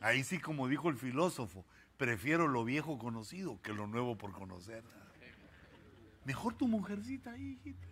Ahí 0.00 0.24
sí, 0.24 0.38
como 0.38 0.66
dijo 0.66 0.88
el 0.88 0.96
filósofo, 0.96 1.64
prefiero 2.02 2.48
lo 2.48 2.64
viejo 2.64 2.98
conocido 2.98 3.62
que 3.62 3.72
lo 3.72 3.86
nuevo 3.86 4.18
por 4.18 4.32
conocer. 4.32 4.82
Mejor 6.24 6.52
tu 6.54 6.66
mujercita 6.66 7.30
ahí, 7.30 7.52
hijita. 7.52 7.86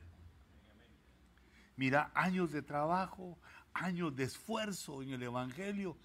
Mira, 1.76 2.10
años 2.12 2.50
de 2.50 2.60
trabajo, 2.60 3.38
años 3.72 4.16
de 4.16 4.24
esfuerzo 4.24 5.04
en 5.04 5.10
el 5.10 5.22
Evangelio 5.22 5.96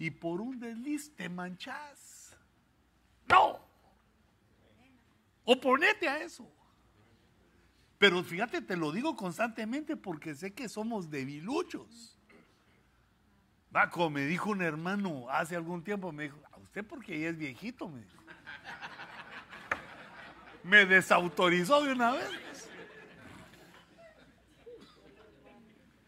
y 0.00 0.10
por 0.10 0.40
un 0.40 0.58
desliz 0.58 1.14
te 1.14 1.28
manchás. 1.28 2.36
No. 3.28 3.60
Oponete 5.44 6.08
a 6.08 6.24
eso. 6.24 6.52
Pero 7.98 8.24
fíjate, 8.24 8.62
te 8.62 8.76
lo 8.76 8.90
digo 8.90 9.14
constantemente 9.14 9.96
porque 9.96 10.34
sé 10.34 10.52
que 10.52 10.68
somos 10.68 11.08
debiluchos. 11.08 12.18
Va, 13.74 13.90
como 13.90 14.10
me 14.10 14.26
dijo 14.26 14.50
un 14.50 14.62
hermano 14.62 15.30
hace 15.30 15.54
algún 15.54 15.84
tiempo, 15.84 16.10
me 16.10 16.24
dijo, 16.24 16.42
¿a 16.52 16.53
porque 16.82 17.20
ya 17.20 17.28
es 17.28 17.38
viejito? 17.38 17.88
Me, 17.88 18.02
me 20.64 20.86
desautorizó 20.86 21.82
de 21.82 21.92
una 21.92 22.12
vez. 22.12 22.30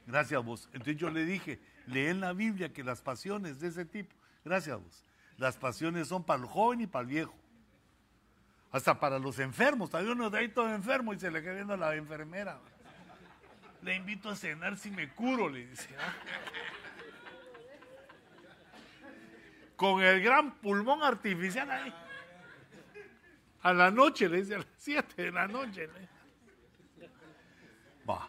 Gracias 0.06 0.44
vos. 0.44 0.68
Entonces 0.72 0.96
yo 0.96 1.10
le 1.10 1.24
dije, 1.24 1.60
lee 1.86 2.06
en 2.06 2.20
la 2.20 2.32
Biblia 2.32 2.72
que 2.72 2.84
las 2.84 3.00
pasiones 3.02 3.60
de 3.60 3.68
ese 3.68 3.84
tipo, 3.84 4.14
gracias 4.44 4.80
vos, 4.80 5.04
las 5.36 5.56
pasiones 5.56 6.08
son 6.08 6.24
para 6.24 6.40
el 6.40 6.46
joven 6.46 6.80
y 6.80 6.86
para 6.86 7.02
el 7.02 7.08
viejo. 7.08 7.34
Hasta 8.70 8.98
para 8.98 9.18
los 9.18 9.38
enfermos. 9.38 9.90
Todavía 9.90 10.12
uno 10.12 10.30
de 10.30 10.38
ahí 10.38 10.48
todo 10.48 10.72
enfermo 10.74 11.12
y 11.12 11.18
se 11.18 11.30
le 11.30 11.42
queda 11.42 11.54
viendo 11.54 11.74
a 11.74 11.76
la 11.76 11.94
enfermera. 11.94 12.58
Le 13.82 13.94
invito 13.94 14.30
a 14.30 14.36
cenar 14.36 14.76
si 14.76 14.90
me 14.90 15.08
curo, 15.10 15.48
le 15.48 15.66
dice. 15.66 15.88
¿ah? 15.98 16.12
Con 19.76 20.02
el 20.02 20.22
gran 20.22 20.56
pulmón 20.56 21.02
artificial 21.02 21.70
ahí. 21.70 21.94
A 23.62 23.72
la 23.72 23.90
noche, 23.90 24.28
le 24.28 24.38
dice, 24.38 24.54
a 24.54 24.58
las 24.58 24.66
7 24.78 25.22
de 25.22 25.32
la 25.32 25.46
noche. 25.46 25.86
Le 25.86 26.06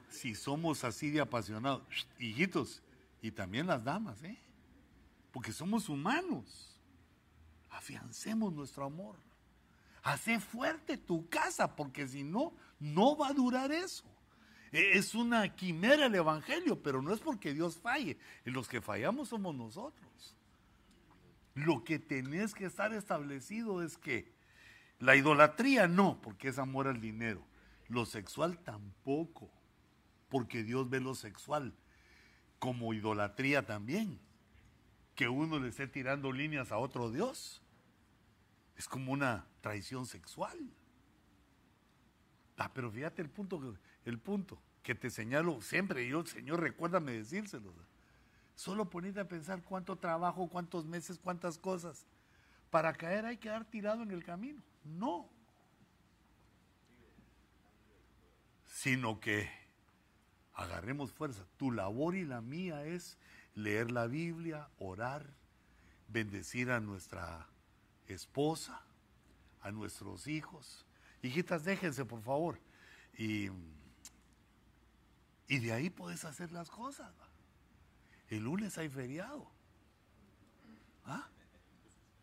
si 0.09 0.35
somos 0.35 0.83
así 0.83 1.11
de 1.11 1.21
apasionados, 1.21 1.83
hijitos, 2.19 2.81
y 3.21 3.31
también 3.31 3.67
las 3.67 3.83
damas, 3.83 4.23
¿eh? 4.23 4.37
Porque 5.31 5.51
somos 5.51 5.89
humanos. 5.89 6.79
Afiancemos 7.69 8.53
nuestro 8.53 8.85
amor. 8.85 9.17
Hace 10.03 10.39
fuerte 10.39 10.97
tu 10.97 11.27
casa, 11.29 11.75
porque 11.75 12.07
si 12.07 12.23
no, 12.23 12.53
no 12.79 13.17
va 13.17 13.27
a 13.27 13.33
durar 13.33 13.71
eso. 13.71 14.05
E, 14.71 14.97
es 14.97 15.13
una 15.13 15.55
quimera 15.55 16.05
el 16.05 16.15
Evangelio, 16.15 16.81
pero 16.81 17.01
no 17.01 17.13
es 17.13 17.19
porque 17.19 17.53
Dios 17.53 17.77
falle. 17.77 18.17
Los 18.45 18.67
que 18.67 18.81
fallamos 18.81 19.29
somos 19.29 19.53
nosotros. 19.53 20.35
Lo 21.57 21.83
que 21.83 21.97
tenés 21.97 22.53
que 22.53 22.65
estar 22.65 22.93
establecido 22.93 23.81
es 23.81 23.97
que 23.97 24.31
la 24.99 25.15
idolatría 25.15 25.87
no, 25.87 26.21
porque 26.21 26.49
es 26.49 26.59
amor 26.59 26.87
al 26.87 27.01
dinero. 27.01 27.43
Lo 27.87 28.05
sexual 28.05 28.59
tampoco 28.59 29.51
porque 30.29 30.63
Dios 30.63 30.87
ve 30.87 30.99
lo 30.99 31.15
sexual 31.15 31.73
como 32.59 32.93
idolatría 32.93 33.65
también. 33.65 34.19
Que 35.15 35.29
uno 35.29 35.57
le 35.57 35.69
esté 35.69 35.87
tirando 35.87 36.31
líneas 36.31 36.71
a 36.71 36.77
otro 36.77 37.09
Dios. 37.09 37.63
Es 38.75 38.87
como 38.87 39.11
una 39.11 39.47
traición 39.61 40.05
sexual. 40.05 40.59
Ah, 42.57 42.71
pero 42.71 42.91
fíjate 42.91 43.23
el 43.23 43.31
punto, 43.31 43.75
el 44.05 44.19
punto 44.19 44.61
que 44.83 44.93
te 44.93 45.09
señalo 45.09 45.59
siempre, 45.61 46.07
yo, 46.07 46.23
Señor, 46.23 46.61
recuérdame 46.61 47.13
decírselo. 47.13 47.73
Solo 48.57 48.89
ponete 48.89 49.19
a 49.19 49.27
pensar 49.27 49.61
cuánto 49.61 49.97
trabajo, 49.97 50.49
cuántos 50.49 50.87
meses, 50.87 51.19
cuántas 51.19 51.59
cosas. 51.59 52.07
Para 52.71 52.91
caer 52.91 53.23
hay 53.23 53.37
que 53.37 53.49
quedar 53.49 53.65
tirado 53.65 54.01
en 54.01 54.09
el 54.09 54.23
camino. 54.23 54.63
No. 54.83 55.29
Sino 58.65 59.19
que 59.19 59.47
agarremos 60.55 61.11
fuerza. 61.13 61.45
Tu 61.57 61.71
labor 61.71 62.15
y 62.15 62.25
la 62.25 62.41
mía 62.41 62.83
es 62.83 63.19
leer 63.53 63.91
la 63.91 64.07
Biblia, 64.07 64.67
orar, 64.79 65.35
bendecir 66.07 66.71
a 66.71 66.79
nuestra 66.79 67.47
esposa, 68.07 68.81
a 69.61 69.69
nuestros 69.69 70.25
hijos. 70.25 70.83
Hijitas, 71.21 71.63
déjense, 71.63 72.05
por 72.05 72.23
favor. 72.23 72.59
Y, 73.15 73.49
y 75.47 75.59
de 75.59 75.73
ahí 75.73 75.91
puedes 75.91 76.25
hacer 76.25 76.51
las 76.51 76.71
cosas. 76.71 77.13
El 78.29 78.43
lunes 78.43 78.77
hay 78.77 78.89
feriado. 78.89 79.49
¿Ah? 81.05 81.27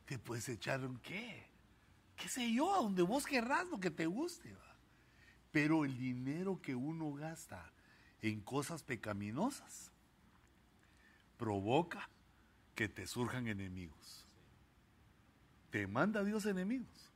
Te 0.07 0.19
puedes 0.19 0.49
echar 0.49 0.85
un 0.85 0.99
qué. 0.99 1.47
¿Qué 2.17 2.29
sé 2.29 2.53
yo? 2.53 2.75
A 2.75 2.79
donde 2.79 3.03
vos 3.03 3.25
querrás 3.25 3.67
lo 3.69 3.81
que 3.81 3.91
te 3.91 4.07
guste. 4.07 4.55
Pero 5.51 5.85
el 5.85 5.97
dinero 5.97 6.61
que 6.61 6.75
uno 6.75 7.13
gasta 7.13 7.71
en 8.21 8.41
cosas 8.41 8.83
pecaminosas 8.83 9.91
provoca 11.39 12.09
que 12.75 12.89
te 12.89 13.07
surjan 13.07 13.49
enemigos. 13.49 14.27
Te 15.71 15.87
manda 15.87 16.23
Dios 16.23 16.47
enemigos. 16.47 17.11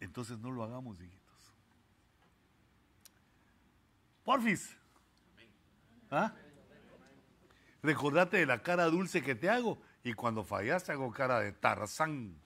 Entonces 0.00 0.38
no 0.38 0.50
lo 0.50 0.62
hagamos, 0.62 1.00
hijitos. 1.00 1.52
Porfis. 4.24 4.76
¿Ah? 6.10 6.34
Recordate 7.82 8.38
de 8.38 8.46
la 8.46 8.62
cara 8.62 8.86
dulce 8.86 9.22
que 9.22 9.34
te 9.34 9.48
hago 9.48 9.80
y 10.02 10.12
cuando 10.12 10.44
fallaste 10.44 10.92
hago 10.92 11.12
cara 11.12 11.40
de 11.40 11.52
Tarzán 11.52 12.36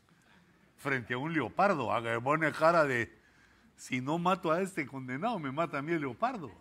frente 0.77 1.15
a 1.15 1.19
un 1.19 1.33
leopardo. 1.33 1.93
Haga 1.93 2.21
pone 2.21 2.51
cara 2.53 2.85
de 2.85 3.19
si 3.77 4.01
no 4.01 4.19
mato 4.19 4.53
a 4.53 4.61
este 4.61 4.87
condenado, 4.87 5.39
me 5.39 5.51
mata 5.51 5.79
a 5.79 5.83
mí 5.83 5.93
el 5.93 6.01
leopardo. 6.03 6.53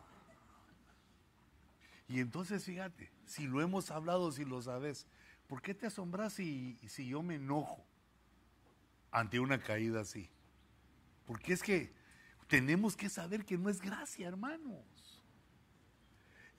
Y 2.07 2.19
entonces 2.21 2.63
fíjate, 2.63 3.11
si 3.25 3.47
lo 3.47 3.61
hemos 3.61 3.91
hablado, 3.91 4.31
si 4.31 4.45
lo 4.45 4.61
sabes, 4.61 5.05
¿por 5.47 5.61
qué 5.61 5.73
te 5.73 5.87
asombras 5.87 6.33
si, 6.33 6.79
si 6.87 7.07
yo 7.07 7.21
me 7.21 7.35
enojo 7.35 7.85
ante 9.11 9.39
una 9.39 9.59
caída 9.59 10.01
así? 10.01 10.29
Porque 11.25 11.53
es 11.53 11.61
que 11.61 11.93
tenemos 12.47 12.95
que 12.95 13.09
saber 13.09 13.45
que 13.45 13.57
no 13.57 13.69
es 13.69 13.79
gracia, 13.81 14.27
hermanos. 14.27 14.83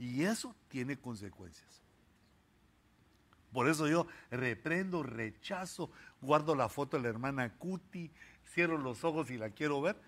Y 0.00 0.24
eso 0.24 0.56
tiene 0.68 0.96
consecuencias. 0.96 1.82
Por 3.52 3.68
eso 3.68 3.86
yo 3.86 4.06
reprendo, 4.30 5.02
rechazo, 5.02 5.90
guardo 6.22 6.54
la 6.54 6.70
foto 6.70 6.96
de 6.96 7.02
la 7.02 7.10
hermana 7.10 7.52
Cuti, 7.58 8.10
cierro 8.50 8.78
los 8.78 9.04
ojos 9.04 9.30
y 9.30 9.36
la 9.36 9.50
quiero 9.50 9.82
ver, 9.82 10.00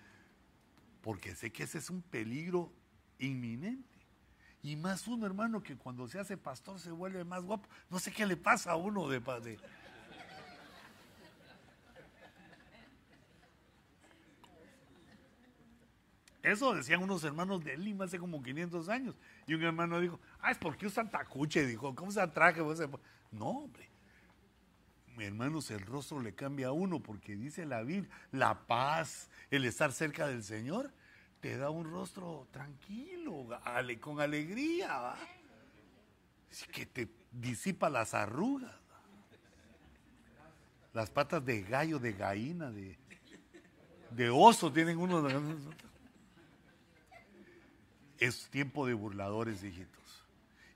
porque 1.02 1.34
sé 1.34 1.52
que 1.52 1.64
ese 1.64 1.76
es 1.76 1.90
un 1.90 2.00
peligro 2.00 2.72
inminente. 3.18 3.86
Y 4.62 4.76
más 4.76 5.06
uno, 5.08 5.26
hermano, 5.26 5.62
que 5.62 5.76
cuando 5.76 6.08
se 6.08 6.18
hace 6.18 6.38
pastor 6.38 6.80
se 6.80 6.90
vuelve 6.90 7.22
más 7.24 7.42
guapo. 7.42 7.68
No 7.90 7.98
sé 7.98 8.12
qué 8.12 8.24
le 8.24 8.38
pasa 8.38 8.70
a 8.70 8.76
uno 8.76 9.08
de, 9.08 9.20
padre. 9.20 9.58
Eso 16.42 16.74
decían 16.74 17.02
unos 17.02 17.22
hermanos 17.22 17.62
de 17.62 17.76
Lima 17.76 18.04
hace 18.04 18.18
como 18.18 18.42
500 18.42 18.88
años. 18.88 19.14
Y 19.46 19.54
un 19.54 19.62
hermano 19.62 20.00
dijo, 20.00 20.18
ah, 20.40 20.50
es 20.50 20.58
porque 20.58 20.86
usan 20.86 21.08
tacuche. 21.08 21.64
Dijo, 21.66 21.94
¿cómo 21.94 22.10
se 22.10 22.26
traje? 22.28 22.60
No, 23.30 23.48
hombre. 23.48 23.88
Hermanos, 25.18 25.70
el 25.70 25.80
rostro 25.80 26.20
le 26.20 26.34
cambia 26.34 26.68
a 26.68 26.72
uno 26.72 27.00
porque 27.00 27.36
dice 27.36 27.64
la 27.64 27.82
Biblia, 27.82 28.10
la 28.32 28.66
paz, 28.66 29.30
el 29.50 29.64
estar 29.64 29.92
cerca 29.92 30.26
del 30.26 30.42
Señor, 30.42 30.92
te 31.40 31.56
da 31.56 31.70
un 31.70 31.88
rostro 31.88 32.48
tranquilo, 32.50 33.46
con 34.00 34.20
alegría. 34.20 35.14
que 36.72 36.86
te 36.86 37.08
disipa 37.30 37.88
las 37.88 38.14
arrugas. 38.14 38.74
Las 40.92 41.10
patas 41.10 41.44
de 41.44 41.62
gallo, 41.62 41.98
de 41.98 42.12
gallina, 42.12 42.70
de, 42.70 42.98
de 44.10 44.30
oso 44.30 44.72
tienen 44.72 44.98
uno. 44.98 45.22
Es 48.22 48.48
tiempo 48.50 48.86
de 48.86 48.94
burladores, 48.94 49.64
hijitos. 49.64 50.24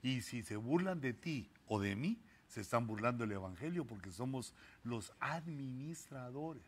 Y 0.03 0.23
si 0.23 0.43
se 0.43 0.57
burlan 0.57 1.01
de 1.01 1.13
ti 1.13 1.49
o 1.69 1.79
de 1.79 1.95
mí, 1.95 2.19
se 2.49 2.61
están 2.61 2.89
burlando 2.89 3.23
del 3.23 3.37
Evangelio 3.37 3.85
porque 3.85 4.11
somos 4.11 4.53
los 4.83 5.13
administradores. 5.21 6.65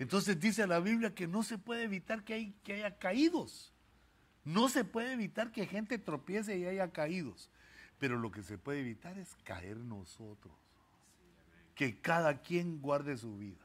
Entonces 0.00 0.40
dice 0.40 0.66
la 0.66 0.80
Biblia 0.80 1.14
que 1.14 1.28
no 1.28 1.44
se 1.44 1.56
puede 1.56 1.84
evitar 1.84 2.24
que, 2.24 2.34
hay, 2.34 2.54
que 2.64 2.72
haya 2.72 2.98
caídos. 2.98 3.72
No 4.44 4.68
se 4.68 4.84
puede 4.84 5.12
evitar 5.12 5.52
que 5.52 5.68
gente 5.68 5.98
tropiece 5.98 6.58
y 6.58 6.64
haya 6.64 6.90
caídos. 6.90 7.48
Pero 8.00 8.18
lo 8.18 8.32
que 8.32 8.42
se 8.42 8.58
puede 8.58 8.80
evitar 8.80 9.16
es 9.18 9.36
caer 9.44 9.76
nosotros. 9.76 10.52
Que 11.76 12.00
cada 12.00 12.42
quien 12.42 12.82
guarde 12.82 13.16
su 13.16 13.38
vida. 13.38 13.64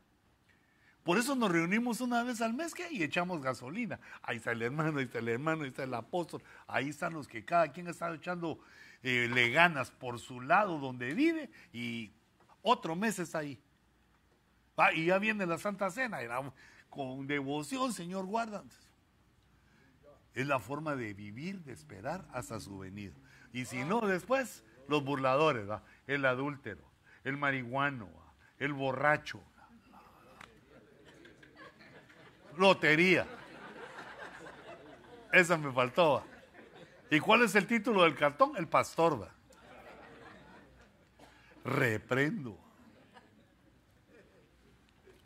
Por 1.07 1.17
eso 1.17 1.35
nos 1.35 1.49
reunimos 1.49 2.01
una 2.01 2.21
vez 2.21 2.41
al 2.41 2.53
mes 2.53 2.73
y 2.91 3.01
echamos 3.01 3.41
gasolina. 3.41 3.97
Ahí 4.21 4.35
está 4.35 4.51
el 4.51 4.61
hermano, 4.61 4.99
ahí 4.99 5.05
está 5.05 5.19
el 5.19 5.29
hermano, 5.29 5.63
ahí 5.63 5.69
está 5.69 5.85
el 5.85 5.93
apóstol. 5.93 6.43
Ahí 6.67 6.89
están 6.89 7.13
los 7.13 7.29
que 7.29 7.45
cada 7.45 7.71
quien 7.71 7.87
está 7.87 8.13
echando 8.13 8.59
eh, 9.01 9.29
le 9.33 9.49
ganas 9.49 9.89
por 9.89 10.19
su 10.19 10.41
lado 10.41 10.79
donde 10.79 11.13
vive 11.13 11.49
y 11.71 12.11
otro 12.61 12.93
mes 12.97 13.19
está 13.19 13.37
ahí. 13.37 13.57
y 14.95 15.05
ya 15.05 15.17
viene 15.17 15.45
la 15.45 15.57
Santa 15.57 15.89
Cena, 15.91 16.17
con 16.89 17.25
devoción, 17.25 17.93
Señor, 17.93 18.25
guarda. 18.25 18.65
Es 20.33 20.45
la 20.45 20.59
forma 20.59 20.97
de 20.97 21.13
vivir, 21.13 21.63
de 21.63 21.71
esperar 21.71 22.27
hasta 22.33 22.59
su 22.59 22.79
venida. 22.79 23.13
Y 23.53 23.63
si 23.63 23.85
no, 23.85 24.01
después 24.01 24.61
los 24.89 25.05
burladores, 25.05 25.69
el 26.05 26.25
adúltero, 26.25 26.83
el 27.23 27.37
marihuano, 27.37 28.09
el 28.59 28.73
borracho, 28.73 29.41
lotería. 32.57 33.27
Esa 35.31 35.57
me 35.57 35.71
faltó. 35.71 36.23
¿Y 37.09 37.19
cuál 37.19 37.43
es 37.43 37.55
el 37.55 37.67
título 37.67 38.03
del 38.03 38.15
cartón? 38.15 38.53
El 38.57 38.67
pastor. 38.67 39.29
Reprendo. 41.63 42.57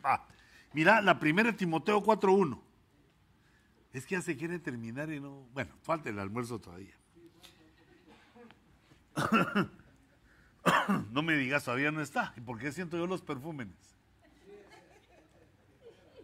Ah, 0.03 0.25
mira, 0.73 1.01
la 1.01 1.19
primera 1.19 1.55
Timoteo 1.55 2.01
4.1. 2.03 2.59
Es 3.93 4.05
que 4.05 4.15
ya 4.15 4.21
se 4.21 4.37
quiere 4.37 4.59
terminar 4.59 5.11
y 5.11 5.19
no. 5.19 5.47
Bueno, 5.53 5.73
falta 5.81 6.09
el 6.09 6.19
almuerzo 6.19 6.59
todavía. 6.59 6.95
no 11.11 11.21
me 11.21 11.35
digas, 11.35 11.65
todavía 11.65 11.91
no 11.91 12.01
está. 12.01 12.33
¿Y 12.37 12.41
por 12.41 12.57
qué 12.57 12.71
siento 12.71 12.97
yo 12.97 13.05
los 13.05 13.21
perfúmenes? 13.21 13.90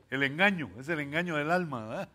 El 0.09 0.23
engaño, 0.23 0.71
es 0.79 0.87
el 0.89 0.99
engaño 0.99 1.35
del 1.35 1.51
alma. 1.51 2.07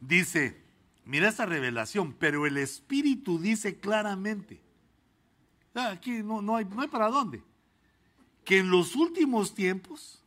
Dice, 0.00 0.62
mira 1.04 1.28
esta 1.28 1.46
revelación, 1.46 2.12
pero 2.12 2.46
el 2.46 2.56
Espíritu 2.56 3.38
dice 3.38 3.78
claramente, 3.80 4.60
ah, 5.74 5.90
aquí 5.90 6.22
no, 6.22 6.38
hay, 6.54 6.64
no 6.64 6.80
hay 6.80 6.88
para 6.88 7.08
dónde, 7.08 7.42
que 8.44 8.58
en 8.58 8.70
los 8.70 8.94
últimos 8.94 9.54
tiempos, 9.54 10.22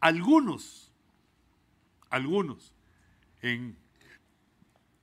algunos, 0.00 0.92
algunos, 2.10 2.74
en, 3.40 3.76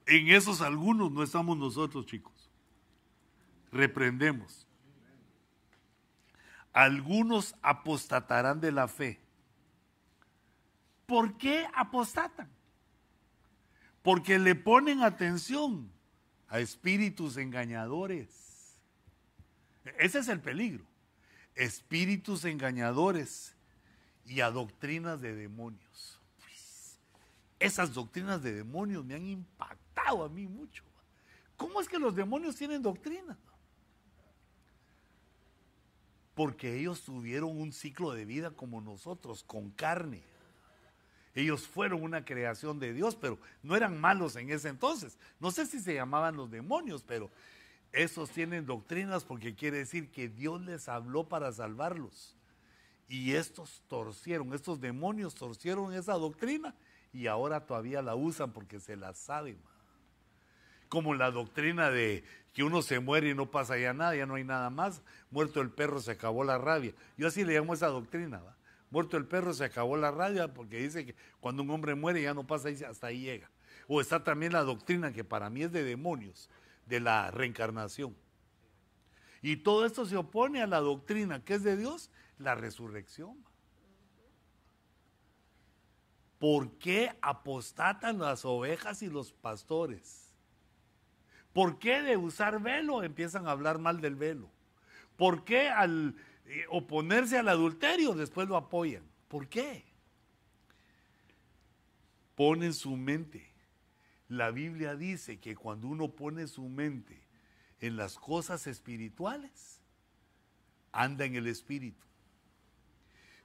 en 0.06 0.28
esos 0.28 0.60
algunos 0.60 1.10
no 1.10 1.24
estamos 1.24 1.56
nosotros, 1.56 2.06
chicos. 2.06 2.50
Reprendemos. 3.72 4.66
Algunos 6.72 7.56
apostatarán 7.62 8.60
de 8.60 8.70
la 8.70 8.86
fe 8.86 9.20
¿Por 11.10 11.36
qué 11.36 11.66
apostatan? 11.74 12.48
Porque 14.00 14.38
le 14.38 14.54
ponen 14.54 15.02
atención 15.02 15.90
a 16.46 16.60
espíritus 16.60 17.36
engañadores. 17.36 18.78
Ese 19.98 20.20
es 20.20 20.28
el 20.28 20.38
peligro. 20.38 20.84
Espíritus 21.56 22.44
engañadores 22.44 23.56
y 24.24 24.40
a 24.40 24.52
doctrinas 24.52 25.20
de 25.20 25.34
demonios. 25.34 26.20
Pues, 26.38 27.00
esas 27.58 27.92
doctrinas 27.92 28.40
de 28.44 28.52
demonios 28.52 29.04
me 29.04 29.16
han 29.16 29.26
impactado 29.26 30.22
a 30.22 30.28
mí 30.28 30.46
mucho. 30.46 30.84
¿Cómo 31.56 31.80
es 31.80 31.88
que 31.88 31.98
los 31.98 32.14
demonios 32.14 32.54
tienen 32.54 32.82
doctrina? 32.82 33.36
Porque 36.36 36.78
ellos 36.78 37.02
tuvieron 37.02 37.60
un 37.60 37.72
ciclo 37.72 38.12
de 38.12 38.24
vida 38.24 38.52
como 38.52 38.80
nosotros, 38.80 39.42
con 39.42 39.70
carne. 39.70 40.29
Ellos 41.34 41.66
fueron 41.68 42.02
una 42.02 42.24
creación 42.24 42.78
de 42.80 42.92
Dios, 42.92 43.14
pero 43.14 43.38
no 43.62 43.76
eran 43.76 44.00
malos 44.00 44.36
en 44.36 44.50
ese 44.50 44.68
entonces. 44.68 45.18
No 45.38 45.50
sé 45.50 45.66
si 45.66 45.80
se 45.80 45.94
llamaban 45.94 46.36
los 46.36 46.50
demonios, 46.50 47.04
pero 47.06 47.30
esos 47.92 48.30
tienen 48.30 48.66
doctrinas 48.66 49.24
porque 49.24 49.54
quiere 49.54 49.78
decir 49.78 50.10
que 50.10 50.28
Dios 50.28 50.60
les 50.62 50.88
habló 50.88 51.28
para 51.28 51.52
salvarlos. 51.52 52.36
Y 53.08 53.32
estos 53.32 53.82
torcieron, 53.88 54.54
estos 54.54 54.80
demonios 54.80 55.34
torcieron 55.34 55.92
esa 55.92 56.14
doctrina 56.14 56.74
y 57.12 57.26
ahora 57.26 57.66
todavía 57.66 58.02
la 58.02 58.14
usan 58.14 58.52
porque 58.52 58.78
se 58.78 58.96
la 58.96 59.14
saben. 59.14 59.58
Como 60.88 61.14
la 61.14 61.30
doctrina 61.30 61.90
de 61.90 62.24
que 62.52 62.64
uno 62.64 62.82
se 62.82 62.98
muere 62.98 63.30
y 63.30 63.34
no 63.34 63.50
pasa 63.50 63.78
ya 63.78 63.92
nada, 63.92 64.14
ya 64.16 64.26
no 64.26 64.34
hay 64.34 64.44
nada 64.44 64.70
más. 64.70 65.02
Muerto 65.30 65.60
el 65.60 65.70
perro, 65.70 66.00
se 66.00 66.12
acabó 66.12 66.42
la 66.44 66.58
rabia. 66.58 66.92
Yo 67.16 67.28
así 67.28 67.44
le 67.44 67.54
llamo 67.54 67.74
esa 67.74 67.88
doctrina. 67.88 68.40
Muerto 68.90 69.16
el 69.16 69.26
perro, 69.26 69.54
se 69.54 69.64
acabó 69.64 69.96
la 69.96 70.10
rabia 70.10 70.52
porque 70.52 70.78
dice 70.78 71.06
que 71.06 71.14
cuando 71.38 71.62
un 71.62 71.70
hombre 71.70 71.94
muere 71.94 72.22
ya 72.22 72.34
no 72.34 72.46
pasa, 72.46 72.68
hasta 72.88 73.06
ahí 73.06 73.20
llega. 73.20 73.50
O 73.86 74.00
está 74.00 74.24
también 74.24 74.52
la 74.52 74.64
doctrina 74.64 75.12
que 75.12 75.24
para 75.24 75.48
mí 75.48 75.62
es 75.62 75.72
de 75.72 75.84
demonios, 75.84 76.50
de 76.86 77.00
la 77.00 77.30
reencarnación. 77.30 78.16
Y 79.42 79.58
todo 79.58 79.86
esto 79.86 80.04
se 80.06 80.16
opone 80.16 80.60
a 80.60 80.66
la 80.66 80.80
doctrina 80.80 81.44
que 81.44 81.54
es 81.54 81.62
de 81.62 81.76
Dios, 81.76 82.10
la 82.38 82.54
resurrección. 82.54 83.36
¿Por 86.38 86.78
qué 86.78 87.16
apostatan 87.20 88.18
las 88.18 88.44
ovejas 88.44 89.02
y 89.02 89.08
los 89.08 89.32
pastores? 89.32 90.34
¿Por 91.52 91.78
qué 91.78 92.02
de 92.02 92.16
usar 92.16 92.60
velo 92.60 93.02
empiezan 93.02 93.46
a 93.46 93.50
hablar 93.52 93.78
mal 93.78 94.00
del 94.00 94.16
velo? 94.16 94.50
¿Por 95.16 95.44
qué 95.44 95.68
al 95.68 96.16
oponerse 96.68 97.38
al 97.38 97.48
adulterio 97.48 98.14
después 98.14 98.48
lo 98.48 98.56
apoyan? 98.56 99.02
¿Por 99.28 99.48
qué? 99.48 99.84
Ponen 102.34 102.74
su 102.74 102.96
mente. 102.96 103.50
La 104.28 104.50
Biblia 104.50 104.94
dice 104.94 105.40
que 105.40 105.56
cuando 105.56 105.88
uno 105.88 106.12
pone 106.12 106.46
su 106.46 106.68
mente 106.68 107.20
en 107.80 107.96
las 107.96 108.16
cosas 108.16 108.66
espirituales, 108.66 109.80
anda 110.92 111.24
en 111.24 111.34
el 111.34 111.46
espíritu. 111.46 112.06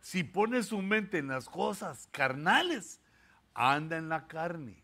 Si 0.02 0.24
pone 0.24 0.62
su 0.62 0.82
mente 0.82 1.18
en 1.18 1.28
las 1.28 1.50
cosas 1.50 2.08
carnales, 2.12 3.00
anda 3.54 3.98
en 3.98 4.10
la 4.10 4.28
carne. 4.28 4.84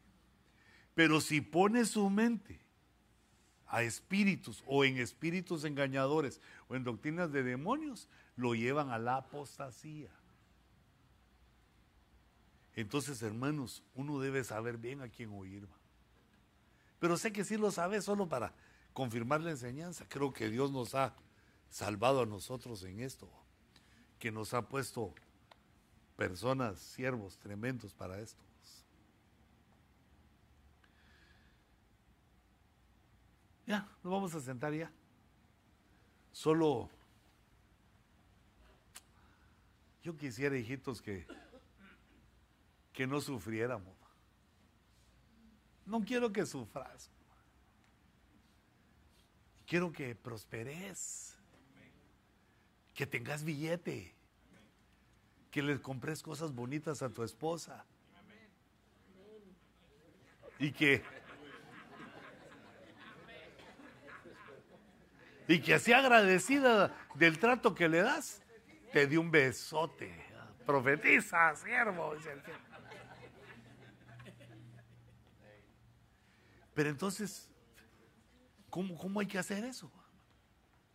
Pero 0.96 1.22
si 1.22 1.42
pone 1.42 1.86
su 1.86 2.10
mente 2.10 2.60
a 3.68 3.84
espíritus 3.84 4.64
o 4.66 4.84
en 4.84 4.98
espíritus 4.98 5.64
engañadores 5.64 6.42
o 6.72 6.76
en 6.76 6.86
doctrinas 6.86 7.34
de 7.34 7.44
demonios, 7.44 8.08
lo 8.38 8.56
llevan 8.56 8.92
a 8.92 8.98
la 8.98 9.18
apostasía. 9.18 10.10
Entonces, 12.76 13.22
hermanos, 13.22 13.84
uno 13.94 14.22
debe 14.22 14.46
saber 14.46 14.78
bien 14.78 15.02
a 15.02 15.10
quién 15.10 15.34
oír. 15.34 15.68
Pero 16.98 17.18
sé 17.18 17.34
que 17.34 17.44
sí 17.44 17.58
lo 17.58 17.72
sabe 17.72 18.02
solo 18.02 18.30
para 18.30 18.54
confirmar 18.94 19.42
la 19.42 19.52
enseñanza. 19.52 20.06
Creo 20.08 20.32
que 20.32 20.50
Dios 20.50 20.72
nos 20.72 20.96
ha 20.96 21.14
salvado 21.70 22.22
a 22.22 22.26
nosotros 22.26 22.84
en 22.84 23.02
esto 23.02 23.30
que 24.18 24.32
nos 24.32 24.54
ha 24.54 24.70
puesto 24.70 25.14
personas, 26.16 26.80
siervos 26.80 27.38
tremendos 27.38 27.94
para 27.94 28.18
esto. 28.22 28.42
Ya, 33.68 33.90
nos 34.04 34.14
vamos 34.14 34.34
a 34.36 34.40
sentar 34.40 34.74
ya. 34.74 34.90
Solo 36.32 36.90
yo 40.04 40.18
quisiera, 40.18 40.58
hijitos, 40.58 41.02
que, 41.02 41.28
que 42.94 43.06
no 43.06 43.22
sufriéramos. 43.22 43.96
No 45.86 46.02
quiero 46.04 46.32
que 46.32 46.46
sufras. 46.46 47.10
Quiero 49.68 49.92
que 49.92 50.16
prosperes 50.16 51.38
que 52.94 53.06
tengas 53.06 53.44
billete, 53.44 54.14
que 55.50 55.62
le 55.62 55.82
compres 55.82 56.22
cosas 56.22 56.54
bonitas 56.54 57.02
a 57.02 57.10
tu 57.10 57.24
esposa. 57.24 57.86
Y 60.60 60.72
que 60.72 61.04
y 65.52 65.60
que 65.60 65.74
así 65.74 65.92
agradecida 65.92 66.96
del 67.16 67.38
trato 67.38 67.76
que 67.76 67.90
le 67.90 68.02
das, 68.02 68.42
te 68.94 69.06
dé 69.06 69.18
un 69.18 69.30
besote. 69.30 70.26
Profetiza, 70.66 71.54
siervo. 71.56 72.16
Pero 76.74 76.90
entonces, 76.90 77.50
¿cómo, 78.70 78.98
¿cómo 78.98 79.20
hay 79.20 79.28
que 79.28 79.38
hacer 79.38 79.66
eso? 79.66 79.92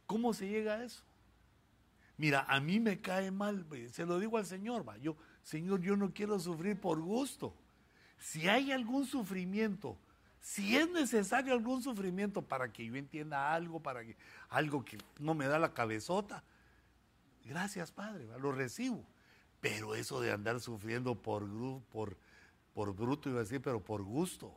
¿Cómo 0.07 0.33
se 0.33 0.49
llega 0.49 0.75
a 0.75 0.85
eso? 0.85 1.05
Mira, 2.17 2.47
a 2.49 2.59
mí 2.59 2.81
me 2.81 3.01
cae 3.01 3.31
mal, 3.31 3.67
se 3.93 4.07
lo 4.07 4.19
digo 4.19 4.39
al 4.39 4.47
Señor, 4.47 4.87
yo, 5.01 5.17
Señor, 5.43 5.83
yo 5.83 5.97
no 5.97 6.15
quiero 6.15 6.39
sufrir 6.39 6.81
por 6.81 6.99
gusto. 7.01 7.55
Si 8.19 8.49
hay 8.49 8.73
algún 8.73 9.05
sufrimiento, 9.05 9.99
si 10.47 10.77
es 10.77 10.89
necesario 10.89 11.53
algún 11.53 11.83
sufrimiento 11.83 12.41
para 12.41 12.73
que 12.73 12.87
yo 12.87 12.95
entienda 12.95 13.53
algo, 13.53 13.81
para 13.81 14.05
que 14.05 14.17
algo 14.49 14.85
que 14.85 14.97
no 15.19 15.35
me 15.35 15.49
da 15.49 15.59
la 15.59 15.75
cabezota, 15.75 16.45
gracias 17.45 17.91
Padre, 17.91 18.29
lo 18.39 18.53
recibo. 18.53 19.05
Pero 19.61 19.97
eso 19.97 20.21
de 20.21 20.31
andar 20.31 20.61
sufriendo 20.61 21.17
por, 21.17 21.45
por, 21.91 22.17
por 22.75 22.95
bruto, 22.95 23.29
iba 23.29 23.41
a 23.41 23.43
decir, 23.43 23.61
pero 23.61 23.83
por 23.83 24.05
gusto. 24.05 24.55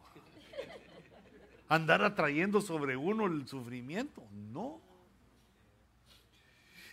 Andar 1.68 2.03
atrayendo 2.03 2.61
sobre 2.61 2.95
uno 2.95 3.26
el 3.26 3.48
sufrimiento, 3.48 4.24
no. 4.32 4.80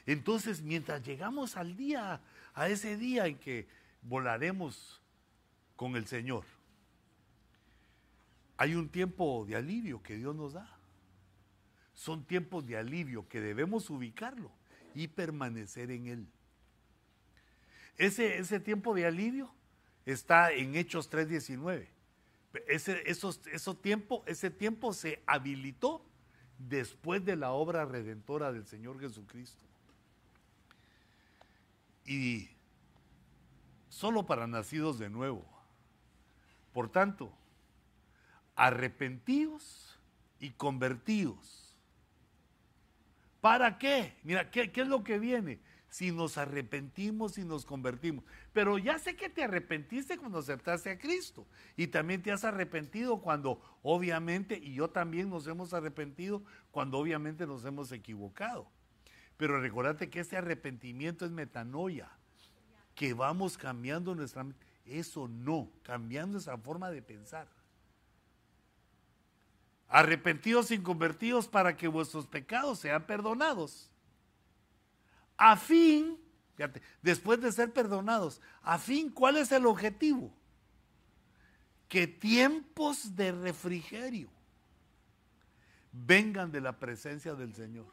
Entonces, 0.07 0.63
mientras 0.63 1.05
llegamos 1.05 1.59
al 1.59 1.77
día, 1.77 2.23
a 2.55 2.69
ese 2.69 2.97
día 2.97 3.27
en 3.27 3.37
que 3.37 3.69
volaremos 4.01 5.03
con 5.77 5.97
el 5.97 6.07
Señor, 6.07 6.45
hay 8.57 8.75
un 8.75 8.89
tiempo 8.89 9.45
de 9.47 9.57
alivio 9.57 10.03
que 10.03 10.17
Dios 10.17 10.35
nos 10.35 10.55
da. 10.55 10.69
Son 11.95 12.25
tiempos 12.25 12.67
de 12.67 12.77
alivio 12.77 13.29
que 13.29 13.41
debemos 13.41 13.91
ubicarlo 13.91 14.51
y 14.95 15.09
permanecer 15.09 15.91
en 15.91 16.07
Él. 16.07 16.27
Ese, 17.97 18.39
ese 18.39 18.61
tiempo 18.61 18.95
de 18.95 19.07
alivio 19.07 19.51
está 20.05 20.53
en 20.53 20.75
Hechos 20.75 21.11
3.19. 21.11 21.89
Ese, 22.69 23.03
esos, 23.11 23.41
tiempo, 23.83 24.23
ese 24.27 24.51
tiempo 24.51 24.93
se 24.93 25.23
habilitó 25.27 26.03
después 26.59 27.25
de 27.25 27.37
la 27.37 27.53
obra 27.53 27.85
redentora 27.85 28.53
del 28.53 28.67
Señor 28.67 28.99
Jesucristo 28.99 29.63
y 32.07 32.49
solo 33.89 34.25
para 34.25 34.47
nacidos 34.47 34.99
de 34.99 35.11
nuevo. 35.11 35.45
Por 36.73 36.89
tanto, 36.89 37.33
arrepentidos 38.57 39.99
y 40.41 40.51
convertidos. 40.51 41.77
¿Para 43.41 43.79
qué? 43.79 44.17
Mira, 44.25 44.51
¿qué, 44.51 44.73
¿qué, 44.73 44.81
es 44.81 44.89
lo 44.89 45.05
que 45.05 45.19
viene? 45.19 45.61
Si 45.89 46.11
nos 46.11 46.37
arrepentimos 46.37 47.39
y 47.39 47.45
nos 47.45 47.65
convertimos. 47.65 48.25
Pero 48.53 48.77
ya 48.79 48.99
sé 48.99 49.15
que 49.15 49.29
te 49.29 49.45
arrepentiste 49.45 50.19
cuando 50.19 50.39
aceptaste 50.39 50.91
a 50.91 50.99
Cristo. 50.99 51.47
Y 51.77 51.87
también 51.87 52.23
te 52.23 52.33
has 52.33 52.45
arrepentido 52.45 53.21
cuando 53.21 53.61
obviamente, 53.83 54.59
y 54.59 54.75
yo 54.75 54.89
también 54.89 55.31
nos 55.31 55.47
hemos 55.47 55.73
arrepentido 55.75 56.43
cuando 56.73 56.99
obviamente 56.99 57.47
nos 57.47 57.65
hemos 57.65 57.93
equivocado. 57.93 58.69
Pero 59.37 59.61
recordate 59.61 60.11
que 60.11 60.21
ese 60.21 60.37
arrepentimiento 60.37 61.25
es 61.25 61.31
metanoia, 61.31 62.11
que 62.95 63.13
vamos 63.13 63.59
cambiando 63.59 64.15
nuestra 64.15 64.43
mente. 64.43 64.67
Eso 64.87 65.29
no, 65.29 65.71
cambiando 65.83 66.39
esa 66.39 66.57
forma 66.57 66.91
de 66.91 67.03
pensar. 67.03 67.49
Arrepentidos 69.89 70.71
y 70.71 70.79
convertidos 70.79 71.49
para 71.49 71.77
que 71.77 71.89
vuestros 71.89 72.27
pecados 72.27 72.81
sean 72.81 73.07
perdonados. 73.07 73.91
A 75.37 75.57
fin, 75.57 76.19
fíjate, 76.57 76.83
después 77.03 77.41
de 77.41 77.53
ser 77.53 77.73
perdonados, 77.73 78.41
a 78.63 78.79
fin, 78.79 79.11
¿cuál 79.11 79.37
es 79.37 79.53
el 79.53 79.67
objetivo? 79.67 80.33
Que 81.89 82.07
tiempos 82.07 83.15
de 83.15 83.33
refrigerio 83.33 84.29
vengan 85.93 86.51
de 86.51 86.61
la 86.61 86.79
presencia 86.79 87.35
del 87.35 87.55
Señor. 87.55 87.87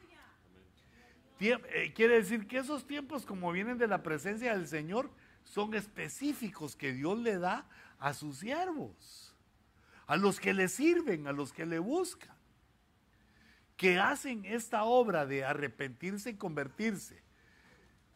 Eh, 1.40 1.92
quiere 1.94 2.16
decir 2.16 2.46
que 2.46 2.58
esos 2.58 2.86
tiempos, 2.86 3.26
como 3.26 3.52
vienen 3.52 3.78
de 3.78 3.86
la 3.86 4.02
presencia 4.02 4.56
del 4.56 4.66
Señor, 4.66 5.10
son 5.42 5.74
específicos 5.74 6.76
que 6.76 6.92
Dios 6.92 7.18
le 7.18 7.38
da 7.38 7.66
a 7.98 8.14
sus 8.14 8.38
siervos, 8.38 9.33
a 10.06 10.16
los 10.16 10.40
que 10.40 10.52
le 10.52 10.68
sirven, 10.68 11.26
a 11.26 11.32
los 11.32 11.52
que 11.52 11.66
le 11.66 11.78
buscan, 11.78 12.34
que 13.76 13.98
hacen 13.98 14.44
esta 14.44 14.84
obra 14.84 15.26
de 15.26 15.44
arrepentirse 15.44 16.30
y 16.30 16.34
convertirse, 16.34 17.22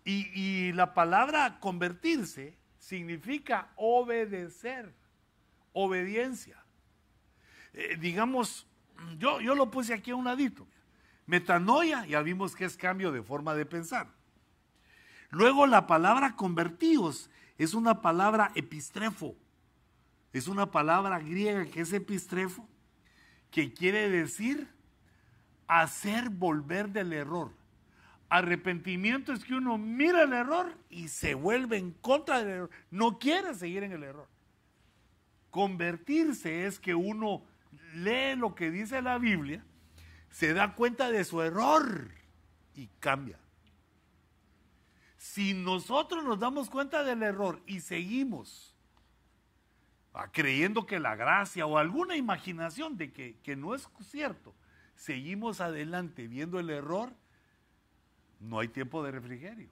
Y, 0.05 0.73
la 0.73 0.95
palabra 0.95 1.61
convertirse 1.61 2.57
significa 2.79 3.71
obedecer, 3.77 4.95
obediencia. 5.75 6.65
Eh, 7.75 7.99
digamos, 8.01 8.67
yo, 9.19 9.41
yo 9.43 9.55
lo 9.55 9.71
puse 9.71 9.93
aquí 9.93 10.13
a 10.13 10.17
un 10.17 10.25
ladito. 10.25 10.67
Metanoia, 11.27 12.07
ya 12.07 12.23
vimos 12.23 12.57
que 12.57 12.65
es 12.65 12.79
cambio 12.79 13.13
de 13.13 13.23
forma 13.23 13.55
de 13.55 13.67
pensar. 13.67 14.09
Luego 15.31 15.67
la 15.67 15.87
palabra 15.87 16.37
convertidos 16.37 17.29
es 17.59 17.75
una 17.75 18.01
palabra 18.01 18.51
epistrefo. 18.55 19.37
Es 20.33 20.49
una 20.49 20.71
palabra 20.71 21.19
griega 21.19 21.65
que 21.67 21.81
es 21.81 21.93
epistrefo, 21.93 22.67
que 23.51 23.73
quiere 23.73 24.09
decir 24.09 24.69
hacer 25.67 26.29
volver 26.29 26.91
del 26.91 27.13
error. 27.13 27.53
Arrepentimiento 28.29 29.33
es 29.33 29.43
que 29.43 29.55
uno 29.55 29.79
mira 29.79 30.23
el 30.23 30.35
error 30.35 30.77
y 30.91 31.09
se 31.09 31.35
vuelve 31.35 31.79
en 31.79 31.93
contra 31.93 32.39
del 32.41 32.49
error. 32.49 32.71
No 32.91 33.19
quiere 33.19 33.55
seguir 33.55 33.85
en 33.85 33.93
el 33.93 34.03
error. 34.03 34.29
Convertirse 35.51 36.67
es 36.67 36.79
que 36.79 36.95
uno 36.95 37.43
lee 37.95 38.37
lo 38.37 38.55
que 38.55 38.71
dice 38.71 39.01
la 39.01 39.19
Biblia, 39.19 39.65
se 40.31 40.53
da 40.53 40.75
cuenta 40.75 41.11
de 41.11 41.25
su 41.25 41.41
error 41.41 42.11
y 42.75 42.89
cambia. 43.01 43.39
Si 45.17 45.55
nosotros 45.55 46.23
nos 46.25 46.39
damos 46.39 46.69
cuenta 46.69 47.03
del 47.03 47.23
error 47.23 47.63
y 47.67 47.81
seguimos 47.81 48.68
creyendo 50.27 50.85
que 50.85 50.99
la 50.99 51.15
gracia 51.15 51.65
o 51.67 51.79
alguna 51.79 52.17
imaginación 52.17 52.97
de 52.97 53.13
que, 53.13 53.37
que 53.43 53.55
no 53.55 53.75
es 53.75 53.89
cierto, 54.03 54.55
seguimos 54.97 55.61
adelante 55.61 56.27
viendo 56.27 56.59
el 56.59 56.71
error, 56.71 57.13
no 58.41 58.59
hay 58.59 58.69
tiempo 58.69 59.03
de 59.05 59.13
refrigerio. 59.13 59.71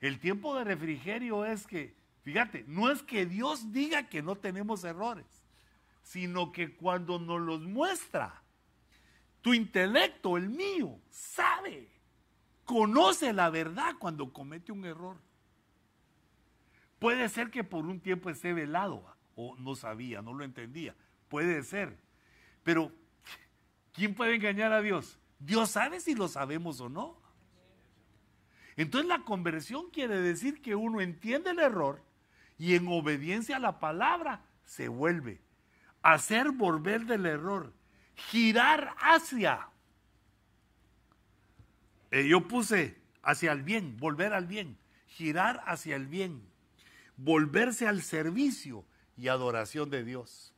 El 0.00 0.18
tiempo 0.18 0.56
de 0.56 0.64
refrigerio 0.64 1.44
es 1.44 1.66
que, 1.66 1.94
fíjate, 2.22 2.64
no 2.66 2.90
es 2.90 3.02
que 3.02 3.26
Dios 3.26 3.72
diga 3.72 4.08
que 4.08 4.22
no 4.22 4.36
tenemos 4.36 4.84
errores, 4.84 5.26
sino 6.02 6.50
que 6.50 6.74
cuando 6.74 7.18
nos 7.18 7.40
los 7.40 7.60
muestra, 7.62 8.42
tu 9.42 9.54
intelecto, 9.54 10.36
el 10.36 10.48
mío, 10.48 10.98
sabe, 11.10 11.88
conoce 12.64 13.32
la 13.32 13.50
verdad 13.50 13.94
cuando 13.98 14.32
comete 14.32 14.72
un 14.72 14.84
error. 14.84 15.18
Puede 16.98 17.28
ser 17.28 17.50
que 17.50 17.64
por 17.64 17.86
un 17.86 18.00
tiempo 18.00 18.30
esté 18.30 18.52
velado 18.52 19.12
o 19.36 19.56
no 19.56 19.74
sabía, 19.74 20.22
no 20.22 20.34
lo 20.34 20.44
entendía. 20.44 20.94
Puede 21.28 21.62
ser. 21.62 21.98
Pero, 22.62 22.92
¿quién 23.92 24.14
puede 24.14 24.34
engañar 24.34 24.72
a 24.72 24.82
Dios? 24.82 25.18
Dios 25.38 25.70
sabe 25.70 26.00
si 26.00 26.14
lo 26.14 26.28
sabemos 26.28 26.80
o 26.80 26.88
no. 26.88 27.20
Entonces 28.76 29.08
la 29.08 29.24
conversión 29.24 29.90
quiere 29.90 30.20
decir 30.20 30.62
que 30.62 30.74
uno 30.74 31.00
entiende 31.00 31.50
el 31.50 31.58
error 31.58 32.02
y 32.58 32.74
en 32.74 32.86
obediencia 32.88 33.56
a 33.56 33.60
la 33.60 33.80
palabra 33.80 34.44
se 34.64 34.88
vuelve. 34.88 35.40
Hacer 36.02 36.50
volver 36.50 37.06
del 37.06 37.26
error. 37.26 37.72
Girar 38.14 38.94
hacia. 38.98 39.68
Eh, 42.10 42.26
yo 42.28 42.46
puse 42.46 43.00
hacia 43.22 43.52
el 43.52 43.62
bien, 43.62 43.96
volver 43.98 44.32
al 44.32 44.46
bien. 44.46 44.78
Girar 45.06 45.62
hacia 45.66 45.96
el 45.96 46.06
bien. 46.06 46.42
Volverse 47.16 47.86
al 47.86 48.02
servicio 48.02 48.84
y 49.16 49.28
adoración 49.28 49.90
de 49.90 50.04
Dios. 50.04 50.52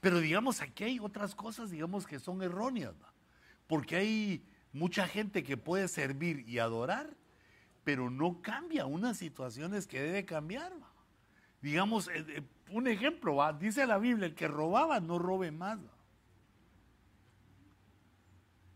Pero 0.00 0.20
digamos, 0.20 0.60
aquí 0.60 0.84
hay 0.84 0.98
otras 0.98 1.34
cosas, 1.34 1.70
digamos, 1.70 2.06
que 2.06 2.18
son 2.18 2.42
erróneas. 2.42 2.94
Porque 3.66 3.96
hay 3.96 4.44
mucha 4.72 5.06
gente 5.06 5.42
que 5.42 5.56
puede 5.56 5.88
servir 5.88 6.48
y 6.48 6.58
adorar, 6.58 7.14
pero 7.84 8.10
no 8.10 8.40
cambia 8.40 8.86
unas 8.86 9.16
situaciones 9.18 9.86
que 9.86 10.00
debe 10.00 10.24
cambiar. 10.24 10.72
Digamos, 11.60 12.08
eh, 12.08 12.24
eh, 12.28 12.42
un 12.70 12.88
ejemplo, 12.88 13.38
dice 13.58 13.86
la 13.86 13.98
Biblia, 13.98 14.26
el 14.26 14.34
que 14.34 14.48
robaba 14.48 15.00
no 15.00 15.18
robe 15.18 15.50
más. 15.50 15.78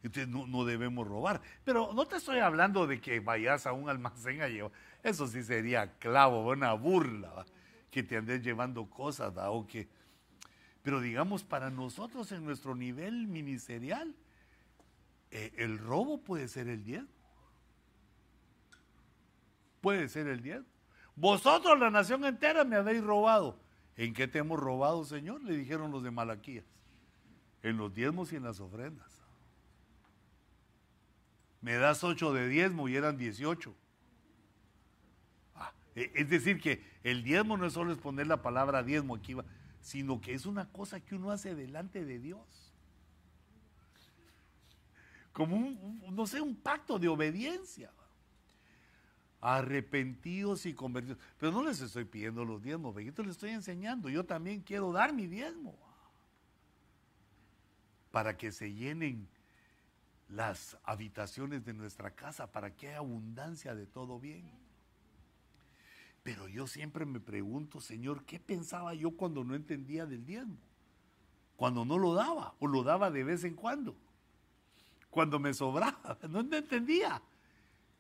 Entonces 0.03 0.29
no, 0.29 0.65
debemos 0.67 1.09
robar. 1.09 1.41
Pero 1.65 1.93
no 1.95 2.07
te 2.07 2.17
estoy 2.17 2.39
hablando 2.39 2.87
de 2.87 3.01
que 3.01 3.21
vayas 3.21 3.67
a 3.67 3.73
un 3.73 3.89
almacén 3.89 4.43
a 4.43 4.49
llevar. 4.49 4.71
Eso 5.03 5.27
sí 5.27 5.43
sería 5.43 5.95
clavo, 5.99 6.47
una 6.51 6.75
burla, 6.75 7.47
que 7.95 8.03
te 8.03 8.17
andes 8.17 8.43
llevando 8.43 8.91
cosas, 8.91 9.33
o 9.37 9.69
que... 9.69 9.89
Pero 10.83 11.01
digamos, 11.01 11.45
para 11.45 11.71
nosotros 11.71 12.33
en 12.33 12.45
nuestro 12.45 12.75
nivel 12.75 13.29
ministerial, 13.29 14.13
eh, 15.31 15.53
el 15.59 15.79
robo 15.79 16.19
puede 16.19 16.49
ser 16.49 16.67
el 16.67 16.83
diezmo. 16.83 17.09
Puede 19.81 20.09
ser 20.09 20.27
el 20.27 20.43
diezmo. 20.43 20.67
Vosotros, 21.15 21.79
la 21.79 21.89
nación 21.89 22.25
entera, 22.25 22.65
me 22.65 22.75
habéis 22.75 23.05
robado. 23.05 23.61
¿En 23.97 24.13
qué 24.13 24.27
te 24.27 24.41
hemos 24.41 24.59
robado, 24.59 25.05
Señor? 25.05 25.45
Le 25.45 25.57
dijeron 25.57 25.93
los 25.93 26.03
de 26.03 26.11
Malaquías. 26.11 26.65
En 27.63 27.77
los 27.77 27.95
diezmos 27.95 28.33
y 28.33 28.37
en 28.37 28.43
las 28.43 28.59
ofrendas. 28.59 29.21
Me 31.61 31.75
das 31.75 32.03
ocho 32.03 32.33
de 32.33 32.49
diezmo 32.49 32.89
y 32.89 32.97
eran 32.97 33.17
dieciocho. 33.17 33.73
Ah, 35.97 36.01
e, 36.01 36.13
es 36.15 36.29
decir, 36.29 36.61
que 36.61 36.83
el 37.03 37.23
diezmo 37.23 37.57
no 37.57 37.67
es 37.67 37.73
solo 37.73 37.93
exponer 37.93 38.27
la 38.27 38.43
palabra 38.43 38.83
diezmo 38.83 39.15
aquí, 39.15 39.37
sino 39.81 40.21
que 40.21 40.35
es 40.35 40.47
una 40.47 40.69
cosa 40.71 41.01
que 41.01 41.15
uno 41.15 41.31
hace 41.31 41.55
delante 41.55 42.05
de 42.05 42.19
Dios 42.19 42.65
como 45.35 45.57
un, 45.57 46.01
no 46.13 46.27
sé, 46.27 46.41
un 46.41 46.55
pacto 46.55 46.99
de 46.99 47.09
obediencia. 47.09 47.91
Arrepentidos 49.41 50.65
y 50.65 50.73
convertidos. 50.73 51.19
Pero 51.39 51.53
no 51.53 51.65
les 51.65 51.81
estoy 51.81 52.05
pidiendo 52.05 52.45
los 52.47 52.63
diezmos, 52.63 52.95
Veguito, 52.95 53.23
les 53.23 53.33
estoy 53.33 53.51
enseñando. 53.51 54.09
Yo 54.09 54.25
también 54.25 54.61
quiero 54.61 54.93
dar 54.93 55.13
mi 55.13 55.27
diezmo. 55.27 55.77
Para 58.13 58.37
que 58.37 58.53
se 58.53 58.73
llenen 58.73 59.29
las 60.29 60.79
habitaciones 60.85 61.65
de 61.65 61.75
nuestra 61.75 62.13
casa, 62.13 62.51
para 62.53 62.75
que 62.75 62.89
haya 62.89 62.99
abundancia 62.99 63.75
de 63.75 63.87
todo 63.87 64.21
bien. 64.21 64.64
Pero 66.25 66.49
yo 66.49 66.67
siempre 66.67 67.07
me 67.07 67.21
pregunto, 67.21 67.81
Señor, 67.81 68.25
¿qué 68.25 68.41
pensaba 68.41 68.95
yo 68.95 69.13
cuando 69.13 69.45
no 69.45 69.55
entendía 69.55 70.07
del 70.07 70.27
diezmo? 70.27 70.59
Cuando 71.55 71.85
no 71.85 71.99
lo 71.99 72.15
daba 72.15 72.57
o 72.59 72.67
lo 72.67 72.83
daba 72.83 73.13
de 73.13 73.23
vez 73.23 73.45
en 73.45 73.55
cuando 73.55 73.97
cuando 75.15 75.39
me 75.39 75.55
sobraba. 75.55 76.19
No 76.29 76.41
entendía. 76.41 77.23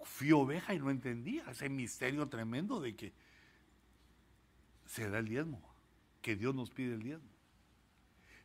Fui 0.03 0.33
oveja 0.33 0.75
y 0.75 0.81
no 0.81 0.91
entendía 0.91 1.45
ese 1.49 1.69
misterio 1.69 2.29
tremendo 2.29 2.81
de 2.81 2.95
que 2.97 3.13
se 4.85 5.09
da 5.09 5.21
el 5.21 5.29
diezmo, 5.29 5.63
que 6.21 6.37
Dios 6.37 6.55
nos 6.55 6.71
pide 6.71 6.95
el 6.95 7.03
diezmo. 7.03 7.31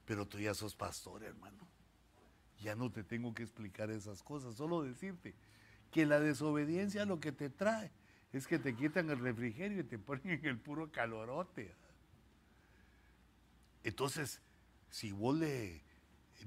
Pero 0.05 0.27
tú 0.27 0.39
ya 0.39 0.53
sos 0.53 0.75
pastor, 0.75 1.23
hermano. 1.23 1.67
Ya 2.61 2.75
no 2.75 2.91
te 2.91 3.03
tengo 3.03 3.33
que 3.33 3.43
explicar 3.43 3.89
esas 3.89 4.21
cosas, 4.21 4.55
solo 4.55 4.83
decirte 4.83 5.33
que 5.91 6.05
la 6.05 6.19
desobediencia 6.19 7.05
lo 7.05 7.19
que 7.19 7.31
te 7.31 7.49
trae 7.49 7.91
es 8.33 8.47
que 8.47 8.59
te 8.59 8.75
quitan 8.75 9.09
el 9.09 9.19
refrigerio 9.19 9.79
y 9.79 9.83
te 9.83 9.97
ponen 9.97 10.39
en 10.39 10.45
el 10.45 10.57
puro 10.57 10.91
calorote. 10.91 11.73
Entonces, 13.83 14.41
si 14.89 15.11
vos 15.11 15.37
le 15.37 15.81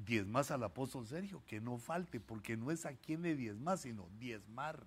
diezmas 0.05 0.51
al 0.51 0.62
apóstol 0.62 1.07
Sergio, 1.07 1.43
que 1.47 1.61
no 1.61 1.78
falte, 1.78 2.20
porque 2.20 2.57
no 2.57 2.70
es 2.70 2.86
a 2.86 2.94
quien 2.94 3.23
le 3.23 3.35
diezmas, 3.35 3.83
sino 3.83 4.09
diezmar. 4.19 4.83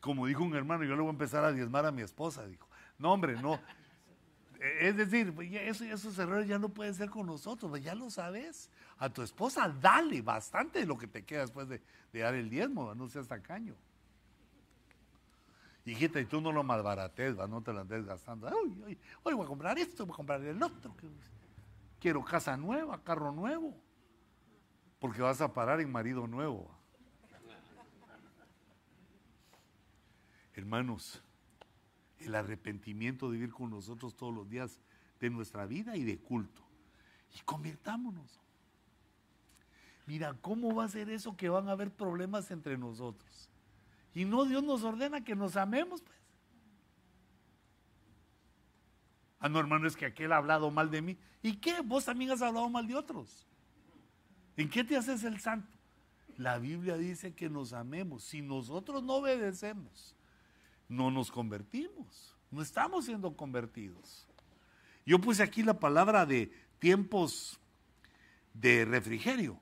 Como 0.00 0.26
dijo 0.26 0.44
un 0.44 0.54
hermano, 0.54 0.84
yo 0.84 0.94
le 0.94 1.00
voy 1.00 1.08
a 1.08 1.12
empezar 1.12 1.44
a 1.44 1.52
diezmar 1.52 1.86
a 1.86 1.90
mi 1.90 2.02
esposa, 2.02 2.46
dijo. 2.46 2.68
No, 2.98 3.12
hombre, 3.12 3.40
no. 3.40 3.58
E, 4.60 4.88
es 4.88 4.96
decir, 4.96 5.34
pues, 5.34 5.50
esos 5.52 6.18
errores 6.18 6.46
ya 6.46 6.58
no 6.58 6.68
pueden 6.68 6.94
ser 6.94 7.10
con 7.10 7.26
nosotros, 7.26 7.70
pues, 7.70 7.82
ya 7.82 7.94
lo 7.94 8.10
sabes. 8.10 8.70
A 8.98 9.08
tu 9.08 9.22
esposa 9.22 9.68
dale 9.80 10.22
bastante 10.22 10.80
de 10.80 10.86
lo 10.86 10.98
que 10.98 11.06
te 11.06 11.24
queda 11.24 11.40
después 11.40 11.68
de, 11.68 11.80
dar 12.12 12.34
el 12.34 12.50
diezmo, 12.50 12.94
no 12.94 13.08
seas 13.08 13.28
tacaño. 13.28 13.74
Hijita, 15.84 16.18
y 16.18 16.24
tú 16.24 16.40
no 16.40 16.50
lo 16.50 16.62
malbarates, 16.62 17.36
no 17.36 17.62
te 17.62 17.72
lo 17.72 17.80
andes 17.80 18.06
gastando. 18.06 18.48
Hoy, 18.48 18.98
voy 19.22 19.44
a 19.44 19.46
comprar 19.46 19.78
esto, 19.78 20.06
voy 20.06 20.14
a 20.14 20.16
comprar 20.16 20.42
el 20.42 20.62
otro. 20.62 20.94
Quiero 22.00 22.24
casa 22.24 22.56
nueva, 22.56 23.02
carro 23.02 23.32
nuevo. 23.32 23.74
Porque 24.98 25.20
vas 25.20 25.42
a 25.42 25.52
parar 25.52 25.80
en 25.80 25.92
marido 25.92 26.26
nuevo. 26.26 26.70
Hermanos, 30.54 31.22
el 32.20 32.34
arrepentimiento 32.34 33.30
de 33.30 33.36
vivir 33.36 33.52
con 33.52 33.68
nosotros 33.68 34.16
todos 34.16 34.34
los 34.34 34.48
días 34.48 34.80
de 35.20 35.28
nuestra 35.28 35.66
vida 35.66 35.96
y 35.96 36.04
de 36.04 36.18
culto. 36.18 36.62
Y 37.36 37.42
convirtámonos. 37.42 38.40
Mira, 40.06 40.34
¿cómo 40.40 40.74
va 40.74 40.84
a 40.84 40.88
ser 40.88 41.10
eso 41.10 41.36
que 41.36 41.48
van 41.48 41.68
a 41.68 41.72
haber 41.72 41.90
problemas 41.90 42.50
entre 42.50 42.78
nosotros? 42.78 43.50
Y 44.14 44.24
no 44.24 44.44
Dios 44.44 44.62
nos 44.62 44.84
ordena 44.84 45.24
que 45.24 45.34
nos 45.34 45.56
amemos, 45.56 46.00
pues. 46.00 46.16
Ah, 49.40 49.48
no, 49.48 49.60
hermano, 49.60 49.86
es 49.86 49.96
que 49.96 50.06
aquel 50.06 50.32
ha 50.32 50.38
hablado 50.38 50.70
mal 50.70 50.90
de 50.90 51.02
mí. 51.02 51.18
¿Y 51.42 51.56
qué? 51.56 51.80
Vos 51.82 52.06
también 52.06 52.30
has 52.30 52.40
hablado 52.40 52.68
mal 52.70 52.86
de 52.86 52.94
otros. 52.94 53.46
¿En 54.56 54.70
qué 54.70 54.84
te 54.84 54.96
haces 54.96 55.22
el 55.24 55.38
santo? 55.40 55.76
La 56.38 56.58
Biblia 56.58 56.96
dice 56.96 57.34
que 57.34 57.50
nos 57.50 57.72
amemos. 57.72 58.24
Si 58.24 58.40
nosotros 58.40 59.02
no 59.02 59.16
obedecemos, 59.16 60.16
no 60.88 61.10
nos 61.10 61.30
convertimos. 61.30 62.34
No 62.50 62.62
estamos 62.62 63.04
siendo 63.04 63.36
convertidos. 63.36 64.26
Yo 65.04 65.18
puse 65.18 65.42
aquí 65.42 65.62
la 65.62 65.78
palabra 65.78 66.24
de 66.24 66.50
tiempos 66.78 67.60
de 68.54 68.84
refrigerio. 68.84 69.58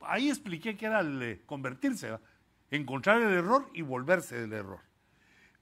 Ahí 0.00 0.28
expliqué 0.28 0.76
que 0.76 0.86
era 0.86 1.00
el 1.00 1.22
eh, 1.22 1.42
convertirse, 1.46 2.18
encontrar 2.70 3.22
el 3.22 3.32
error 3.32 3.68
y 3.72 3.82
volverse 3.82 4.38
del 4.38 4.52
error. 4.52 4.80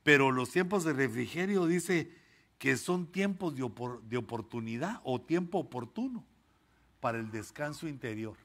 Pero 0.02 0.31
los 0.31 0.51
tiempos 0.51 0.85
de 0.85 0.93
refrigerio 0.93 1.67
dice 1.67 2.12
que 2.59 2.76
son 2.76 3.07
tiempos 3.07 3.55
de, 3.55 3.68
de 4.05 4.17
oportunidad 4.17 5.01
o 5.05 5.20
tiempo 5.20 5.59
oportuno 5.59 6.25
para 7.01 7.18
el 7.18 7.31
descanso 7.31 7.89
interior. 7.89 8.36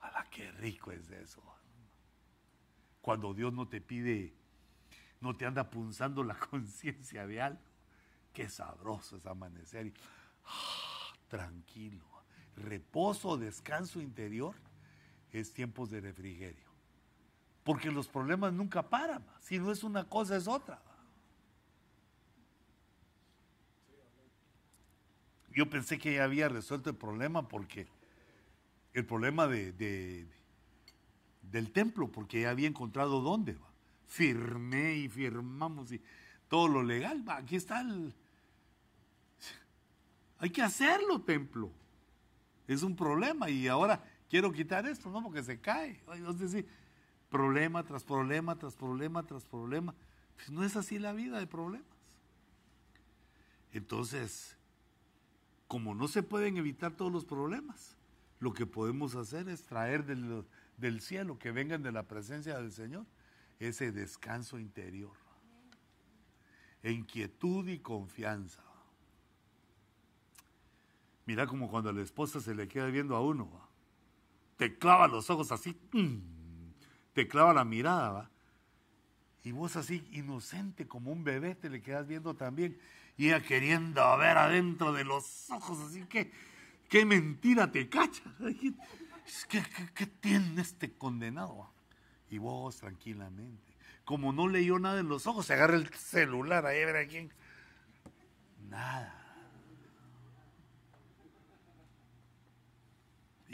¡Hala, 0.00 0.26
qué 0.30 0.50
rico 0.52 0.92
es 0.92 1.10
eso! 1.10 1.42
Cuando 3.00 3.34
Dios 3.34 3.52
no 3.52 3.68
te 3.68 3.80
pide, 3.80 4.34
no 5.20 5.36
te 5.36 5.46
anda 5.46 5.70
punzando 5.70 6.22
la 6.24 6.34
conciencia 6.50 7.26
de 7.26 7.40
algo. 7.40 7.60
Qué 8.32 8.48
sabroso 8.48 9.16
es 9.16 9.26
amanecer 9.26 9.86
y 9.86 9.94
ah, 10.46 11.14
tranquilo. 11.28 12.04
Reposo, 12.56 13.36
descanso 13.36 14.00
interior 14.00 14.54
es 15.32 15.52
tiempos 15.52 15.90
de 15.90 16.00
refrigerio. 16.00 16.73
Porque 17.64 17.90
los 17.90 18.06
problemas 18.06 18.52
nunca 18.52 18.82
paran. 18.82 19.24
Si 19.40 19.58
no 19.58 19.72
es 19.72 19.82
una 19.82 20.04
cosa, 20.04 20.36
es 20.36 20.46
otra. 20.46 20.80
Yo 25.54 25.70
pensé 25.70 25.98
que 25.98 26.14
ya 26.14 26.24
había 26.24 26.48
resuelto 26.48 26.90
el 26.90 26.96
problema 26.96 27.48
porque 27.48 27.86
el 28.92 29.06
problema 29.06 29.46
de, 29.46 30.26
del 31.42 31.72
templo, 31.72 32.10
porque 32.10 32.42
ya 32.42 32.50
había 32.50 32.68
encontrado 32.68 33.20
dónde. 33.20 33.54
Va. 33.54 33.68
Firmé 34.06 34.96
y 34.96 35.08
firmamos 35.08 35.90
y 35.92 36.00
todo 36.48 36.68
lo 36.68 36.82
legal. 36.82 37.24
Aquí 37.28 37.56
está 37.56 37.80
el, 37.80 38.14
hay 40.38 40.50
que 40.50 40.62
hacerlo, 40.62 41.22
templo. 41.22 41.70
Es 42.66 42.82
un 42.82 42.96
problema 42.96 43.48
y 43.48 43.68
ahora 43.68 44.02
quiero 44.28 44.52
quitar 44.52 44.86
esto, 44.86 45.10
¿no? 45.10 45.22
Porque 45.22 45.42
se 45.42 45.60
cae. 45.60 46.00
Entonces, 46.12 46.64
problema 47.34 47.82
tras 47.82 48.04
problema, 48.04 48.56
tras 48.56 48.76
problema, 48.76 49.24
tras 49.24 49.44
problema. 49.44 49.92
Pues 50.36 50.50
no 50.50 50.62
es 50.62 50.76
así 50.76 51.00
la 51.00 51.12
vida 51.12 51.40
de 51.40 51.48
problemas. 51.48 51.88
Entonces, 53.72 54.56
como 55.66 55.96
no 55.96 56.06
se 56.06 56.22
pueden 56.22 56.58
evitar 56.58 56.92
todos 56.92 57.10
los 57.10 57.24
problemas, 57.24 57.96
lo 58.38 58.52
que 58.52 58.66
podemos 58.66 59.16
hacer 59.16 59.48
es 59.48 59.64
traer 59.64 60.04
del, 60.06 60.44
del 60.76 61.00
cielo, 61.00 61.36
que 61.36 61.50
vengan 61.50 61.82
de 61.82 61.90
la 61.90 62.04
presencia 62.04 62.56
del 62.56 62.70
Señor, 62.70 63.04
ese 63.58 63.90
descanso 63.90 64.60
interior, 64.60 65.16
inquietud 66.84 67.66
y 67.66 67.80
confianza. 67.80 68.62
Mira 71.26 71.48
como 71.48 71.68
cuando 71.68 71.92
la 71.92 72.02
esposa 72.02 72.40
se 72.40 72.54
le 72.54 72.68
queda 72.68 72.86
viendo 72.86 73.16
a 73.16 73.20
uno, 73.20 73.50
te 74.56 74.78
clava 74.78 75.08
los 75.08 75.28
ojos 75.30 75.50
así, 75.50 75.76
mm, 75.90 76.34
te 77.14 77.26
clava 77.28 77.54
la 77.54 77.64
mirada, 77.64 78.10
¿va? 78.10 78.30
Y 79.44 79.52
vos 79.52 79.76
así, 79.76 80.06
inocente 80.12 80.88
como 80.88 81.12
un 81.12 81.22
bebé, 81.22 81.54
te 81.54 81.68
le 81.68 81.82
quedas 81.82 82.06
viendo 82.06 82.34
también. 82.34 82.78
Y 83.16 83.26
ella 83.26 83.42
queriendo 83.42 84.16
ver 84.16 84.38
adentro 84.38 84.92
de 84.92 85.04
los 85.04 85.50
ojos, 85.50 85.78
así 85.80 86.02
que, 86.06 86.32
qué 86.88 87.04
mentira 87.04 87.70
te 87.70 87.88
cacha. 87.88 88.22
¿Qué, 89.48 89.62
qué, 89.94 90.06
tiene 90.06 90.60
este 90.60 90.92
condenado? 90.92 91.70
Y 92.30 92.38
vos 92.38 92.78
tranquilamente. 92.78 93.74
Como 94.04 94.32
no 94.32 94.48
leyó 94.48 94.78
nada 94.78 95.00
en 95.00 95.08
los 95.08 95.26
ojos, 95.26 95.46
se 95.46 95.54
agarra 95.54 95.76
el 95.76 95.88
celular 95.94 96.66
ahí 96.66 96.82
a 96.82 96.86
ver 96.86 96.96
a 96.96 97.06
quién. 97.06 97.32
Nada. 98.68 99.23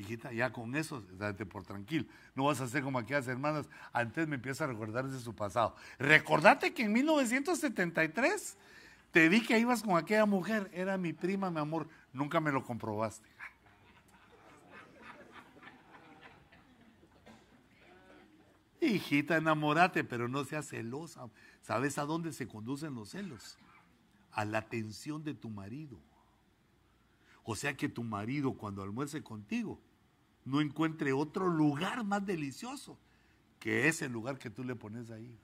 Hijita, 0.01 0.33
ya 0.33 0.53
con 0.53 0.75
eso, 0.75 1.03
date 1.19 1.47
por 1.47 1.65
tranquilo. 1.65 2.07
No 2.35 2.45
vas 2.45 2.61
a 2.61 2.65
hacer 2.65 2.83
como 2.83 2.99
aquellas 2.99 3.29
hermanas. 3.29 3.69
Antes 3.93 4.27
me 4.29 4.37
empieza 4.37 4.65
a 4.65 4.67
recordar 4.67 5.09
de 5.09 5.19
su 5.21 5.35
pasado. 5.35 5.75
Recordate 5.99 6.75
que 6.75 6.85
en 6.85 6.93
1973 6.93 8.57
te 9.13 9.29
vi 9.29 9.43
que 9.43 9.59
ibas 9.59 9.83
con 9.83 9.97
aquella 9.97 10.27
mujer. 10.27 10.71
Era 10.73 10.97
mi 10.99 11.13
prima, 11.13 11.51
mi 11.51 11.61
amor. 11.61 11.89
Nunca 12.13 12.41
me 12.41 12.53
lo 12.53 12.65
comprobaste. 12.65 13.29
Hijita, 18.81 19.37
enamórate, 19.37 20.05
pero 20.05 20.29
no 20.29 20.45
seas 20.45 20.69
celosa. 20.69 21.29
¿Sabes 21.61 21.99
a 21.99 22.05
dónde 22.05 22.33
se 22.33 22.49
conducen 22.49 22.95
los 22.95 23.11
celos? 23.11 23.59
A 24.33 24.45
la 24.45 24.59
atención 24.59 25.23
de 25.23 25.35
tu 25.35 25.51
marido. 25.51 25.99
O 27.45 27.57
sea 27.57 27.77
que 27.77 27.89
tu 27.89 28.03
marido 28.05 28.55
cuando 28.55 28.83
almuerce 28.83 29.23
contigo 29.23 29.81
no 30.51 30.61
encuentre 30.61 31.13
otro 31.13 31.47
lugar 31.49 32.03
más 32.05 32.27
delicioso 32.27 32.99
que 33.61 33.87
ese 33.87 34.09
lugar 34.09 34.37
que 34.39 34.51
tú 34.51 34.65
le 34.65 34.75
pones 34.75 35.11
ahí. 35.11 35.39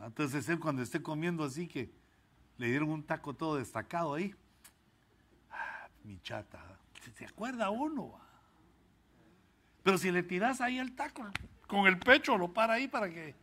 Entonces 0.00 0.48
él 0.48 0.58
cuando 0.58 0.82
esté 0.82 1.00
comiendo 1.00 1.44
así 1.44 1.68
que 1.68 1.90
le 2.56 2.68
dieron 2.68 2.90
un 2.90 3.02
taco 3.04 3.34
todo 3.34 3.56
destacado 3.56 4.14
ahí, 4.14 4.34
ah, 5.50 5.88
mi 6.02 6.20
chata, 6.20 6.60
se 7.16 7.24
acuerda 7.24 7.70
uno. 7.70 8.18
Pero 9.84 9.96
si 9.96 10.10
le 10.10 10.24
tiras 10.24 10.60
ahí 10.60 10.78
el 10.78 10.96
taco, 10.96 11.24
con 11.68 11.86
el 11.86 11.98
pecho 11.98 12.36
lo 12.36 12.52
para 12.52 12.74
ahí 12.74 12.88
para 12.88 13.08
que... 13.08 13.34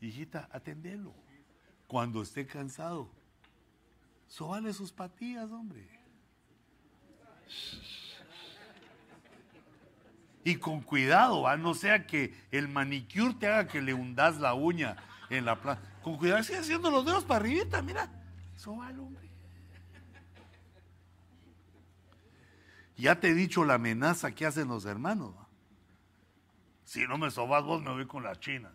Hijita, 0.00 0.48
atendelo 0.50 1.12
cuando 1.88 2.22
esté 2.22 2.46
cansado, 2.46 3.10
sobale 4.28 4.72
sus 4.72 4.92
patillas, 4.92 5.50
hombre. 5.50 5.88
Y 10.44 10.56
con 10.56 10.80
cuidado, 10.80 11.42
¿va? 11.42 11.56
no 11.56 11.74
sea 11.74 12.06
que 12.06 12.34
el 12.50 12.68
manicure 12.68 13.34
te 13.34 13.48
haga 13.48 13.66
que 13.66 13.82
le 13.82 13.92
hundas 13.92 14.38
la 14.38 14.54
uña 14.54 14.96
en 15.28 15.44
la 15.44 15.60
plaza. 15.60 15.82
Con 16.02 16.16
cuidado, 16.16 16.42
sigue 16.42 16.58
haciendo 16.58 16.90
los 16.90 17.04
dedos 17.04 17.24
para 17.24 17.40
arribita, 17.40 17.82
mira. 17.82 18.08
Sobale, 18.56 18.98
hombre. 18.98 19.28
Ya 22.96 23.20
te 23.20 23.28
he 23.28 23.34
dicho 23.34 23.64
la 23.64 23.74
amenaza 23.74 24.32
que 24.32 24.46
hacen 24.46 24.68
los 24.68 24.84
hermanos. 24.84 25.34
Si 26.84 27.06
no 27.06 27.18
me 27.18 27.30
sobas 27.30 27.62
vos, 27.62 27.82
me 27.82 27.92
voy 27.92 28.06
con 28.06 28.22
las 28.22 28.40
chinas. 28.40 28.72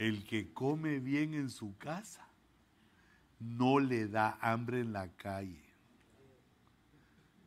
El 0.00 0.24
que 0.24 0.50
come 0.54 0.98
bien 0.98 1.34
en 1.34 1.50
su 1.50 1.76
casa 1.76 2.26
no 3.38 3.78
le 3.78 4.08
da 4.08 4.38
hambre 4.40 4.80
en 4.80 4.94
la 4.94 5.08
calle. 5.08 5.62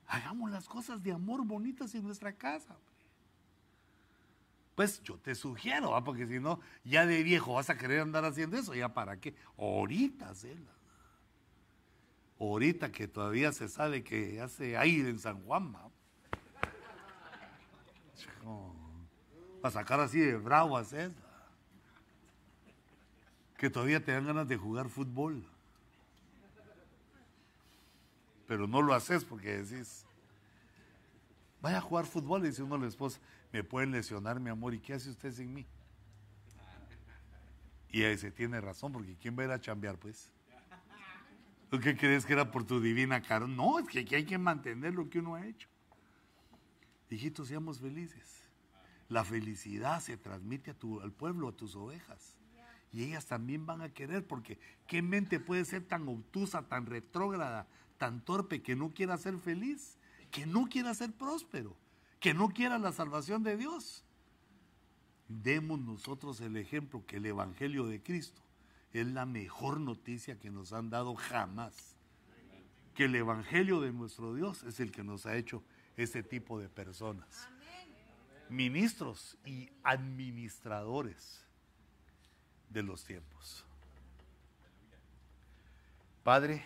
Hagamos 0.06 0.52
las 0.52 0.70
cosas 0.70 1.02
de 1.02 1.14
amor 1.14 1.44
bonitas 1.48 1.96
en 1.96 2.04
nuestra 2.04 2.32
casa. 2.32 2.78
Pues 4.76 5.02
yo 5.02 5.18
te 5.18 5.34
sugiero, 5.34 6.00
porque 6.04 6.28
si 6.28 6.40
no, 6.40 6.60
ya 6.84 7.08
de 7.08 7.24
viejo 7.24 7.56
vas 7.56 7.72
a 7.72 7.76
querer 7.76 8.02
andar 8.02 8.24
haciendo 8.24 8.56
eso, 8.56 8.76
ya 8.76 8.94
para 8.94 9.20
qué. 9.20 9.34
Ahorita, 9.58 10.36
Cela. 10.36 10.76
Ahorita 12.40 12.92
que 12.92 13.08
todavía 13.08 13.52
se 13.52 13.68
sabe 13.68 14.04
que 14.04 14.40
hace 14.40 14.78
aire 14.78 15.10
en 15.10 15.18
San 15.18 15.42
Juan, 15.42 15.74
¿va? 15.74 15.90
para 19.60 19.72
sacar 19.72 20.00
así 20.02 20.20
de 20.20 20.38
bravo 20.38 20.78
a 20.78 20.84
César 20.84 21.23
que 23.58 23.70
todavía 23.70 24.04
te 24.04 24.12
dan 24.12 24.26
ganas 24.26 24.48
de 24.48 24.58
jugar 24.58 24.90
fútbol. 24.90 25.44
Pero 28.48 28.68
no 28.68 28.82
lo 28.82 28.94
haces 28.94 29.24
porque 29.24 29.64
decís, 29.64 30.06
vaya 31.62 31.78
a 31.78 31.82
jugar 31.82 32.06
fútbol, 32.06 32.44
y 32.44 32.50
dice 32.50 32.64
uno 32.64 32.76
a 32.76 32.80
la 32.80 32.88
esposa, 32.88 33.20
me 33.52 33.64
pueden 33.64 33.92
lesionar 33.92 34.40
mi 34.40 34.50
amor, 34.50 34.74
¿y 34.74 34.80
qué 34.80 34.94
hace 34.94 35.10
usted 35.10 35.32
sin 35.32 35.54
mí? 35.54 35.66
Y 37.90 38.04
ahí 38.04 38.18
se 38.18 38.32
tiene 38.32 38.60
razón, 38.60 38.92
porque 38.92 39.16
¿quién 39.16 39.38
va 39.38 39.44
a 39.44 39.46
ir 39.46 39.52
a 39.52 39.62
chambear, 39.62 39.98
pues? 39.98 40.32
¿Tú 41.70 41.80
qué 41.80 41.96
crees 41.96 42.26
que 42.26 42.34
era 42.34 42.52
por 42.52 42.64
tu 42.64 42.80
divina 42.80 43.22
cara? 43.22 43.48
No, 43.48 43.80
es 43.80 43.88
que 43.88 44.00
aquí 44.00 44.16
hay 44.16 44.26
que 44.26 44.38
mantener 44.38 44.94
lo 44.94 45.10
que 45.10 45.20
uno 45.20 45.36
ha 45.36 45.46
hecho. 45.46 45.68
Hijitos, 47.10 47.48
seamos 47.48 47.80
felices. 47.80 48.44
La 49.10 49.24
felicidad 49.24 50.00
se 50.00 50.18
transmite 50.18 50.72
a 50.72 50.74
tu, 50.74 51.00
al 51.02 51.12
pueblo, 51.12 51.48
a 51.48 51.52
tus 51.52 51.76
ovejas 51.76 52.38
y 52.94 53.04
ellas 53.04 53.26
también 53.26 53.66
van 53.66 53.82
a 53.82 53.90
querer, 53.90 54.26
porque 54.26 54.60
¿qué 54.88 55.02
mente 55.02 55.40
puede 55.40 55.66
ser 55.66 55.84
tan 55.84 56.08
obtusa, 56.08 56.68
tan 56.68 56.86
retrógrada, 56.86 57.68
tan 57.98 58.24
torpe 58.24 58.62
que 58.62 58.76
no 58.76 58.94
quiera 58.94 59.18
ser 59.18 59.40
feliz, 59.40 59.98
que 60.30 60.46
no 60.46 60.68
quiera 60.68 60.94
ser 60.94 61.12
próspero, 61.12 61.76
que 62.20 62.34
no 62.34 62.50
quiera 62.50 62.78
la 62.78 62.92
salvación 62.92 63.44
de 63.44 63.58
Dios. 63.58 64.04
Demos 65.28 65.80
nosotros 65.80 66.40
el 66.42 66.56
ejemplo 66.58 67.04
que 67.06 67.18
el 67.18 67.26
Evangelio 67.26 67.88
de 67.88 68.02
Cristo 68.02 68.42
es 68.94 69.08
la 69.08 69.26
mejor 69.26 69.80
noticia 69.80 70.38
que 70.38 70.52
nos 70.52 70.72
han 70.72 70.90
dado 70.90 71.16
jamás. 71.16 71.96
Que 72.94 73.06
el 73.06 73.16
Evangelio 73.16 73.82
de 73.82 73.92
nuestro 73.92 74.36
Dios 74.36 74.64
es 74.64 74.80
el 74.80 74.92
que 74.92 75.04
nos 75.04 75.26
ha 75.26 75.36
hecho 75.36 75.64
ese 75.98 76.22
tipo 76.22 76.60
de 76.60 76.70
personas. 76.70 77.50
Ministros 78.50 79.38
y 79.46 79.70
administradores 79.84 81.43
de 82.74 82.84
los 82.84 83.04
tiempos. 83.04 83.64
Padre, 86.24 86.66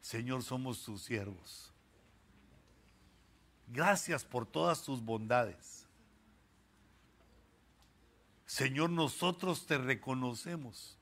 Señor, 0.00 0.42
somos 0.44 0.82
tus 0.84 1.02
siervos. 1.02 1.72
Gracias 3.66 4.24
por 4.24 4.46
todas 4.46 4.82
tus 4.82 5.02
bondades. 5.02 5.84
Señor, 8.46 8.90
nosotros 8.90 9.66
te 9.66 9.76
reconocemos 9.76 10.96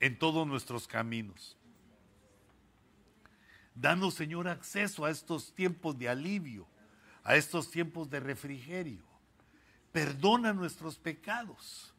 en 0.00 0.18
todos 0.18 0.46
nuestros 0.46 0.86
caminos. 0.86 1.56
Danos, 3.74 4.14
Señor, 4.14 4.48
acceso 4.48 5.06
a 5.06 5.10
estos 5.10 5.54
tiempos 5.54 5.96
de 5.98 6.10
alivio, 6.10 6.66
a 7.24 7.36
estos 7.36 7.70
tiempos 7.70 8.10
de 8.10 8.20
refrigerio. 8.20 9.07
Perdona 9.92 10.52
nuestros 10.52 10.98
pecados 10.98 11.94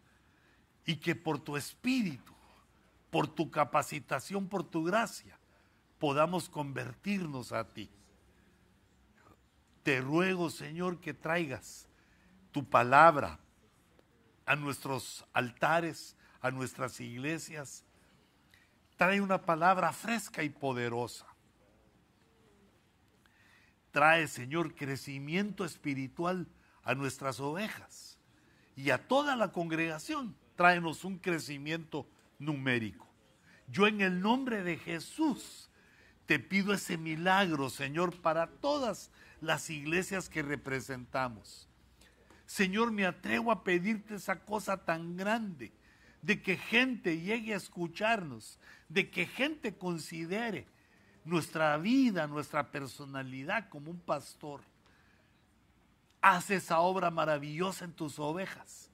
y 0.86 0.98
que 0.98 1.16
por 1.16 1.40
tu 1.40 1.58
espíritu, 1.58 2.34
por 3.10 3.28
tu 3.28 3.50
capacitación, 3.50 4.48
por 4.48 4.64
tu 4.64 4.84
gracia, 4.84 5.38
podamos 6.00 6.50
convertirnos 6.50 7.52
a 7.52 7.68
ti. 7.68 7.90
Te 9.84 10.02
ruego, 10.02 10.50
Señor, 10.50 11.00
que 11.00 11.14
traigas 11.14 11.88
tu 12.52 12.64
palabra 12.68 13.40
a 14.46 14.56
nuestros 14.56 15.26
altares, 15.34 16.16
a 16.42 16.52
nuestras 16.52 17.00
iglesias. 17.00 17.84
Trae 18.98 19.22
una 19.22 19.42
palabra 19.46 19.94
fresca 19.94 20.44
y 20.44 20.50
poderosa. 20.50 21.26
Trae, 23.92 24.28
Señor, 24.28 24.76
crecimiento 24.76 25.66
espiritual 25.66 26.48
a 26.84 26.96
nuestras 26.96 27.40
ovejas 27.40 28.18
y 28.76 28.92
a 28.92 29.08
toda 29.08 29.36
la 29.36 29.52
congregación. 29.52 30.36
Tráenos 30.56 31.04
un 31.04 31.18
crecimiento 31.18 32.08
numérico. 32.38 33.08
Yo 33.68 33.88
en 33.88 34.02
el 34.02 34.22
nombre 34.22 34.64
de 34.64 34.78
Jesús 34.78 35.70
te 36.26 36.40
pido 36.40 36.74
ese 36.74 36.98
milagro, 36.98 37.70
Señor, 37.70 38.20
para 38.22 38.48
todas 38.48 39.12
las 39.42 39.70
iglesias 39.70 40.30
que 40.30 40.42
representamos. 40.42 41.68
Señor, 42.46 42.92
me 42.92 43.06
atrevo 43.06 43.52
a 43.52 43.64
pedirte 43.64 44.16
esa 44.16 44.44
cosa 44.44 44.84
tan 44.86 45.16
grande, 45.16 45.72
de 46.22 46.42
que 46.42 46.58
gente 46.58 47.20
llegue 47.20 47.54
a 47.54 47.58
escucharnos, 47.58 48.60
de 48.90 49.10
que 49.10 49.26
gente 49.26 49.76
considere 49.76 50.68
nuestra 51.24 51.78
vida, 51.78 52.28
nuestra 52.28 52.72
personalidad 52.72 53.70
como 53.70 53.92
un 53.92 54.00
pastor. 54.00 54.62
Haz 56.22 56.52
esa 56.52 56.80
obra 56.80 57.12
maravillosa 57.12 57.86
en 57.86 57.94
tus 57.94 58.20
ovejas. 58.20 58.90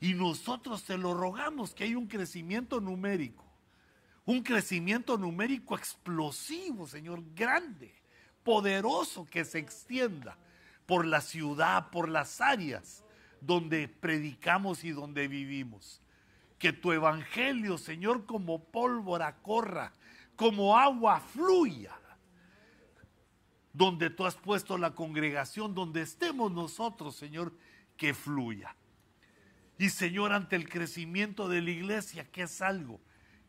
Y 0.00 0.14
nosotros 0.14 0.84
te 0.84 0.98
lo 0.98 1.14
rogamos 1.14 1.74
que 1.74 1.84
hay 1.84 1.94
un 1.94 2.06
crecimiento 2.06 2.80
numérico, 2.80 3.44
un 4.24 4.42
crecimiento 4.42 5.16
numérico 5.16 5.76
explosivo, 5.76 6.86
Señor, 6.86 7.22
grande 7.34 8.04
poderoso 8.44 9.24
que 9.24 9.44
se 9.44 9.58
extienda 9.58 10.36
por 10.86 11.06
la 11.06 11.20
ciudad, 11.20 11.90
por 11.90 12.08
las 12.08 12.40
áreas 12.40 13.02
donde 13.40 13.88
predicamos 13.88 14.84
y 14.84 14.90
donde 14.90 15.26
vivimos. 15.26 16.00
Que 16.58 16.72
tu 16.72 16.92
evangelio, 16.92 17.78
Señor, 17.78 18.26
como 18.26 18.62
pólvora 18.62 19.36
corra, 19.42 19.92
como 20.36 20.78
agua 20.78 21.20
fluya. 21.20 21.92
Donde 23.74 24.08
tú 24.08 24.24
has 24.24 24.36
puesto 24.36 24.78
la 24.78 24.94
congregación, 24.94 25.74
donde 25.74 26.00
estemos 26.00 26.50
nosotros, 26.50 27.16
Señor, 27.16 27.52
que 27.98 28.14
fluya. 28.14 28.74
Y 29.78 29.90
Señor, 29.90 30.32
ante 30.32 30.56
el 30.56 30.68
crecimiento 30.68 31.48
de 31.48 31.60
la 31.60 31.70
iglesia, 31.70 32.30
que 32.30 32.42
es 32.42 32.62
algo 32.62 33.00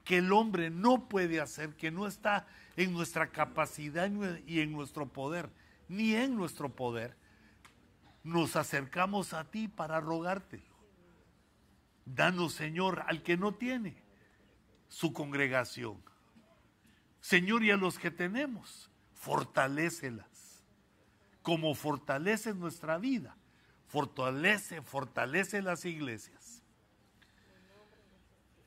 que 0.03 0.17
el 0.17 0.31
hombre 0.33 0.69
no 0.69 1.07
puede 1.07 1.39
hacer, 1.39 1.75
que 1.75 1.91
no 1.91 2.07
está 2.07 2.47
en 2.75 2.93
nuestra 2.93 3.31
capacidad 3.31 4.11
y 4.45 4.59
en 4.59 4.71
nuestro 4.71 5.07
poder, 5.07 5.49
ni 5.87 6.13
en 6.15 6.35
nuestro 6.35 6.75
poder, 6.75 7.17
nos 8.23 8.55
acercamos 8.55 9.33
a 9.33 9.49
ti 9.49 9.67
para 9.67 9.99
rogártelo. 9.99 10.75
Danos, 12.05 12.53
Señor, 12.53 13.03
al 13.07 13.23
que 13.23 13.37
no 13.37 13.55
tiene 13.55 13.95
su 14.87 15.11
congregación. 15.13 16.03
Señor, 17.19 17.63
y 17.63 17.71
a 17.71 17.77
los 17.77 17.97
que 17.97 18.11
tenemos, 18.11 18.91
fortalécelas. 19.25 20.63
Como 21.41 21.73
fortalece 21.73 22.53
nuestra 22.53 22.99
vida, 22.99 23.35
fortalece, 23.87 24.83
fortalece 24.83 25.63
las 25.63 25.83
iglesias. 25.85 26.61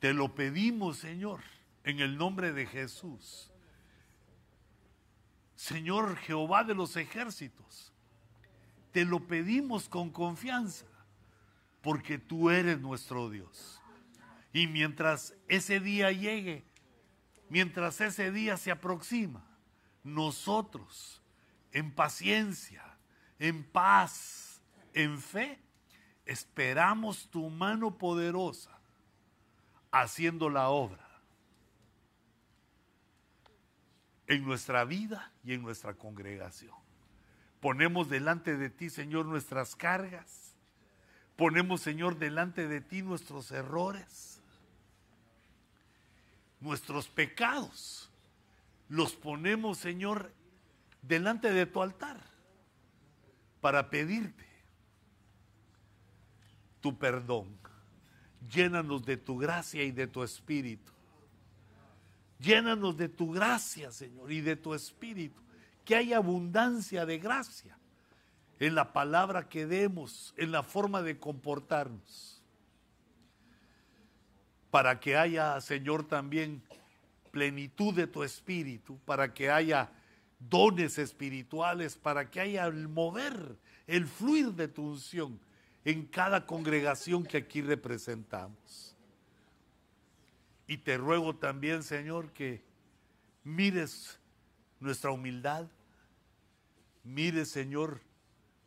Te 0.01 0.12
lo 0.12 0.35
pedimos, 0.35 0.99
Señor, 0.99 1.41
en 1.85 2.01
el 2.01 2.19
nombre 2.19 2.53
de 2.53 2.67
Jesús. 2.67 3.53
Señor 5.55 6.17
Jehová 6.17 6.65
de 6.65 6.75
los 6.75 6.97
ejércitos, 6.97 7.93
te 8.93 9.05
lo 9.05 9.20
pedimos 9.28 9.89
con 9.89 10.11
confianza, 10.11 10.87
porque 11.83 12.19
tú 12.19 12.51
eres 12.51 12.81
nuestro 12.81 13.31
Dios. 13.31 13.81
Y 14.53 14.67
mientras 14.67 15.35
ese 15.47 15.78
día 15.78 16.11
llegue, 16.11 16.65
mientras 17.49 18.01
ese 18.01 18.33
día 18.33 18.57
se 18.57 18.73
aproxima, 18.73 19.48
nosotros, 20.15 21.23
en 21.73 21.93
paciencia, 21.93 22.83
en 23.39 23.65
paz, 23.65 24.61
en 24.95 25.20
fe, 25.20 25.59
esperamos 26.27 27.28
tu 27.31 27.49
mano 27.51 27.97
poderosa 27.97 28.78
haciendo 29.91 30.51
la 30.51 30.69
obra 30.69 31.09
en 34.27 34.45
nuestra 34.45 34.85
vida 34.85 35.33
y 35.43 35.55
en 35.55 35.62
nuestra 35.62 35.95
congregación. 35.95 36.75
Ponemos 37.61 38.09
delante 38.09 38.57
de 38.57 38.70
ti, 38.70 38.91
Señor, 38.91 39.27
nuestras 39.27 39.75
cargas. 39.75 40.55
Ponemos, 41.37 41.81
Señor, 41.81 42.19
delante 42.19 42.69
de 42.69 42.81
ti 42.81 43.03
nuestros 43.03 43.51
errores, 43.51 44.41
nuestros 46.61 47.09
pecados. 47.09 48.08
Los 48.89 49.15
ponemos, 49.15 49.78
Señor, 49.78 50.33
delante 51.02 51.52
de 51.52 51.67
tu 51.67 51.83
altar 51.83 52.20
para 53.60 53.91
pedirte 53.91 54.47
tu 56.81 56.99
perdón. 56.99 57.58
Llénanos 58.50 59.05
de 59.05 59.17
tu 59.17 59.36
gracia 59.36 59.83
y 59.83 59.91
de 59.91 60.07
tu 60.07 60.23
espíritu 60.23 60.92
Llénanos 62.39 62.97
de 62.97 63.08
tu 63.08 63.33
gracia, 63.33 63.91
Señor, 63.91 64.31
y 64.31 64.41
de 64.41 64.57
tu 64.57 64.75
espíritu. 64.75 65.42
Que 65.84 65.97
haya 65.97 66.18
abundancia 66.18 67.05
de 67.05 67.18
gracia 67.18 67.76
en 68.60 68.75
la 68.75 68.92
palabra 68.92 69.49
que 69.49 69.67
demos, 69.67 70.34
en 70.36 70.52
la 70.52 70.62
forma 70.62 71.02
de 71.02 71.18
comportarnos. 71.18 72.42
Para 74.70 75.00
que 75.00 75.17
haya, 75.17 75.60
Señor, 75.60 76.07
también 76.07 76.62
plenitud 77.31 77.95
de 77.95 78.07
tu 78.07 78.23
espíritu, 78.23 78.99
para 79.05 79.33
que 79.33 79.51
haya 79.51 79.91
dones 80.39 80.99
espirituales, 80.99 81.97
para 81.97 82.31
que 82.31 82.41
haya 82.41 82.67
el 82.67 82.89
mover, 82.89 83.59
el 83.87 84.07
fluir 84.07 84.53
de 84.53 84.69
tu 84.69 84.91
unción 84.91 85.41
en 85.85 86.07
cada 86.07 86.47
congregación 86.47 87.25
que 87.25 87.39
aquí 87.39 87.63
representamos. 87.63 88.95
Y 90.67 90.79
te 90.79 90.99
ruego 90.99 91.35
también, 91.35 91.83
Señor, 91.83 92.31
que 92.33 92.63
mires 93.43 94.19
nuestra 94.81 95.11
humildad, 95.11 95.67
mires, 97.03 97.49
Señor, 97.49 98.01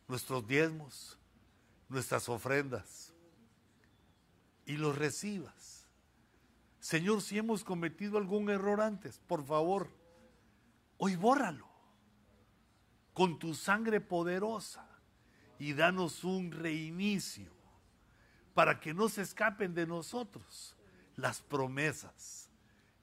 nuestros 0.08 0.46
diezmos, 0.46 1.16
nuestras 1.88 2.28
ofrendas, 2.28 3.12
y 4.66 4.76
los 4.76 4.96
recibas. 4.96 5.71
Señor, 6.82 7.22
si 7.22 7.38
hemos 7.38 7.62
cometido 7.62 8.18
algún 8.18 8.50
error 8.50 8.80
antes, 8.80 9.20
por 9.28 9.44
favor, 9.46 9.88
hoy 10.96 11.14
bórralo 11.14 11.68
con 13.12 13.38
tu 13.38 13.54
sangre 13.54 14.00
poderosa 14.00 14.84
y 15.60 15.74
danos 15.74 16.24
un 16.24 16.50
reinicio 16.50 17.52
para 18.52 18.80
que 18.80 18.92
no 18.92 19.08
se 19.08 19.22
escapen 19.22 19.74
de 19.74 19.86
nosotros 19.86 20.76
las 21.14 21.40
promesas 21.40 22.50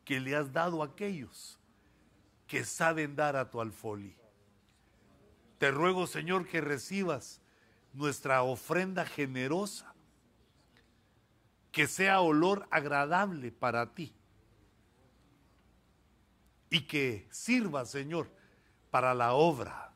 que 0.03 0.19
le 0.19 0.35
has 0.35 0.51
dado 0.51 0.83
a 0.83 0.87
aquellos 0.87 1.57
que 2.47 2.65
saben 2.65 3.15
dar 3.15 3.37
a 3.37 3.49
tu 3.49 3.61
alfolí. 3.61 4.13
Te 5.57 5.71
ruego, 5.71 6.05
Señor, 6.05 6.45
que 6.45 6.59
recibas 6.59 7.39
nuestra 7.93 8.43
ofrenda 8.43 9.05
generosa, 9.05 9.88
que 11.71 11.87
sea 11.87 12.21
olor 12.21 12.67
agradable 12.71 13.51
para 13.51 13.93
ti 13.93 14.13
y 16.69 16.81
que 16.81 17.27
sirva, 17.31 17.85
Señor, 17.85 18.29
para 18.91 19.13
la 19.13 19.33
obra, 19.33 19.91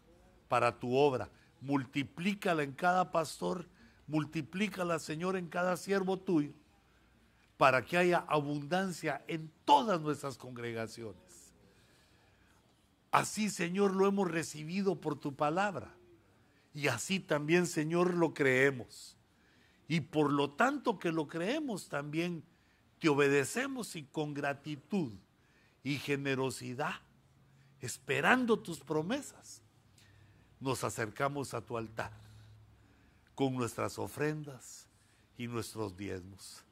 para 0.48 0.80
tu 0.80 0.96
obra. 0.96 1.30
Multiplícala 1.62 2.64
en 2.64 2.74
cada 2.74 3.12
pastor, 3.12 3.68
multiplícala, 4.08 5.00
Señor, 5.00 5.38
en 5.38 5.48
cada 5.48 5.78
siervo 5.78 6.18
tuyo, 6.18 6.52
para 7.58 7.84
que 7.86 7.98
haya 7.98 8.26
abundancia 8.28 9.24
en 9.28 9.52
todas 9.66 10.02
nuestras 10.02 10.38
congregaciones. 10.38 11.54
Así, 13.12 13.50
Señor, 13.50 13.96
lo 13.96 14.08
hemos 14.08 14.30
recibido 14.30 15.00
por 15.00 15.20
tu 15.20 15.36
palabra. 15.36 15.94
Y 16.74 16.88
así 16.88 17.20
también, 17.20 17.68
Señor, 17.68 18.16
lo 18.16 18.34
creemos. 18.34 19.16
Y 19.88 20.02
por 20.02 20.32
lo 20.32 20.52
tanto 20.52 21.00
que 21.00 21.12
lo 21.12 21.28
creemos, 21.28 21.90
también 21.90 22.44
te 23.00 23.10
obedecemos 23.10 23.96
y 23.96 24.04
con 24.04 24.34
gratitud 24.34 25.12
y 25.84 25.98
generosidad, 25.98 27.02
esperando 27.82 28.60
tus 28.60 28.80
promesas, 28.80 29.62
nos 30.60 30.84
acercamos 30.86 31.54
a 31.54 31.62
tu 31.62 31.78
altar 31.78 32.14
con 33.36 33.54
nuestras 33.56 34.00
ofrendas 34.00 34.88
y 35.38 35.48
nuestros 35.48 35.98
diezmos. 35.98 36.64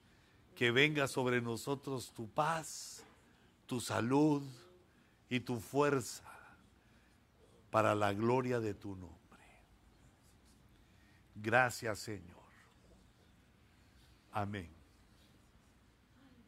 Que 0.55 0.71
venga 0.71 1.07
sobre 1.07 1.41
nosotros 1.41 2.13
tu 2.13 2.29
paz, 2.29 3.03
tu 3.65 3.81
salud 3.81 4.43
y 5.29 5.39
tu 5.39 5.59
fuerza 5.59 6.23
para 7.71 7.95
la 7.95 8.13
gloria 8.13 8.59
de 8.59 8.73
tu 8.73 8.95
nombre. 8.95 9.17
Gracias 11.35 11.99
Señor. 11.99 12.40
Amén. 14.31 14.80